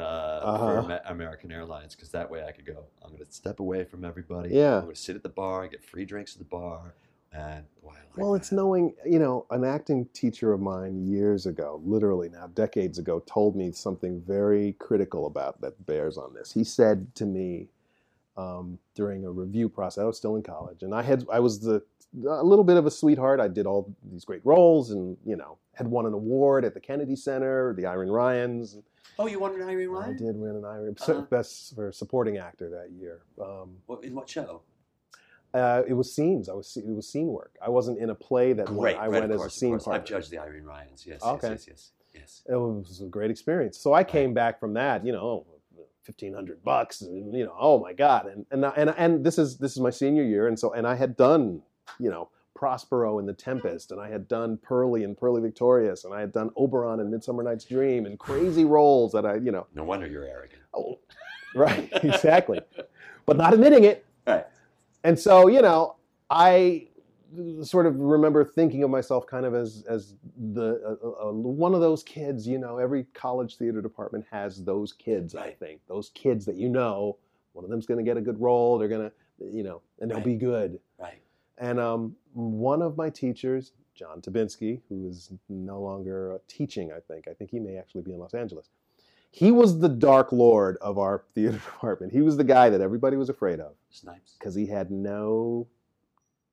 uh, 0.00 0.40
Uh-huh. 0.44 0.82
for 0.82 1.00
American 1.06 1.52
Airlines 1.52 1.94
because 1.94 2.10
that 2.10 2.30
way 2.30 2.44
I 2.44 2.52
could 2.52 2.66
go. 2.66 2.84
I'm 3.02 3.10
going 3.10 3.24
to 3.24 3.32
step 3.32 3.60
away 3.60 3.84
from 3.84 4.04
everybody. 4.04 4.50
Yeah. 4.50 4.78
I'm 4.78 4.84
going 4.84 4.94
to 4.94 5.00
sit 5.00 5.16
at 5.16 5.22
the 5.22 5.28
bar, 5.28 5.66
get 5.68 5.84
free 5.84 6.04
drinks 6.04 6.32
at 6.34 6.38
the 6.38 6.44
bar, 6.44 6.94
and 7.32 7.64
boy, 7.82 7.90
I 7.90 7.92
like 7.92 8.16
Well, 8.16 8.34
it's 8.34 8.50
knowing, 8.50 8.94
you 9.06 9.18
know, 9.18 9.46
an 9.50 9.64
acting 9.64 10.06
teacher 10.12 10.52
of 10.52 10.60
mine 10.60 11.06
years 11.06 11.46
ago, 11.46 11.80
literally 11.84 12.28
now 12.28 12.48
decades 12.48 12.98
ago, 12.98 13.22
told 13.26 13.54
me 13.54 13.70
something 13.72 14.20
very 14.26 14.72
critical 14.80 15.26
about 15.26 15.60
that 15.60 15.86
bears 15.86 16.18
on 16.18 16.34
this. 16.34 16.52
He 16.52 16.64
said 16.64 17.14
to 17.16 17.26
me 17.26 17.68
um, 18.36 18.78
during 18.94 19.24
a 19.24 19.30
review 19.30 19.68
process, 19.68 20.02
I 20.02 20.04
was 20.06 20.16
still 20.16 20.36
in 20.36 20.42
college, 20.42 20.82
and 20.82 20.94
I 20.94 21.02
had 21.02 21.26
I 21.32 21.40
was 21.40 21.60
the 21.60 21.82
a 22.26 22.42
little 22.42 22.64
bit 22.64 22.76
of 22.76 22.86
a 22.86 22.90
sweetheart. 22.90 23.38
I 23.38 23.46
did 23.46 23.66
all 23.66 23.94
these 24.10 24.24
great 24.24 24.40
roles, 24.44 24.90
and 24.90 25.16
you 25.24 25.36
know, 25.36 25.58
had 25.74 25.86
won 25.86 26.06
an 26.06 26.12
award 26.14 26.64
at 26.64 26.74
the 26.74 26.80
Kennedy 26.80 27.14
Center, 27.16 27.74
the 27.74 27.86
Irene 27.86 28.08
Ryans. 28.10 28.78
Oh, 29.18 29.26
you 29.26 29.38
won 29.38 29.54
an 29.54 29.68
Irene 29.68 29.88
Ryan? 29.90 30.14
I 30.14 30.16
did 30.16 30.36
win 30.36 30.56
an 30.56 30.64
Irene 30.64 30.96
Uh-huh. 31.00 31.22
best 31.22 31.74
for 31.74 31.92
supporting 31.92 32.38
actor 32.38 32.70
that 32.70 32.90
year. 32.90 33.20
Um, 33.40 33.76
What, 33.86 34.02
in 34.04 34.14
what 34.14 34.28
show? 34.28 34.62
uh, 35.52 35.82
it 35.86 35.94
was 35.94 36.12
scenes. 36.14 36.48
I 36.48 36.52
was 36.54 36.76
it 36.76 36.86
was 36.86 37.08
scene 37.08 37.26
work. 37.26 37.56
I 37.60 37.70
wasn't 37.70 37.98
in 37.98 38.10
a 38.10 38.14
play 38.14 38.52
that 38.52 38.66
Great. 38.66 38.96
I 38.96 39.00
right, 39.00 39.10
went 39.10 39.24
of 39.24 39.30
as 39.32 39.42
a 39.44 39.50
scene 39.50 39.74
of. 39.74 39.86
I've 39.88 40.04
judged 40.04 40.30
the 40.30 40.38
Irene 40.38 40.64
Ryans. 40.64 41.04
Yes. 41.06 41.22
Okay. 41.22 41.50
Yes. 41.50 41.66
Yes. 41.68 41.92
Yes. 42.14 42.20
yes. 42.20 42.42
it 42.48 42.56
was 42.56 43.00
a 43.00 43.06
great 43.06 43.30
experience. 43.30 43.78
So 43.78 43.92
I 43.92 44.04
came 44.04 44.32
back 44.32 44.60
from 44.60 44.74
that, 44.74 45.04
you 45.04 45.12
know, 45.12 45.44
fifteen 46.02 46.34
hundred 46.34 46.62
bucks, 46.62 47.02
and 47.02 47.34
you 47.34 47.44
know, 47.44 47.54
oh 47.58 47.80
my 47.80 47.92
god, 47.92 48.26
and 48.26 48.46
and 48.50 48.64
and 48.64 48.94
and 48.96 49.24
this 49.24 49.38
is 49.38 49.58
this 49.58 49.72
is 49.72 49.80
my 49.80 49.90
senior 49.90 50.22
year, 50.22 50.46
and 50.46 50.58
so 50.58 50.72
and 50.72 50.86
I 50.86 50.94
had 50.94 51.16
done, 51.16 51.62
you 51.98 52.10
know, 52.10 52.28
Prospero 52.54 53.18
in 53.18 53.26
The 53.26 53.32
Tempest, 53.32 53.92
and 53.92 54.00
I 54.00 54.08
had 54.08 54.28
done 54.28 54.58
Purlie 54.58 55.04
and 55.04 55.16
Purlie 55.16 55.40
Victorious, 55.40 56.04
and 56.04 56.12
I 56.14 56.20
had 56.20 56.32
done 56.32 56.50
Oberon 56.56 57.00
and 57.00 57.10
Midsummer 57.10 57.42
Night's 57.42 57.64
Dream, 57.64 58.06
and 58.06 58.18
crazy 58.18 58.64
roles 58.64 59.12
that 59.12 59.24
I, 59.24 59.36
you 59.36 59.50
know, 59.52 59.66
No 59.74 59.84
wonder 59.84 60.06
you're 60.06 60.24
arrogant. 60.26 60.60
oh, 60.74 60.98
right, 61.54 61.88
exactly, 62.02 62.60
but 63.26 63.36
not 63.36 63.54
admitting 63.54 63.84
it. 63.84 64.04
Right. 64.26 64.46
And 65.04 65.18
so, 65.18 65.48
you 65.48 65.62
know, 65.62 65.96
I 66.28 66.88
sort 67.62 67.86
of 67.86 67.96
remember 67.96 68.44
thinking 68.44 68.82
of 68.82 68.90
myself 68.90 69.26
kind 69.26 69.46
of 69.46 69.54
as 69.54 69.84
as 69.88 70.14
the 70.36 70.98
uh, 71.02 71.28
uh, 71.28 71.32
one 71.32 71.74
of 71.74 71.80
those 71.80 72.02
kids. 72.02 72.46
You 72.46 72.58
know, 72.58 72.76
every 72.78 73.04
college 73.14 73.56
theater 73.56 73.80
department 73.80 74.26
has 74.30 74.62
those 74.64 74.92
kids. 74.92 75.34
I 75.34 75.52
think 75.52 75.80
those 75.88 76.10
kids 76.10 76.44
that 76.46 76.56
you 76.56 76.68
know, 76.68 77.16
one 77.52 77.64
of 77.64 77.70
them's 77.70 77.86
going 77.86 77.98
to 77.98 78.04
get 78.04 78.16
a 78.18 78.20
good 78.20 78.38
role. 78.40 78.78
They're 78.78 78.88
going 78.88 79.08
to, 79.08 79.46
you 79.46 79.62
know, 79.62 79.80
and 80.00 80.10
they'll 80.10 80.18
Right. 80.18 80.26
be 80.26 80.34
good. 80.34 80.78
Right. 80.98 81.22
And 81.56 81.78
um, 81.80 82.16
one 82.32 82.82
of 82.82 82.96
my 82.96 83.10
teachers, 83.10 83.72
John 83.94 84.20
Tabinski, 84.20 84.80
who 84.88 85.06
is 85.08 85.30
no 85.48 85.80
longer 85.80 86.40
teaching, 86.48 86.92
I 86.92 87.00
think. 87.00 87.26
I 87.28 87.34
think 87.34 87.50
he 87.50 87.58
may 87.60 87.76
actually 87.76 88.02
be 88.02 88.12
in 88.12 88.18
Los 88.18 88.34
Angeles. 88.34 88.68
He 89.32 89.52
was 89.52 89.78
the 89.78 89.88
dark 89.88 90.32
lord 90.32 90.76
of 90.80 90.98
our 90.98 91.24
theater 91.34 91.58
department. 91.58 92.12
He 92.12 92.22
was 92.22 92.36
the 92.36 92.44
guy 92.44 92.68
that 92.70 92.80
everybody 92.80 93.16
was 93.16 93.28
afraid 93.28 93.60
of 93.60 93.74
Snipes. 93.90 94.34
because 94.38 94.54
he 94.54 94.66
had 94.66 94.90
no 94.90 95.66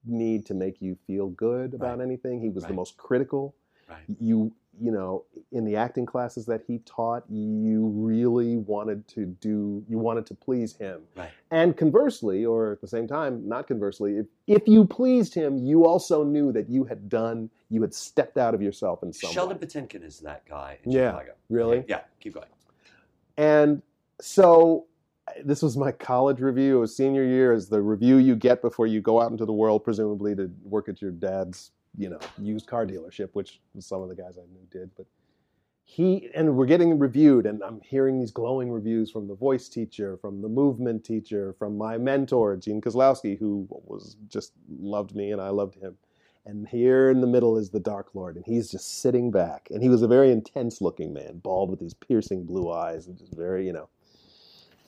need 0.06 0.46
to 0.46 0.54
make 0.54 0.82
you 0.82 0.98
feel 1.08 1.28
good 1.30 1.74
about 1.74 1.98
Right. 2.00 2.06
anything. 2.06 2.40
He 2.40 2.50
was 2.50 2.64
the 2.66 2.74
most 2.74 2.98
critical. 2.98 3.56
Right. 3.90 4.04
You 4.20 4.54
you 4.82 4.92
know, 4.92 5.26
in 5.52 5.66
the 5.66 5.76
acting 5.76 6.06
classes 6.06 6.46
that 6.46 6.62
he 6.68 6.80
taught, 6.80 7.24
you 7.30 7.88
really 7.88 8.58
wanted 8.58 9.08
to 9.10 9.26
do, 9.26 9.84
you 9.88 9.98
wanted 9.98 10.26
to 10.28 10.36
please 10.36 10.76
him. 10.76 11.02
Right. 11.16 11.30
And 11.52 11.76
conversely, 11.76 12.46
or 12.46 12.74
at 12.74 12.82
the 12.82 12.88
same 12.88 13.08
time, 13.08 13.48
not 13.48 13.68
conversely, 13.68 14.18
if, 14.18 14.26
if 14.48 14.68
you 14.68 14.86
pleased 14.86 15.34
him, 15.34 15.58
you 15.58 15.86
also 15.86 16.24
knew 16.24 16.52
that 16.52 16.70
you 16.70 16.84
had 16.84 17.10
done, 17.10 17.50
you 17.70 17.82
had 17.82 17.94
stepped 17.94 18.38
out 18.38 18.54
of 18.54 18.62
yourself 18.62 19.04
in 19.04 19.12
some 19.14 19.32
Sheldon 19.32 19.58
way. 19.60 19.66
Patinkin 19.66 20.04
is 20.04 20.20
that 20.20 20.48
guy 20.48 20.78
in 20.84 20.92
Yeah. 20.92 21.12
Chicago. 21.12 21.34
Really? 21.50 21.84
Yeah, 21.88 22.02
keep 22.20 22.34
going. 22.36 22.48
And 23.38 23.82
so 24.20 24.86
this 25.44 25.62
was 25.62 25.78
my 25.78 25.92
college 25.92 26.40
review. 26.40 26.78
It 26.78 26.80
was 26.82 26.96
senior 26.96 27.24
year, 27.24 27.54
is 27.54 27.70
the 27.70 27.82
review 27.82 28.18
you 28.18 28.36
get 28.36 28.62
before 28.62 28.88
you 28.88 29.02
go 29.02 29.22
out 29.22 29.32
into 29.32 29.46
the 29.46 29.54
world, 29.54 29.84
presumably 29.84 30.36
to 30.36 30.50
work 30.64 30.88
at 30.90 31.02
your 31.02 31.12
dad's, 31.12 31.72
you 31.98 32.10
know, 32.10 32.20
used 32.38 32.68
car 32.68 32.86
dealership, 32.86 33.30
which 33.34 33.60
some 33.80 34.02
of 34.02 34.10
the 34.10 34.16
guys 34.16 34.38
I 34.38 34.46
knew 34.52 34.68
did. 34.72 34.92
But 34.96 35.08
he 35.84 36.30
and 36.36 36.56
we're 36.56 36.66
getting 36.66 37.00
reviewed, 37.00 37.46
and 37.46 37.64
I'm 37.64 37.80
hearing 37.82 38.20
these 38.20 38.32
glowing 38.32 38.72
reviews 38.72 39.10
from 39.10 39.28
the 39.28 39.36
voice 39.36 39.70
teacher, 39.70 40.18
from 40.18 40.42
the 40.42 40.50
movement 40.50 41.06
teacher, 41.06 41.56
from 41.58 41.78
my 41.78 41.98
mentor 41.98 42.58
Gene 42.58 42.82
Kozlowski, 42.82 43.40
who 43.40 43.68
was 43.70 44.18
just 44.28 44.52
loved 44.70 45.16
me 45.16 45.32
and 45.32 45.42
I 45.42 45.50
loved 45.50 45.76
him. 45.76 45.98
And 46.46 46.68
here 46.68 47.10
in 47.10 47.20
the 47.20 47.28
middle 47.28 47.58
is 47.58 47.70
the 47.70 47.80
Dark 47.80 48.14
Lord, 48.14 48.36
and 48.36 48.46
he's 48.46 48.70
just 48.70 49.02
sitting 49.02 49.32
back. 49.32 49.68
And 49.72 49.82
he 49.82 49.90
was 49.90 50.02
a 50.02 50.08
very 50.08 50.32
intense 50.32 50.82
looking 50.82 51.14
man, 51.14 51.40
bald 51.40 51.70
with 51.70 51.80
these 51.80 51.94
piercing 51.94 52.46
blue 52.46 52.72
eyes, 52.72 53.08
and 53.08 53.18
just 53.18 53.34
very, 53.34 53.66
you 53.66 53.74
know. 53.74 53.90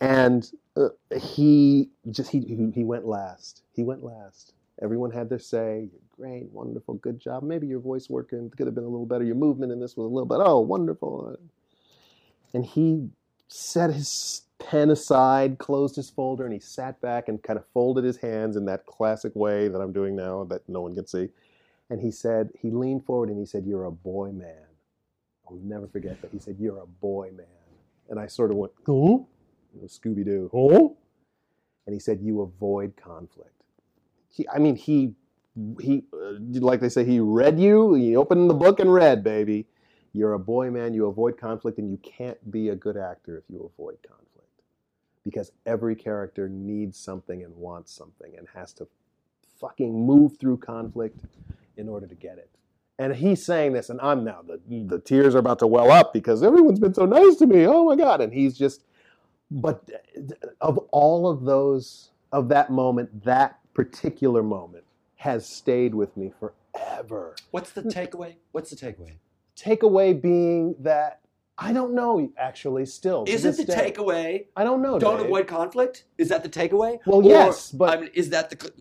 And 0.02 0.50
uh, 0.78 0.90
he 1.18 1.90
just 2.12 2.32
he 2.32 2.40
he 2.42 2.72
he 2.74 2.84
went 2.84 3.06
last. 3.06 3.64
He 3.74 3.84
went 3.84 4.04
last. 4.04 4.54
Everyone 4.82 5.12
had 5.12 5.30
their 5.30 5.40
say. 5.40 5.90
Great, 6.16 6.50
wonderful, 6.52 6.96
good 6.96 7.20
job. 7.20 7.44
Maybe 7.44 7.68
your 7.68 7.80
voice 7.80 8.10
working 8.10 8.50
could 8.50 8.68
have 8.68 8.76
been 8.76 8.84
a 8.84 8.90
little 8.90 9.06
better. 9.06 9.24
Your 9.24 9.36
movement 9.36 9.72
in 9.72 9.80
this 9.80 9.96
was 9.96 10.06
a 10.06 10.14
little 10.14 10.28
bit. 10.28 10.40
Oh, 10.42 10.60
wonderful. 10.60 11.38
And 12.54 12.66
he 12.66 13.10
set 13.48 13.94
his 13.94 14.44
pen 14.60 14.90
aside, 14.90 15.58
closed 15.58 15.96
his 15.96 16.10
folder, 16.10 16.44
and 16.44 16.54
he 16.54 16.60
sat 16.60 17.00
back 17.02 17.30
and 17.30 17.42
kind 17.42 17.58
of 17.58 17.66
folded 17.74 18.04
his 18.04 18.18
hands 18.18 18.56
in 18.56 18.66
that 18.66 18.86
classic 18.86 19.34
way 19.36 19.68
that 19.70 19.80
I'm 19.80 19.94
doing 19.94 20.16
now 20.16 20.44
that 20.46 20.68
no 20.68 20.82
one 20.82 20.96
can 20.96 21.08
see. 21.08 21.30
And 21.90 22.02
he 22.02 22.12
said, 22.12 22.50
he 22.60 22.70
leaned 22.70 23.06
forward 23.06 23.30
and 23.30 23.40
he 23.40 23.46
said, 23.46 23.66
You're 23.66 23.86
a 23.86 23.92
boy 23.92 24.32
man. 24.32 24.68
I'll 25.50 25.58
never 25.64 25.88
forget 25.88 26.22
that. 26.22 26.32
He 26.32 26.40
said, 26.40 26.58
You're 26.60 26.80
a 26.80 26.86
boy 26.86 27.32
man. 27.36 27.48
And 28.10 28.20
I 28.20 28.28
sort 28.28 28.52
of 28.52 28.58
went, 28.58 28.74
Huh? 28.86 29.20
Scooby 29.86 30.26
Doo, 30.26 30.50
huh? 30.54 30.90
And 31.86 31.94
he 31.94 32.00
said, 32.00 32.20
You 32.22 32.42
avoid 32.42 32.94
conflict. 32.96 33.59
He, 34.30 34.48
I 34.48 34.60
mean, 34.60 34.76
he, 34.76 35.16
he, 35.80 36.04
uh, 36.14 36.34
like 36.60 36.80
they 36.80 36.90
say, 36.90 37.04
he 37.04 37.20
read 37.20 37.60
you. 37.60 37.94
He 37.96 38.16
opened 38.16 38.50
the 38.50 38.54
book 38.54 38.80
and 38.80 38.94
read, 38.94 39.24
baby. 39.24 39.68
You're 40.14 40.34
a 40.34 40.40
boy 40.40 40.72
man. 40.72 40.94
You 40.94 41.08
avoid 41.08 41.38
conflict, 41.38 41.78
and 41.78 41.90
you 41.90 41.98
can't 41.98 42.52
be 42.52 42.70
a 42.70 42.76
good 42.76 42.98
actor 42.98 43.38
if 43.38 43.44
you 43.50 43.72
avoid 43.74 43.98
conflict, 44.08 44.62
because 45.24 45.52
every 45.66 45.96
character 45.96 46.50
needs 46.50 46.98
something 46.98 47.44
and 47.44 47.56
wants 47.56 47.94
something 47.94 48.34
and 48.38 48.48
has 48.56 48.74
to 48.74 48.88
fucking 49.60 50.06
move 50.06 50.38
through 50.40 50.58
conflict 50.58 51.18
in 51.78 51.90
order 51.90 52.08
to 52.08 52.16
get 52.16 52.38
it. 52.38 52.50
And 52.98 53.16
he's 53.16 53.46
saying 53.46 53.74
this, 53.74 53.90
and 53.90 54.02
I'm 54.02 54.24
now 54.24 54.42
the 54.46 54.60
the 54.68 55.00
tears 55.00 55.36
are 55.36 55.40
about 55.40 55.60
to 55.60 55.68
well 55.68 55.92
up 55.92 56.12
because 56.12 56.44
everyone's 56.44 56.80
been 56.80 56.94
so 56.94 57.06
nice 57.06 57.36
to 57.38 57.46
me. 57.46 57.66
Oh 57.66 57.86
my 57.86 57.96
god! 57.96 58.20
And 58.20 58.34
he's 58.34 58.58
just, 58.58 58.84
but 59.52 59.90
of 60.60 60.78
all 60.92 61.30
of 61.30 61.44
those 61.44 62.10
of 62.32 62.50
that 62.50 62.72
moment, 62.72 63.24
that 63.24 63.59
particular 63.84 64.44
moment 64.44 64.84
has 65.16 65.48
stayed 65.48 65.96
with 65.96 66.16
me 66.18 66.34
forever. 66.40 67.36
What's 67.52 67.72
the 67.72 67.84
takeaway? 67.84 68.36
What's 68.52 68.70
the 68.72 68.76
takeaway? 68.76 69.14
Takeaway 69.56 70.22
being 70.22 70.76
that 70.80 71.22
I 71.58 71.72
don't 71.74 71.94
know 71.94 72.30
actually 72.38 72.86
still. 72.86 73.24
Isn't 73.28 73.56
this 73.56 73.66
the 73.66 73.74
day. 73.74 73.92
takeaway 73.92 74.46
I 74.56 74.64
don't 74.66 74.82
know. 74.82 74.98
don't 75.00 75.18
Dave. 75.18 75.26
avoid 75.28 75.48
conflict? 75.48 76.06
Is 76.18 76.28
that 76.30 76.44
the 76.44 76.50
takeaway? 76.50 77.00
Well, 77.06 77.18
Or, 77.20 77.24
yes, 77.24 77.72
but 77.72 77.98
I 77.98 78.02
mean, 78.02 78.10
is 78.14 78.30
that 78.32 78.50
the 78.50 78.72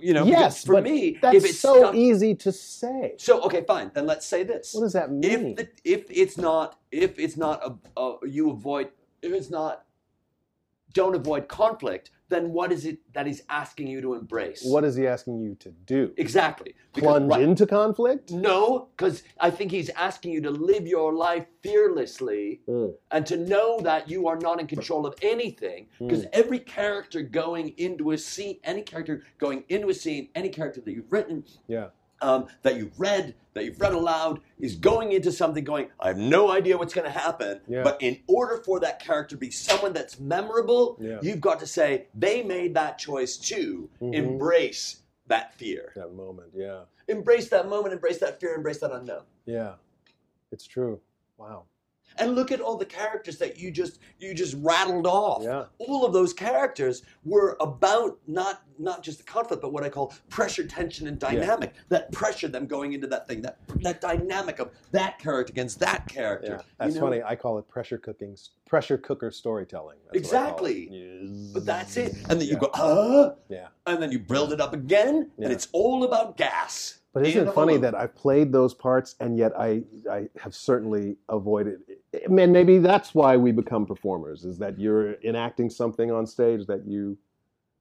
you 0.00 0.12
know? 0.14 0.24
yes, 0.24 0.64
for 0.64 0.80
me, 0.80 1.18
that's 1.22 1.36
if 1.36 1.44
it's 1.44 1.58
so 1.60 1.78
stuck- 1.78 1.94
easy 1.94 2.34
to 2.36 2.50
say. 2.52 3.14
so 3.18 3.40
okay, 3.42 3.62
fine. 3.64 3.90
Then 3.94 4.06
let's 4.06 4.26
say 4.26 4.42
this: 4.44 4.72
What 4.74 4.82
does 4.82 4.92
that 4.94 5.10
mean? 5.12 5.22
if 5.30 5.56
the, 5.56 5.68
if 5.84 6.04
it's 6.10 6.36
not 6.38 6.78
if 6.92 7.18
it's 7.18 7.36
not 7.36 7.60
a, 7.64 8.00
a 8.00 8.16
you 8.26 8.50
avoid 8.50 8.90
if 9.22 9.32
it's 9.32 9.50
not 9.50 9.84
don't 10.94 11.14
avoid 11.16 11.48
conflict, 11.48 12.10
then 12.28 12.52
what 12.52 12.72
is 12.72 12.84
it 12.84 12.98
that 13.14 13.26
he's 13.26 13.42
asking 13.48 13.86
you 13.88 14.00
to 14.00 14.14
embrace? 14.14 14.62
what 14.64 14.84
is 14.84 14.94
he 14.96 15.06
asking 15.06 15.40
you 15.40 15.54
to 15.56 15.70
do? 15.86 16.12
exactly? 16.16 16.74
Because- 16.94 17.08
Plunge 17.08 17.30
right- 17.30 17.42
into 17.42 17.66
conflict? 17.66 18.32
No, 18.32 18.88
because 18.96 19.22
I 19.40 19.50
think 19.50 19.70
he's 19.70 19.88
asking 19.90 20.32
you 20.32 20.40
to 20.42 20.50
live 20.50 20.86
your 20.86 21.12
life 21.14 21.46
fearlessly 21.62 22.60
Mm. 22.68 22.94
and 23.10 23.26
to 23.26 23.36
know 23.36 23.80
that 23.80 24.08
you 24.10 24.26
are 24.28 24.36
not 24.38 24.60
in 24.60 24.66
control 24.66 25.06
of 25.06 25.14
anything. 25.22 25.86
Because 25.98 26.22
Hmm. 26.24 26.28
every 26.32 26.58
character 26.58 27.22
going 27.22 27.74
into 27.78 28.10
a 28.12 28.18
scene, 28.18 28.58
any 28.64 28.82
character 28.82 29.22
going 29.38 29.64
into 29.68 29.88
a 29.88 29.94
scene, 29.94 30.28
any 30.34 30.48
character 30.48 30.80
that 30.80 30.92
you've 30.92 31.12
written, 31.12 31.44
Yeah. 31.66 31.88
Um, 32.20 32.46
that 32.62 32.76
you've 32.76 32.98
read, 32.98 33.34
that 33.54 33.64
you've 33.64 33.80
read 33.80 33.92
aloud, 33.92 34.40
is 34.58 34.74
going 34.76 35.12
into 35.12 35.32
something 35.32 35.64
going, 35.64 35.88
I 36.00 36.08
have 36.08 36.18
no 36.18 36.50
idea 36.50 36.76
what's 36.78 36.94
going 36.94 37.06
to 37.10 37.18
happen. 37.18 37.60
Yeah. 37.68 37.82
But 37.82 38.00
in 38.02 38.18
order 38.26 38.62
for 38.64 38.80
that 38.80 39.00
character 39.00 39.36
to 39.36 39.38
be 39.40 39.50
someone 39.50 39.92
that's 39.92 40.18
memorable, 40.18 40.96
Yeah. 41.00 41.18
you've 41.22 41.40
got 41.40 41.60
to 41.60 41.66
say, 41.66 42.06
they 42.14 42.42
made 42.42 42.74
that 42.74 42.98
choice 42.98 43.36
too. 43.36 43.90
Mhm. 44.00 44.14
Embrace 44.14 45.02
that 45.26 45.54
fear. 45.54 45.92
That 45.96 46.12
moment, 46.14 46.52
yeah. 46.54 46.82
Embrace 47.06 47.48
that 47.50 47.68
moment, 47.68 47.92
embrace 47.94 48.18
that 48.18 48.40
fear, 48.40 48.54
embrace 48.54 48.78
that 48.78 48.92
unknown. 48.92 49.22
Yeah. 49.46 49.74
It's 50.50 50.66
true. 50.66 51.00
Wow. 51.36 51.64
And 52.16 52.34
look 52.34 52.50
at 52.50 52.60
all 52.60 52.76
the 52.76 52.84
characters 52.86 53.38
that 53.38 53.58
you 53.58 53.70
just 53.70 54.00
you 54.18 54.34
just 54.34 54.56
rattled 54.58 55.06
off. 55.06 55.42
Yeah. 55.42 55.64
All 55.78 56.04
of 56.04 56.12
those 56.12 56.32
characters 56.32 57.02
were 57.24 57.56
about 57.60 58.18
not 58.26 58.62
not 58.80 59.02
just 59.02 59.18
the 59.18 59.24
conflict, 59.24 59.60
but 59.62 59.72
what 59.72 59.84
I 59.84 59.88
call 59.88 60.12
pressure, 60.28 60.66
tension, 60.66 61.06
and 61.08 61.18
dynamic. 61.18 61.74
That 61.88 62.10
pressure 62.12 62.48
them 62.48 62.66
going 62.66 62.92
into 62.92 63.06
that 63.08 63.28
thing. 63.28 63.42
That 63.42 63.58
that 63.82 64.00
dynamic 64.00 64.58
of 64.58 64.70
that 64.92 65.18
character 65.18 65.52
against 65.52 65.78
that 65.80 66.08
character. 66.08 66.56
Yeah. 66.58 66.62
That's 66.78 66.94
you 66.94 67.00
know? 67.00 67.06
funny. 67.06 67.22
I 67.22 67.36
call 67.36 67.58
it 67.58 67.68
pressure 67.68 67.98
cooking 67.98 68.36
pressure 68.66 68.98
cooker 68.98 69.30
storytelling. 69.30 69.98
That's. 70.06 70.18
Exactly. 70.18 71.50
But 71.52 71.64
that's 71.64 71.96
it. 71.96 72.14
And 72.28 72.40
then 72.40 72.48
you 72.48 72.54
Yeah. 72.54 72.58
go, 72.58 72.70
ah, 72.74 73.34
Yeah. 73.48 73.68
and 73.86 74.02
then 74.02 74.12
you 74.12 74.18
build 74.18 74.52
it 74.52 74.60
up 74.60 74.72
again, 74.74 75.30
Yeah. 75.38 75.44
and 75.44 75.52
it's 75.52 75.68
all 75.72 76.04
about 76.04 76.36
gas. 76.36 76.97
But 77.12 77.26
isn't 77.26 77.48
it 77.48 77.54
funny 77.54 77.78
that 77.78 77.94
I've 77.94 78.14
played 78.14 78.52
those 78.52 78.74
parts 78.74 79.16
and 79.20 79.36
yet 79.38 79.52
I 79.58 79.82
I 80.10 80.28
have 80.40 80.54
certainly 80.54 81.16
avoided 81.28 81.80
mean 82.28 82.52
maybe 82.52 82.78
that's 82.78 83.14
why 83.14 83.36
we 83.36 83.50
become 83.52 83.86
performers 83.86 84.44
is 84.44 84.58
that 84.58 84.78
you're 84.78 85.14
enacting 85.22 85.70
something 85.70 86.10
on 86.10 86.26
stage 86.26 86.66
that 86.66 86.86
you 86.86 87.18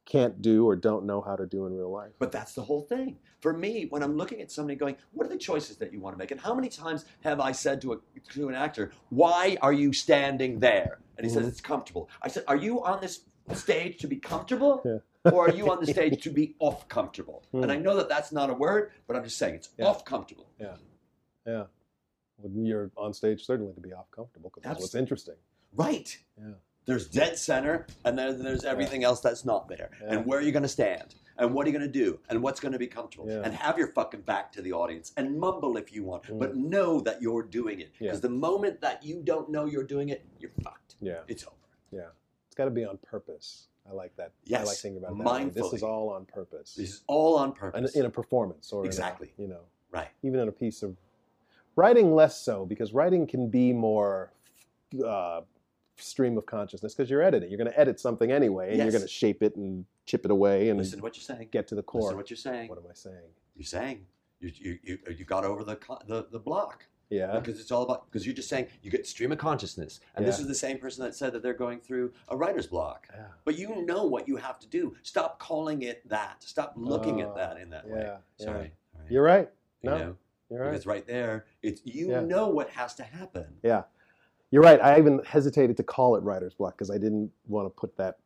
can't 0.05 0.41
do 0.41 0.65
or 0.65 0.75
don't 0.75 1.05
know 1.05 1.21
how 1.21 1.35
to 1.35 1.45
do 1.45 1.65
in 1.65 1.75
real 1.75 1.91
life. 1.91 2.13
But 2.17 2.31
that's 2.31 2.53
the 2.53 2.61
whole 2.61 2.81
thing. 2.83 3.17
For 3.41 3.51
me, 3.53 3.87
when 3.89 4.01
I'm 4.01 4.15
looking 4.15 4.41
at 4.41 4.49
somebody 4.49 4.77
going, 4.77 4.95
what 5.11 5.27
are 5.27 5.29
the 5.29 5.37
choices 5.37 5.75
that 5.77 5.91
you 5.91 5.99
want 5.99 6.15
to 6.15 6.17
make? 6.17 6.31
And 6.31 6.39
how 6.39 6.55
many 6.55 6.69
times 6.69 7.05
have 7.25 7.41
I 7.41 7.51
said 7.51 7.81
to, 7.81 7.93
a, 7.93 7.97
to 8.31 8.47
an 8.47 8.55
actor, 8.55 8.91
why 9.09 9.57
are 9.61 9.73
you 9.73 9.91
standing 9.91 10.59
there? 10.59 10.99
And 11.17 11.27
he 11.27 11.31
says, 11.31 11.45
Mhm. 11.45 11.49
it's 11.49 11.61
comfortable. 11.61 12.09
I 12.21 12.29
said, 12.29 12.45
are 12.47 12.55
you 12.55 12.83
on 12.83 13.01
this 13.01 13.25
stage 13.53 13.97
to 13.99 14.07
be 14.07 14.15
comfortable? 14.15 14.81
Yeah. 14.85 14.99
Or 15.33 15.47
are 15.47 15.53
you 15.53 15.69
on 15.71 15.79
the 15.79 15.87
stage 15.93 16.21
to 16.23 16.29
be 16.29 16.55
off 16.59 16.87
comfortable? 16.87 17.43
Hmm. 17.51 17.63
And 17.63 17.71
I 17.71 17.77
know 17.77 17.95
that 17.97 18.09
that's 18.09 18.31
not 18.31 18.49
a 18.49 18.53
word, 18.53 18.91
but 19.07 19.15
I'm 19.15 19.23
just 19.23 19.37
saying 19.37 19.55
it's 19.55 19.69
Yeah. 19.77 19.85
off 19.85 20.05
comfortable. 20.05 20.49
Yeah. 20.59 20.75
Yeah. 21.45 21.63
Well, 22.37 22.51
you're 22.65 22.91
on 22.97 23.13
stage 23.13 23.45
certainly 23.45 23.73
to 23.73 23.81
be 23.81 23.93
off 23.93 24.11
comfortable 24.11 24.51
because 24.53 24.63
that's 24.69 24.81
what's 24.81 24.95
interesting. 24.95 25.35
Right. 25.75 26.17
Yeah. 26.37 26.51
There's 26.85 27.07
dead 27.09 27.37
center, 27.37 27.85
and 28.05 28.17
then 28.17 28.41
there's 28.41 28.63
everything 28.63 29.03
else 29.03 29.19
that's 29.19 29.43
not 29.43 29.67
there. 29.67 29.89
Yeah. 30.01 30.13
And 30.13 30.25
where 30.25 30.39
are 30.39 30.41
you 30.41 30.51
going 30.53 30.63
to 30.63 30.69
stand? 30.69 31.15
And 31.39 31.53
what 31.53 31.67
are 31.67 31.69
you 31.69 31.77
going 31.77 31.91
to 31.91 31.99
do? 31.99 32.17
And 32.29 32.41
what's 32.41 32.59
going 32.59 32.71
to 32.71 32.79
be 32.79 32.87
comfortable? 32.87 33.29
Yeah. 33.29 33.41
And 33.43 33.53
have 33.53 33.77
your 33.77 33.89
fucking 33.89 34.21
back 34.21 34.51
to 34.53 34.61
the 34.61 34.71
audience 34.73 35.11
and 35.17 35.37
mumble 35.37 35.75
if 35.77 35.93
you 35.93 36.03
want, 36.03 36.23
Mm. 36.23 36.39
but 36.39 36.55
know 36.55 36.99
that 37.01 37.21
you're 37.21 37.43
doing 37.43 37.81
it. 37.81 37.91
Yeah. 37.99 38.07
Because 38.07 38.21
the 38.21 38.29
moment 38.29 38.79
that 38.81 39.03
you 39.03 39.21
don't 39.21 39.49
know 39.49 39.65
you're 39.65 39.83
doing 39.83 40.09
it, 40.09 40.25
you're 40.39 40.51
fucked. 40.63 40.95
Yeah. 41.01 41.19
It's 41.27 41.43
over. 41.43 41.55
Yeah. 41.91 42.09
It's 42.47 42.55
got 42.55 42.65
to 42.65 42.71
be 42.71 42.85
on 42.85 42.97
purpose. 42.99 43.67
I 43.89 43.93
like 43.93 44.15
that. 44.17 44.27
I 44.27 44.31
Yes. 44.45 44.67
like 44.67 44.77
thinking 44.77 45.03
about 45.03 45.17
that 45.17 45.23
way. 45.45 45.49
This 45.49 45.73
is 45.73 45.83
all 45.83 46.09
on 46.09 46.25
purpose. 46.25 46.73
This 46.75 46.89
is 46.89 47.03
all 47.07 47.37
on 47.37 47.53
purpose. 47.53 47.95
in 47.95 48.05
a 48.05 48.09
performance 48.09 48.71
or 48.73 48.81
in 48.81 48.85
a- 48.85 48.87
Exactly. 48.87 49.33
you 49.37 49.47
know, 49.47 49.61
right. 49.91 50.09
even 50.23 50.39
in 50.39 50.47
a 50.47 50.51
piece 50.51 50.83
of 50.83 50.97
writing 51.75 52.13
less 52.15 52.39
so 52.41 52.65
because 52.65 52.93
writing 52.93 53.25
can 53.27 53.49
be 53.49 53.71
more 53.71 54.31
uh, 55.05 55.41
stream 55.95 56.37
of 56.37 56.45
consciousness 56.45 56.93
because 56.93 57.09
you're 57.09 57.21
editing 57.23 57.49
you're 57.49 57.57
going 57.57 57.69
to 57.71 57.79
edit 57.79 57.99
something 57.99 58.31
anyway 58.31 58.69
and 58.69 58.77
you're 58.77 58.91
going 58.91 59.01
to 59.01 59.07
shape 59.07 59.41
it 59.41 59.55
and 59.55 59.85
chip 60.05 60.25
it 60.25 60.31
away 60.31 60.69
and 60.69 60.77
Listen 60.79 60.97
to 60.99 61.03
what 61.03 61.15
you're 61.15 61.23
saying. 61.23 61.49
get 61.51 61.67
to 61.69 61.75
the 61.75 61.83
core. 61.83 62.01
Listen 62.01 62.13
to 62.13 62.17
what 62.17 62.29
you're 62.29 62.37
saying. 62.37 62.69
what 62.69 62.77
am 62.77 62.85
i 62.89 62.93
saying 62.93 63.15
You're 63.55 63.65
saying 63.65 64.05
you, 64.39 64.51
you, 64.55 64.79
you, 64.83 64.99
you 65.17 65.25
got 65.25 65.43
over 65.43 65.63
the, 65.63 65.77
the, 66.05 66.27
the 66.31 66.39
block. 66.39 66.85
Yeah 67.09 67.39
because 67.39 67.59
it's 67.59 67.71
all 67.71 67.83
about 67.83 68.05
because 68.05 68.25
you're 68.25 68.35
just 68.35 68.49
saying 68.49 68.67
you 68.81 68.91
get 68.91 69.07
stream 69.07 69.31
of 69.31 69.37
consciousness 69.37 69.99
and 70.15 70.27
this 70.27 70.39
is 70.39 70.47
the 70.47 70.53
same 70.55 70.77
person 70.77 71.03
that 71.03 71.15
said 71.15 71.31
that 71.31 71.41
they're 71.41 71.53
going 71.53 71.79
through 71.79 72.11
a 72.27 72.35
writer's 72.35 72.67
block 72.67 73.07
yeah 73.13 73.27
but 73.45 73.57
you 73.57 73.83
know 73.85 74.03
what 74.05 74.27
you 74.27 74.35
have 74.35 74.59
to 74.59 74.67
do 74.67 74.93
stop 75.03 75.39
calling 75.39 75.83
it 75.83 76.07
that 76.09 76.43
stop 76.43 76.73
looking 76.75 77.21
Oh, 77.21 77.29
at 77.29 77.35
that 77.35 77.57
in 77.61 77.69
that 77.69 77.87
way 77.87 78.01
yeah, 78.01 78.17
yeah. 78.39 78.45
sorry 78.45 78.71
right. 78.93 79.09
you're 79.09 79.23
right 79.23 79.49
You 79.81 79.89
no 79.91 79.97
know? 79.97 80.15
You're 80.49 80.61
right. 80.61 80.71
because 80.71 80.85
right 80.85 81.05
there, 81.05 81.45
it's 81.61 81.81
you 81.85 82.09
Yeah. 82.09 82.21
know 82.21 82.47
what 82.47 82.69
has 82.69 82.93
to 82.95 83.03
happen. 83.03 83.47
Yeah, 83.63 83.83
you're 84.49 84.61
right. 84.63 84.79
I 84.81 84.97
even 84.97 85.19
hesitated 85.25 85.75
to 85.75 85.83
call 85.83 86.15
it 86.15 86.23
writer's 86.23 86.53
block 86.53 86.77
because 86.77 86.89
I 86.89 86.97
didn't 86.97 87.31
want 87.49 87.65
to 87.65 87.69
put 87.69 87.97
that. 87.97 88.17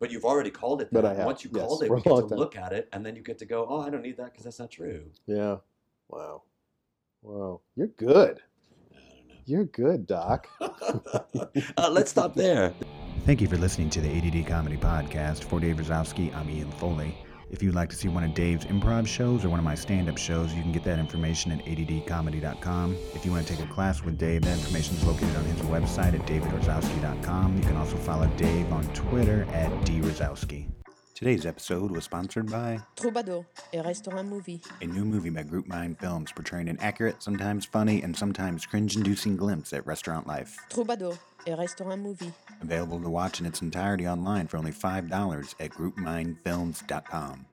But 0.00 0.10
you've 0.10 0.24
already 0.24 0.50
called 0.50 0.80
it 0.82 0.88
But. 0.90 1.04
I 1.04 1.14
have, 1.14 1.26
Once 1.26 1.44
you 1.44 1.50
yes, 1.54 1.64
called 1.64 1.84
it, 1.84 1.86
a 1.92 1.94
get 1.94 2.02
to 2.02 2.28
time. 2.28 2.36
look 2.36 2.56
at 2.56 2.72
it, 2.72 2.88
and 2.92 3.06
then 3.06 3.14
you 3.14 3.22
get 3.22 3.38
to 3.38 3.44
go, 3.46 3.64
"Oh, 3.68 3.80
I 3.80 3.90
don't 3.90 4.02
need 4.02 4.16
that 4.16 4.32
because 4.32 4.42
that's 4.42 4.58
not 4.58 4.72
true." 4.72 5.04
Yeah. 5.26 5.58
Wow. 6.08 6.42
Wow. 7.22 7.60
You're 7.76 7.88
good. 7.88 8.40
You're 9.46 9.64
good, 9.64 10.06
Doc. 10.06 10.48
uh, 10.60 11.90
let's 11.90 12.10
stop 12.10 12.34
there. 12.34 12.72
Thank 13.26 13.40
you 13.40 13.48
for 13.48 13.56
listening 13.56 13.90
to 13.90 14.00
the 14.00 14.08
ADD 14.08 14.46
Comedy 14.46 14.76
Podcast. 14.76 15.44
For 15.44 15.60
Dave 15.60 15.76
Rozowski, 15.76 16.34
I'm 16.34 16.48
Ian 16.48 16.70
Foley. 16.72 17.16
If 17.50 17.62
you'd 17.62 17.74
like 17.74 17.90
to 17.90 17.96
see 17.96 18.06
one 18.06 18.22
of 18.22 18.32
Dave's 18.32 18.64
improv 18.66 19.08
shows 19.08 19.44
or 19.44 19.48
one 19.48 19.58
of 19.58 19.64
my 19.64 19.74
stand 19.74 20.08
up 20.08 20.16
shows, 20.16 20.54
you 20.54 20.62
can 20.62 20.70
get 20.70 20.84
that 20.84 21.00
information 21.00 21.50
at 21.50 21.64
addcomedy.com. 21.64 22.96
If 23.12 23.24
you 23.24 23.32
want 23.32 23.46
to 23.46 23.56
take 23.56 23.64
a 23.64 23.68
class 23.68 24.04
with 24.04 24.18
Dave, 24.18 24.42
that 24.42 24.56
information 24.56 24.96
is 24.96 25.04
located 25.04 25.34
on 25.34 25.44
his 25.44 25.60
website 25.62 26.14
at 26.14 26.24
davidrozowski.com. 26.26 27.56
You 27.56 27.62
can 27.62 27.76
also 27.76 27.96
follow 27.96 28.28
Dave 28.36 28.72
on 28.72 28.84
Twitter 28.94 29.46
at 29.50 29.70
drozowski. 29.84 30.68
Today's 31.20 31.44
episode 31.44 31.90
was 31.90 32.04
sponsored 32.04 32.50
by 32.50 32.80
Troubadour 32.96 33.44
et 33.74 33.84
Restaurant 33.84 34.26
Movie. 34.26 34.62
a 34.80 34.86
new 34.86 35.04
movie 35.04 35.28
by 35.28 35.42
Group 35.42 35.68
Mind 35.68 35.98
Films 35.98 36.32
portraying 36.32 36.66
an 36.70 36.78
accurate, 36.80 37.22
sometimes 37.22 37.66
funny, 37.66 38.00
and 38.00 38.16
sometimes 38.16 38.64
cringe 38.64 38.96
inducing 38.96 39.36
glimpse 39.36 39.74
at 39.74 39.86
restaurant 39.86 40.26
life. 40.26 40.56
Troubadour 40.70 41.18
et 41.46 41.58
Restaurant 41.58 42.00
Movie. 42.00 42.32
Available 42.62 42.98
to 43.02 43.10
watch 43.10 43.38
in 43.38 43.44
its 43.44 43.60
entirety 43.60 44.08
online 44.08 44.46
for 44.46 44.56
only 44.56 44.72
$5 44.72 45.54
at 45.60 45.72
groupmindfilms.com. 45.72 47.44